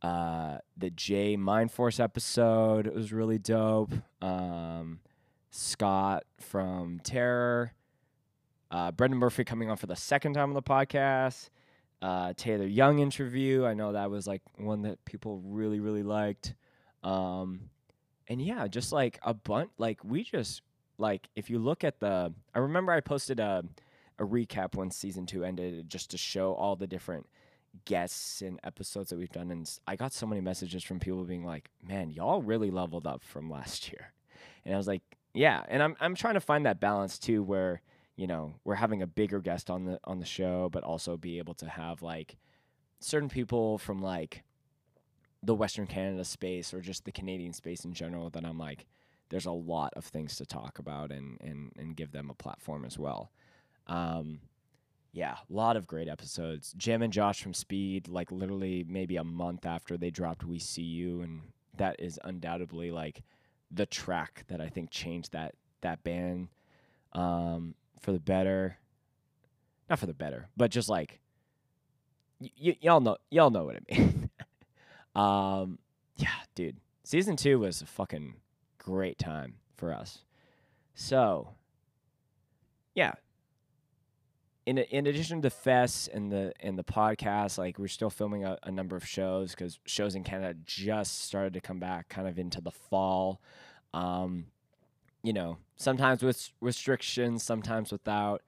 uh, 0.01 0.57
the 0.77 0.89
J 0.89 1.37
Mindforce 1.37 1.99
episode 1.99 2.87
was 2.87 3.13
really 3.13 3.37
dope. 3.37 3.93
Um, 4.21 4.99
Scott 5.51 6.23
from 6.39 6.99
Terror 7.03 7.73
uh, 8.71 8.91
Brendan 8.91 9.19
Murphy 9.19 9.43
coming 9.43 9.69
on 9.69 9.77
for 9.77 9.87
the 9.87 9.95
second 9.95 10.33
time 10.33 10.49
on 10.49 10.55
the 10.55 10.61
podcast. 10.61 11.49
Uh, 12.01 12.33
Taylor 12.35 12.65
Young 12.65 12.99
interview. 12.99 13.65
I 13.65 13.73
know 13.73 13.91
that 13.91 14.09
was 14.09 14.25
like 14.25 14.41
one 14.57 14.83
that 14.83 15.03
people 15.05 15.41
really, 15.45 15.79
really 15.79 16.03
liked. 16.03 16.55
Um, 17.03 17.69
and 18.27 18.41
yeah, 18.41 18.67
just 18.67 18.91
like 18.91 19.19
a 19.23 19.33
bunch, 19.33 19.69
like 19.77 20.03
we 20.03 20.23
just, 20.23 20.61
like, 21.01 21.27
if 21.35 21.49
you 21.49 21.59
look 21.59 21.83
at 21.83 21.99
the, 21.99 22.33
I 22.55 22.59
remember 22.59 22.91
I 22.91 23.01
posted 23.01 23.39
a, 23.39 23.63
a 24.19 24.25
recap 24.25 24.75
when 24.75 24.91
season 24.91 25.25
two 25.25 25.43
ended 25.43 25.89
just 25.89 26.11
to 26.11 26.17
show 26.17 26.53
all 26.53 26.75
the 26.75 26.87
different 26.87 27.27
guests 27.85 28.41
and 28.41 28.59
episodes 28.63 29.09
that 29.09 29.19
we've 29.19 29.31
done. 29.31 29.51
And 29.51 29.69
I 29.87 29.95
got 29.95 30.13
so 30.13 30.25
many 30.25 30.41
messages 30.41 30.83
from 30.83 30.99
people 30.99 31.23
being 31.23 31.45
like, 31.45 31.69
man, 31.85 32.11
y'all 32.11 32.41
really 32.41 32.71
leveled 32.71 33.07
up 33.07 33.23
from 33.23 33.49
last 33.49 33.91
year. 33.91 34.13
And 34.63 34.73
I 34.73 34.77
was 34.77 34.87
like, 34.87 35.01
yeah. 35.33 35.63
And 35.67 35.81
I'm, 35.81 35.95
I'm 35.99 36.15
trying 36.15 36.35
to 36.35 36.41
find 36.41 36.65
that 36.65 36.79
balance 36.79 37.17
too, 37.17 37.43
where, 37.43 37.81
you 38.21 38.27
know 38.27 38.53
we're 38.63 38.75
having 38.75 39.01
a 39.01 39.07
bigger 39.07 39.39
guest 39.39 39.71
on 39.71 39.85
the 39.85 39.99
on 40.03 40.19
the 40.19 40.25
show 40.25 40.69
but 40.71 40.83
also 40.83 41.17
be 41.17 41.39
able 41.39 41.55
to 41.55 41.67
have 41.67 42.03
like 42.03 42.37
certain 42.99 43.29
people 43.29 43.79
from 43.79 43.99
like 43.99 44.43
the 45.41 45.55
western 45.55 45.87
canada 45.87 46.23
space 46.23 46.71
or 46.71 46.81
just 46.81 47.03
the 47.05 47.11
canadian 47.11 47.51
space 47.51 47.83
in 47.83 47.93
general 47.93 48.29
that 48.29 48.45
i'm 48.45 48.59
like 48.59 48.85
there's 49.31 49.47
a 49.47 49.51
lot 49.51 49.93
of 49.95 50.05
things 50.05 50.37
to 50.37 50.45
talk 50.45 50.79
about 50.79 51.11
and 51.11 51.39
and 51.41 51.73
and 51.77 51.97
give 51.97 52.11
them 52.13 52.29
a 52.29 52.35
platform 52.35 52.85
as 52.85 52.99
well 52.99 53.31
um 53.87 54.39
yeah 55.13 55.33
a 55.49 55.53
lot 55.53 55.77
of 55.77 55.87
great 55.87 56.09
episodes 56.09 56.73
jim 56.77 57.01
and 57.01 57.13
josh 57.13 57.41
from 57.41 57.53
speed 57.55 58.07
like 58.07 58.31
literally 58.31 58.85
maybe 58.87 59.17
a 59.17 59.23
month 59.23 59.65
after 59.65 59.97
they 59.97 60.11
dropped 60.11 60.45
we 60.45 60.59
see 60.59 60.83
you 60.83 61.21
and 61.21 61.41
that 61.77 61.95
is 61.99 62.19
undoubtedly 62.25 62.91
like 62.91 63.23
the 63.71 63.87
track 63.87 64.45
that 64.49 64.61
i 64.61 64.69
think 64.69 64.91
changed 64.91 65.33
that 65.33 65.55
that 65.81 66.03
band 66.03 66.49
um 67.13 67.75
for 68.01 68.11
the 68.11 68.19
better. 68.19 68.77
Not 69.89 69.99
for 69.99 70.05
the 70.05 70.13
better, 70.13 70.49
but 70.57 70.71
just 70.71 70.89
like 70.89 71.19
y- 72.39 72.49
y- 72.61 72.77
y'all 72.81 73.01
know 73.01 73.17
y'all 73.29 73.49
know 73.49 73.65
what 73.65 73.77
I 73.77 73.97
mean. 73.97 74.29
um, 75.15 75.79
yeah, 76.17 76.29
dude. 76.55 76.77
Season 77.03 77.35
two 77.35 77.59
was 77.59 77.81
a 77.81 77.85
fucking 77.85 78.35
great 78.83 79.19
time 79.19 79.55
for 79.77 79.93
us. 79.93 80.19
So, 80.95 81.49
yeah. 82.95 83.13
In 84.65 84.77
in 84.77 85.07
addition 85.07 85.41
to 85.41 85.49
fests 85.49 86.07
and 86.11 86.31
the 86.31 86.53
and 86.59 86.77
the 86.77 86.83
podcast, 86.83 87.57
like 87.57 87.79
we're 87.79 87.87
still 87.87 88.09
filming 88.09 88.43
a, 88.43 88.57
a 88.63 88.71
number 88.71 88.95
of 88.95 89.07
shows 89.07 89.51
because 89.51 89.79
shows 89.85 90.13
in 90.15 90.23
Canada 90.23 90.59
just 90.65 91.23
started 91.23 91.53
to 91.53 91.61
come 91.61 91.79
back, 91.79 92.09
kind 92.09 92.27
of 92.27 92.37
into 92.37 92.61
the 92.61 92.71
fall. 92.71 93.41
Um, 93.93 94.45
you 95.23 95.33
know, 95.33 95.57
sometimes 95.75 96.21
with 96.21 96.51
restrictions, 96.61 97.43
sometimes 97.43 97.91
without. 97.91 98.43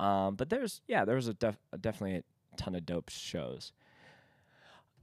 Um, 0.00 0.36
but 0.36 0.48
there's 0.48 0.80
yeah, 0.88 1.04
there 1.04 1.16
was 1.16 1.28
a, 1.28 1.34
def- 1.34 1.58
a 1.72 1.78
definitely 1.78 2.16
a 2.52 2.56
ton 2.56 2.74
of 2.74 2.86
dope 2.86 3.10
shows. 3.10 3.72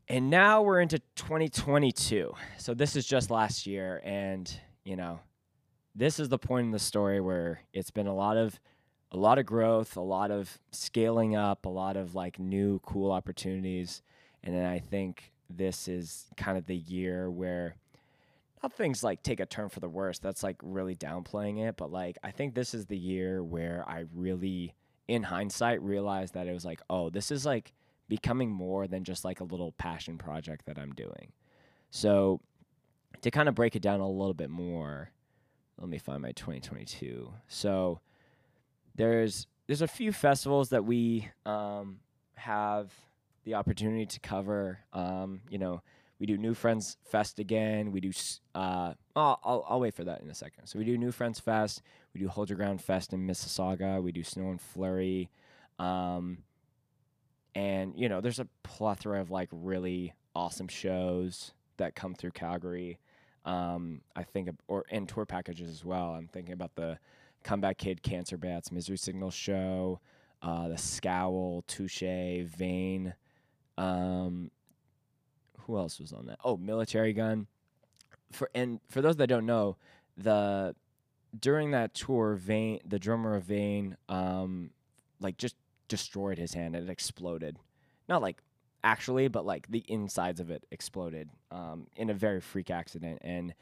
And 0.07 0.29
now 0.29 0.61
we're 0.61 0.81
into 0.81 0.99
2022. 1.15 2.31
So 2.59 2.73
this 2.75 2.95
is 2.95 3.07
just 3.07 3.31
last 3.31 3.65
year 3.65 4.01
and, 4.05 4.51
you 4.85 4.95
know, 4.95 5.19
this 5.93 6.19
is 6.19 6.29
the 6.29 6.37
point 6.37 6.65
in 6.65 6.71
the 6.71 6.79
story 6.79 7.19
where 7.19 7.61
it's 7.73 7.91
been 7.91 8.07
a 8.07 8.15
lot 8.15 8.37
of 8.37 8.59
a 9.11 9.17
lot 9.17 9.37
of 9.37 9.45
growth, 9.45 9.95
a 9.97 10.01
lot 10.01 10.31
of 10.31 10.57
scaling 10.71 11.35
up, 11.35 11.65
a 11.65 11.69
lot 11.69 11.97
of 11.97 12.15
like 12.15 12.39
new 12.39 12.79
cool 12.85 13.11
opportunities. 13.11 14.01
And 14.43 14.55
then 14.55 14.65
I 14.65 14.79
think 14.79 15.31
this 15.49 15.87
is 15.87 16.25
kind 16.37 16.57
of 16.57 16.65
the 16.65 16.75
year 16.75 17.29
where 17.29 17.75
not 18.61 18.73
things 18.73 19.03
like 19.03 19.23
take 19.23 19.39
a 19.39 19.45
turn 19.45 19.69
for 19.69 19.79
the 19.79 19.89
worse. 19.89 20.19
That's 20.19 20.43
like 20.43 20.57
really 20.61 20.95
downplaying 20.95 21.67
it, 21.67 21.77
but 21.77 21.91
like 21.91 22.17
I 22.23 22.31
think 22.31 22.55
this 22.55 22.73
is 22.73 22.85
the 22.85 22.97
year 22.97 23.43
where 23.43 23.83
I 23.87 24.05
really 24.13 24.75
in 25.07 25.23
hindsight 25.23 25.81
realized 25.81 26.33
that 26.33 26.47
it 26.47 26.53
was 26.53 26.65
like, 26.65 26.81
oh, 26.89 27.09
this 27.09 27.31
is 27.31 27.45
like 27.45 27.73
becoming 28.09 28.49
more 28.49 28.87
than 28.87 29.03
just 29.03 29.23
like 29.23 29.39
a 29.39 29.45
little 29.45 29.71
passion 29.73 30.17
project 30.17 30.65
that 30.65 30.77
I'm 30.77 30.93
doing. 30.93 31.31
So 31.91 32.41
to 33.21 33.31
kind 33.31 33.49
of 33.49 33.55
break 33.55 33.75
it 33.75 33.81
down 33.81 33.99
a 33.99 34.09
little 34.09 34.33
bit 34.33 34.49
more, 34.49 35.11
let 35.79 35.89
me 35.89 35.97
find 35.97 36.21
my 36.21 36.31
2022. 36.31 37.31
So 37.47 37.99
there's 38.95 39.47
there's 39.67 39.81
a 39.81 39.87
few 39.87 40.11
festivals 40.11 40.69
that 40.69 40.85
we 40.85 41.29
um, 41.45 41.99
have 42.35 42.91
the 43.43 43.55
opportunity 43.55 44.05
to 44.05 44.19
cover. 44.19 44.79
Um, 44.93 45.41
you 45.49 45.57
know, 45.57 45.81
we 46.19 46.25
do 46.25 46.37
New 46.37 46.53
Friends 46.53 46.97
Fest 47.03 47.39
again. 47.39 47.91
We 47.91 47.99
do. 47.99 48.11
Uh, 48.53 48.93
I'll, 49.15 49.39
I'll, 49.43 49.65
I'll 49.69 49.79
wait 49.79 49.93
for 49.93 50.03
that 50.03 50.21
in 50.21 50.29
a 50.29 50.35
second. 50.35 50.67
So 50.67 50.79
we 50.79 50.85
do 50.85 50.97
New 50.97 51.11
Friends 51.11 51.39
Fest. 51.39 51.81
We 52.13 52.21
do 52.21 52.27
Hold 52.27 52.49
Your 52.49 52.57
Ground 52.57 52.81
Fest 52.81 53.13
in 53.13 53.27
Mississauga. 53.27 54.01
We 54.01 54.11
do 54.11 54.23
Snow 54.23 54.49
and 54.49 54.61
Flurry. 54.61 55.29
Um, 55.79 56.39
and 57.53 57.93
you 57.97 58.07
know, 58.07 58.21
there's 58.21 58.39
a 58.39 58.47
plethora 58.63 59.19
of 59.21 59.31
like 59.31 59.49
really 59.51 60.13
awesome 60.35 60.67
shows 60.67 61.53
that 61.77 61.95
come 61.95 62.13
through 62.13 62.31
Calgary. 62.31 62.99
Um, 63.45 64.01
I 64.15 64.23
think, 64.23 64.49
or 64.67 64.85
and 64.89 65.07
tour 65.07 65.25
packages 65.25 65.69
as 65.69 65.85
well. 65.85 66.15
I'm 66.15 66.27
thinking 66.27 66.53
about 66.53 66.75
the 66.75 66.97
Comeback 67.43 67.77
Kid, 67.77 68.01
Cancer 68.01 68.37
Bats, 68.37 68.71
Misery 68.71 68.97
Signal 68.97 69.29
show, 69.31 69.99
uh, 70.41 70.67
the 70.67 70.77
Scowl, 70.77 71.63
Touche, 71.67 72.01
Vein. 72.01 73.13
Um, 73.77 74.51
who 75.59 75.77
else 75.77 75.99
was 75.99 76.11
on 76.11 76.25
that? 76.25 76.39
Oh, 76.43 76.57
Militarie 76.57 77.15
Gun. 77.15 77.47
For 78.31 78.49
and 78.55 78.79
for 78.89 79.01
those 79.01 79.17
that 79.17 79.27
don't 79.27 79.45
know, 79.45 79.77
the 80.17 80.75
during 81.39 81.71
that 81.71 81.93
tour, 81.93 82.35
Vein, 82.35 82.79
the 82.85 82.99
drummer 82.99 83.35
of 83.35 83.43
Vein, 83.43 83.97
um, 84.09 84.71
like 85.19 85.37
just 85.37 85.55
destroyed 85.87 86.37
his 86.37 86.53
hand 86.53 86.75
it 86.75 86.89
exploded. 86.89 87.59
Not 88.07 88.21
like 88.21 88.41
actually, 88.85 89.27
but 89.27 89.45
like 89.45 89.67
the 89.67 89.83
insides 89.87 90.39
of 90.39 90.51
it 90.51 90.65
exploded 90.71 91.29
um, 91.51 91.87
in 91.97 92.09
a 92.09 92.13
very 92.13 92.39
freak 92.39 92.69
accident, 92.69 93.19
and 93.21 93.53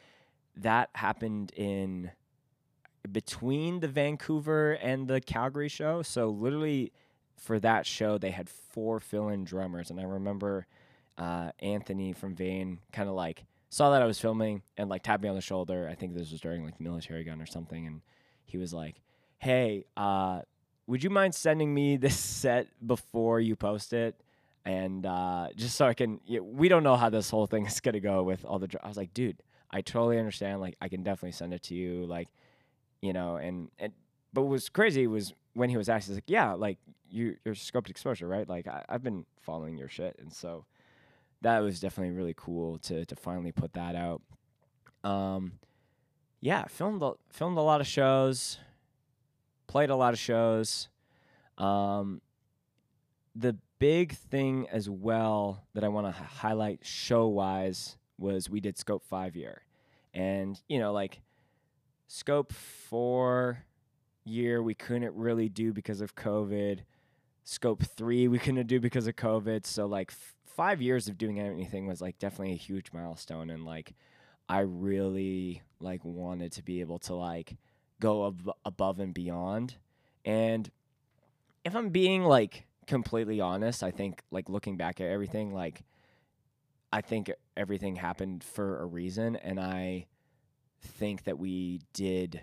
that 0.57 0.89
happened 0.93 1.51
in 1.55 2.11
between 3.11 3.79
the 3.79 3.87
Vancouver 3.87 4.73
and 4.73 5.07
the 5.07 5.21
Calgary 5.21 5.69
show. 5.69 6.01
So 6.01 6.29
literally 6.29 6.91
for 7.37 7.59
that 7.59 7.85
show, 7.85 8.17
they 8.17 8.31
had 8.31 8.49
four 8.49 8.99
fill-in 8.99 9.45
drummers, 9.45 9.89
and 9.89 9.99
I 9.99 10.03
remember 10.03 10.67
uh, 11.17 11.51
Anthony 11.59 12.11
from 12.13 12.35
Vein 12.35 12.79
kind 12.91 13.07
of 13.07 13.15
like 13.15 13.45
saw 13.69 13.91
that 13.91 14.01
I 14.01 14.05
was 14.05 14.19
filming 14.19 14.61
and 14.77 14.89
like 14.89 15.03
tapped 15.03 15.23
me 15.23 15.29
on 15.29 15.35
the 15.35 15.41
shoulder. 15.41 15.87
I 15.89 15.95
think 15.95 16.13
this 16.13 16.31
was 16.31 16.41
during 16.41 16.63
like 16.65 16.79
Militarie 16.79 17.25
Gun 17.25 17.41
or 17.41 17.45
something, 17.45 17.87
and 17.87 18.01
he 18.43 18.57
was 18.57 18.73
like, 18.73 19.01
"Hey, 19.39 19.85
uh, 19.95 20.41
would 20.85 21.01
you 21.01 21.09
mind 21.09 21.33
sending 21.33 21.73
me 21.73 21.95
this 21.97 22.17
set 22.19 22.67
before 22.85 23.39
you 23.39 23.55
post 23.55 23.93
it?" 23.93 24.19
And 24.65 25.05
uh, 25.05 25.49
just 25.55 25.75
so 25.75 25.85
I 25.85 25.93
can, 25.93 26.21
we 26.41 26.69
don't 26.69 26.83
know 26.83 26.95
how 26.95 27.09
this 27.09 27.29
whole 27.29 27.47
thing 27.47 27.65
is 27.65 27.79
gonna 27.79 27.99
go 27.99 28.23
with 28.23 28.45
all 28.45 28.59
the. 28.59 28.67
Dr-. 28.67 28.85
I 28.85 28.87
was 28.87 28.97
like, 28.97 29.13
dude, 29.13 29.41
I 29.69 29.81
totally 29.81 30.17
understand. 30.17 30.61
Like, 30.61 30.77
I 30.79 30.87
can 30.87 31.03
definitely 31.03 31.33
send 31.33 31.53
it 31.53 31.63
to 31.63 31.75
you. 31.75 32.05
Like, 32.05 32.29
you 33.01 33.11
know, 33.11 33.35
and 33.35 33.69
and 33.77 33.91
but 34.31 34.43
what 34.43 34.51
was 34.51 34.69
crazy 34.69 35.05
was 35.07 35.33
when 35.53 35.69
he 35.69 35.77
was 35.77 35.89
asked, 35.89 36.07
he's 36.07 36.15
like, 36.15 36.23
yeah, 36.27 36.53
like 36.53 36.77
you, 37.09 37.35
you're 37.45 37.53
scoped 37.53 37.89
exposure, 37.89 38.27
right? 38.27 38.47
Like 38.47 38.67
I, 38.67 38.83
I've 38.89 39.03
been 39.03 39.25
following 39.41 39.77
your 39.77 39.89
shit, 39.89 40.15
and 40.19 40.31
so 40.31 40.65
that 41.41 41.59
was 41.59 41.79
definitely 41.79 42.15
really 42.15 42.33
cool 42.35 42.79
to 42.79 43.05
to 43.05 43.15
finally 43.15 43.51
put 43.51 43.73
that 43.73 43.95
out. 43.95 44.21
Um, 45.03 45.53
yeah, 46.39 46.65
filmed 46.65 47.01
a, 47.01 47.13
filmed 47.29 47.57
a 47.57 47.61
lot 47.61 47.81
of 47.81 47.87
shows, 47.87 48.57
played 49.67 49.89
a 49.89 49.95
lot 49.95 50.13
of 50.13 50.19
shows. 50.19 50.89
Um, 51.57 52.21
the 53.35 53.57
big 53.83 54.13
thing 54.13 54.65
as 54.71 54.89
well 54.89 55.61
that 55.73 55.83
I 55.83 55.89
want 55.89 56.07
to 56.07 56.13
highlight 56.13 56.85
show 56.85 57.27
wise 57.27 57.97
was 58.17 58.49
we 58.49 58.61
did 58.61 58.77
Scope 58.77 59.03
five 59.03 59.35
year, 59.35 59.63
and 60.13 60.57
you 60.69 60.79
know 60.79 60.93
like 60.93 61.19
Scope 62.07 62.53
four 62.53 63.65
year 64.23 64.63
we 64.63 64.73
couldn't 64.73 65.13
really 65.15 65.49
do 65.49 65.73
because 65.73 65.99
of 65.99 66.15
COVID. 66.15 66.79
Scope 67.43 67.83
three 67.83 68.29
we 68.29 68.39
couldn't 68.39 68.67
do 68.67 68.79
because 68.79 69.05
of 69.05 69.17
COVID. 69.17 69.65
So 69.65 69.85
like 69.85 70.11
f- 70.11 70.35
five 70.45 70.81
years 70.81 71.09
of 71.09 71.17
doing 71.17 71.41
anything 71.41 71.85
was 71.85 71.99
like 71.99 72.17
definitely 72.19 72.53
a 72.53 72.55
huge 72.55 72.93
milestone, 72.93 73.49
and 73.49 73.65
like 73.65 73.95
I 74.47 74.59
really 74.61 75.61
like 75.81 76.05
wanted 76.05 76.53
to 76.53 76.63
be 76.63 76.79
able 76.79 76.99
to 76.99 77.15
like 77.15 77.57
go 77.99 78.27
ab- 78.27 78.55
above 78.63 79.01
and 79.01 79.13
beyond. 79.13 79.75
And 80.23 80.71
if 81.65 81.75
I'm 81.75 81.89
being 81.89 82.23
like 82.23 82.65
completely 82.87 83.41
honest, 83.41 83.83
I 83.83 83.91
think 83.91 84.21
like 84.31 84.49
looking 84.49 84.77
back 84.77 85.01
at 85.01 85.07
everything, 85.07 85.53
like 85.53 85.83
I 86.91 87.01
think 87.01 87.31
everything 87.57 87.95
happened 87.95 88.43
for 88.43 88.81
a 88.81 88.85
reason, 88.85 89.35
and 89.35 89.59
I 89.59 90.05
think 90.81 91.23
that 91.23 91.39
we 91.39 91.81
did 91.93 92.41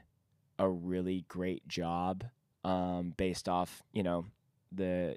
a 0.59 0.69
really 0.69 1.25
great 1.29 1.67
job 1.69 2.25
um, 2.65 3.15
based 3.17 3.49
off 3.49 3.83
you 3.93 4.03
know 4.03 4.27
the 4.73 5.17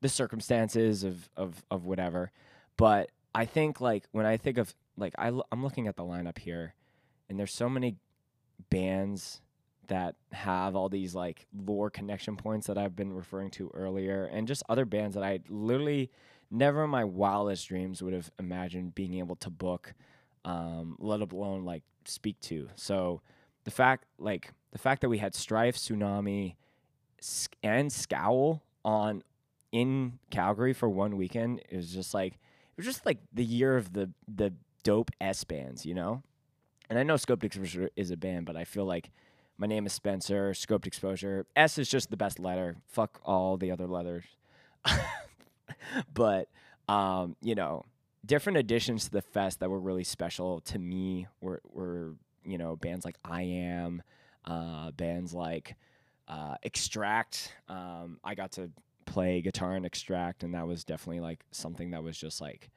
the 0.00 0.08
circumstances 0.08 1.04
of 1.04 1.28
of 1.36 1.64
of 1.70 1.86
whatever. 1.86 2.30
But 2.76 3.10
I 3.34 3.44
think 3.44 3.80
like 3.80 4.04
when 4.12 4.26
I 4.26 4.36
think 4.36 4.58
of 4.58 4.74
like 4.96 5.14
I 5.18 5.28
l- 5.28 5.46
I'm 5.50 5.62
looking 5.62 5.88
at 5.88 5.96
the 5.96 6.04
lineup 6.04 6.38
here, 6.38 6.74
and 7.28 7.38
there's 7.38 7.52
so 7.52 7.68
many 7.68 7.96
bands 8.70 9.40
that 9.88 10.16
have 10.32 10.76
all 10.76 10.88
these 10.88 11.14
like 11.14 11.46
lore 11.56 11.90
connection 11.90 12.36
points 12.36 12.66
that 12.66 12.78
I've 12.78 12.96
been 12.96 13.12
referring 13.12 13.50
to 13.52 13.70
earlier, 13.74 14.24
and 14.24 14.46
just 14.48 14.62
other 14.68 14.84
bands 14.84 15.14
that 15.14 15.24
I 15.24 15.40
literally 15.48 16.10
never 16.50 16.84
in 16.84 16.90
my 16.90 17.04
wildest 17.04 17.68
dreams 17.68 18.02
would 18.02 18.14
have 18.14 18.30
imagined 18.38 18.94
being 18.94 19.14
able 19.14 19.36
to 19.36 19.50
book, 19.50 19.94
um, 20.44 20.96
let 20.98 21.20
alone 21.20 21.64
like 21.64 21.82
speak 22.04 22.38
to. 22.40 22.68
So 22.76 23.20
the 23.64 23.70
fact 23.70 24.06
like 24.18 24.52
the 24.72 24.78
fact 24.78 25.00
that 25.02 25.08
we 25.08 25.18
had 25.18 25.34
Strife, 25.34 25.76
Sunami, 25.76 26.54
and 27.62 27.92
Scowl 27.92 28.62
on 28.84 29.22
in 29.72 30.18
Calgary 30.30 30.72
for 30.72 30.88
one 30.88 31.16
weekend 31.16 31.60
is 31.68 31.92
just 31.92 32.14
like 32.14 32.34
it 32.34 32.76
was 32.76 32.86
just 32.86 33.06
like 33.06 33.18
the 33.32 33.44
year 33.44 33.76
of 33.76 33.92
the 33.92 34.10
the 34.28 34.52
dope 34.82 35.10
S 35.20 35.44
bands, 35.44 35.84
you 35.84 35.94
know. 35.94 36.22
And 36.90 36.98
I 36.98 37.02
know 37.02 37.14
Exposure 37.14 37.90
is 37.96 38.10
a 38.10 38.16
band, 38.16 38.46
but 38.46 38.56
I 38.56 38.64
feel 38.64 38.84
like 38.84 39.10
my 39.58 39.66
name 39.66 39.86
is 39.86 39.92
Spencer. 39.92 40.50
Scoped 40.50 40.86
Exposure 40.86 41.46
S 41.56 41.78
is 41.78 41.88
just 41.88 42.10
the 42.10 42.16
best 42.16 42.38
letter. 42.38 42.76
Fuck 42.86 43.20
all 43.24 43.56
the 43.56 43.70
other 43.70 43.86
letters. 43.86 44.24
but 46.14 46.48
um, 46.88 47.36
you 47.40 47.54
know, 47.54 47.84
different 48.24 48.58
additions 48.58 49.04
to 49.04 49.10
the 49.10 49.22
fest 49.22 49.60
that 49.60 49.70
were 49.70 49.80
really 49.80 50.04
special 50.04 50.60
to 50.60 50.78
me 50.78 51.26
were 51.40 51.60
were 51.64 52.14
you 52.44 52.58
know 52.58 52.76
bands 52.76 53.04
like 53.04 53.16
I 53.24 53.42
Am, 53.42 54.02
uh, 54.44 54.90
bands 54.92 55.32
like 55.32 55.76
uh, 56.28 56.56
Extract. 56.62 57.54
Um, 57.68 58.18
I 58.24 58.34
got 58.34 58.52
to 58.52 58.70
play 59.06 59.40
guitar 59.40 59.76
in 59.76 59.84
Extract, 59.84 60.42
and 60.42 60.54
that 60.54 60.66
was 60.66 60.84
definitely 60.84 61.20
like 61.20 61.44
something 61.52 61.90
that 61.92 62.02
was 62.02 62.18
just 62.18 62.40
like 62.40 62.70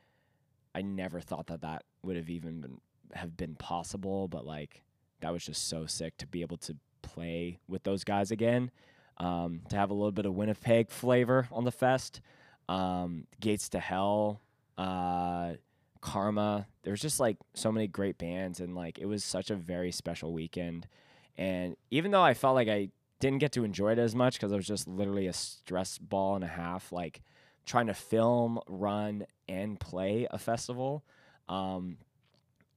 I 0.76 0.82
never 0.82 1.20
thought 1.20 1.48
that 1.48 1.62
that 1.62 1.84
would 2.04 2.16
have 2.16 2.30
even 2.30 2.62
been 2.62 2.82
have 3.14 3.36
been 3.36 3.56
possible, 3.56 4.28
but 4.28 4.45
like 4.45 4.84
that 5.22 5.31
was 5.31 5.45
just 5.45 5.68
so 5.68 5.85
sick 5.85 6.18
to 6.18 6.27
be 6.27 6.41
able 6.41 6.57
to 6.57 6.76
play 7.02 7.60
with 7.68 7.84
those 7.84 8.03
guys 8.03 8.31
again. 8.31 8.72
Um, 9.19 9.61
to 9.69 9.76
have 9.76 9.89
a 9.89 9.95
little 9.95 10.11
bit 10.11 10.27
of 10.27 10.35
Winnipeg 10.35 10.91
flavor 10.91 11.48
on 11.52 11.64
the 11.64 11.72
fest. 11.72 12.22
Um, 12.69 13.26
Gates 13.39 13.69
to 13.69 13.80
Hell, 13.80 14.41
uh, 14.77 15.53
Karma. 16.02 16.68
There's 16.84 17.02
just 17.02 17.19
like 17.19 17.38
so 17.56 17.72
many 17.72 17.88
great 17.88 18.18
bands, 18.18 18.60
and 18.60 18.76
like 18.76 18.99
it 18.99 19.06
was 19.06 19.23
such 19.23 19.49
a 19.49 19.56
very 19.56 19.91
special 19.91 20.34
weekend. 20.34 20.88
And 21.35 21.76
even 21.89 22.11
though 22.11 22.22
I 22.22 22.34
felt 22.34 22.56
like 22.56 22.68
I 22.68 22.89
didn't 23.19 23.39
get 23.39 23.53
to 23.53 23.64
enjoy 23.64 23.94
it 23.94 23.99
as 23.99 24.15
much 24.15 24.35
because 24.35 24.52
it 24.52 24.56
was 24.56 24.68
just 24.68 24.88
literally 24.88 25.27
a 25.27 25.34
stress 25.34 25.98
ball 25.98 26.35
and 26.35 26.44
a 26.44 26.48
half, 26.48 26.91
like 26.91 27.22
trying 27.65 27.88
to 27.88 27.94
film, 27.94 28.60
run, 28.68 29.26
and 29.48 29.80
play 29.80 30.27
a 30.30 30.38
festival, 30.38 31.03
um, 31.49 31.98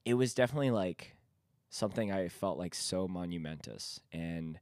it 0.05 0.15
was 0.15 0.35
definitely 0.35 0.71
like 0.71 1.17
something 1.71 2.13
I 2.13 2.29
felt 2.29 2.59
like 2.59 2.75
so 2.75 3.09
monumentous. 3.09 4.01
And 4.13 4.59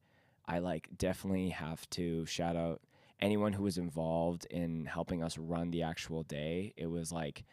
I 0.46 0.60
like 0.60 0.88
definitely 0.96 1.50
have 1.50 1.88
to 1.90 2.24
shout 2.26 2.56
out 2.56 2.80
anyone 3.20 3.52
who 3.52 3.64
was 3.64 3.78
involved 3.78 4.46
in 4.50 4.86
helping 4.86 5.22
us 5.22 5.36
run 5.36 5.70
the 5.70 5.82
actual 5.82 6.22
day. 6.22 6.72
It 6.76 6.86
was 6.86 7.10
like 7.10 7.44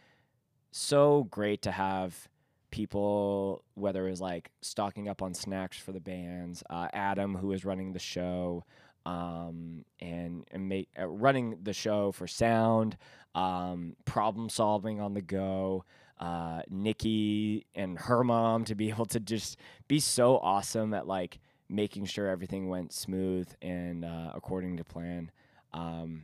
so 0.72 1.23
great 1.32 1.61
to 1.64 1.72
have 1.72 2.27
people, 2.69 3.64
whether 3.73 4.06
it 4.06 4.11
was 4.11 4.22
like 4.22 4.52
stocking 4.61 5.07
up 5.07 5.22
on 5.22 5.34
snacks 5.34 5.77
for 5.77 5.94
the 5.94 5.99
bands, 5.99 6.61
uh, 6.69 6.90
Adam, 6.94 7.36
who 7.36 7.48
was 7.48 7.64
running 7.65 7.94
the 7.94 7.99
show, 7.99 8.65
um, 9.06 9.86
and, 9.99 10.45
and 10.52 10.68
make, 10.68 10.90
uh, 10.99 11.07
running 11.07 11.57
the 11.64 11.73
show 11.73 12.11
for 12.11 12.27
sound, 12.27 12.98
um, 13.34 13.95
problem 14.03 14.49
solving 14.49 14.99
on 14.99 15.14
the 15.14 15.22
go. 15.22 15.86
Uh, 16.19 16.61
Nikki 16.69 17.65
and 17.75 17.99
her 17.99 18.23
mom 18.23 18.63
to 18.65 18.75
be 18.75 18.89
able 18.89 19.05
to 19.07 19.19
just 19.19 19.57
be 19.87 19.99
so 19.99 20.37
awesome 20.37 20.93
at 20.93 21.07
like 21.07 21.39
making 21.67 22.05
sure 22.05 22.27
everything 22.27 22.69
went 22.69 22.93
smooth 22.93 23.47
and 23.61 24.05
uh, 24.05 24.31
according 24.33 24.77
to 24.77 24.83
plan. 24.83 25.31
Um, 25.73 26.23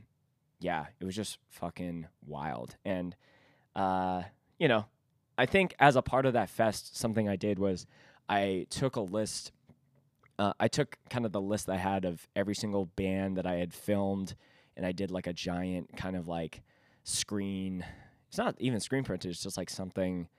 yeah, 0.59 0.85
it 0.99 1.05
was 1.05 1.15
just 1.15 1.39
fucking 1.49 2.07
wild. 2.25 2.75
And, 2.85 3.15
uh, 3.75 4.23
you 4.59 4.67
know, 4.67 4.85
I 5.37 5.45
think 5.47 5.75
as 5.79 5.95
a 5.95 6.01
part 6.01 6.25
of 6.25 6.33
that 6.33 6.49
fest, 6.49 6.95
something 6.95 7.27
I 7.27 7.35
did 7.35 7.57
was 7.57 7.85
I 8.29 8.67
took 8.69 8.95
a 8.95 9.01
list. 9.01 9.51
Uh, 10.37 10.53
I 10.59 10.67
took 10.67 10.97
kind 11.09 11.25
of 11.25 11.31
the 11.31 11.41
list 11.41 11.69
I 11.69 11.77
had 11.77 12.05
of 12.05 12.27
every 12.35 12.55
single 12.55 12.85
band 12.85 13.37
that 13.37 13.45
I 13.45 13.55
had 13.55 13.73
filmed, 13.73 14.35
and 14.77 14.85
I 14.85 14.91
did 14.91 15.11
like 15.11 15.27
a 15.27 15.33
giant 15.33 15.97
kind 15.97 16.15
of 16.15 16.27
like 16.27 16.61
screen. 17.03 17.83
It's 18.31 18.37
not 18.37 18.55
even 18.59 18.79
screen 18.79 19.03
printed. 19.03 19.31
It's 19.31 19.43
just 19.43 19.57
like 19.57 19.69
something, 19.69 20.29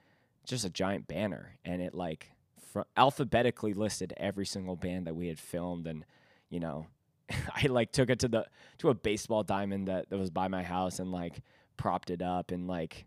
just 0.47 0.65
a 0.65 0.69
giant 0.71 1.07
banner, 1.07 1.59
and 1.63 1.79
it 1.79 1.93
like 1.93 2.31
fr- 2.71 2.81
alphabetically 2.97 3.75
listed 3.75 4.15
every 4.17 4.47
single 4.47 4.75
band 4.75 5.05
that 5.05 5.15
we 5.15 5.27
had 5.27 5.37
filmed, 5.37 5.85
and 5.85 6.03
you 6.49 6.59
know, 6.59 6.87
I 7.55 7.67
like 7.67 7.91
took 7.91 8.09
it 8.09 8.17
to 8.21 8.27
the 8.27 8.47
to 8.79 8.89
a 8.89 8.95
baseball 8.95 9.43
diamond 9.43 9.87
that, 9.89 10.09
that 10.09 10.17
was 10.17 10.31
by 10.31 10.47
my 10.47 10.63
house 10.63 10.97
and 10.97 11.11
like 11.11 11.41
propped 11.77 12.09
it 12.09 12.23
up 12.23 12.49
and 12.49 12.67
like 12.67 13.05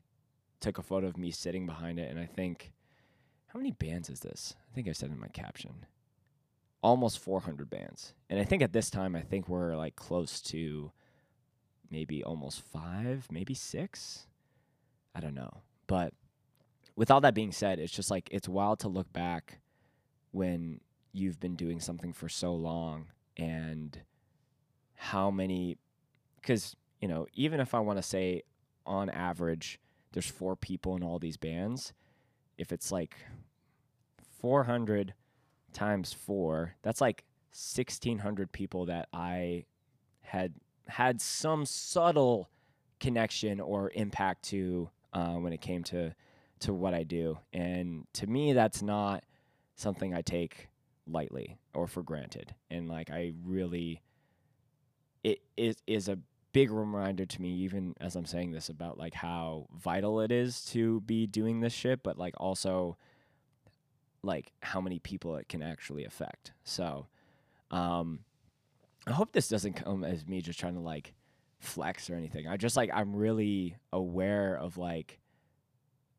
took 0.60 0.78
a 0.78 0.84
photo 0.84 1.08
of 1.08 1.16
me 1.16 1.32
sitting 1.32 1.66
behind 1.66 1.98
it 1.98 2.08
and 2.08 2.20
I 2.20 2.26
think 2.26 2.72
how 3.48 3.58
many 3.58 3.72
bands 3.72 4.08
is 4.08 4.20
this? 4.20 4.54
I 4.70 4.74
think 4.74 4.86
I 4.86 4.92
said 4.92 5.10
in 5.10 5.18
my 5.18 5.28
caption. 5.28 5.84
Almost 6.80 7.18
400 7.18 7.68
bands. 7.68 8.14
And 8.30 8.38
I 8.38 8.44
think 8.44 8.62
at 8.62 8.72
this 8.72 8.88
time 8.88 9.16
I 9.16 9.20
think 9.20 9.48
we're 9.48 9.74
like 9.74 9.96
close 9.96 10.40
to 10.42 10.92
maybe 11.90 12.22
almost 12.22 12.60
5, 12.60 13.26
maybe 13.32 13.54
6. 13.54 14.26
I 15.16 15.20
don't 15.20 15.34
know. 15.34 15.62
But 15.86 16.12
with 16.94 17.10
all 17.10 17.22
that 17.22 17.34
being 17.34 17.52
said, 17.52 17.78
it's 17.78 17.92
just 17.92 18.10
like 18.10 18.28
it's 18.30 18.48
wild 18.48 18.80
to 18.80 18.88
look 18.88 19.10
back 19.12 19.60
when 20.32 20.80
you've 21.12 21.40
been 21.40 21.56
doing 21.56 21.80
something 21.80 22.12
for 22.12 22.28
so 22.28 22.54
long 22.54 23.06
and 23.38 24.02
how 24.94 25.30
many 25.30 25.78
because 26.40 26.76
you 27.00 27.08
know 27.08 27.26
even 27.34 27.60
if 27.60 27.74
i 27.74 27.78
want 27.78 27.98
to 27.98 28.02
say 28.02 28.42
on 28.84 29.08
average 29.10 29.78
there's 30.12 30.30
four 30.30 30.56
people 30.56 30.96
in 30.96 31.02
all 31.02 31.18
these 31.18 31.36
bands 31.36 31.92
if 32.58 32.72
it's 32.72 32.90
like 32.90 33.16
400 34.40 35.14
times 35.72 36.12
4 36.12 36.74
that's 36.82 37.00
like 37.00 37.24
1600 37.52 38.52
people 38.52 38.86
that 38.86 39.08
i 39.12 39.64
had 40.20 40.54
had 40.88 41.20
some 41.20 41.64
subtle 41.66 42.50
connection 43.00 43.60
or 43.60 43.90
impact 43.94 44.44
to 44.44 44.90
uh, 45.16 45.32
when 45.32 45.54
it 45.54 45.62
came 45.62 45.82
to 45.82 46.14
to 46.60 46.74
what 46.74 46.94
I 46.94 47.02
do. 47.02 47.38
And 47.52 48.06
to 48.14 48.26
me, 48.26 48.52
that's 48.52 48.82
not 48.82 49.24
something 49.74 50.14
I 50.14 50.20
take 50.20 50.68
lightly 51.06 51.56
or 51.74 51.86
for 51.86 52.02
granted. 52.02 52.54
And 52.70 52.88
like 52.88 53.10
I 53.10 53.32
really, 53.42 54.02
it 55.24 55.40
is 55.56 55.76
is 55.86 56.08
a 56.08 56.18
big 56.52 56.70
reminder 56.70 57.24
to 57.24 57.42
me, 57.42 57.48
even 57.48 57.94
as 57.98 58.14
I'm 58.14 58.26
saying 58.26 58.52
this, 58.52 58.68
about 58.68 58.98
like 58.98 59.14
how 59.14 59.66
vital 59.74 60.20
it 60.20 60.30
is 60.30 60.62
to 60.66 61.00
be 61.00 61.26
doing 61.26 61.60
this 61.60 61.72
shit, 61.72 62.02
but 62.02 62.18
like 62.18 62.34
also 62.36 62.98
like 64.22 64.52
how 64.60 64.82
many 64.82 64.98
people 64.98 65.36
it 65.36 65.48
can 65.48 65.62
actually 65.62 66.04
affect. 66.04 66.52
So, 66.64 67.06
um, 67.70 68.20
I 69.06 69.12
hope 69.12 69.32
this 69.32 69.48
doesn't 69.48 69.74
come 69.74 70.04
as 70.04 70.26
me 70.26 70.42
just 70.42 70.60
trying 70.60 70.74
to 70.74 70.80
like 70.80 71.14
flex 71.58 72.10
or 72.10 72.14
anything. 72.14 72.46
I 72.46 72.56
just 72.56 72.76
like 72.76 72.90
I'm 72.92 73.14
really 73.14 73.76
aware 73.92 74.56
of 74.56 74.76
like 74.78 75.18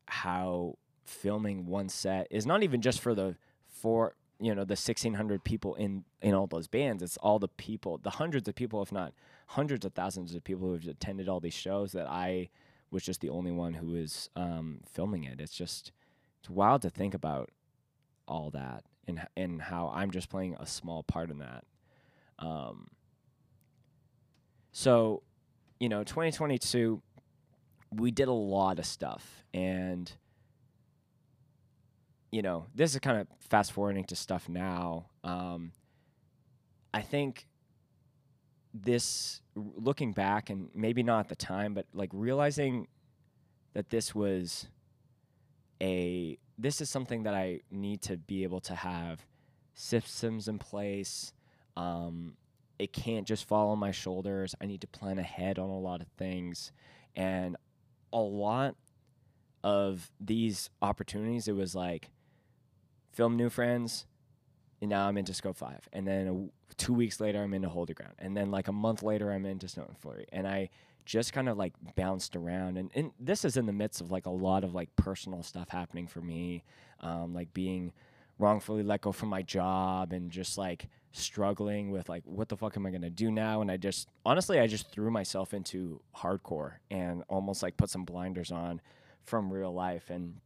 how 0.06 0.76
filming 1.04 1.66
one 1.66 1.88
set 1.88 2.26
is 2.30 2.46
not 2.46 2.62
even 2.62 2.82
just 2.82 3.00
for 3.00 3.14
the 3.14 3.36
for 3.66 4.14
you 4.40 4.54
know 4.54 4.64
the 4.64 4.72
1600 4.72 5.42
people 5.44 5.74
in 5.74 6.04
in 6.22 6.34
all 6.34 6.46
those 6.46 6.68
bands. 6.68 7.02
It's 7.02 7.16
all 7.18 7.38
the 7.38 7.48
people 7.48 7.98
the 7.98 8.10
hundreds 8.10 8.48
of 8.48 8.54
people 8.54 8.82
if 8.82 8.92
not 8.92 9.12
hundreds 9.48 9.84
of 9.84 9.94
thousands 9.94 10.34
of 10.34 10.44
people 10.44 10.66
who 10.66 10.74
have 10.74 10.86
attended 10.86 11.28
all 11.28 11.40
these 11.40 11.54
shows 11.54 11.92
that 11.92 12.06
i 12.06 12.50
was 12.90 13.02
just 13.02 13.20
the 13.20 13.28
only 13.28 13.52
one 13.52 13.74
who 13.74 13.88
was 13.88 14.30
um, 14.36 14.80
filming 14.90 15.24
it. 15.24 15.40
It's 15.40 15.54
just 15.54 15.92
it's 16.40 16.50
wild 16.50 16.82
to 16.82 16.90
think 16.90 17.14
about 17.14 17.50
all 18.26 18.50
that 18.50 18.84
and 19.06 19.26
and 19.36 19.62
how 19.62 19.90
i'm 19.94 20.10
just 20.10 20.28
playing 20.28 20.54
a 20.60 20.66
small 20.66 21.02
part 21.02 21.30
in 21.30 21.38
that. 21.38 21.64
Um, 22.38 22.88
so 24.70 25.22
you 25.80 25.88
know 25.88 26.04
2022 26.04 27.02
we 27.90 28.10
did 28.10 28.28
a 28.28 28.32
lot 28.32 28.78
of 28.78 28.86
stuff. 28.86 29.44
And 29.54 30.10
you 32.30 32.42
know 32.42 32.66
this 32.74 32.94
is 32.94 33.00
kind 33.00 33.18
of 33.18 33.26
fast 33.48 33.72
forwarding 33.72 34.04
to 34.04 34.16
stuff 34.16 34.48
now. 34.48 35.06
Um, 35.24 35.72
i 36.92 37.00
think 37.00 37.46
this 38.74 39.40
looking 39.54 40.12
back 40.12 40.50
and 40.50 40.68
maybe 40.74 41.02
not 41.02 41.20
at 41.20 41.28
the 41.28 41.36
time 41.36 41.74
but 41.74 41.86
like 41.92 42.10
realizing 42.12 42.86
that 43.74 43.90
this 43.90 44.14
was 44.14 44.68
a 45.80 46.38
this 46.58 46.80
is 46.80 46.90
something 46.90 47.22
that 47.22 47.34
i 47.34 47.60
need 47.70 48.02
to 48.02 48.16
be 48.16 48.42
able 48.42 48.60
to 48.60 48.74
have 48.74 49.24
systems 49.74 50.48
in 50.48 50.58
place 50.58 51.32
um, 51.76 52.34
it 52.78 52.92
can't 52.92 53.26
just 53.26 53.46
fall 53.46 53.70
on 53.70 53.78
my 53.78 53.90
shoulders. 53.90 54.54
I 54.60 54.66
need 54.66 54.80
to 54.82 54.86
plan 54.86 55.18
ahead 55.18 55.58
on 55.58 55.68
a 55.68 55.78
lot 55.78 56.00
of 56.00 56.08
things. 56.16 56.72
And 57.16 57.56
a 58.12 58.20
lot 58.20 58.76
of 59.64 60.10
these 60.20 60.70
opportunities, 60.80 61.48
it 61.48 61.56
was 61.56 61.74
like 61.74 62.10
film 63.12 63.36
new 63.36 63.50
friends, 63.50 64.06
and 64.80 64.90
now 64.90 65.08
I'm 65.08 65.18
into 65.18 65.34
Scope 65.34 65.56
Five, 65.56 65.88
and 65.92 66.06
then 66.06 66.50
two 66.76 66.92
weeks 66.94 67.20
later 67.20 67.42
I'm 67.42 67.52
into 67.52 67.68
Hold 67.68 67.88
the 67.88 67.94
Ground, 67.94 68.14
and 68.18 68.36
then 68.36 68.50
like 68.50 68.68
a 68.68 68.72
month 68.72 69.02
later 69.02 69.32
I'm 69.32 69.44
into 69.44 69.68
Snow 69.68 69.84
and 69.88 69.98
Flurry, 69.98 70.26
and 70.32 70.46
I 70.46 70.70
just 71.04 71.32
kind 71.32 71.48
of 71.48 71.56
like 71.56 71.72
bounced 71.96 72.36
around, 72.36 72.78
and, 72.78 72.90
and 72.94 73.10
this 73.18 73.44
is 73.44 73.56
in 73.56 73.66
the 73.66 73.72
midst 73.72 74.00
of 74.00 74.10
like 74.12 74.26
a 74.26 74.30
lot 74.30 74.62
of 74.62 74.74
like 74.74 74.94
personal 74.94 75.42
stuff 75.42 75.68
happening 75.68 76.06
for 76.06 76.20
me, 76.20 76.62
um, 77.00 77.34
like 77.34 77.52
being 77.52 77.92
wrongfully 78.38 78.84
let 78.84 79.00
go 79.00 79.10
from 79.10 79.28
my 79.28 79.42
job 79.42 80.12
and 80.12 80.30
just 80.30 80.56
like 80.56 80.88
struggling 81.12 81.90
with 81.90 82.08
like 82.08 82.22
what 82.24 82.48
the 82.48 82.56
fuck 82.56 82.76
am 82.76 82.86
I 82.86 82.90
gonna 82.90 83.10
do 83.10 83.30
now? 83.30 83.60
And 83.60 83.70
I 83.70 83.76
just 83.76 84.08
honestly 84.24 84.60
I 84.60 84.66
just 84.66 84.90
threw 84.90 85.10
myself 85.10 85.54
into 85.54 86.00
hardcore 86.16 86.74
and 86.90 87.22
almost 87.28 87.62
like 87.62 87.76
put 87.76 87.90
some 87.90 88.04
blinders 88.04 88.52
on 88.52 88.80
from 89.24 89.52
real 89.52 89.72
life 89.72 90.10
and 90.10 90.36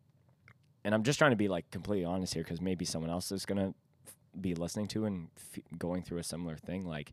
and 0.84 0.94
I'm 0.94 1.02
just 1.04 1.18
trying 1.18 1.30
to 1.30 1.36
be 1.36 1.48
like 1.48 1.70
completely 1.70 2.04
honest 2.04 2.34
here 2.34 2.42
because 2.42 2.60
maybe 2.60 2.84
someone 2.84 3.10
else 3.10 3.30
is 3.32 3.46
gonna 3.46 3.74
f- 4.06 4.14
be 4.40 4.54
listening 4.54 4.88
to 4.88 5.04
and 5.04 5.28
f- 5.36 5.62
going 5.78 6.02
through 6.02 6.18
a 6.18 6.24
similar 6.24 6.56
thing. 6.56 6.86
Like 6.86 7.12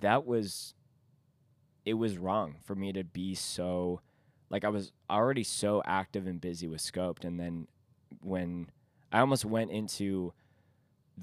that 0.00 0.26
was 0.26 0.74
it 1.84 1.94
was 1.94 2.18
wrong 2.18 2.56
for 2.64 2.74
me 2.74 2.92
to 2.92 3.04
be 3.04 3.34
so 3.34 4.00
like 4.50 4.64
I 4.64 4.68
was 4.68 4.92
already 5.10 5.42
so 5.44 5.82
active 5.84 6.26
and 6.26 6.40
busy 6.40 6.68
with 6.68 6.80
Scoped 6.80 7.24
and 7.24 7.38
then 7.38 7.68
when 8.20 8.70
I 9.12 9.20
almost 9.20 9.44
went 9.44 9.70
into 9.70 10.32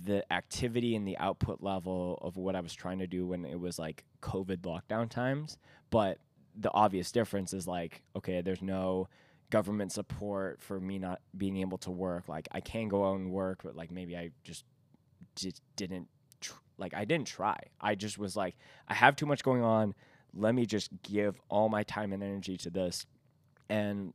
the 0.03 0.31
activity 0.33 0.95
and 0.95 1.07
the 1.07 1.17
output 1.17 1.61
level 1.61 2.19
of 2.21 2.37
what 2.37 2.55
I 2.55 2.61
was 2.61 2.73
trying 2.73 2.99
to 2.99 3.07
do 3.07 3.25
when 3.27 3.45
it 3.45 3.59
was 3.59 3.79
like 3.79 4.03
COVID 4.21 4.57
lockdown 4.57 5.09
times. 5.09 5.57
But 5.89 6.19
the 6.57 6.71
obvious 6.73 7.11
difference 7.11 7.53
is 7.53 7.67
like, 7.67 8.01
okay, 8.15 8.41
there's 8.41 8.61
no 8.61 9.07
government 9.51 9.91
support 9.91 10.61
for 10.61 10.79
me 10.79 10.99
not 10.99 11.21
being 11.37 11.57
able 11.57 11.77
to 11.79 11.91
work. 11.91 12.27
Like 12.27 12.47
I 12.51 12.61
can 12.61 12.87
go 12.87 13.09
out 13.09 13.19
and 13.19 13.31
work, 13.31 13.61
but 13.63 13.75
like 13.75 13.91
maybe 13.91 14.17
I 14.17 14.31
just 14.43 14.65
just 15.35 15.61
didn't 15.75 16.07
tr- 16.41 16.53
like 16.77 16.93
I 16.93 17.05
didn't 17.05 17.27
try. 17.27 17.57
I 17.79 17.95
just 17.95 18.17
was 18.17 18.35
like, 18.35 18.55
I 18.87 18.93
have 18.93 19.15
too 19.15 19.25
much 19.25 19.43
going 19.43 19.61
on. 19.61 19.93
Let 20.33 20.55
me 20.55 20.65
just 20.65 20.89
give 21.03 21.39
all 21.49 21.69
my 21.69 21.83
time 21.83 22.11
and 22.11 22.21
energy 22.21 22.57
to 22.57 22.69
this. 22.69 23.05
And 23.69 24.13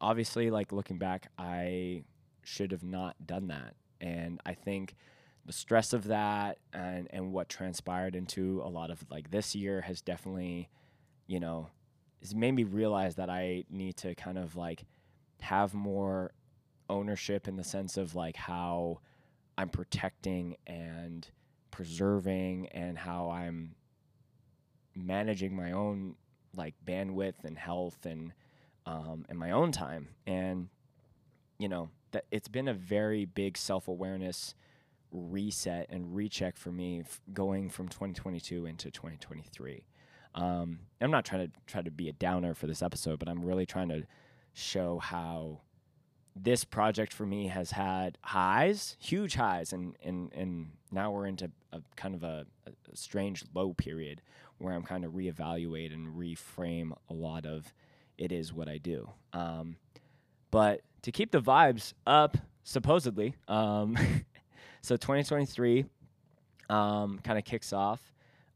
obviously, 0.00 0.50
like 0.50 0.72
looking 0.72 0.98
back, 0.98 1.28
I 1.38 2.04
should 2.42 2.72
have 2.72 2.84
not 2.84 3.16
done 3.24 3.48
that. 3.48 3.74
And 4.00 4.40
I 4.44 4.54
think 4.54 4.96
the 5.44 5.52
stress 5.52 5.92
of 5.92 6.04
that 6.04 6.58
and 6.72 7.08
and 7.10 7.32
what 7.32 7.48
transpired 7.48 8.14
into 8.14 8.62
a 8.64 8.68
lot 8.68 8.90
of 8.90 9.04
like 9.10 9.30
this 9.30 9.54
year 9.54 9.80
has 9.80 10.00
definitely 10.00 10.68
you 11.26 11.40
know 11.40 11.68
has 12.20 12.34
made 12.34 12.52
me 12.52 12.64
realize 12.64 13.16
that 13.16 13.28
I 13.28 13.64
need 13.68 13.96
to 13.98 14.14
kind 14.14 14.38
of 14.38 14.54
like 14.54 14.84
have 15.40 15.74
more 15.74 16.32
ownership 16.88 17.48
in 17.48 17.56
the 17.56 17.64
sense 17.64 17.96
of 17.96 18.14
like 18.14 18.36
how 18.36 19.00
I'm 19.58 19.68
protecting 19.68 20.56
and 20.66 21.28
preserving 21.70 22.68
and 22.68 22.96
how 22.96 23.30
I'm 23.30 23.74
managing 24.94 25.56
my 25.56 25.72
own 25.72 26.14
like 26.54 26.74
bandwidth 26.86 27.44
and 27.44 27.58
health 27.58 28.06
and 28.06 28.32
um, 28.86 29.24
and 29.28 29.38
my 29.38 29.50
own 29.50 29.72
time. 29.72 30.08
And 30.26 30.68
you 31.58 31.68
know 31.68 31.90
that 32.12 32.26
it's 32.30 32.48
been 32.48 32.68
a 32.68 32.74
very 32.74 33.24
big 33.24 33.56
self-awareness 33.56 34.54
reset 35.12 35.86
and 35.90 36.14
recheck 36.14 36.56
for 36.56 36.72
me 36.72 37.00
f- 37.00 37.20
going 37.32 37.68
from 37.68 37.88
2022 37.88 38.66
into 38.66 38.90
2023. 38.90 39.84
Um, 40.34 40.80
I'm 41.00 41.10
not 41.10 41.24
trying 41.24 41.48
to 41.48 41.52
try 41.66 41.82
to 41.82 41.90
be 41.90 42.08
a 42.08 42.12
downer 42.12 42.54
for 42.54 42.66
this 42.66 42.82
episode, 42.82 43.18
but 43.18 43.28
I'm 43.28 43.44
really 43.44 43.66
trying 43.66 43.90
to 43.90 44.04
show 44.54 44.98
how 44.98 45.60
this 46.34 46.64
project 46.64 47.12
for 47.12 47.26
me 47.26 47.48
has 47.48 47.72
had 47.72 48.16
highs, 48.22 48.96
huge 48.98 49.34
highs, 49.34 49.72
and 49.72 49.96
and 50.02 50.32
and 50.32 50.70
now 50.90 51.10
we're 51.10 51.26
into 51.26 51.50
a 51.72 51.82
kind 51.96 52.14
of 52.14 52.22
a, 52.22 52.46
a 52.66 52.96
strange 52.96 53.44
low 53.54 53.74
period 53.74 54.22
where 54.58 54.72
I'm 54.72 54.82
kind 54.82 55.04
of 55.04 55.12
reevaluate 55.12 55.92
and 55.92 56.14
reframe 56.16 56.96
a 57.10 57.12
lot 57.12 57.44
of 57.44 57.72
it 58.16 58.32
is 58.32 58.52
what 58.52 58.68
I 58.68 58.78
do. 58.78 59.10
Um, 59.32 59.76
but 60.50 60.82
to 61.02 61.12
keep 61.12 61.32
the 61.32 61.40
vibes 61.40 61.92
up, 62.06 62.36
supposedly, 62.62 63.34
um, 63.48 63.96
So 64.82 64.96
2023 64.96 65.86
um, 66.68 67.20
kind 67.22 67.38
of 67.38 67.44
kicks 67.44 67.72
off. 67.72 68.00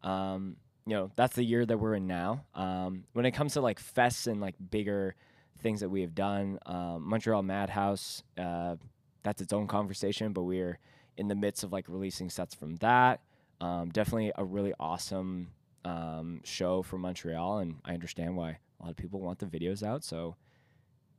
Um, 0.02 0.56
you 0.86 0.94
know, 0.94 1.10
that's 1.16 1.34
the 1.36 1.44
year 1.44 1.64
that 1.64 1.78
we're 1.78 1.94
in 1.94 2.06
now. 2.06 2.44
Um, 2.54 3.04
when 3.12 3.26
it 3.26 3.32
comes 3.32 3.54
to 3.54 3.60
like 3.60 3.80
fests 3.80 4.26
and 4.26 4.40
like 4.40 4.54
bigger 4.70 5.14
things 5.60 5.80
that 5.80 5.88
we 5.88 6.02
have 6.02 6.14
done, 6.14 6.58
um, 6.66 7.08
Montreal 7.08 7.42
Madhouse, 7.42 8.22
uh, 8.38 8.76
that's 9.22 9.40
its 9.40 9.52
own 9.52 9.66
conversation, 9.66 10.32
but 10.32 10.42
we're 10.42 10.78
in 11.16 11.28
the 11.28 11.34
midst 11.34 11.64
of 11.64 11.72
like 11.72 11.88
releasing 11.88 12.30
sets 12.30 12.54
from 12.54 12.76
that. 12.76 13.20
Um, 13.60 13.90
definitely 13.90 14.32
a 14.36 14.44
really 14.44 14.74
awesome 14.78 15.48
um, 15.84 16.40
show 16.44 16.82
for 16.82 16.98
Montreal, 16.98 17.58
and 17.58 17.76
I 17.84 17.94
understand 17.94 18.36
why 18.36 18.58
a 18.80 18.84
lot 18.84 18.90
of 18.90 18.96
people 18.96 19.20
want 19.20 19.38
the 19.38 19.46
videos 19.46 19.82
out. 19.82 20.04
So 20.04 20.36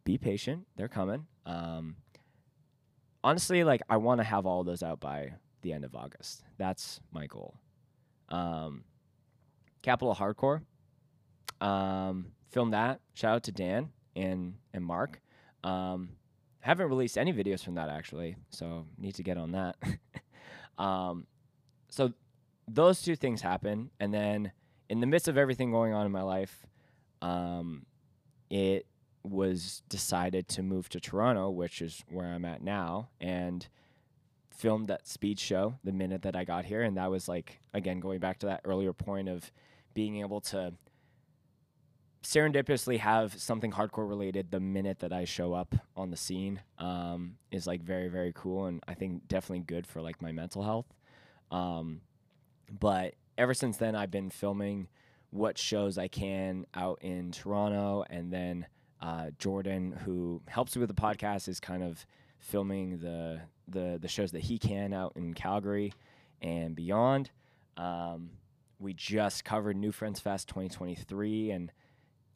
be 0.04 0.18
patient; 0.18 0.68
they're 0.76 0.88
coming. 0.88 1.26
Um, 1.46 1.96
honestly, 3.24 3.64
like 3.64 3.82
I 3.90 3.98
want 3.98 4.20
to 4.20 4.24
have 4.24 4.46
all 4.46 4.64
those 4.64 4.84
out 4.84 5.00
by 5.00 5.34
the 5.62 5.74
end 5.74 5.84
of 5.84 5.96
August. 5.96 6.44
That's 6.58 7.00
my 7.12 7.28
goal. 7.28 7.56
Um, 8.30 8.84
Capital 9.82 10.16
Hardcore. 10.16 10.62
Um, 11.60 12.34
filmed 12.50 12.74
that. 12.74 13.00
Shout 13.14 13.36
out 13.36 13.44
to 13.44 13.52
Dan 13.52 13.90
and 14.16 14.56
and 14.74 14.86
Mark. 14.86 15.22
Um, 15.64 16.10
haven't 16.60 16.90
released 16.90 17.18
any 17.18 17.34
videos 17.34 17.64
from 17.64 17.76
that 17.76 17.90
actually, 17.90 18.36
so 18.50 18.86
need 18.98 19.16
to 19.16 19.24
get 19.24 19.38
on 19.38 19.52
that. 19.54 19.76
um, 20.78 21.26
so 21.90 22.14
those 22.68 23.02
two 23.02 23.16
things 23.16 23.42
happen, 23.42 23.90
and 24.00 24.14
then 24.14 24.52
in 24.90 25.00
the 25.00 25.08
midst 25.08 25.28
of 25.28 25.38
everything 25.38 25.72
going 25.72 25.94
on 25.94 26.06
in 26.06 26.12
my 26.12 26.22
life, 26.22 26.66
um, 27.22 27.86
it 28.50 28.86
was 29.30 29.82
decided 29.90 30.48
to 30.50 30.64
move 30.64 30.90
to 30.90 31.00
Toronto, 31.00 31.50
which 31.50 31.82
is 31.82 32.04
where 32.10 32.28
I'm 32.28 32.46
at 32.46 32.62
now, 32.62 33.10
and 33.20 33.68
filmed 34.50 34.88
that 34.88 35.08
speed 35.08 35.40
show 35.40 35.76
the 35.84 35.92
minute 35.92 36.24
that 36.24 36.36
I 36.36 36.44
got 36.44 36.66
here. 36.66 36.82
And 36.82 36.98
that 36.98 37.12
was 37.12 37.28
like, 37.28 37.60
again, 37.74 38.00
going 38.00 38.20
back 38.20 38.40
to 38.40 38.48
that 38.48 38.62
earlier 38.66 38.94
point 38.94 39.30
of 39.30 39.52
being 39.94 40.20
able 40.20 40.42
to 40.42 40.74
serendipitously 42.24 43.00
have 43.00 43.40
something 43.40 43.72
hardcore 43.72 44.10
related 44.10 44.52
the 44.52 44.60
minute 44.60 45.00
that 45.00 45.14
I 45.14 45.26
show 45.26 45.54
up 45.54 45.76
on 45.96 46.10
the 46.10 46.18
scene 46.18 46.60
um, 46.80 47.38
is 47.52 47.68
like 47.68 47.82
very, 47.82 48.08
very 48.08 48.34
cool. 48.36 48.66
And 48.66 48.84
I 48.88 48.96
think 48.96 49.28
definitely 49.28 49.60
good 49.60 49.86
for 49.86 50.02
like 50.02 50.22
my 50.22 50.32
mental 50.32 50.64
health. 50.64 50.94
Um, 51.52 52.02
but 52.80 53.14
ever 53.38 53.54
since 53.54 53.78
then, 53.78 53.96
I've 53.96 54.12
been 54.12 54.30
filming 54.30 54.88
what 55.30 55.58
shows 55.58 55.98
I 55.98 56.08
can 56.08 56.66
out 56.74 57.00
in 57.02 57.32
Toronto. 57.32 58.04
And 58.10 58.32
then 58.32 58.66
uh, 59.02 59.32
Jordan, 59.38 59.92
who 59.92 60.42
helps 60.48 60.76
with 60.76 60.90
the 60.90 60.96
podcast, 60.96 61.48
is 61.48 61.60
kind 61.60 61.84
of 61.84 62.06
filming 62.40 63.00
the 63.00 63.42
the 63.68 63.98
the 64.02 64.08
shows 64.08 64.32
that 64.32 64.42
he 64.42 64.58
can 64.58 64.94
out 64.94 65.14
in 65.16 65.34
Calgary 65.34 65.94
and 66.42 66.76
beyond. 66.76 67.32
Um, 67.76 68.32
we 68.80 68.94
just 68.94 69.44
covered 69.44 69.76
New 69.76 69.92
Friends 69.92 70.20
Fest 70.20 70.48
2023, 70.50 71.52
and 71.52 71.72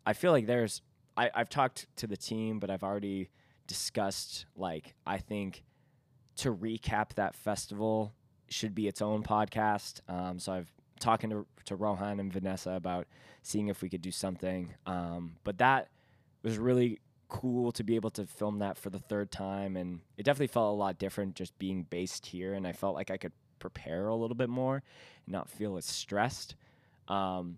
I 0.06 0.14
feel 0.14 0.32
like 0.32 0.48
there's 0.48 0.82
I, 1.18 1.30
I've 1.34 1.50
talked 1.50 1.88
to 1.98 2.08
the 2.08 2.18
team, 2.18 2.60
but 2.60 2.70
I've 2.70 2.84
already 2.84 3.30
discussed 3.68 4.46
like 4.56 4.94
I 5.06 5.18
think 5.18 5.64
to 6.38 6.54
recap 6.54 7.14
that 7.16 7.36
festival 7.36 8.14
should 8.50 8.76
be 8.76 8.88
its 8.88 9.02
own 9.02 9.24
podcast. 9.24 10.02
Um, 10.10 10.40
so 10.40 10.54
I've 10.54 10.72
talking 11.00 11.30
to 11.32 11.46
to 11.66 11.76
Rohan 11.76 12.20
and 12.20 12.32
Vanessa 12.32 12.72
about 12.72 13.08
seeing 13.42 13.68
if 13.68 13.82
we 13.82 13.90
could 13.90 14.02
do 14.02 14.12
something. 14.12 14.74
Um, 14.86 15.36
but 15.44 15.58
that 15.58 15.90
was 16.44 16.58
really 16.58 17.00
cool 17.30 17.72
to 17.72 17.84
be 17.84 17.96
able 17.96 18.10
to 18.12 18.26
film 18.26 18.60
that 18.60 18.78
for 18.78 18.90
the 18.90 19.00
third 19.00 19.32
time 19.32 19.78
and 19.78 20.02
it 20.18 20.24
definitely 20.24 20.48
felt 20.48 20.74
a 20.74 20.76
lot 20.76 20.98
different 20.98 21.34
just 21.34 21.58
being 21.58 21.84
based 21.84 22.26
here 22.26 22.54
and 22.54 22.68
I 22.68 22.74
felt 22.74 22.94
like 22.94 23.10
I 23.10 23.18
could 23.18 23.32
prepare 23.60 24.08
a 24.08 24.16
little 24.16 24.36
bit 24.36 24.50
more 24.50 24.84
and 25.26 25.32
not 25.32 25.50
feel 25.50 25.78
as 25.78 25.86
stressed. 25.86 26.56
Um, 27.08 27.58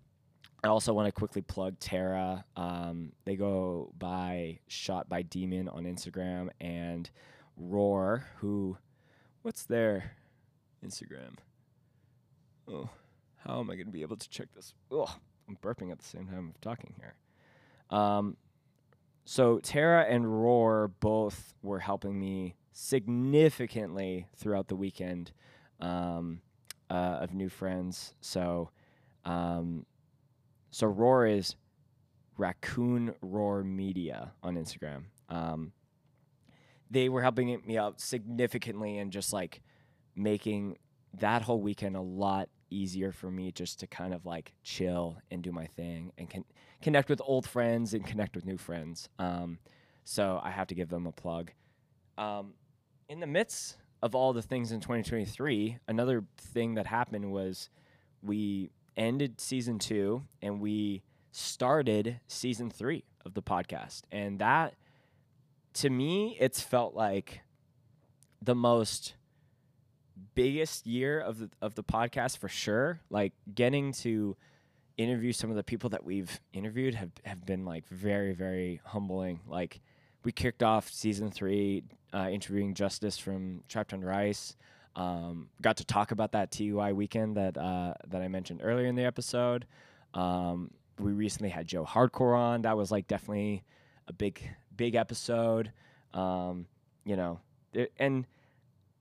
I 0.62 0.68
also 0.68 0.94
want 0.94 1.06
to 1.06 1.12
quickly 1.12 1.42
plug 1.42 1.78
Terra. 1.80 2.44
Um, 2.56 3.12
they 3.24 3.36
go 3.36 3.92
by 3.98 4.60
Shot 4.68 5.08
by 5.08 5.22
Demon 5.22 5.68
on 5.68 5.84
Instagram 5.84 6.50
and 6.60 7.10
Roar, 7.56 8.24
who, 8.38 8.76
what's 9.42 9.64
their 9.66 10.12
Instagram? 10.84 11.36
Oh, 12.68 12.88
how 13.44 13.60
am 13.60 13.70
I 13.70 13.74
going 13.74 13.86
to 13.86 13.92
be 13.92 14.02
able 14.02 14.16
to 14.16 14.28
check 14.28 14.48
this? 14.54 14.72
Oh, 14.90 15.14
I'm 15.48 15.56
burping 15.56 15.90
at 15.90 15.98
the 15.98 16.04
same 16.04 16.26
time 16.26 16.52
of 16.54 16.60
talking 16.60 16.94
here. 16.96 17.14
Um, 17.90 18.36
so 19.24 19.58
Tara 19.58 20.04
and 20.04 20.42
Roar 20.42 20.88
both 21.00 21.54
were 21.62 21.80
helping 21.80 22.18
me 22.18 22.56
significantly 22.72 24.26
throughout 24.36 24.68
the 24.68 24.76
weekend 24.76 25.32
um, 25.80 26.40
uh, 26.90 27.18
of 27.20 27.32
new 27.32 27.48
friends. 27.48 28.14
So, 28.20 28.70
um, 29.24 29.86
so 30.70 30.86
Roar 30.86 31.26
is 31.26 31.56
Raccoon 32.36 33.14
Roar 33.22 33.62
Media 33.64 34.32
on 34.42 34.56
Instagram. 34.56 35.04
Um, 35.28 35.72
they 36.90 37.08
were 37.08 37.22
helping 37.22 37.60
me 37.64 37.78
out 37.78 38.00
significantly 38.00 38.98
and 38.98 39.10
just 39.10 39.32
like 39.32 39.62
making 40.14 40.76
that 41.14 41.42
whole 41.42 41.60
weekend 41.60 41.96
a 41.96 42.00
lot 42.00 42.48
easier 42.74 43.12
for 43.12 43.30
me 43.30 43.52
just 43.52 43.80
to 43.80 43.86
kind 43.86 44.12
of 44.12 44.26
like 44.26 44.52
chill 44.62 45.18
and 45.30 45.42
do 45.42 45.52
my 45.52 45.66
thing 45.66 46.12
and 46.18 46.28
con- 46.28 46.44
connect 46.82 47.08
with 47.08 47.20
old 47.24 47.46
friends 47.46 47.94
and 47.94 48.06
connect 48.06 48.34
with 48.34 48.44
new 48.44 48.58
friends. 48.58 49.08
Um, 49.18 49.58
so 50.04 50.40
I 50.42 50.50
have 50.50 50.66
to 50.68 50.74
give 50.74 50.88
them 50.88 51.06
a 51.06 51.12
plug. 51.12 51.52
Um, 52.18 52.54
in 53.08 53.20
the 53.20 53.26
midst 53.26 53.76
of 54.02 54.14
all 54.14 54.32
the 54.32 54.42
things 54.42 54.72
in 54.72 54.80
2023, 54.80 55.78
another 55.88 56.24
thing 56.36 56.74
that 56.74 56.86
happened 56.86 57.32
was 57.32 57.70
we 58.22 58.70
ended 58.96 59.40
season 59.40 59.78
two 59.78 60.24
and 60.42 60.60
we 60.60 61.02
started 61.32 62.20
season 62.28 62.70
three 62.70 63.04
of 63.24 63.34
the 63.34 63.42
podcast. 63.42 64.02
And 64.12 64.38
that, 64.38 64.74
to 65.74 65.90
me, 65.90 66.36
it's 66.38 66.60
felt 66.60 66.94
like 66.94 67.40
the 68.42 68.54
most 68.54 69.14
biggest 70.34 70.86
year 70.86 71.20
of 71.20 71.38
the 71.38 71.50
of 71.60 71.74
the 71.74 71.84
podcast 71.84 72.38
for 72.38 72.48
sure. 72.48 73.00
Like 73.10 73.32
getting 73.54 73.92
to 73.94 74.36
interview 74.96 75.32
some 75.32 75.50
of 75.50 75.56
the 75.56 75.64
people 75.64 75.90
that 75.90 76.04
we've 76.04 76.40
interviewed 76.52 76.94
have 76.94 77.10
have 77.24 77.44
been 77.44 77.64
like 77.64 77.86
very 77.88 78.32
very 78.32 78.80
humbling. 78.84 79.40
Like 79.46 79.80
we 80.24 80.32
kicked 80.32 80.62
off 80.62 80.90
season 80.90 81.30
three 81.30 81.84
uh, 82.12 82.28
interviewing 82.30 82.74
Justice 82.74 83.18
from 83.18 83.62
Trapped 83.68 83.92
Under 83.92 84.12
Ice. 84.12 84.56
Um, 84.96 85.48
got 85.60 85.78
to 85.78 85.84
talk 85.84 86.12
about 86.12 86.32
that 86.32 86.52
TUI 86.52 86.92
weekend 86.92 87.36
that 87.36 87.58
uh, 87.58 87.94
that 88.08 88.22
I 88.22 88.28
mentioned 88.28 88.60
earlier 88.62 88.86
in 88.86 88.94
the 88.94 89.04
episode. 89.04 89.66
Um, 90.14 90.70
we 90.98 91.12
recently 91.12 91.48
had 91.48 91.66
Joe 91.66 91.84
Hardcore 91.84 92.36
on. 92.36 92.62
That 92.62 92.76
was 92.76 92.92
like 92.92 93.08
definitely 93.08 93.64
a 94.06 94.12
big 94.12 94.40
big 94.76 94.94
episode. 94.94 95.72
Um, 96.12 96.66
you 97.04 97.16
know, 97.16 97.40
and 97.98 98.26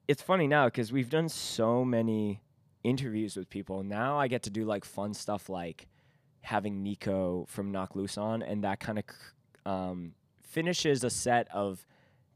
it's 0.08 0.22
funny 0.22 0.48
now 0.48 0.66
because 0.66 0.92
we've 0.92 1.10
done 1.10 1.30
so 1.30 1.86
many 1.86 2.42
interviews 2.84 3.36
with 3.36 3.50
people. 3.50 3.84
Now 3.84 4.20
I 4.20 4.28
get 4.28 4.44
to 4.44 4.50
do 4.50 4.66
like 4.66 4.86
fun 4.86 5.14
stuff 5.14 5.50
like 5.50 5.88
having 6.42 6.84
Nico 6.84 7.46
from 7.48 7.72
Knocked 7.72 7.96
Loose 7.96 8.18
on, 8.18 8.42
and 8.42 8.64
that 8.64 8.80
kind 8.80 9.00
of 9.00 9.06
um, 9.72 10.14
finishes 10.42 11.04
a 11.04 11.10
set 11.10 11.48
of 11.54 11.86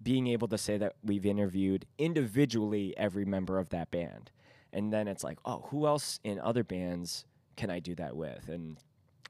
being 0.02 0.28
able 0.28 0.48
to 0.48 0.58
say 0.58 0.78
that 0.78 0.96
we've 1.04 1.26
interviewed 1.26 1.86
individually 1.98 2.94
every 2.98 3.26
member 3.26 3.58
of 3.60 3.70
that 3.70 3.92
band. 3.92 4.32
And 4.72 4.94
then 4.94 5.08
it's 5.08 5.24
like, 5.24 5.40
oh, 5.44 5.66
who 5.70 5.88
else 5.88 6.20
in 6.24 6.40
other 6.40 6.64
bands 6.64 7.26
can 7.56 7.70
I 7.70 7.80
do 7.80 7.96
that 7.96 8.16
with? 8.16 8.48
And 8.48 8.78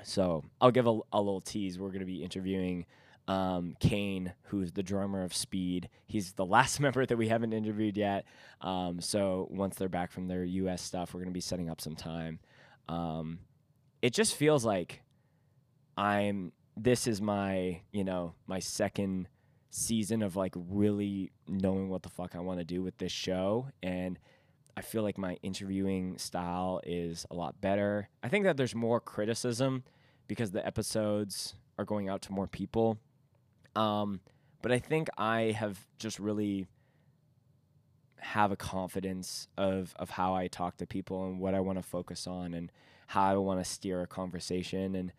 so 0.04 0.44
I'll 0.60 0.72
give 0.72 0.88
a, 0.88 1.00
a 1.14 1.22
little 1.22 1.42
tease. 1.42 1.80
We're 1.80 1.90
going 1.90 2.02
to 2.02 2.06
be 2.06 2.24
interviewing 2.24 2.86
um, 3.28 3.76
Kane, 3.80 4.34
who's 4.44 4.72
the 4.72 4.84
drummer 4.84 5.24
of 5.24 5.34
Speed. 5.34 5.90
He's 6.06 6.34
the 6.34 6.46
last 6.46 6.80
member 6.82 7.06
that 7.06 7.18
we 7.18 7.28
haven't 7.28 7.54
interviewed 7.54 7.98
yet. 7.98 8.26
Um, 8.62 9.02
so 9.02 9.48
once 9.52 9.76
they're 9.76 9.90
back 9.90 10.12
from 10.12 10.28
their 10.28 10.44
U.S. 10.44 10.82
stuff, 10.82 11.14
we're 11.14 11.22
to 11.26 11.32
be 11.32 11.42
setting 11.42 11.70
up 11.70 11.82
some 11.82 11.96
time. 11.96 12.40
Um, 12.88 13.40
it 14.02 14.14
just 14.14 14.36
feels 14.36 14.64
like 14.64 15.02
I'm. 15.98 16.54
This 16.80 17.08
is 17.08 17.20
my, 17.20 17.82
you 17.92 18.04
know, 18.04 18.36
my 18.46 18.60
second 18.60 19.28
season 19.72 20.22
of 20.22 20.36
like 20.36 20.54
really 20.56 21.32
knowing 21.48 21.90
what 21.90 22.04
the 22.04 22.10
fuck 22.10 22.36
I 22.36 22.40
want 22.40 22.60
to 22.60 22.66
do 22.66 22.84
with 22.84 22.98
this 23.00 23.12
show, 23.12 23.68
and 23.82 24.20
I 24.78 24.82
feel 24.82 25.02
like 25.02 25.18
my 25.18 25.38
interviewing 25.42 26.20
style 26.20 26.80
is 26.84 27.26
a 27.32 27.34
lot 27.34 27.60
better. 27.60 28.10
I 28.22 28.30
think 28.30 28.46
that 28.46 28.58
there's 28.58 28.76
more 28.76 29.00
criticism 29.00 29.84
because 30.28 30.52
the 30.52 30.66
episodes 30.66 31.56
are 31.80 31.86
going 31.86 32.10
out 32.10 32.22
to 32.24 32.32
more 32.32 32.48
people 32.48 33.00
um, 33.78 34.22
but 34.64 34.72
I 34.72 34.80
think 34.80 35.08
I 35.18 35.56
have 35.58 35.86
just 36.00 36.20
really 36.20 36.66
have 38.20 38.52
a 38.52 38.56
confidence 38.56 39.48
of 39.56 39.94
of 39.98 40.10
how 40.10 40.34
I 40.34 40.48
talk 40.48 40.78
to 40.78 40.88
people 40.88 41.26
and 41.26 41.40
what 41.40 41.54
I 41.54 41.60
want 41.60 41.78
to 41.78 41.84
focus 41.84 42.26
on 42.26 42.56
and 42.56 42.72
how 43.06 43.32
I 43.32 43.36
want 43.38 43.64
to 43.64 43.64
steer 43.64 44.02
a 44.02 44.08
conversation 44.08 44.96
and 44.96 45.14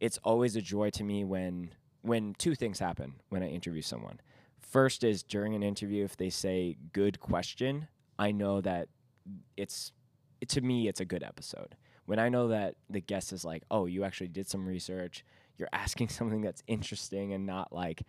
it's 0.00 0.18
always 0.24 0.56
a 0.56 0.60
joy 0.60 0.90
to 0.90 1.04
me 1.04 1.24
when 1.24 1.70
when 2.02 2.34
two 2.36 2.56
things 2.56 2.80
happen 2.80 3.14
when 3.28 3.44
I 3.44 3.48
interview 3.48 3.82
someone. 3.82 4.20
First 4.58 5.04
is 5.04 5.22
during 5.22 5.54
an 5.54 5.62
interview 5.62 6.04
if 6.04 6.16
they 6.16 6.30
say 6.30 6.76
good 6.92 7.20
question, 7.20 7.86
I 8.18 8.32
know 8.32 8.60
that 8.60 8.88
it's 9.56 9.92
it, 10.40 10.48
to 10.50 10.60
me 10.60 10.88
it's 10.88 11.00
a 11.00 11.04
good 11.04 11.22
episode. 11.22 11.76
When 12.06 12.18
I 12.18 12.28
know 12.28 12.48
that 12.48 12.74
the 12.88 13.00
guest 13.00 13.32
is 13.32 13.44
like, 13.44 13.62
"Oh, 13.70 13.86
you 13.86 14.02
actually 14.02 14.28
did 14.28 14.48
some 14.48 14.66
research 14.66 15.24
you're 15.60 15.68
asking 15.72 16.08
something 16.18 16.40
that's 16.40 16.62
interesting 16.66 17.32
and 17.32 17.46
not 17.46 17.72
like 17.72 18.02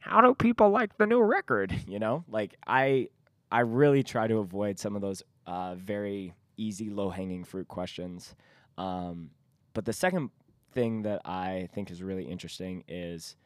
how 0.00 0.20
do 0.20 0.34
people 0.34 0.70
like 0.70 0.96
the 0.96 1.06
new 1.06 1.20
record? 1.20 1.74
You 1.88 1.98
know? 1.98 2.24
Like 2.28 2.54
i 2.66 3.08
i 3.50 3.60
really 3.60 4.02
try 4.02 4.26
to 4.26 4.38
avoid 4.38 4.78
some 4.78 4.94
of 4.94 5.02
those 5.02 5.22
uh, 5.46 5.74
very 5.76 6.34
easy 6.58 6.90
low 6.90 7.08
hanging 7.08 7.44
fruit 7.44 7.68
questions. 7.68 8.34
Um, 8.76 9.30
but 9.72 9.84
the 9.84 9.92
second 9.92 10.30
thing 10.72 11.02
that 11.02 11.22
i 11.24 11.66
think 11.72 11.90
is 11.90 12.02
really 12.02 12.24
interesting 12.24 12.84
is 12.88 13.36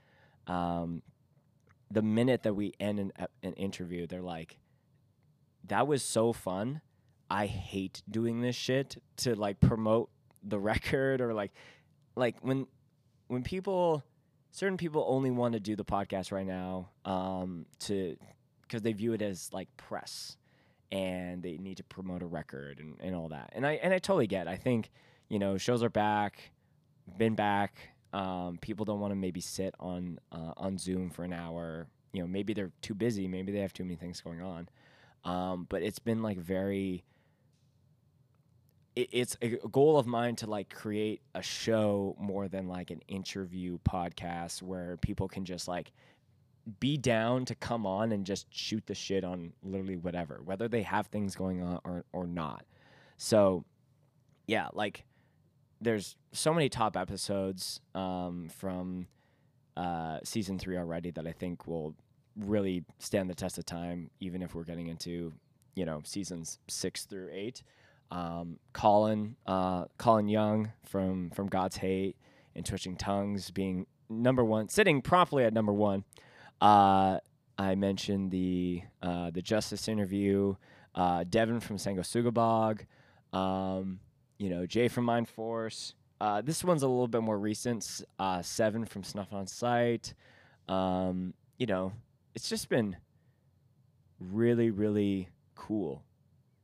um, 0.49 1.03
the 1.89 2.03
minute 2.03 2.43
that 2.43 2.55
we 2.55 2.73
end 2.81 2.99
an, 2.99 3.13
an 3.45 3.53
interview 3.53 4.09
they're 4.09 4.21
like 4.21 4.59
that 5.65 5.87
was 5.87 6.03
so 6.03 6.33
fun. 6.33 6.81
I 7.31 7.47
hate 7.47 8.03
doing 8.11 8.41
this 8.41 8.57
shit 8.57 8.97
to 9.19 9.35
like 9.35 9.61
promote 9.61 10.11
the 10.43 10.59
record 10.71 11.21
or 11.21 11.33
like 11.35 11.53
like 12.15 12.37
when 12.43 12.67
when 13.33 13.43
people 13.43 14.05
certain 14.51 14.77
people 14.77 15.07
only 15.09 15.31
want 15.31 15.55
to 15.55 15.61
do 15.61 15.75
the 15.75 15.85
podcast 15.85 16.33
right 16.33 16.47
now 16.47 16.91
um, 17.07 17.65
to 17.79 18.15
because 18.61 18.83
they 18.83 18.93
view 18.93 19.15
it 19.15 19.23
as 19.23 19.49
like 19.55 19.75
press 19.79 20.37
and 20.91 21.43
they 21.43 21.57
need 21.57 21.79
to 21.79 21.85
promote 21.85 22.23
a 22.23 22.27
record 22.27 22.79
and, 22.79 22.97
and 23.01 23.17
all 23.17 23.31
that. 23.31 23.51
And 23.55 23.67
I 23.67 23.73
and 23.83 23.95
I 23.95 23.99
totally 23.99 24.27
get. 24.27 24.47
It. 24.47 24.51
I 24.51 24.57
think 24.57 24.91
you 25.31 25.39
know 25.39 25.57
shows 25.57 25.83
are 25.83 25.89
back, 25.89 26.53
been 27.17 27.35
back. 27.35 27.75
Um, 28.13 28.59
people 28.61 28.85
don't 28.85 29.01
want 29.01 29.13
to 29.13 29.17
maybe 29.17 29.41
sit 29.41 29.75
on 29.81 30.19
uh, 30.31 30.53
on 30.59 30.77
Zoom 30.77 31.09
for 31.09 31.25
an 31.25 31.33
hour. 31.33 31.87
You 32.13 32.21
know, 32.21 32.29
maybe 32.29 32.53
they're 32.53 32.73
too 32.83 32.95
busy. 32.95 33.27
Maybe 33.27 33.51
they 33.51 33.61
have 33.61 33.73
too 33.73 33.85
many 33.85 33.97
things 33.97 34.21
going 34.21 34.43
on. 34.43 34.69
Um, 35.25 35.67
but 35.71 35.83
it's 35.83 35.99
been 35.99 36.23
like 36.23 36.37
very. 36.37 37.05
It, 38.95 39.09
it's 39.13 39.37
a 39.41 39.57
goal 39.69 39.99
of 39.99 40.07
mine 40.07 40.37
to 40.37 40.47
like 40.47 40.69
create 40.71 41.23
a 41.35 41.43
show 41.43 42.17
more 42.19 42.49
than 42.49 42.69
like 42.69 42.91
an 42.91 43.01
interview 43.09 43.79
podcast 43.89 44.63
where 44.63 44.97
people 44.99 45.29
can 45.29 45.45
just 45.45 45.69
like 45.69 45.93
be 46.81 46.97
down 46.97 47.45
to 47.47 47.55
come 47.55 47.87
on 47.87 48.13
and 48.13 48.25
just 48.25 48.47
shoot 48.51 48.87
the 48.87 48.95
shit 48.95 49.25
on 49.25 49.53
literally 49.63 49.97
whatever, 49.97 50.41
whether 50.45 50.69
they 50.69 50.83
have 50.83 51.07
things 51.09 51.35
going 51.35 51.63
on 51.63 51.81
or 51.85 52.05
or 52.13 52.27
not. 52.27 52.65
So, 53.17 53.65
yeah, 54.47 54.69
like 54.73 55.05
there's 55.81 56.17
so 56.33 56.55
many 56.55 56.69
top 56.69 56.97
episodes 56.97 57.81
um, 57.95 58.49
from 58.57 59.07
uh, 59.77 60.19
season 60.23 60.59
three 60.59 60.77
already 60.77 61.11
that 61.11 61.27
I 61.27 61.33
think 61.33 61.67
will 61.67 61.95
really 62.37 62.85
stand 62.99 63.29
the 63.29 63.35
test 63.35 63.59
of 63.59 63.67
time, 63.67 64.11
even 64.21 64.43
if 64.43 64.55
we're 64.55 64.65
getting 64.65 64.87
into 64.87 65.33
you 65.75 65.85
know 65.85 66.03
seasons 66.05 66.59
six 66.69 67.05
through 67.05 67.31
eight. 67.33 67.63
Um, 68.13 68.59
Colin, 68.75 69.37
uh, 69.47 69.87
Colin 69.97 70.29
Young 70.29 70.73
from 70.85 71.31
from 71.31 71.49
God's 71.49 71.79
Hate 71.79 72.17
and 72.55 72.65
Twitching 72.65 72.97
Tongues 72.97 73.51
being 73.51 73.87
number 74.11 74.45
one, 74.45 74.69
sitting 74.69 75.01
promptly 75.01 75.45
at 75.45 75.55
number 75.55 75.73
one. 75.73 76.05
Uh, 76.61 77.19
I 77.59 77.75
mentioned 77.75 78.31
the 78.31 78.83
uh, 79.03 79.31
the 79.31 79.41
Justice 79.41 79.89
interview, 79.89 80.57
uh, 80.95 81.25
Devin 81.25 81.61
from 81.61 81.79
Sanguisugabogg, 81.79 82.87
um, 83.33 83.99
you 84.39 84.51
know, 84.51 84.67
Jay 84.67 84.89
from 84.89 85.07
Mindforce. 85.07 85.95
Uh, 86.21 86.43
this 86.43 86.63
one's 86.63 86.83
a 86.83 86.89
little 86.89 87.09
bit 87.09 87.23
more 87.23 87.39
recent. 87.39 88.03
Uh, 88.19 88.43
Seven 88.43 88.85
from 88.85 89.03
Snuffed 89.03 89.33
on 89.33 89.47
Sight. 89.47 90.15
Um, 90.69 91.35
you 91.59 91.67
know, 91.67 91.93
it's 92.35 92.49
just 92.49 92.69
been 92.69 92.97
really, 94.21 94.71
really 94.71 95.31
cool, 95.55 96.05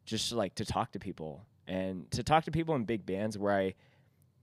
just 0.09 0.33
like 0.33 0.55
to 0.57 0.65
talk 0.65 0.93
to 0.93 0.99
people 0.99 1.45
and 1.67 2.11
to 2.11 2.23
talk 2.23 2.45
to 2.45 2.51
people 2.51 2.75
in 2.75 2.85
big 2.85 3.05
bands 3.07 3.39
where 3.39 3.53
I 3.53 3.75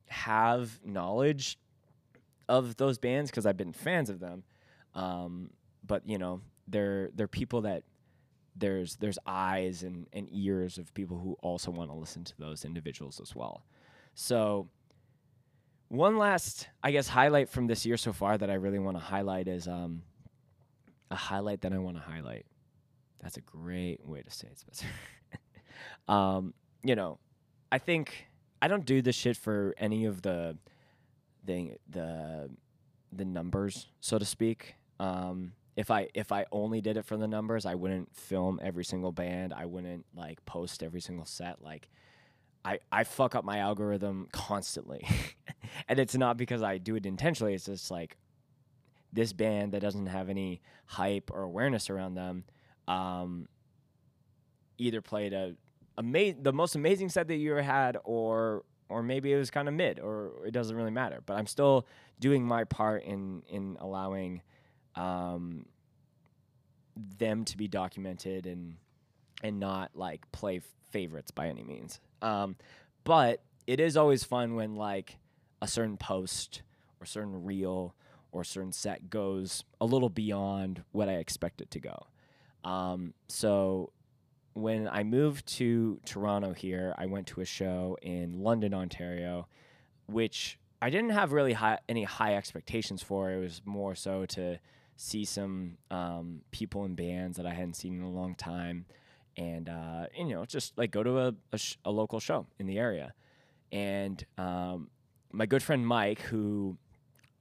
have 0.07 0.79
knowledge 0.85 1.57
of 2.47 2.77
those 2.77 2.97
bands 2.97 3.31
because 3.31 3.45
I've 3.45 3.57
been 3.57 3.73
fans 3.73 4.09
of 4.09 4.19
them 4.19 4.43
um, 4.95 5.49
but 5.85 6.07
you 6.07 6.17
know, 6.17 6.41
they're 6.67 7.09
they're 7.13 7.27
people 7.27 7.61
that 7.61 7.83
there's 8.55 8.95
there's 8.95 9.19
eyes 9.25 9.83
and, 9.83 10.07
and 10.13 10.27
ears 10.31 10.77
of 10.77 10.93
people 10.93 11.19
who 11.19 11.37
also 11.41 11.69
want 11.69 11.89
to 11.91 11.95
listen 11.95 12.23
to 12.23 12.33
those 12.39 12.65
individuals 12.65 13.19
as 13.19 13.35
well. 13.35 13.65
So 14.15 14.69
one 15.89 16.17
last, 16.17 16.67
I 16.81 16.91
guess, 16.91 17.07
highlight 17.07 17.49
from 17.49 17.67
this 17.67 17.85
year 17.85 17.97
so 17.97 18.13
far 18.13 18.37
that 18.37 18.49
I 18.49 18.55
really 18.55 18.79
want 18.79 18.97
to 18.97 19.03
highlight 19.03 19.47
is 19.47 19.67
um, 19.67 20.01
a 21.11 21.15
highlight 21.15 21.61
that 21.61 21.73
I 21.73 21.77
want 21.77 21.97
to 21.97 22.01
highlight. 22.03 22.45
That's 23.21 23.37
a 23.37 23.41
great 23.41 24.05
way 24.05 24.21
to 24.21 24.31
say 24.31 24.47
it, 24.47 24.57
Spencer. 24.59 24.87
um, 26.07 26.53
you 26.83 26.95
know, 26.95 27.19
I 27.71 27.77
think 27.77 28.27
I 28.61 28.67
don't 28.67 28.85
do 28.85 29.01
this 29.01 29.15
shit 29.15 29.37
for 29.37 29.73
any 29.77 30.05
of 30.05 30.21
the 30.21 30.57
the 31.43 31.73
the 31.89 32.49
the 33.11 33.25
numbers, 33.25 33.87
so 33.99 34.17
to 34.17 34.25
speak. 34.25 34.75
Um, 34.99 35.53
if 35.75 35.91
I 35.91 36.07
if 36.13 36.31
I 36.31 36.45
only 36.51 36.81
did 36.81 36.97
it 36.97 37.05
for 37.05 37.17
the 37.17 37.27
numbers, 37.27 37.65
I 37.65 37.75
wouldn't 37.75 38.15
film 38.15 38.59
every 38.63 38.85
single 38.85 39.11
band. 39.11 39.53
I 39.53 39.65
wouldn't 39.65 40.05
like 40.15 40.43
post 40.45 40.83
every 40.83 41.01
single 41.01 41.25
set. 41.25 41.61
Like 41.61 41.89
I 42.63 42.79
I 42.91 43.03
fuck 43.03 43.35
up 43.35 43.43
my 43.43 43.59
algorithm 43.59 44.27
constantly. 44.31 45.05
and 45.87 45.99
it's 45.99 46.15
not 46.15 46.37
because 46.37 46.63
I 46.63 46.77
do 46.77 46.95
it 46.95 47.05
intentionally. 47.05 47.53
It's 47.53 47.65
just 47.65 47.91
like 47.91 48.17
this 49.11 49.33
band 49.33 49.71
that 49.73 49.81
doesn't 49.81 50.07
have 50.07 50.29
any 50.29 50.61
hype 50.85 51.31
or 51.33 51.41
awareness 51.41 51.89
around 51.89 52.15
them 52.15 52.43
um, 52.87 53.47
either 54.77 55.01
played 55.01 55.33
a 55.33 55.55
the 55.97 56.53
most 56.53 56.75
amazing 56.75 57.09
set 57.09 57.27
that 57.27 57.35
you 57.35 57.51
ever 57.51 57.61
had 57.61 57.97
or 58.03 58.63
or 58.87 59.01
maybe 59.01 59.33
it 59.33 59.37
was 59.37 59.49
kind 59.49 59.67
of 59.67 59.73
mid 59.73 59.99
or 59.99 60.45
it 60.45 60.51
doesn't 60.51 60.75
really 60.75 60.91
matter. 60.91 61.21
But 61.25 61.37
I'm 61.37 61.47
still 61.47 61.87
doing 62.19 62.45
my 62.45 62.63
part 62.63 63.03
in 63.03 63.43
in 63.49 63.77
allowing 63.79 64.41
um, 64.95 65.65
them 67.17 67.45
to 67.45 67.57
be 67.57 67.67
documented 67.67 68.45
and 68.45 68.75
and 69.43 69.59
not 69.59 69.91
like 69.95 70.31
play 70.31 70.61
favorites 70.91 71.31
by 71.31 71.47
any 71.47 71.63
means. 71.63 71.99
Um, 72.21 72.55
but 73.03 73.41
it 73.67 73.79
is 73.79 73.97
always 73.97 74.23
fun 74.23 74.55
when 74.55 74.75
like 74.75 75.17
a 75.61 75.67
certain 75.67 75.97
post 75.97 76.61
or 76.99 77.05
certain 77.05 77.43
reel 77.43 77.95
or 78.31 78.43
certain 78.43 78.71
set 78.71 79.09
goes 79.09 79.63
a 79.79 79.85
little 79.85 80.09
beyond 80.09 80.83
what 80.91 81.09
I 81.09 81.13
expect 81.13 81.61
it 81.61 81.71
to 81.71 81.79
go. 81.79 82.07
Um, 82.63 83.13
so 83.27 83.91
when 84.55 84.87
I 84.87 85.03
moved 85.03 85.45
to 85.57 85.99
Toronto 86.05 86.53
here, 86.53 86.95
I 86.97 87.05
went 87.07 87.27
to 87.27 87.41
a 87.41 87.45
show 87.45 87.97
in 88.01 88.39
London, 88.41 88.73
Ontario, 88.73 89.47
which 90.07 90.57
I 90.81 90.89
didn't 90.89 91.09
have 91.09 91.33
really 91.33 91.51
high, 91.53 91.79
any 91.89 92.03
high 92.03 92.35
expectations 92.35 93.03
for. 93.03 93.31
It 93.31 93.41
was 93.41 93.61
more 93.65 93.95
so 93.95 94.25
to 94.27 94.59
see 94.95 95.25
some 95.25 95.77
um, 95.91 96.41
people 96.51 96.85
and 96.85 96.95
bands 96.95 97.35
that 97.35 97.45
I 97.45 97.53
hadn't 97.53 97.75
seen 97.75 97.97
in 97.97 98.03
a 98.03 98.09
long 98.09 98.33
time, 98.33 98.85
and, 99.35 99.67
uh, 99.67 100.05
you 100.17 100.23
know 100.29 100.45
just 100.45 100.77
like 100.77 100.89
go 100.89 101.03
to 101.03 101.19
a, 101.19 101.35
a, 101.51 101.57
sh- 101.57 101.75
a 101.83 101.91
local 101.91 102.21
show 102.21 102.47
in 102.57 102.65
the 102.65 102.79
area. 102.79 103.13
And 103.73 104.25
um, 104.37 104.89
my 105.33 105.45
good 105.45 105.63
friend 105.63 105.85
Mike, 105.85 106.21
who 106.21 106.77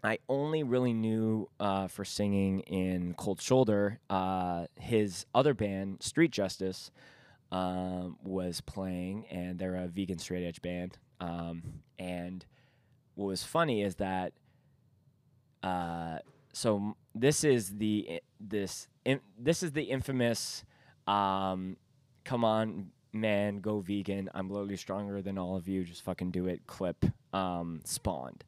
I 0.05 0.19
only 0.29 0.63
really 0.63 0.93
knew 0.93 1.49
uh, 1.59 1.89
for 1.89 2.05
singing 2.05 2.61
in 2.61 3.15
Cold 3.15 3.41
Shoulder, 3.41 4.01
uh, 4.11 4.67
his 4.77 5.25
other 5.35 5.55
band 5.55 6.03
Street 6.03 6.31
Justice 6.31 6.91
um, 7.51 8.19
was 8.23 8.61
playing, 8.61 9.27
and 9.31 9.59
they're 9.59 9.77
a 9.77 9.89
vegan 9.89 10.19
straight 10.19 10.45
edge 10.45 10.61
band. 10.61 10.99
Um, 11.21 11.63
and 11.99 12.45
what 13.15 13.27
was 13.27 13.45
funny 13.45 13.83
is 13.83 13.95
that 13.97 14.35
uh, 15.63 16.19
so 16.53 16.95
this 17.15 17.43
is 17.43 17.71
the 17.77 18.21
this 18.39 18.89
in, 19.05 19.21
this 19.39 19.63
is 19.63 19.73
the 19.73 19.85
infamous 19.85 20.65
um, 21.07 21.77
come 22.25 22.45
on 22.45 22.91
man 23.13 23.61
go 23.61 23.79
vegan 23.79 24.29
i'm 24.35 24.51
literally 24.51 24.77
stronger 24.77 25.23
than 25.23 25.39
all 25.39 25.55
of 25.55 25.69
you 25.69 25.85
just 25.85 26.03
fucking 26.03 26.33
do 26.33 26.49
it 26.49 26.67
clip 26.67 27.07
um, 27.33 27.81
spawned 27.85 28.43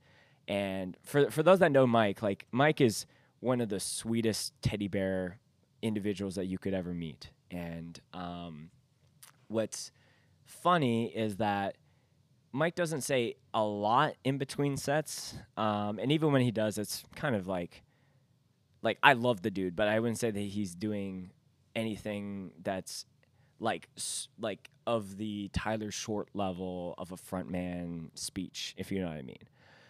and 0.48 0.96
for 1.02 1.30
for 1.30 1.42
those 1.42 1.58
that 1.58 1.72
know 1.72 1.86
mike 1.86 2.22
like 2.22 2.46
mike 2.52 2.80
is 2.80 3.06
one 3.40 3.60
of 3.60 3.68
the 3.68 3.80
sweetest 3.80 4.52
teddy 4.62 4.88
bear 4.88 5.38
individuals 5.82 6.34
that 6.36 6.46
you 6.46 6.58
could 6.58 6.74
ever 6.74 6.92
meet 6.94 7.30
and 7.50 8.00
um, 8.12 8.70
what's 9.48 9.92
funny 10.44 11.06
is 11.06 11.36
that 11.36 11.76
Mike 12.52 12.74
doesn't 12.74 13.02
say 13.02 13.34
a 13.52 13.62
lot 13.62 14.14
in 14.24 14.38
between 14.38 14.76
sets, 14.76 15.34
um, 15.56 15.98
and 15.98 16.10
even 16.10 16.32
when 16.32 16.42
he 16.42 16.50
does, 16.50 16.78
it's 16.78 17.04
kind 17.14 17.36
of 17.36 17.46
like 17.46 17.82
like 18.82 18.98
I 19.02 19.14
love 19.14 19.42
the 19.42 19.50
dude, 19.50 19.76
but 19.76 19.88
I 19.88 20.00
wouldn't 20.00 20.18
say 20.18 20.30
that 20.30 20.40
he's 20.40 20.74
doing 20.74 21.32
anything 21.74 22.52
that's 22.62 23.04
like 23.60 23.88
like 24.40 24.70
of 24.86 25.18
the 25.18 25.50
Tyler 25.52 25.90
Short 25.90 26.28
level 26.34 26.94
of 26.98 27.12
a 27.12 27.16
frontman 27.16 28.08
speech, 28.14 28.74
if 28.78 28.90
you 28.90 29.00
know 29.00 29.08
what 29.08 29.18
I 29.18 29.22
mean. 29.22 29.48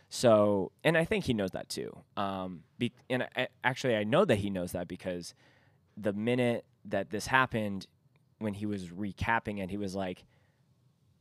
So, 0.09 0.73
and 0.85 0.97
I 0.97 1.05
think 1.05 1.25
he 1.25 1.35
knows 1.35 1.51
that 1.51 1.69
too. 1.69 1.97
Um, 2.17 2.63
be, 2.79 2.93
and 3.11 3.27
I, 3.37 3.49
actually, 3.65 3.97
I 3.97 4.05
know 4.05 4.25
that 4.25 4.37
he 4.37 4.51
knows 4.51 4.73
that 4.73 4.89
because 4.89 5.35
the 5.97 6.13
minute 6.13 6.65
that 6.85 7.11
this 7.11 7.27
happened, 7.27 7.87
when 8.39 8.55
he 8.55 8.67
was 8.67 8.89
recapping 8.89 9.63
it, 9.63 9.71
he 9.71 9.77
was 9.77 9.95
like, 9.95 10.25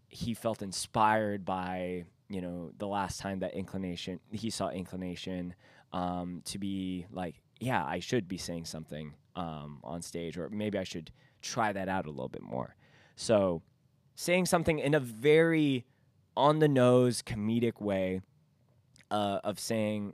he 0.08 0.34
felt 0.34 0.62
inspired 0.62 1.44
by 1.46 2.06
you 2.30 2.42
know 2.42 2.72
the 2.78 2.88
last 2.88 3.20
time 3.20 3.40
that 3.40 3.54
inclination 3.54 4.20
he 4.32 4.50
saw 4.50 4.70
inclination 4.70 5.54
um, 5.94 6.42
to 6.46 6.58
be 6.58 7.06
like 7.12 7.42
yeah, 7.60 7.84
I 7.86 8.00
should 8.00 8.28
be 8.28 8.38
saying 8.38 8.66
something 8.66 9.14
um, 9.36 9.80
on 9.84 10.02
stage, 10.02 10.38
or 10.38 10.50
maybe 10.50 10.78
I 10.78 10.84
should 10.84 11.12
try 11.42 11.72
that 11.74 11.88
out 11.88 12.06
a 12.06 12.10
little 12.10 12.30
bit 12.30 12.42
more. 12.42 12.76
So, 13.16 13.62
saying 14.16 14.46
something 14.48 14.80
in 14.80 14.94
a 14.94 15.00
very 15.00 15.86
on 16.36 16.60
the 16.60 16.68
nose 16.68 17.22
comedic 17.22 17.82
way 17.82 18.22
uh, 19.12 19.40
of 19.44 19.60
saying, 19.60 20.14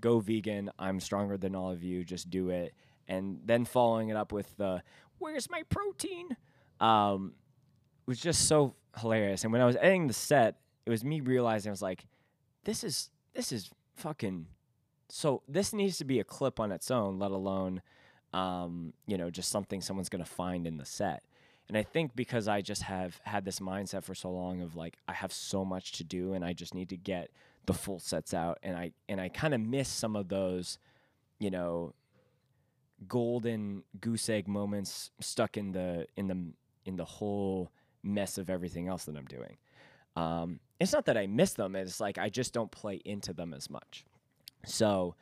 go 0.00 0.20
vegan, 0.20 0.70
I'm 0.78 1.00
stronger 1.00 1.36
than 1.36 1.54
all 1.54 1.70
of 1.70 1.82
you, 1.82 2.04
just 2.04 2.30
do 2.30 2.50
it. 2.50 2.74
And 3.08 3.40
then 3.44 3.64
following 3.64 4.08
it 4.08 4.16
up 4.16 4.32
with 4.32 4.56
the, 4.56 4.82
where's 5.18 5.48
my 5.48 5.62
protein? 5.68 6.36
Um, 6.80 7.34
was 8.06 8.20
just 8.20 8.48
so 8.48 8.74
hilarious. 9.00 9.44
And 9.44 9.52
when 9.52 9.62
I 9.62 9.66
was 9.66 9.76
editing 9.76 10.06
the 10.06 10.12
set, 10.12 10.56
it 10.84 10.90
was 10.90 11.04
me 11.04 11.20
realizing 11.20 11.70
I 11.70 11.72
was 11.72 11.82
like, 11.82 12.06
this 12.64 12.84
is, 12.84 13.10
this 13.34 13.52
is 13.52 13.70
fucking 13.94 14.46
so 15.08 15.42
this 15.48 15.72
needs 15.72 15.98
to 15.98 16.04
be 16.04 16.20
a 16.20 16.24
clip 16.24 16.58
on 16.58 16.72
its 16.72 16.90
own, 16.90 17.18
let 17.18 17.30
alone, 17.30 17.82
um, 18.32 18.92
you 19.06 19.16
know, 19.16 19.30
just 19.30 19.50
something 19.50 19.80
someone's 19.80 20.08
gonna 20.08 20.24
find 20.24 20.66
in 20.66 20.76
the 20.76 20.84
set. 20.84 21.22
And 21.68 21.76
I 21.76 21.82
think 21.82 22.14
because 22.14 22.46
I 22.46 22.60
just 22.60 22.82
have 22.82 23.20
had 23.24 23.44
this 23.44 23.58
mindset 23.58 24.04
for 24.04 24.14
so 24.14 24.30
long 24.30 24.62
of 24.62 24.76
like 24.76 24.98
I 25.08 25.12
have 25.12 25.32
so 25.32 25.64
much 25.64 25.92
to 25.92 26.04
do 26.04 26.32
and 26.32 26.44
I 26.44 26.52
just 26.52 26.74
need 26.74 26.88
to 26.90 26.96
get 26.96 27.30
the 27.66 27.74
full 27.74 27.98
sets 27.98 28.32
out 28.32 28.58
and 28.62 28.76
I 28.76 28.92
and 29.08 29.20
I 29.20 29.28
kind 29.28 29.54
of 29.54 29.60
miss 29.60 29.88
some 29.88 30.16
of 30.16 30.28
those, 30.28 30.78
you 31.38 31.50
know, 31.50 31.94
golden 33.06 33.82
goose 34.00 34.28
egg 34.28 34.48
moments 34.48 35.10
stuck 35.20 35.56
in 35.56 35.72
the 35.72 36.06
in 36.16 36.28
the 36.28 36.52
in 36.84 36.96
the 36.96 37.04
whole 37.04 37.70
mess 38.02 38.38
of 38.38 38.48
everything 38.48 38.88
else 38.88 39.04
that 39.04 39.16
I'm 39.16 39.26
doing. 39.26 39.56
Um, 40.14 40.60
it's 40.80 40.92
not 40.92 41.06
that 41.06 41.16
I 41.18 41.26
miss 41.26 41.52
them; 41.52 41.76
it's 41.76 42.00
like 42.00 42.18
I 42.18 42.28
just 42.28 42.52
don't 42.52 42.70
play 42.70 43.00
into 43.04 43.32
them 43.32 43.52
as 43.52 43.68
much. 43.68 44.04
So 44.64 45.14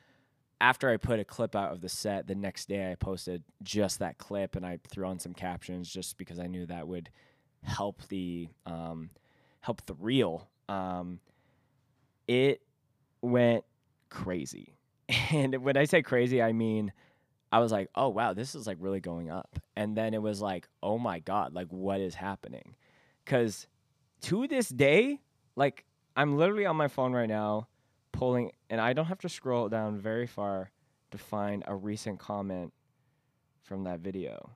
after 0.61 0.91
I 0.91 0.97
put 0.97 1.21
a 1.21 1.25
clip 1.25 1.57
out 1.57 1.73
of 1.73 1.81
the 1.81 1.89
set, 1.89 2.27
the 2.27 2.35
next 2.35 2.69
day 2.69 2.91
I 2.91 2.95
posted 2.95 3.43
just 3.63 3.99
that 3.99 4.19
clip 4.19 4.57
and 4.57 4.65
I 4.65 4.79
threw 4.89 5.07
on 5.07 5.19
some 5.19 5.35
captions 5.35 5.93
just 5.93 6.17
because 6.17 6.39
I 6.39 6.47
knew 6.47 6.67
that 6.67 6.87
would 6.87 7.11
help 7.63 8.03
the 8.09 8.49
um, 8.67 9.11
help 9.61 9.85
the 9.87 9.95
reel. 9.95 10.49
Um, 10.69 11.21
it 12.29 12.63
went 13.23 13.65
crazy, 14.11 14.77
and 15.31 15.57
when 15.65 15.77
I 15.77 15.85
say 15.85 16.03
crazy, 16.03 16.43
I 16.43 16.53
mean 16.53 16.93
I 17.55 17.61
was 17.61 17.71
like, 17.71 17.89
oh 17.95 18.09
wow, 18.09 18.33
this 18.33 18.57
is 18.57 18.67
like 18.67 18.79
really 18.81 18.99
going 18.99 19.31
up. 19.31 19.61
And 19.77 19.97
then 19.97 20.13
it 20.13 20.21
was 20.21 20.41
like, 20.43 20.67
oh 20.83 20.99
my 20.99 21.21
god, 21.21 21.55
like 21.55 21.69
what 21.69 22.01
is 22.01 22.17
happening? 22.17 22.75
Because 23.25 23.69
to 24.23 24.49
this 24.49 24.69
day, 24.69 25.21
like 25.55 25.85
I'm 26.17 26.37
literally 26.37 26.67
on 26.67 26.75
my 26.75 26.89
phone 26.89 27.13
right 27.13 27.29
now, 27.29 27.69
pulling, 28.11 28.51
and 28.71 28.81
I 28.81 28.93
don't 28.93 29.07
have 29.07 29.21
to 29.21 29.29
scroll 29.29 29.69
down 29.69 30.01
very 30.01 30.27
far 30.27 30.73
to 31.13 31.19
find 31.19 31.63
a 31.69 31.77
recent 31.77 32.19
comment 32.19 32.73
from 33.63 33.85
that 33.85 34.01
video. 34.01 34.51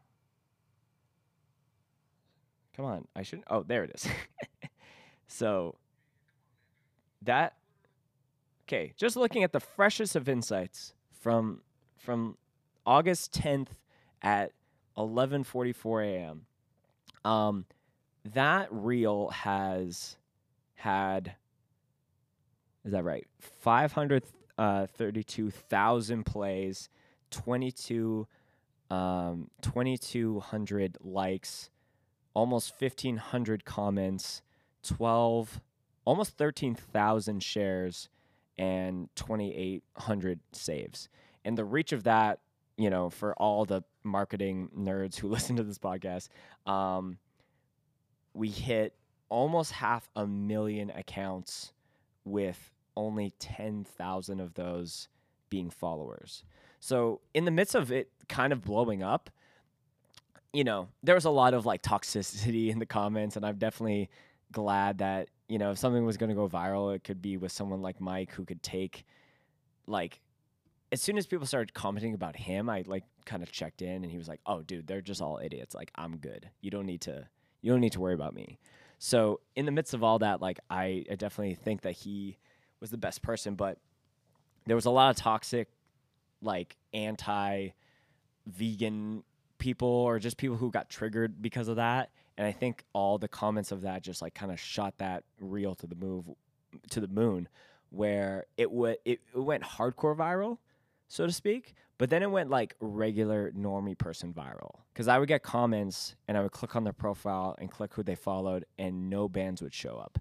Come 2.75 2.85
on, 2.85 3.07
I 3.15 3.23
shouldn't. 3.23 3.47
Oh, 3.49 3.63
there 3.63 3.85
it 3.85 3.93
is. 3.95 4.09
so 5.29 5.77
that 7.23 7.55
okay, 8.67 8.93
just 8.97 9.17
looking 9.17 9.45
at 9.45 9.53
the 9.53 9.61
freshest 9.61 10.17
of 10.17 10.29
insights 10.29 10.95
from 11.21 11.61
from 11.97 12.37
August 12.87 13.33
10th 13.33 13.69
at 14.23 14.53
11:44 14.97 16.07
a.m. 16.07 16.47
Um, 17.25 17.67
that 18.25 18.69
reel 18.71 19.31
has 19.31 20.17
had 20.75 21.35
is 22.85 22.93
that 22.93 23.03
right? 23.05 23.27
532,000 23.61 26.19
uh, 26.19 26.23
plays, 26.23 26.89
22 27.31 28.27
um, 28.91 29.51
2200 29.61 30.99
likes, 31.03 31.71
almost 32.35 32.73
1500 32.79 33.65
comments, 33.65 34.43
12 34.83 35.61
almost 36.09 36.37
13,000 36.37 37.43
shares 37.43 38.09
and 38.57 39.09
2800 39.15 40.41
saves. 40.53 41.09
And 41.45 41.57
the 41.57 41.65
reach 41.65 41.93
of 41.93 42.05
that 42.05 42.41
you 42.79 42.89
know, 42.89 43.11
for 43.11 43.35
all 43.35 43.67
the 43.67 43.83
marketing 44.05 44.71
nerds 44.79 45.17
who 45.17 45.29
listen 45.29 45.57
to 45.57 45.63
this 45.63 45.79
podcast, 45.79 46.29
um, 46.65 47.19
we 48.33 48.49
hit 48.49 48.95
almost 49.29 49.73
half 49.73 50.09
a 50.17 50.27
million 50.27 50.91
accounts 50.91 51.73
with 52.25 52.73
only 52.97 53.33
10,000 53.39 54.41
of 54.41 54.55
those 54.55 55.09
being 55.51 55.69
followers. 55.69 56.45
So, 56.81 57.21
in 57.35 57.45
the 57.45 57.51
midst 57.51 57.75
of 57.75 57.91
it 57.91 58.11
kind 58.29 58.53
of 58.53 58.63
blowing 58.63 59.03
up, 59.03 59.29
you 60.53 60.63
know, 60.65 60.89
there 61.03 61.15
was 61.15 61.25
a 61.25 61.31
lot 61.31 61.53
of 61.53 61.67
like 61.67 61.83
toxicity 61.83 62.71
in 62.71 62.79
the 62.79 62.87
comments, 62.87 63.37
and 63.37 63.45
I'm 63.45 63.57
definitely 63.57 64.09
glad 64.53 64.99
that, 64.99 65.29
you 65.49 65.59
know, 65.59 65.71
if 65.73 65.79
something 65.79 66.05
was 66.05 66.17
going 66.17 66.29
to 66.29 66.35
go 66.35 66.49
viral, 66.49 66.95
it 66.95 67.05
could 67.05 67.23
be 67.23 67.37
with 67.37 67.53
someone 67.53 67.83
like 67.83 68.01
Mike 68.01 68.33
who 68.33 68.45
could 68.45 68.63
take 68.63 69.05
like 69.87 70.21
as 70.91 71.03
soon 71.03 71.19
as 71.19 71.27
people 71.27 71.47
started 71.47 71.75
commenting 71.75 72.15
about 72.15 72.37
him, 72.37 72.69
I 72.71 72.83
like 72.87 73.05
kind 73.27 73.43
of 73.43 73.53
checked 73.53 73.83
in 73.83 74.03
and 74.03 74.11
he 74.11 74.17
was 74.17 74.29
like, 74.29 74.41
"Oh, 74.47 74.63
dude, 74.63 74.87
they're 74.87 75.03
just 75.03 75.21
all 75.21 75.39
idiots. 75.43 75.75
Like, 75.75 75.91
I'm 75.95 76.17
good. 76.17 76.49
You 76.61 76.71
don't 76.71 76.87
need 76.87 77.03
to 77.03 77.27
you 77.61 77.73
don't 77.73 77.81
need 77.81 77.93
to 77.93 78.01
worry 78.01 78.15
about 78.15 78.35
me." 78.35 78.59
So, 78.99 79.41
in 79.55 79.67
the 79.67 79.73
midst 79.73 79.95
of 79.95 80.03
all 80.03 80.19
that, 80.21 80.41
like 80.41 80.61
I, 80.71 81.05
I 81.11 81.15
definitely 81.17 81.55
think 81.55 81.83
that 81.83 81.93
he 81.93 82.39
was 82.81 82.91
the 82.91 82.99
best 82.99 83.23
person, 83.23 83.55
but 83.55 83.79
there 84.67 84.77
was 84.77 84.87
a 84.87 84.91
lot 84.91 85.11
of 85.11 85.17
toxic 85.17 85.69
like 86.41 86.77
anti 86.95 87.69
vegan 88.47 89.25
people 89.59 89.89
or 89.89 90.19
just 90.19 90.37
people 90.37 90.57
who 90.57 90.71
got 90.71 90.89
triggered 90.89 91.43
because 91.43 91.69
of 91.69 91.77
that. 91.77 92.11
And 92.39 92.47
I 92.47 92.53
think 92.53 92.85
all 92.95 93.19
the 93.19 93.29
comments 93.29 93.73
of 93.73 93.83
that 93.83 94.03
just 94.03 94.23
like 94.23 94.33
kind 94.33 94.51
of 94.51 94.59
shot 94.59 94.95
that 94.99 95.25
reel 95.41 95.75
to 95.75 95.87
the 95.87 95.97
move 95.97 96.25
to 96.91 97.01
the 97.01 97.09
moon 97.09 97.49
where 97.91 98.47
it 98.57 98.71
would 98.71 98.99
it, 99.05 99.21
it 99.35 99.39
went 99.39 99.63
hardcore 99.63 100.17
viral 100.17 100.59
so 101.09 101.27
to 101.27 101.33
speak. 101.33 101.75
But 101.97 102.11
then 102.11 102.23
it 102.23 102.31
went 102.31 102.49
like 102.49 102.77
regular 102.81 103.51
normie 103.51 103.99
person 103.99 104.33
viral 104.33 104.81
because 104.93 105.09
I 105.09 105.19
would 105.19 105.27
get 105.27 105.43
comments 105.43 106.15
and 106.29 106.39
I 106.39 106.43
would 106.43 106.53
click 106.53 106.77
on 106.77 106.85
their 106.85 106.93
profile 106.93 107.57
and 107.59 107.71
click 107.71 107.95
who 107.95 108.05
they 108.05 108.15
followed, 108.15 108.67
and 108.79 109.11
no 109.11 109.29
bands 109.29 109.61
would 109.63 109.75
show 109.75 109.97
up. 109.97 110.19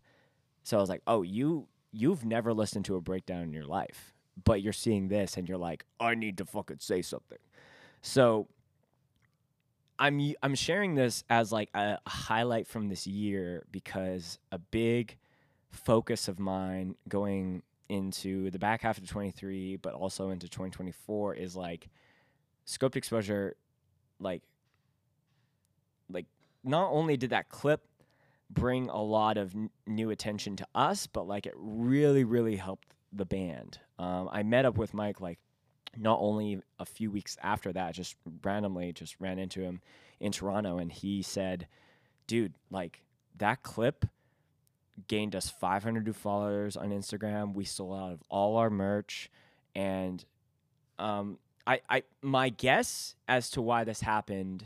So 0.64 0.78
I 0.78 0.82
was 0.82 0.90
like, 0.90 1.04
oh, 1.06 1.22
you 1.22 1.68
you've 1.92 2.26
never 2.26 2.54
listened 2.54 2.86
to 2.86 2.96
a 2.96 3.02
breakdown 3.02 3.44
in 3.44 3.54
your 3.54 3.66
life, 3.66 4.14
but 4.44 4.62
you're 4.62 4.74
seeing 4.74 5.08
this 5.08 5.38
and 5.38 5.48
you're 5.48 5.58
like, 5.58 5.86
I 6.00 6.16
need 6.16 6.38
to 6.40 6.46
fucking 6.46 6.80
say 6.80 7.02
something. 7.04 7.38
So 8.02 8.48
I'm 10.00 10.34
I'm 10.44 10.56
sharing 10.56 10.96
this 10.96 11.24
as 11.30 11.52
like 11.52 11.70
a, 11.74 11.98
highlight 12.08 12.68
from 12.68 12.90
this 12.90 13.08
year 13.08 13.66
because 13.72 14.40
a 14.52 14.60
big 14.60 15.18
focus 15.70 16.28
of 16.28 16.40
mine 16.40 16.96
going 17.08 17.64
into 17.90 18.52
the 18.52 18.60
back 18.60 18.82
half 18.82 18.98
of 18.98 19.08
23, 19.08 19.78
but 19.78 19.94
also 19.94 20.30
into 20.30 20.48
2024 20.48 21.36
is 21.36 21.56
like 21.56 21.90
scoped 22.66 22.96
exposure, 22.96 23.56
like, 24.20 24.44
like 26.10 26.26
not 26.64 26.90
only 26.92 27.18
did 27.18 27.30
that 27.30 27.50
clip 27.50 27.88
bring 28.50 28.90
a 28.90 29.02
lot 29.02 29.38
of 29.38 29.54
n- 29.56 29.70
new 29.86 30.10
attention 30.10 30.56
to 30.58 30.68
us, 30.76 31.08
but 31.08 31.28
like 31.28 31.46
it 31.46 31.54
really, 31.56 32.24
really 32.24 32.56
helped 32.56 32.94
the 33.14 33.26
band. 33.26 33.80
Um, 34.00 34.30
I 34.32 34.44
met 34.44 34.66
up 34.66 34.78
with 34.78 34.94
Mike 34.94 35.22
like 35.22 35.40
not 35.98 36.20
only 36.22 36.62
a 36.80 36.86
few 36.86 37.12
weeks 37.12 37.38
after 37.42 37.74
that, 37.74 37.94
just 37.94 38.16
randomly 38.44 38.94
just 38.94 39.16
ran 39.20 39.40
into 39.40 39.62
him 39.62 39.82
in 40.20 40.32
Toronto, 40.32 40.78
and 40.78 40.92
he 40.92 41.22
said, 41.22 41.68
"Dude, 42.28 42.54
like 42.70 43.02
that 43.38 43.64
clip." 43.64 44.06
gained 45.08 45.36
us 45.36 45.48
500 45.48 46.08
new 46.08 46.12
followers 46.14 46.76
on 46.76 46.90
Instagram. 46.90 47.54
We 47.54 47.66
sold 47.66 48.00
out 48.00 48.14
of 48.14 48.24
all 48.30 48.58
our 48.58 48.72
merch, 48.72 49.30
and 49.76 50.26
um, 50.98 51.38
I, 51.68 51.82
I, 51.90 52.04
my 52.22 52.50
guess 52.50 53.16
as 53.28 53.50
to 53.52 53.62
why 53.62 53.84
this 53.84 54.02
happened, 54.02 54.66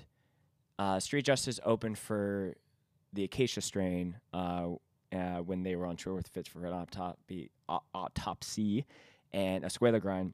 uh, 0.79 0.99
Street 0.99 1.25
Justice 1.25 1.59
opened 1.65 1.97
for 1.97 2.55
the 3.11 3.23
Acacia 3.23 3.61
Strain 3.61 4.17
uh, 4.33 4.69
uh, 5.11 5.37
when 5.39 5.63
they 5.63 5.75
were 5.75 5.85
on 5.85 5.97
tour 5.97 6.13
with 6.13 6.27
Fits 6.29 6.47
for 6.47 6.65
an 6.65 6.87
Autopsy, 7.93 8.85
and 9.33 9.63
Escuela 9.63 9.99
Grind, 9.99 10.33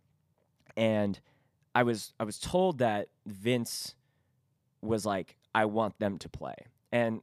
and 0.78 1.20
I 1.76 1.84
was 1.84 2.14
I 2.20 2.24
was 2.24 2.40
told 2.40 2.78
that 2.78 3.10
Vince 3.26 3.96
was 4.82 5.06
like, 5.06 5.36
I 5.54 5.66
want 5.66 6.00
them 6.00 6.18
to 6.20 6.30
play, 6.30 6.56
and 6.92 7.22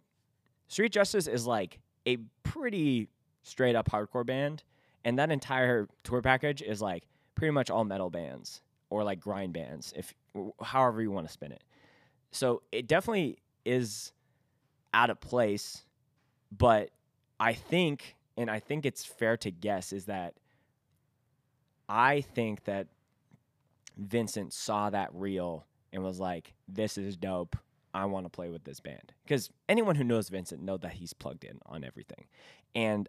Street 0.68 0.92
Justice 0.92 1.26
is 1.26 1.46
like 1.46 1.80
a 2.06 2.18
pretty 2.42 3.08
straight 3.42 3.76
up 3.76 3.90
hardcore 3.90 4.26
band, 4.26 4.64
and 5.04 5.18
that 5.18 5.30
entire 5.30 5.88
tour 6.02 6.20
package 6.20 6.60
is 6.60 6.82
like 6.82 7.04
pretty 7.34 7.52
much 7.52 7.70
all 7.70 7.84
metal 7.84 8.10
bands 8.10 8.60
or 8.90 9.04
like 9.04 9.20
grind 9.20 9.52
bands, 9.52 9.92
if 9.96 10.12
however 10.62 11.00
you 11.00 11.10
want 11.10 11.26
to 11.26 11.32
spin 11.32 11.52
it. 11.52 11.62
So 12.30 12.62
it 12.72 12.86
definitely 12.86 13.38
is 13.64 14.12
out 14.92 15.10
of 15.10 15.20
place, 15.20 15.84
but 16.56 16.90
I 17.40 17.54
think, 17.54 18.16
and 18.36 18.50
I 18.50 18.60
think 18.60 18.86
it's 18.86 19.04
fair 19.04 19.36
to 19.38 19.50
guess, 19.50 19.92
is 19.92 20.06
that 20.06 20.34
I 21.88 22.20
think 22.20 22.64
that 22.64 22.88
Vincent 23.96 24.52
saw 24.52 24.90
that 24.90 25.14
reel 25.14 25.66
and 25.92 26.02
was 26.02 26.20
like, 26.20 26.54
"This 26.68 26.98
is 26.98 27.16
dope. 27.16 27.56
I 27.92 28.06
want 28.06 28.26
to 28.26 28.30
play 28.30 28.48
with 28.48 28.64
this 28.64 28.80
band 28.80 29.12
because 29.24 29.50
anyone 29.68 29.94
who 29.94 30.04
knows 30.04 30.28
Vincent 30.28 30.62
know 30.62 30.76
that 30.78 30.94
he's 30.94 31.12
plugged 31.12 31.44
in 31.44 31.60
on 31.66 31.84
everything, 31.84 32.26
and 32.74 33.08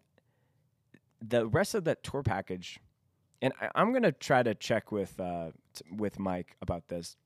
the 1.21 1.47
rest 1.47 1.75
of 1.75 1.83
that 1.85 2.03
tour 2.03 2.23
package. 2.23 2.79
And 3.41 3.53
I, 3.59 3.81
am 3.81 3.93
gonna 3.93 4.11
try 4.11 4.43
to 4.43 4.55
check 4.55 4.91
with 4.91 5.19
uh, 5.19 5.51
t- 5.73 5.85
with 5.95 6.19
Mike 6.19 6.55
about 6.61 6.87
this, 6.87 7.17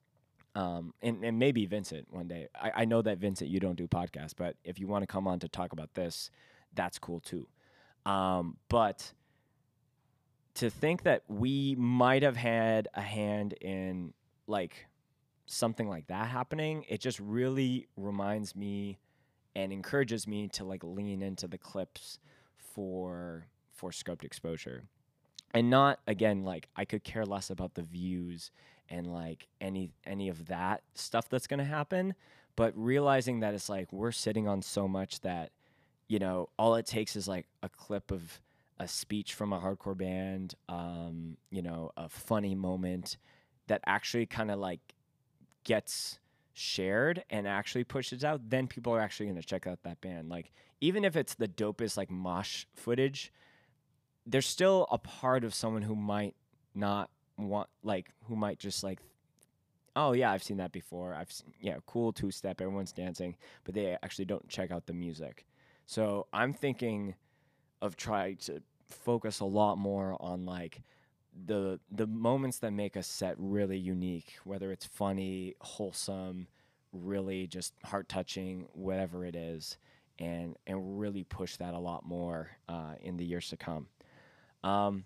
um, 0.56 0.94
and, 1.02 1.24
and 1.24 1.38
maybe 1.38 1.66
Vincent 1.66 2.08
one 2.12 2.28
day. 2.28 2.48
I, 2.56 2.72
I 2.78 2.86
know 2.86 3.02
that 3.02 3.20
Vincent, 3.20 3.50
you 3.50 3.60
don't 3.60 3.76
do 3.76 3.88
podcasts, 3.88 4.34
but 4.36 4.56
if 4.64 4.80
you 4.80 4.88
want 4.88 5.04
to 5.04 5.08
come 5.08 5.28
on 5.28 5.40
to 5.40 5.48
talk 5.48 5.72
about 5.72 5.94
this, 5.94 6.32
that's 6.74 6.98
cool 6.98 7.20
too. 7.20 7.48
Um, 8.06 8.58
but 8.70 9.14
to 10.60 10.70
think 10.70 11.04
that 11.04 11.24
we 11.30 11.74
might 11.78 12.22
have 12.22 12.36
had 12.36 12.90
a 12.94 13.02
hand 13.02 13.54
in 13.62 14.14
like 14.46 14.88
something 15.46 15.88
like 15.88 16.08
that 16.08 16.28
happening, 16.28 16.84
it 16.90 17.00
just 17.00 17.18
really 17.22 17.88
reminds 17.96 18.58
me 18.58 19.00
and 19.56 19.72
encourages 19.72 20.28
me 20.28 20.50
to 20.50 20.66
like 20.66 20.84
lean 20.84 21.22
into 21.22 21.48
the 21.48 21.58
clips 21.58 22.20
for 22.58 23.48
for 23.72 23.92
scoped 23.92 24.26
exposure. 24.26 24.84
And 25.54 25.70
not 25.70 26.00
again 26.08 26.44
like 26.44 26.68
I 26.76 26.84
could 26.84 27.06
care 27.06 27.26
less 27.26 27.50
about 27.50 27.76
the 27.76 27.84
views 27.84 28.52
and 28.90 29.08
like 29.08 29.48
any 29.62 29.94
any 30.06 30.28
of 30.28 30.48
that 30.48 30.84
stuff 30.94 31.30
that's 31.30 31.48
going 31.48 31.60
to 31.60 31.64
happen, 31.64 32.16
but 32.58 32.74
realizing 32.76 33.40
that 33.40 33.54
it's 33.54 33.70
like 33.70 33.94
we're 33.94 34.12
sitting 34.12 34.46
on 34.46 34.62
so 34.62 34.90
much 34.90 35.22
that 35.22 35.52
you 36.10 36.20
know, 36.20 36.50
all 36.58 36.76
it 36.76 36.86
takes 36.86 37.16
is 37.16 37.30
like 37.30 37.46
a 37.64 37.70
clip 37.70 38.12
of 38.12 38.42
a 38.80 38.88
speech 38.88 39.34
from 39.34 39.52
a 39.54 39.60
hardcore 39.60 39.98
band, 39.98 40.56
um, 40.70 41.38
you 41.52 41.62
know, 41.62 41.92
a 41.98 42.08
funny 42.08 42.56
moment 42.56 43.18
that 43.68 43.82
actually 43.86 44.26
kind 44.26 44.50
of 44.50 44.60
like 44.60 44.80
gets 45.64 46.20
shared 46.54 47.24
and 47.30 47.48
actually 47.48 47.84
pushes 47.84 48.24
out, 48.24 48.50
then 48.50 48.68
people 48.68 48.94
are 48.94 49.00
actually 49.00 49.28
going 49.28 49.42
to 49.42 49.48
check 49.48 49.68
out 49.68 49.84
that 49.84 50.00
band. 50.02 50.30
Like, 50.30 50.52
even 50.82 51.04
if 51.04 51.16
it's 51.16 51.36
the 51.36 51.48
dopest 51.48 51.98
like 51.98 52.10
mosh 52.10 52.66
footage, 52.74 53.32
there's 54.26 54.48
still 54.48 54.88
a 54.92 54.98
part 54.98 55.44
of 55.44 55.54
someone 55.54 55.82
who 55.82 55.96
might 55.96 56.36
not 56.74 57.10
want, 57.38 57.70
like, 57.84 58.12
who 58.26 58.36
might 58.36 58.60
just 58.60 58.84
like, 58.84 59.00
oh 59.96 60.14
yeah, 60.14 60.32
I've 60.32 60.44
seen 60.44 60.58
that 60.58 60.72
before. 60.72 61.14
I've 61.14 61.32
seen, 61.32 61.54
yeah, 61.60 61.78
cool 61.86 62.14
two 62.14 62.32
step, 62.32 62.62
everyone's 62.62 62.94
dancing, 62.94 63.36
but 63.64 63.74
they 63.74 63.98
actually 64.04 64.26
don't 64.26 64.48
check 64.48 64.72
out 64.72 64.86
the 64.86 64.94
music. 64.94 65.46
So 65.86 66.28
I'm 66.32 66.54
thinking 66.54 67.16
of 67.82 67.96
trying 67.96 68.38
to 68.38 68.62
focus 68.90 69.40
a 69.40 69.46
lot 69.46 69.78
more 69.78 70.18
on 70.20 70.46
like 70.46 70.82
the 71.46 71.80
the 71.92 72.08
moments 72.08 72.60
that 72.60 72.72
make 72.72 72.96
a 72.96 73.04
set 73.04 73.36
really 73.38 73.78
unique, 73.78 74.38
whether 74.44 74.72
it's 74.72 74.86
funny, 74.86 75.56
wholesome, 75.62 76.48
really 76.92 77.48
just 77.48 77.74
heart 77.86 78.10
touching, 78.10 78.68
whatever 78.74 79.26
it 79.26 79.36
is, 79.36 79.78
and 80.18 80.56
and 80.68 81.00
really 81.00 81.24
push 81.24 81.56
that 81.58 81.74
a 81.74 81.80
lot 81.80 82.06
more 82.06 82.50
uh, 82.68 82.96
in 83.02 83.18
the 83.18 83.26
years 83.26 83.50
to 83.50 83.58
come. 83.58 83.88
Um, 84.64 85.06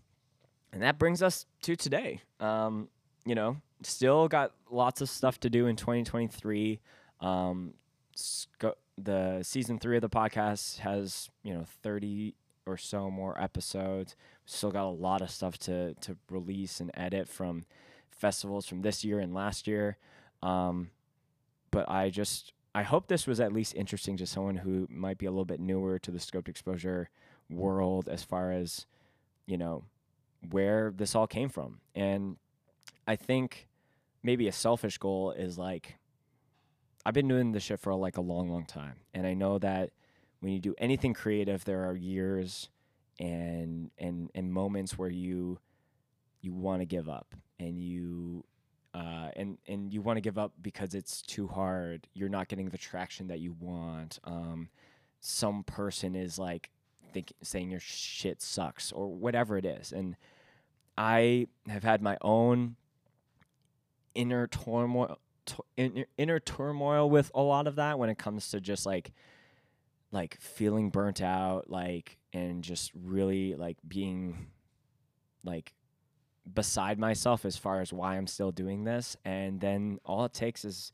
and 0.71 0.81
that 0.81 0.97
brings 0.97 1.21
us 1.21 1.45
to 1.61 1.75
today. 1.75 2.21
Um, 2.39 2.89
you 3.25 3.35
know, 3.35 3.57
still 3.83 4.27
got 4.27 4.53
lots 4.69 5.01
of 5.01 5.09
stuff 5.09 5.39
to 5.41 5.49
do 5.49 5.67
in 5.67 5.75
2023. 5.75 6.79
Um, 7.21 7.73
sc- 8.15 8.77
the 8.97 9.39
season 9.43 9.79
three 9.79 9.97
of 9.97 10.01
the 10.01 10.09
podcast 10.09 10.79
has 10.79 11.29
you 11.43 11.53
know 11.53 11.65
30 11.83 12.35
or 12.65 12.77
so 12.77 13.09
more 13.09 13.39
episodes. 13.41 14.15
Still 14.45 14.71
got 14.71 14.85
a 14.85 14.89
lot 14.89 15.21
of 15.21 15.29
stuff 15.29 15.57
to 15.59 15.93
to 15.95 16.17
release 16.29 16.79
and 16.79 16.91
edit 16.93 17.27
from 17.27 17.65
festivals 18.11 18.65
from 18.65 18.81
this 18.81 19.03
year 19.03 19.19
and 19.19 19.33
last 19.33 19.67
year. 19.67 19.97
Um, 20.41 20.89
but 21.71 21.89
I 21.89 22.09
just 22.09 22.53
I 22.75 22.83
hope 22.83 23.07
this 23.07 23.27
was 23.27 23.39
at 23.39 23.53
least 23.53 23.75
interesting 23.75 24.17
to 24.17 24.25
someone 24.25 24.57
who 24.57 24.87
might 24.89 25.17
be 25.17 25.25
a 25.25 25.31
little 25.31 25.45
bit 25.45 25.59
newer 25.59 25.99
to 25.99 26.11
the 26.11 26.19
scoped 26.19 26.47
exposure 26.47 27.09
world 27.49 28.07
as 28.09 28.23
far 28.23 28.51
as 28.51 28.85
you 29.45 29.57
know 29.57 29.83
where 30.49 30.93
this 30.95 31.15
all 31.15 31.27
came 31.27 31.49
from. 31.49 31.79
And 31.95 32.37
I 33.07 33.15
think 33.15 33.67
maybe 34.23 34.47
a 34.47 34.51
selfish 34.51 34.97
goal 34.97 35.31
is 35.31 35.57
like 35.57 35.97
I've 37.05 37.13
been 37.13 37.27
doing 37.27 37.51
this 37.51 37.63
shit 37.63 37.79
for 37.79 37.93
like 37.93 38.17
a 38.17 38.21
long, 38.21 38.49
long 38.49 38.65
time, 38.65 38.95
and 39.13 39.27
I 39.27 39.33
know 39.33 39.59
that 39.59 39.91
when 40.43 40.51
you 40.51 40.59
do 40.59 40.75
anything 40.77 41.13
creative, 41.13 41.63
there 41.63 41.89
are 41.89 41.95
years 41.95 42.67
and 43.17 43.91
and 43.97 44.29
and 44.35 44.51
moments 44.51 44.97
where 44.97 45.09
you 45.09 45.57
you 46.41 46.53
want 46.53 46.81
to 46.81 46.85
give 46.85 47.07
up 47.07 47.33
and 47.61 47.81
you 47.81 48.43
uh, 48.93 49.29
and 49.37 49.57
and 49.69 49.93
you 49.93 50.01
want 50.01 50.17
to 50.17 50.21
give 50.21 50.37
up 50.37 50.51
because 50.61 50.95
it's 50.95 51.21
too 51.21 51.47
hard. 51.47 52.07
You're 52.13 52.27
not 52.27 52.49
getting 52.49 52.67
the 52.67 52.77
traction 52.77 53.27
that 53.27 53.39
you 53.39 53.55
want. 53.57 54.19
Um, 54.25 54.67
some 55.21 55.63
person 55.63 56.13
is 56.13 56.37
like 56.37 56.71
think, 57.13 57.31
saying 57.41 57.71
your 57.71 57.79
shit 57.79 58.41
sucks 58.41 58.91
or 58.91 59.07
whatever 59.07 59.57
it 59.57 59.65
is, 59.65 59.93
and 59.93 60.17
I 60.97 61.47
have 61.69 61.83
had 61.83 62.01
my 62.01 62.17
own 62.21 62.75
inner 64.13 64.47
turmoil, 64.47 65.19
inner, 65.77 66.03
inner 66.17 66.41
turmoil 66.41 67.09
with 67.09 67.31
a 67.33 67.41
lot 67.41 67.65
of 67.65 67.77
that 67.77 67.97
when 67.97 68.09
it 68.09 68.17
comes 68.17 68.49
to 68.49 68.59
just 68.59 68.85
like 68.85 69.13
like 70.13 70.39
feeling 70.39 70.91
burnt 70.91 71.21
out 71.21 71.69
like 71.69 72.17
and 72.31 72.63
just 72.63 72.91
really 72.95 73.55
like 73.55 73.77
being 73.85 74.47
like 75.43 75.73
beside 76.51 76.99
myself 76.99 77.45
as 77.45 77.57
far 77.57 77.81
as 77.81 77.91
why 77.91 78.15
I'm 78.15 78.27
still 78.27 78.51
doing 78.51 78.83
this. 78.83 79.17
And 79.25 79.59
then 79.59 79.99
all 80.05 80.23
it 80.25 80.33
takes 80.33 80.63
is 80.63 80.91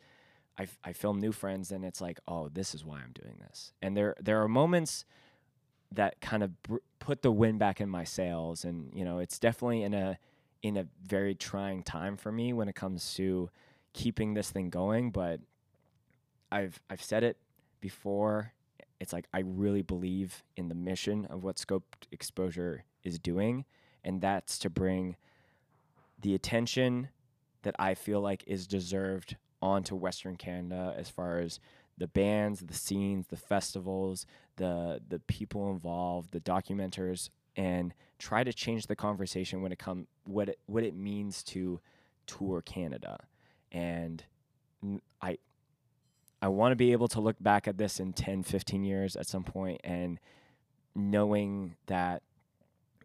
I, 0.84 0.92
film 0.92 1.20
new 1.20 1.32
friends 1.32 1.72
and 1.72 1.86
it's 1.86 2.02
like 2.02 2.20
oh 2.28 2.50
this 2.50 2.74
is 2.74 2.84
why 2.84 2.98
I'm 2.98 3.12
doing 3.14 3.38
this. 3.40 3.74
And 3.82 3.96
there 3.96 4.16
there 4.20 4.42
are 4.42 4.48
moments 4.48 5.06
that 5.92 6.22
kind 6.22 6.44
of 6.44 6.62
br- 6.64 6.78
put 7.00 7.22
the 7.22 7.32
wind 7.32 7.60
back 7.60 7.82
in 7.82 7.90
my 7.90 8.06
sails. 8.06 8.64
And 8.64 8.92
you 8.94 9.04
know 9.04 9.20
it's 9.20 9.38
definitely 9.38 9.84
in 9.84 9.94
a 9.94 10.18
in 10.64 10.78
a 10.78 10.88
very 11.06 11.36
trying 11.36 11.84
time 11.84 12.16
for 12.18 12.32
me 12.32 12.54
when 12.54 12.70
it 12.70 12.76
comes 12.76 13.14
to 13.16 13.50
keeping 13.94 14.34
this 14.34 14.50
thing 14.50 14.70
going. 14.70 15.12
But 15.12 15.42
I've 16.52 16.82
I've 16.90 17.04
said 17.04 17.24
it 17.24 17.38
before 17.82 18.54
it's 19.00 19.14
like 19.14 19.28
I 19.34 19.40
really 19.40 19.82
believe 19.82 20.44
in 20.56 20.70
the 20.70 20.76
mission 20.76 21.26
of 21.26 21.44
what 21.44 21.56
Scoped 21.56 22.08
Exposure 22.12 22.84
is 23.04 23.18
doing, 23.20 23.66
and 24.04 24.22
that's 24.22 24.58
to 24.60 24.70
bring 24.70 25.16
the 26.22 26.36
attention 26.36 27.10
that 27.64 27.76
I 27.80 27.94
feel 27.94 28.22
like 28.22 28.44
is 28.46 28.68
deserved 28.68 29.38
onto 29.62 29.96
Western 29.96 30.36
Canada 30.36 30.94
as 30.98 31.10
far 31.10 31.40
as 31.40 31.60
the 31.98 32.08
bands, 32.08 32.62
the 32.62 32.74
scenes, 32.74 33.28
the 33.28 33.36
festivals, 33.38 34.26
the 34.56 35.02
the 35.08 35.20
people 35.20 35.70
involved, 35.72 36.32
the 36.32 36.40
documenters, 36.40 37.30
and 37.56 37.94
try 38.18 38.44
to 38.44 38.54
change 38.54 38.88
the 38.88 38.96
conversation 38.96 39.62
when 39.62 39.72
it 39.72 39.80
come 39.80 40.08
what 40.24 40.50
it 40.50 40.60
what 40.66 40.84
it 40.84 40.96
means 40.96 41.44
to 41.44 41.80
tour 42.26 42.62
Canada. 42.62 43.18
And 43.72 44.24
I 45.22 45.38
I 46.42 46.48
want 46.48 46.72
to 46.72 46.76
be 46.76 46.92
able 46.92 47.08
to 47.10 47.20
look 47.20 47.36
back 47.42 47.68
at 47.68 47.78
this 47.78 48.00
in 48.00 48.14
10, 48.14 48.44
15 48.44 48.84
years 48.84 49.16
at 49.16 49.28
some 49.28 49.44
point 49.44 49.82
and 49.84 50.20
knowing 50.96 51.76
that 51.88 52.24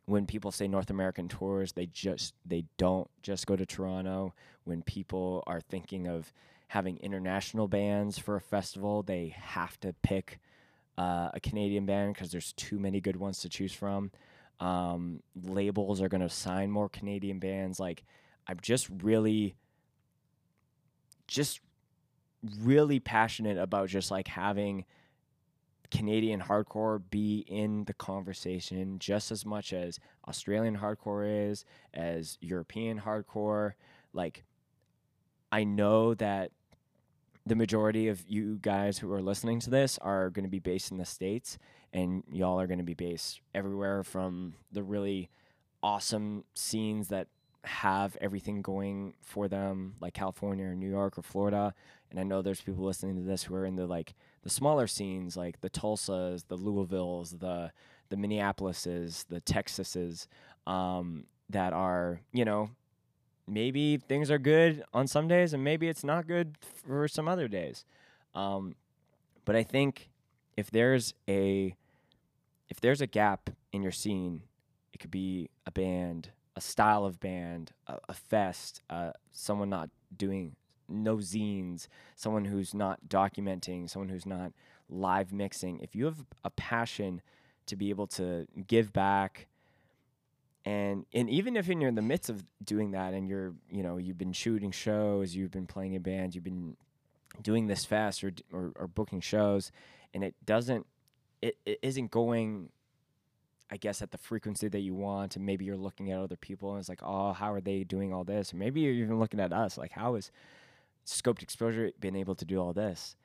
when 0.07 0.27
people 0.27 0.51
say 0.51 0.69
North 0.69 0.91
American 0.91 1.29
tours, 1.29 1.73
they 1.73 1.87
just 1.87 2.35
they 2.45 2.65
don't 2.77 3.09
just 3.23 3.47
go 3.47 3.57
to 3.57 3.65
Toronto. 3.65 4.35
When 4.65 4.83
people 4.83 5.43
are 5.47 5.61
thinking 5.61 6.07
of 6.07 6.33
having 6.69 6.99
international 6.99 7.69
bands 7.69 8.19
for 8.19 8.37
a 8.37 8.41
festival, 8.41 9.03
they 9.03 9.35
have 9.39 9.81
to 9.81 9.95
pick 10.03 10.41
uh, 10.99 11.31
a 11.33 11.41
Canadian 11.41 11.87
band 11.87 12.15
because 12.15 12.31
there's 12.31 12.53
too 12.53 12.79
many 12.79 13.01
good 13.01 13.17
ones 13.17 13.41
to 13.41 13.49
choose 13.49 13.73
from. 13.73 14.11
Um, 14.61 15.23
labels 15.43 16.01
are 16.01 16.09
going 16.09 16.21
to 16.21 16.29
sign 16.29 16.71
more 16.71 16.89
Canadian 16.89 17.39
bands. 17.39 17.81
Like 17.81 18.05
I'm 18.47 18.59
just 18.61 18.89
really, 19.03 19.55
just 21.27 21.61
really 22.61 23.01
passionate 23.01 23.59
about 23.59 23.89
just 23.89 24.11
like 24.11 24.29
having 24.29 24.85
Canadian 25.91 26.41
hardcore 26.41 27.01
be 27.11 27.45
in 27.47 27.85
the 27.85 27.95
conversation 27.95 28.99
just 28.99 29.31
as 29.31 29.47
much 29.47 29.73
as 29.73 30.01
Australian 30.27 30.77
hardcore 30.79 31.51
is, 31.51 31.65
as 31.93 32.39
European 32.41 33.01
hardcore. 33.01 33.73
Like, 34.13 34.45
I 35.53 35.65
know 35.65 36.15
that 36.15 36.51
the 37.47 37.55
majority 37.55 38.09
of 38.09 38.25
you 38.27 38.59
guys 38.61 38.99
who 38.99 39.13
are 39.13 39.23
listening 39.23 39.61
to 39.61 39.71
this 39.71 39.99
are 39.99 40.31
going 40.31 40.45
to 40.45 40.51
be 40.51 40.59
based 40.59 40.91
in 40.91 40.97
the 40.97 41.05
States, 41.05 41.59
and 41.93 42.25
y'all 42.33 42.59
are 42.59 42.67
going 42.67 42.79
to 42.79 42.85
be 42.85 42.95
based 42.95 43.41
everywhere 43.55 44.03
from 44.03 44.55
the 44.73 44.83
really 44.83 45.31
awesome 45.83 46.45
scenes 46.55 47.09
that 47.09 47.29
have 47.65 48.17
everything 48.21 48.63
going 48.63 49.15
for 49.21 49.49
them, 49.49 49.95
like 50.01 50.15
California 50.15 50.67
or 50.67 50.75
New 50.75 50.89
York 50.89 51.19
or 51.19 51.23
Florida. 51.23 51.75
And 52.15 52.21
I 52.21 52.23
know 52.23 52.43
there's 52.43 52.61
people 52.61 52.85
listening 52.85 53.17
to 53.17 53.23
this 53.23 53.43
who 53.43 53.57
are 53.57 53.67
in 53.67 53.75
the 53.75 53.89
like 53.89 54.15
the 54.45 54.51
smaller 54.51 54.87
scenes, 54.87 55.37
like 55.37 55.61
the 55.63 55.69
Tulsas, 55.69 56.45
the 56.47 56.57
Louisvilles, 56.57 57.41
the 57.41 57.73
the 58.09 58.15
Minneapolises, 58.15 59.27
the 59.27 59.41
Texases, 59.41 60.29
um, 60.65 61.25
that 61.51 61.73
are 61.73 62.21
you 62.33 62.45
know 62.45 62.71
maybe 63.49 63.97
things 63.97 64.31
are 64.31 64.39
good 64.39 64.85
on 64.95 65.09
some 65.09 65.27
days 65.27 65.53
and 65.53 65.65
maybe 65.65 65.89
it's 65.89 66.05
not 66.05 66.29
good 66.29 66.57
for 66.87 67.09
some 67.09 67.27
other 67.27 67.49
days. 67.49 67.85
Um, 68.33 68.77
but 69.45 69.57
I 69.57 69.65
think 69.65 70.09
if 70.57 70.71
there's 70.71 71.15
a 71.29 71.75
if 72.69 72.81
there's 72.81 73.01
a 73.01 73.09
gap 73.09 73.51
in 73.73 73.83
your 73.83 73.91
scene, 73.91 74.43
it 74.93 74.99
could 75.01 75.11
be 75.11 75.51
a 75.67 75.73
band, 75.73 76.31
a 76.55 76.61
style 76.61 77.05
of 77.05 77.19
band, 77.19 77.73
a, 77.89 77.99
a 78.09 78.15
fest, 78.15 78.83
uh, 78.89 79.11
someone 79.33 79.69
not 79.69 79.91
doing 80.17 80.55
no 80.89 81.17
zines, 81.17 81.89
someone 82.15 82.45
who's 82.45 82.75
not 82.75 83.01
documenting, 83.09 83.89
someone 83.89 84.09
who's 84.09 84.27
not 84.27 84.53
live 84.89 85.33
mixing. 85.33 85.81
If 85.81 85.95
you 85.95 86.05
have 86.07 86.25
a 86.45 86.51
passion 86.51 87.23
to 87.67 87.77
be 87.77 87.91
able 87.91 88.07
to 88.07 88.47
give 88.67 88.93
back 88.93 89.47
and 90.67 91.05
and 91.13 91.29
even 91.29 91.57
if 91.57 91.67
you're 91.67 91.89
in 91.89 91.95
the 91.95 92.03
midst 92.03 92.31
of 92.31 92.43
doing 92.63 92.93
that 92.93 93.13
and 93.15 93.29
you're 93.29 93.53
you 93.71 93.83
know 93.83 93.97
you've 93.97 94.19
been 94.19 94.33
shooting 94.33 94.71
shows 94.71 95.35
you've 95.35 95.51
been 95.51 95.67
playing 95.67 95.95
in 95.95 96.03
bands 96.03 96.35
you've 96.35 96.45
been 96.45 96.77
doing 97.43 97.67
this 97.67 97.85
fast 97.85 98.23
or 98.25 98.33
or, 98.53 98.73
or 98.77 98.87
booking 98.87 99.21
shows 99.21 99.71
and 100.13 100.25
it 100.25 100.35
doesn't 100.45 100.87
it, 101.43 101.57
it 101.67 101.79
isn't 101.83 102.11
going 102.11 102.71
I 103.71 103.77
guess 103.77 104.03
at 104.03 104.11
the 104.11 104.19
frequency 104.19 104.69
that 104.69 104.81
you 104.81 104.95
want, 104.95 105.37
and 105.37 105.45
maybe 105.45 105.65
you're 105.65 105.77
looking 105.77 106.13
at 106.13 106.21
other 106.21 106.37
people 106.37 106.73
and 106.73 106.81
it's 106.81 106.89
like, 106.89 107.03
oh, 107.03 107.33
how 107.33 107.53
are 107.53 107.63
they 107.63 107.83
doing 107.83 108.13
all 108.13 108.23
this? 108.23 108.53
Or 108.53 108.57
maybe 108.57 108.83
you're 108.83 108.93
even 108.93 109.19
looking 109.19 109.41
at 109.41 109.53
us, 109.53 109.79
like, 109.79 109.91
how 109.91 110.15
is 110.17 110.31
scoped 111.07 111.43
exposure 111.43 111.91
been 112.01 112.17
able 112.17 112.35
to 112.35 112.45
do 112.45 112.61
all 112.61 112.73
this? 112.73 113.17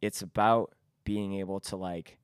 It's 0.00 0.22
about 0.22 0.72
being 1.04 1.34
able 1.34 1.60
to 1.60 1.76
like 1.76 2.18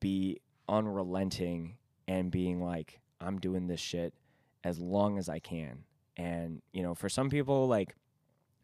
be 0.00 0.40
unrelenting 0.68 1.76
and 2.08 2.30
being 2.30 2.62
like, 2.62 3.00
I'm 3.20 3.38
doing 3.38 3.66
this 3.66 3.80
shit 3.80 4.14
as 4.62 4.78
long 4.78 5.18
as 5.18 5.28
I 5.28 5.38
can. 5.38 5.84
And, 6.16 6.62
you 6.72 6.82
know, 6.82 6.94
for 6.94 7.08
some 7.08 7.30
people, 7.30 7.66
like 7.68 7.94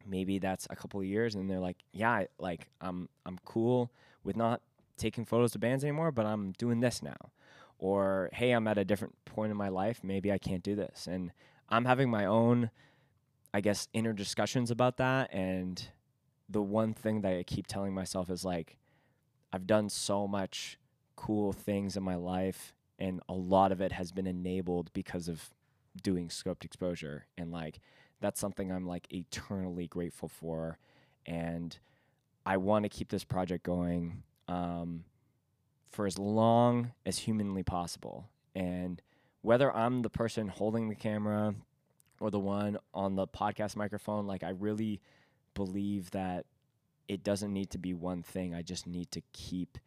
maybe 0.06 0.38
that's 0.38 0.66
a 0.70 0.76
couple 0.76 1.00
of 1.00 1.06
years 1.06 1.34
and 1.34 1.50
they're 1.50 1.60
like, 1.60 1.78
yeah, 1.92 2.24
like 2.38 2.68
I'm 2.80 3.08
I'm 3.26 3.38
cool 3.44 3.90
with 4.24 4.36
not 4.36 4.60
taking 4.96 5.24
photos 5.24 5.54
of 5.54 5.60
bands 5.60 5.84
anymore, 5.84 6.12
but 6.12 6.26
I'm 6.26 6.52
doing 6.52 6.80
this 6.80 7.02
now. 7.02 7.30
Or 7.78 8.28
hey, 8.32 8.52
I'm 8.52 8.68
at 8.68 8.78
a 8.78 8.84
different 8.84 9.14
point 9.24 9.50
in 9.50 9.56
my 9.56 9.68
life, 9.68 10.00
maybe 10.02 10.30
I 10.30 10.38
can't 10.38 10.62
do 10.62 10.74
this. 10.74 11.06
And 11.06 11.32
I'm 11.68 11.84
having 11.84 12.10
my 12.10 12.26
own 12.26 12.70
I 13.52 13.60
guess 13.60 13.88
inner 13.92 14.12
discussions 14.12 14.70
about 14.70 14.96
that 14.98 15.32
and 15.32 15.82
the 16.48 16.62
one 16.62 16.94
thing 16.94 17.20
that 17.22 17.32
I 17.32 17.42
keep 17.42 17.66
telling 17.66 17.94
myself 17.94 18.30
is 18.30 18.44
like 18.44 18.76
I've 19.52 19.66
done 19.66 19.88
so 19.88 20.28
much 20.28 20.78
cool 21.16 21.52
things 21.52 21.96
in 21.96 22.02
my 22.02 22.14
life 22.14 22.74
and 22.98 23.20
a 23.28 23.34
lot 23.34 23.72
of 23.72 23.80
it 23.80 23.92
has 23.92 24.12
been 24.12 24.26
enabled 24.26 24.92
because 24.92 25.28
of 25.28 25.50
doing 26.02 26.28
scoped 26.28 26.64
exposure 26.64 27.26
and 27.36 27.50
like 27.50 27.80
that's 28.20 28.40
something 28.40 28.70
I'm 28.70 28.86
like 28.86 29.12
eternally 29.12 29.86
grateful 29.86 30.28
for 30.28 30.78
and 31.26 31.76
I 32.46 32.56
want 32.56 32.84
to 32.84 32.88
keep 32.88 33.08
this 33.10 33.24
project 33.24 33.64
going 33.64 34.22
um, 34.48 35.04
for 35.90 36.06
as 36.06 36.18
long 36.18 36.92
as 37.04 37.18
humanly 37.18 37.62
possible 37.62 38.28
and 38.54 39.02
whether 39.42 39.74
I'm 39.74 40.02
the 40.02 40.10
person 40.10 40.48
holding 40.48 40.88
the 40.88 40.94
camera 40.94 41.54
or 42.20 42.30
the 42.30 42.38
one 42.38 42.78
on 42.94 43.16
the 43.16 43.26
podcast 43.26 43.76
microphone 43.76 44.26
like 44.26 44.44
I 44.44 44.50
really 44.50 45.00
believe 45.54 46.10
that 46.12 46.46
it 47.08 47.24
doesn't 47.24 47.52
need 47.52 47.70
to 47.70 47.78
be 47.78 47.92
one 47.92 48.22
thing 48.22 48.54
I 48.54 48.62
just 48.62 48.86
need 48.86 49.10
to 49.12 49.22
keep 49.32 49.78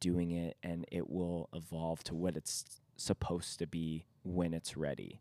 doing 0.00 0.32
it 0.32 0.56
and 0.62 0.84
it 0.90 1.08
will 1.08 1.48
evolve 1.54 2.02
to 2.04 2.14
what 2.14 2.36
it's 2.36 2.80
supposed 2.96 3.58
to 3.60 3.66
be 3.66 4.06
when 4.24 4.52
it's 4.52 4.76
ready. 4.76 5.20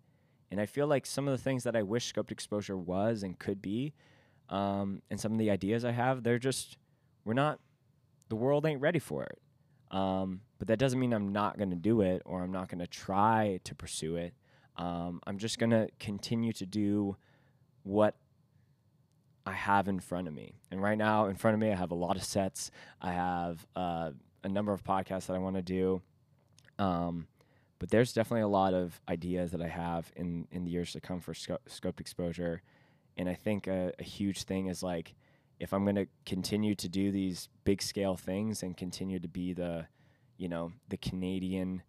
And 0.50 0.60
I 0.60 0.66
feel 0.66 0.88
like 0.88 1.06
some 1.06 1.28
of 1.28 1.38
the 1.38 1.44
things 1.44 1.64
that 1.64 1.76
I 1.76 1.84
wish 1.84 2.12
scoped 2.12 2.32
exposure 2.32 2.76
was 2.76 3.24
and 3.24 3.38
could 3.38 3.62
be, 3.62 3.94
um, 4.50 5.02
and 5.10 5.20
some 5.20 5.32
of 5.32 5.38
the 5.38 5.50
ideas 5.50 5.86
I 5.86 5.92
have, 5.92 6.24
they're 6.24 6.40
just, 6.40 6.78
we're 7.24 7.34
not, 7.34 7.60
the 8.30 8.36
world 8.36 8.66
ain't 8.66 8.82
ready 8.82 9.00
for 9.00 9.24
it. 9.24 9.40
Um, 9.96 10.42
but 10.58 10.68
that 10.68 10.80
doesn't 10.80 11.00
mean 11.00 11.14
I'm 11.14 11.32
not 11.32 11.58
going 11.58 11.70
to 11.70 11.76
do 11.76 12.02
it 12.02 12.22
or 12.26 12.44
I'm 12.44 12.52
not 12.52 12.70
going 12.70 12.80
to 12.80 12.88
try 12.88 13.60
to 13.64 13.76
pursue 13.76 14.16
it. 14.16 14.34
Um, 14.78 15.22
I'm 15.28 15.38
just 15.38 15.60
going 15.60 15.72
to 15.72 15.90
continue 16.00 16.54
to 16.54 16.66
do 16.66 17.18
what 17.84 18.16
I 19.46 19.54
have 19.54 19.88
in 19.88 20.00
front 20.00 20.28
of 20.28 20.34
me. 20.34 20.54
And 20.70 20.82
right 20.82 20.98
now, 20.98 21.26
in 21.26 21.36
front 21.36 21.56
of 21.56 21.60
me, 21.60 21.72
I 21.72 21.76
have 21.76 21.92
a 21.92 21.96
lot 21.96 22.16
of 22.16 22.24
sets. 22.24 22.72
I 23.02 23.12
have 23.12 23.66
uh, 23.76 24.12
a 24.44 24.50
number 24.50 24.72
of 24.72 24.84
podcasts 24.84 25.28
that 25.28 25.36
I 25.36 25.40
want 25.40 25.56
to 25.56 25.62
do. 25.62 26.02
Um, 26.80 27.28
but 27.80 27.90
there's 27.90 28.14
definitely 28.14 28.42
a 28.42 28.48
lot 28.48 28.74
of 28.74 29.02
ideas 29.10 29.52
that 29.52 29.62
I 29.62 29.68
have 29.68 30.12
in 30.16 30.48
in 30.52 30.66
the 30.66 30.72
years 30.72 30.92
to 30.92 31.02
come 31.02 31.20
for 31.20 31.34
sco- 31.34 31.58
scoped 31.68 32.00
exposure, 32.00 32.62
and 33.18 33.28
I 33.28 33.34
think 33.34 33.66
a, 33.66 33.92
a 33.98 34.04
huge 34.04 34.44
thing 34.44 34.68
is 34.68 34.84
like 34.84 35.16
if 35.60 35.74
I'm 35.74 35.84
going 35.84 35.96
to 35.96 36.08
continue 36.26 36.76
to 36.76 36.90
do 36.90 37.12
these 37.12 37.50
big 37.64 37.82
scale 37.82 38.16
things 38.16 38.64
and 38.64 38.76
continue 38.76 39.20
to 39.20 39.28
be 39.28 39.54
the, 39.54 39.86
you 40.38 40.50
know, 40.50 40.72
the 40.90 40.98
Canadian 40.98 41.84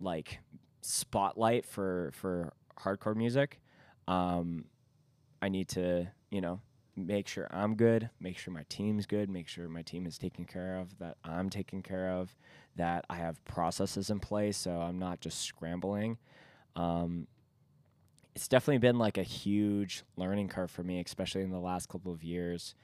like 0.00 0.38
spotlight 0.86 1.66
for 1.66 2.10
for 2.14 2.52
hardcore 2.78 3.16
music, 3.16 3.60
um, 4.08 4.66
I 5.42 5.48
need 5.48 5.68
to 5.70 6.08
you 6.30 6.40
know 6.40 6.60
make 6.96 7.28
sure 7.28 7.46
I'm 7.50 7.74
good, 7.74 8.08
make 8.20 8.38
sure 8.38 8.54
my 8.54 8.64
team's 8.68 9.04
good, 9.04 9.28
make 9.28 9.48
sure 9.48 9.68
my 9.68 9.82
team 9.82 10.06
is 10.06 10.16
taken 10.16 10.46
care 10.46 10.78
of, 10.78 10.98
that 10.98 11.18
I'm 11.24 11.50
taken 11.50 11.82
care 11.82 12.10
of, 12.10 12.34
that 12.76 13.04
I 13.10 13.16
have 13.16 13.44
processes 13.44 14.08
in 14.08 14.18
place 14.18 14.56
so 14.56 14.80
I'm 14.80 14.98
not 14.98 15.20
just 15.20 15.42
scrambling. 15.42 16.16
Um, 16.74 17.26
it's 18.34 18.48
definitely 18.48 18.78
been 18.78 18.98
like 18.98 19.18
a 19.18 19.22
huge 19.22 20.04
learning 20.16 20.48
curve 20.48 20.70
for 20.70 20.82
me, 20.82 21.00
especially 21.00 21.42
in 21.42 21.50
the 21.50 21.58
last 21.58 21.88
couple 21.88 22.12
of 22.12 22.22
years. 22.22 22.74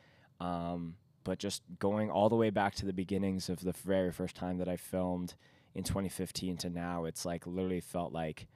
Um, 0.40 0.96
but 1.24 1.38
just 1.38 1.62
going 1.78 2.10
all 2.10 2.28
the 2.28 2.36
way 2.36 2.50
back 2.50 2.74
to 2.76 2.86
the 2.86 2.92
beginnings 2.92 3.48
of 3.48 3.60
the 3.60 3.72
very 3.72 4.10
first 4.10 4.34
time 4.34 4.58
that 4.58 4.68
I 4.68 4.76
filmed 4.76 5.34
in 5.74 5.84
2015 5.84 6.56
to 6.58 6.70
now, 6.70 7.04
it's 7.04 7.24
like 7.24 7.46
literally 7.46 7.80
felt 7.80 8.12
like 8.12 8.46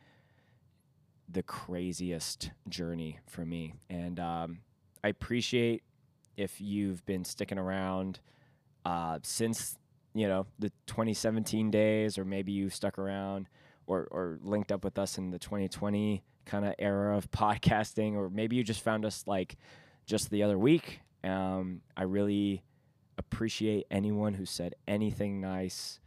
the 1.28 1.42
craziest 1.42 2.50
journey 2.68 3.18
for 3.26 3.44
me. 3.44 3.74
And 3.90 4.20
um, 4.20 4.58
I 5.02 5.08
appreciate 5.08 5.82
if 6.36 6.60
you've 6.60 7.04
been 7.06 7.24
sticking 7.24 7.58
around 7.58 8.20
uh, 8.84 9.18
since 9.22 9.78
you 10.14 10.28
know 10.28 10.46
the 10.58 10.70
2017 10.86 11.70
days, 11.70 12.18
or 12.18 12.24
maybe 12.24 12.52
you 12.52 12.70
stuck 12.70 12.98
around 12.98 13.48
or 13.86 14.06
or 14.10 14.38
linked 14.42 14.72
up 14.72 14.84
with 14.84 14.98
us 14.98 15.18
in 15.18 15.30
the 15.30 15.38
2020 15.38 16.22
kind 16.44 16.64
of 16.64 16.74
era 16.78 17.16
of 17.16 17.30
podcasting, 17.30 18.14
or 18.14 18.30
maybe 18.30 18.56
you 18.56 18.62
just 18.62 18.82
found 18.82 19.04
us 19.04 19.24
like 19.26 19.56
just 20.06 20.30
the 20.30 20.42
other 20.42 20.58
week. 20.58 21.00
Um, 21.24 21.80
I 21.96 22.04
really 22.04 22.62
appreciate 23.18 23.86
anyone 23.90 24.34
who 24.34 24.44
said 24.44 24.74
anything 24.86 25.40
nice 25.40 25.98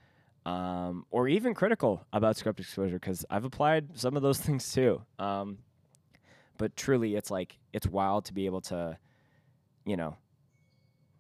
um, 0.50 1.06
or 1.12 1.28
even 1.28 1.54
critical 1.54 2.08
about 2.12 2.36
scoped 2.36 2.60
exposure 2.60 2.98
because 2.98 3.24
I've 3.30 3.46
applied 3.46 4.00
some 4.00 4.16
of 4.16 4.24
those 4.24 4.40
things 4.48 4.72
too. 4.74 5.04
Um, 5.20 5.60
but 6.58 6.76
truly 6.76 7.16
it's 7.16 7.30
like 7.30 7.60
it's 7.72 7.86
wild 7.86 8.26
to 8.26 8.34
be 8.34 8.48
able 8.48 8.62
to 8.62 8.98
you 9.86 9.96
know 9.96 10.18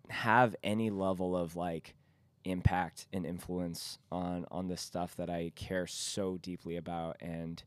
have 0.09 0.55
any 0.63 0.89
level 0.89 1.37
of 1.37 1.55
like 1.55 1.95
impact 2.43 3.05
and 3.13 3.25
influence 3.25 3.99
on 4.11 4.45
on 4.49 4.67
this 4.67 4.81
stuff 4.81 5.15
that 5.17 5.29
I 5.29 5.51
care 5.55 5.85
so 5.85 6.37
deeply 6.37 6.75
about 6.75 7.17
and 7.21 7.61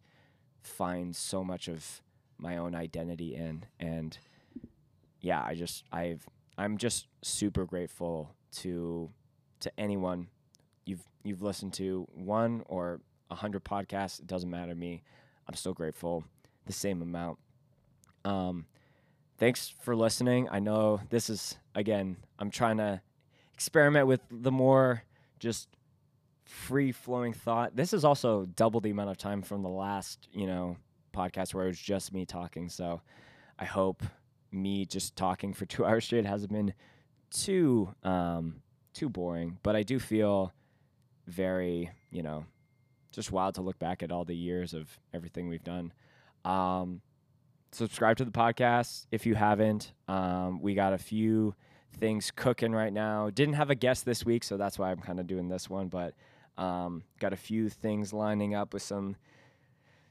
find 0.63 1.15
so 1.15 1.45
much 1.45 1.69
of 1.69 2.03
my 2.39 2.57
own 2.57 2.75
identity 2.75 3.37
in 3.37 3.67
and 3.79 4.19
yeah 5.21 5.43
I 5.47 5.55
just 5.55 5.85
I've 5.93 6.27
I'm 6.59 6.77
just 6.77 7.07
super 7.23 7.65
grateful 7.65 8.35
to 8.57 9.11
to 9.61 9.73
anyone 9.79 10.27
you've 10.85 11.03
you've 11.23 11.43
listened 11.43 11.73
to 11.73 12.07
one 12.15 12.63
or 12.69 13.01
a 13.31 13.35
hundred 13.35 13.65
podcasts 13.65 14.21
it 14.21 14.27
doesn't 14.27 14.51
matter 14.51 14.73
to 14.73 14.79
me 14.79 15.03
I'm 15.49 15.55
still 15.55 15.75
grateful 15.75 16.25
the 16.67 16.73
same 16.73 17.03
amount 17.03 17.39
um, 18.25 18.67
thanks 19.39 19.69
for 19.83 19.97
listening. 19.97 20.49
I 20.51 20.61
know 20.61 21.01
this 21.11 21.29
is, 21.31 21.57
again, 21.75 22.17
I'm 22.39 22.51
trying 22.51 22.77
to 22.79 23.01
experiment 23.55 24.07
with 24.07 24.21
the 24.31 24.53
more 24.53 25.03
just 25.39 25.69
free 26.45 26.93
flowing 26.93 27.33
thought. 27.33 27.77
This 27.77 27.93
is 27.93 28.05
also 28.05 28.47
double 28.47 28.81
the 28.81 28.91
amount 28.91 29.11
of 29.11 29.19
time 29.19 29.43
from 29.43 29.63
the 29.63 29.69
last, 29.69 30.29
you 30.33 30.47
know, 30.47 30.77
podcast 31.15 31.55
where 31.55 31.65
it 31.65 31.69
was 31.69 31.79
just 31.79 32.13
me 32.13 32.25
talking. 32.25 32.69
So 32.69 33.01
I 33.59 33.65
hope 33.65 34.03
me 34.51 34.85
just 34.87 35.17
talking 35.17 35.53
for 35.55 35.67
two 35.67 35.85
hours 35.85 36.05
straight 36.05 36.27
hasn't 36.27 36.53
been 36.53 36.75
too 37.31 37.95
um, 38.03 38.63
too 38.95 39.09
boring. 39.09 39.59
But 39.63 39.77
I 39.77 39.83
do 39.83 39.99
feel 39.99 40.53
very, 41.27 41.91
you 42.11 42.23
know, 42.23 42.45
just 43.11 43.31
wild 43.31 43.55
to 43.57 43.63
look 43.63 43.79
back 43.79 44.03
at 44.03 44.11
all 44.11 44.25
the 44.25 44.37
years 44.37 44.75
of 44.75 44.99
everything 45.13 45.49
we've 45.49 45.65
done. 45.65 45.93
Um, 46.45 47.03
subscribe 47.73 48.17
to 48.19 48.25
the 48.25 48.31
podcast 48.31 49.07
if 49.11 49.27
you 49.27 49.35
haven't. 49.35 49.93
Um, 50.09 50.61
we 50.61 50.75
got 50.75 50.93
a 50.93 50.99
few 50.99 51.55
things 51.99 52.31
cooking 52.35 52.73
right 52.73 52.93
now. 52.93 53.31
Didn't 53.31 53.55
have 53.55 53.71
a 53.71 53.75
guest 53.75 54.05
this 54.05 54.25
week, 54.25 54.45
so 54.45 54.57
that's 54.57 54.79
why 54.79 54.91
I'm 54.91 55.01
kind 55.01 55.21
of 55.21 55.27
doing 55.27 55.49
this 55.49 55.69
one. 55.69 55.89
But 55.89 56.15
um, 56.57 57.05
got 57.21 57.33
a 57.33 57.37
few 57.37 57.69
things 57.69 58.13
lining 58.13 58.55
up 58.55 58.73
with 58.73 58.83
some 58.83 59.17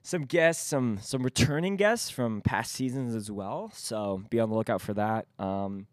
some 0.04 0.24
guests, 0.24 0.68
some 0.68 1.00
some 1.02 1.24
returning 1.24 1.76
guests 1.76 2.10
from 2.10 2.42
past 2.42 2.72
seasons 2.72 3.16
as 3.16 3.30
well. 3.32 3.72
So 3.74 4.24
be 4.30 4.40
on 4.40 4.50
the 4.50 4.56
lookout 4.56 4.82
for 4.82 4.94
that. 4.96 5.28
Um, 5.38 5.88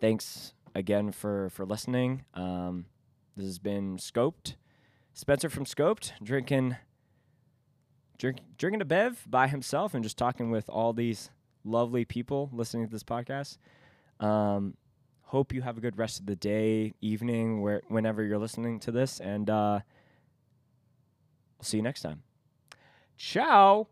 thanks 0.00 0.54
again 0.74 1.12
for 1.12 1.50
for 1.50 1.64
listening. 1.64 2.24
Um, 2.34 2.86
this 3.36 3.46
has 3.46 3.58
been 3.58 3.96
Scoped. 3.96 4.54
Spencer 5.12 5.48
from 5.48 5.64
Scoped, 5.64 6.12
drinking 6.22 6.76
drink, 8.18 8.38
drinking 8.58 8.80
a 8.80 8.84
bev 8.84 9.24
by 9.28 9.48
himself 9.48 9.94
and 9.94 10.02
just 10.02 10.16
talking 10.16 10.50
with 10.50 10.68
all 10.68 10.92
these 10.92 11.30
lovely 11.64 12.04
people 12.04 12.50
listening 12.52 12.86
to 12.86 12.92
this 12.92 13.02
podcast. 13.02 13.58
Um, 14.20 14.76
hope 15.22 15.52
you 15.52 15.62
have 15.62 15.78
a 15.78 15.80
good 15.80 15.98
rest 15.98 16.20
of 16.20 16.26
the 16.26 16.36
day, 16.36 16.94
evening, 17.00 17.60
where 17.60 17.82
whenever 17.88 18.22
you're 18.22 18.38
listening 18.38 18.78
to 18.80 18.92
this, 18.92 19.20
and 19.20 19.50
uh, 19.50 19.80
we'll 21.58 21.64
see 21.64 21.78
you 21.78 21.82
next 21.82 22.02
time. 22.02 22.22
Ciao. 23.16 23.88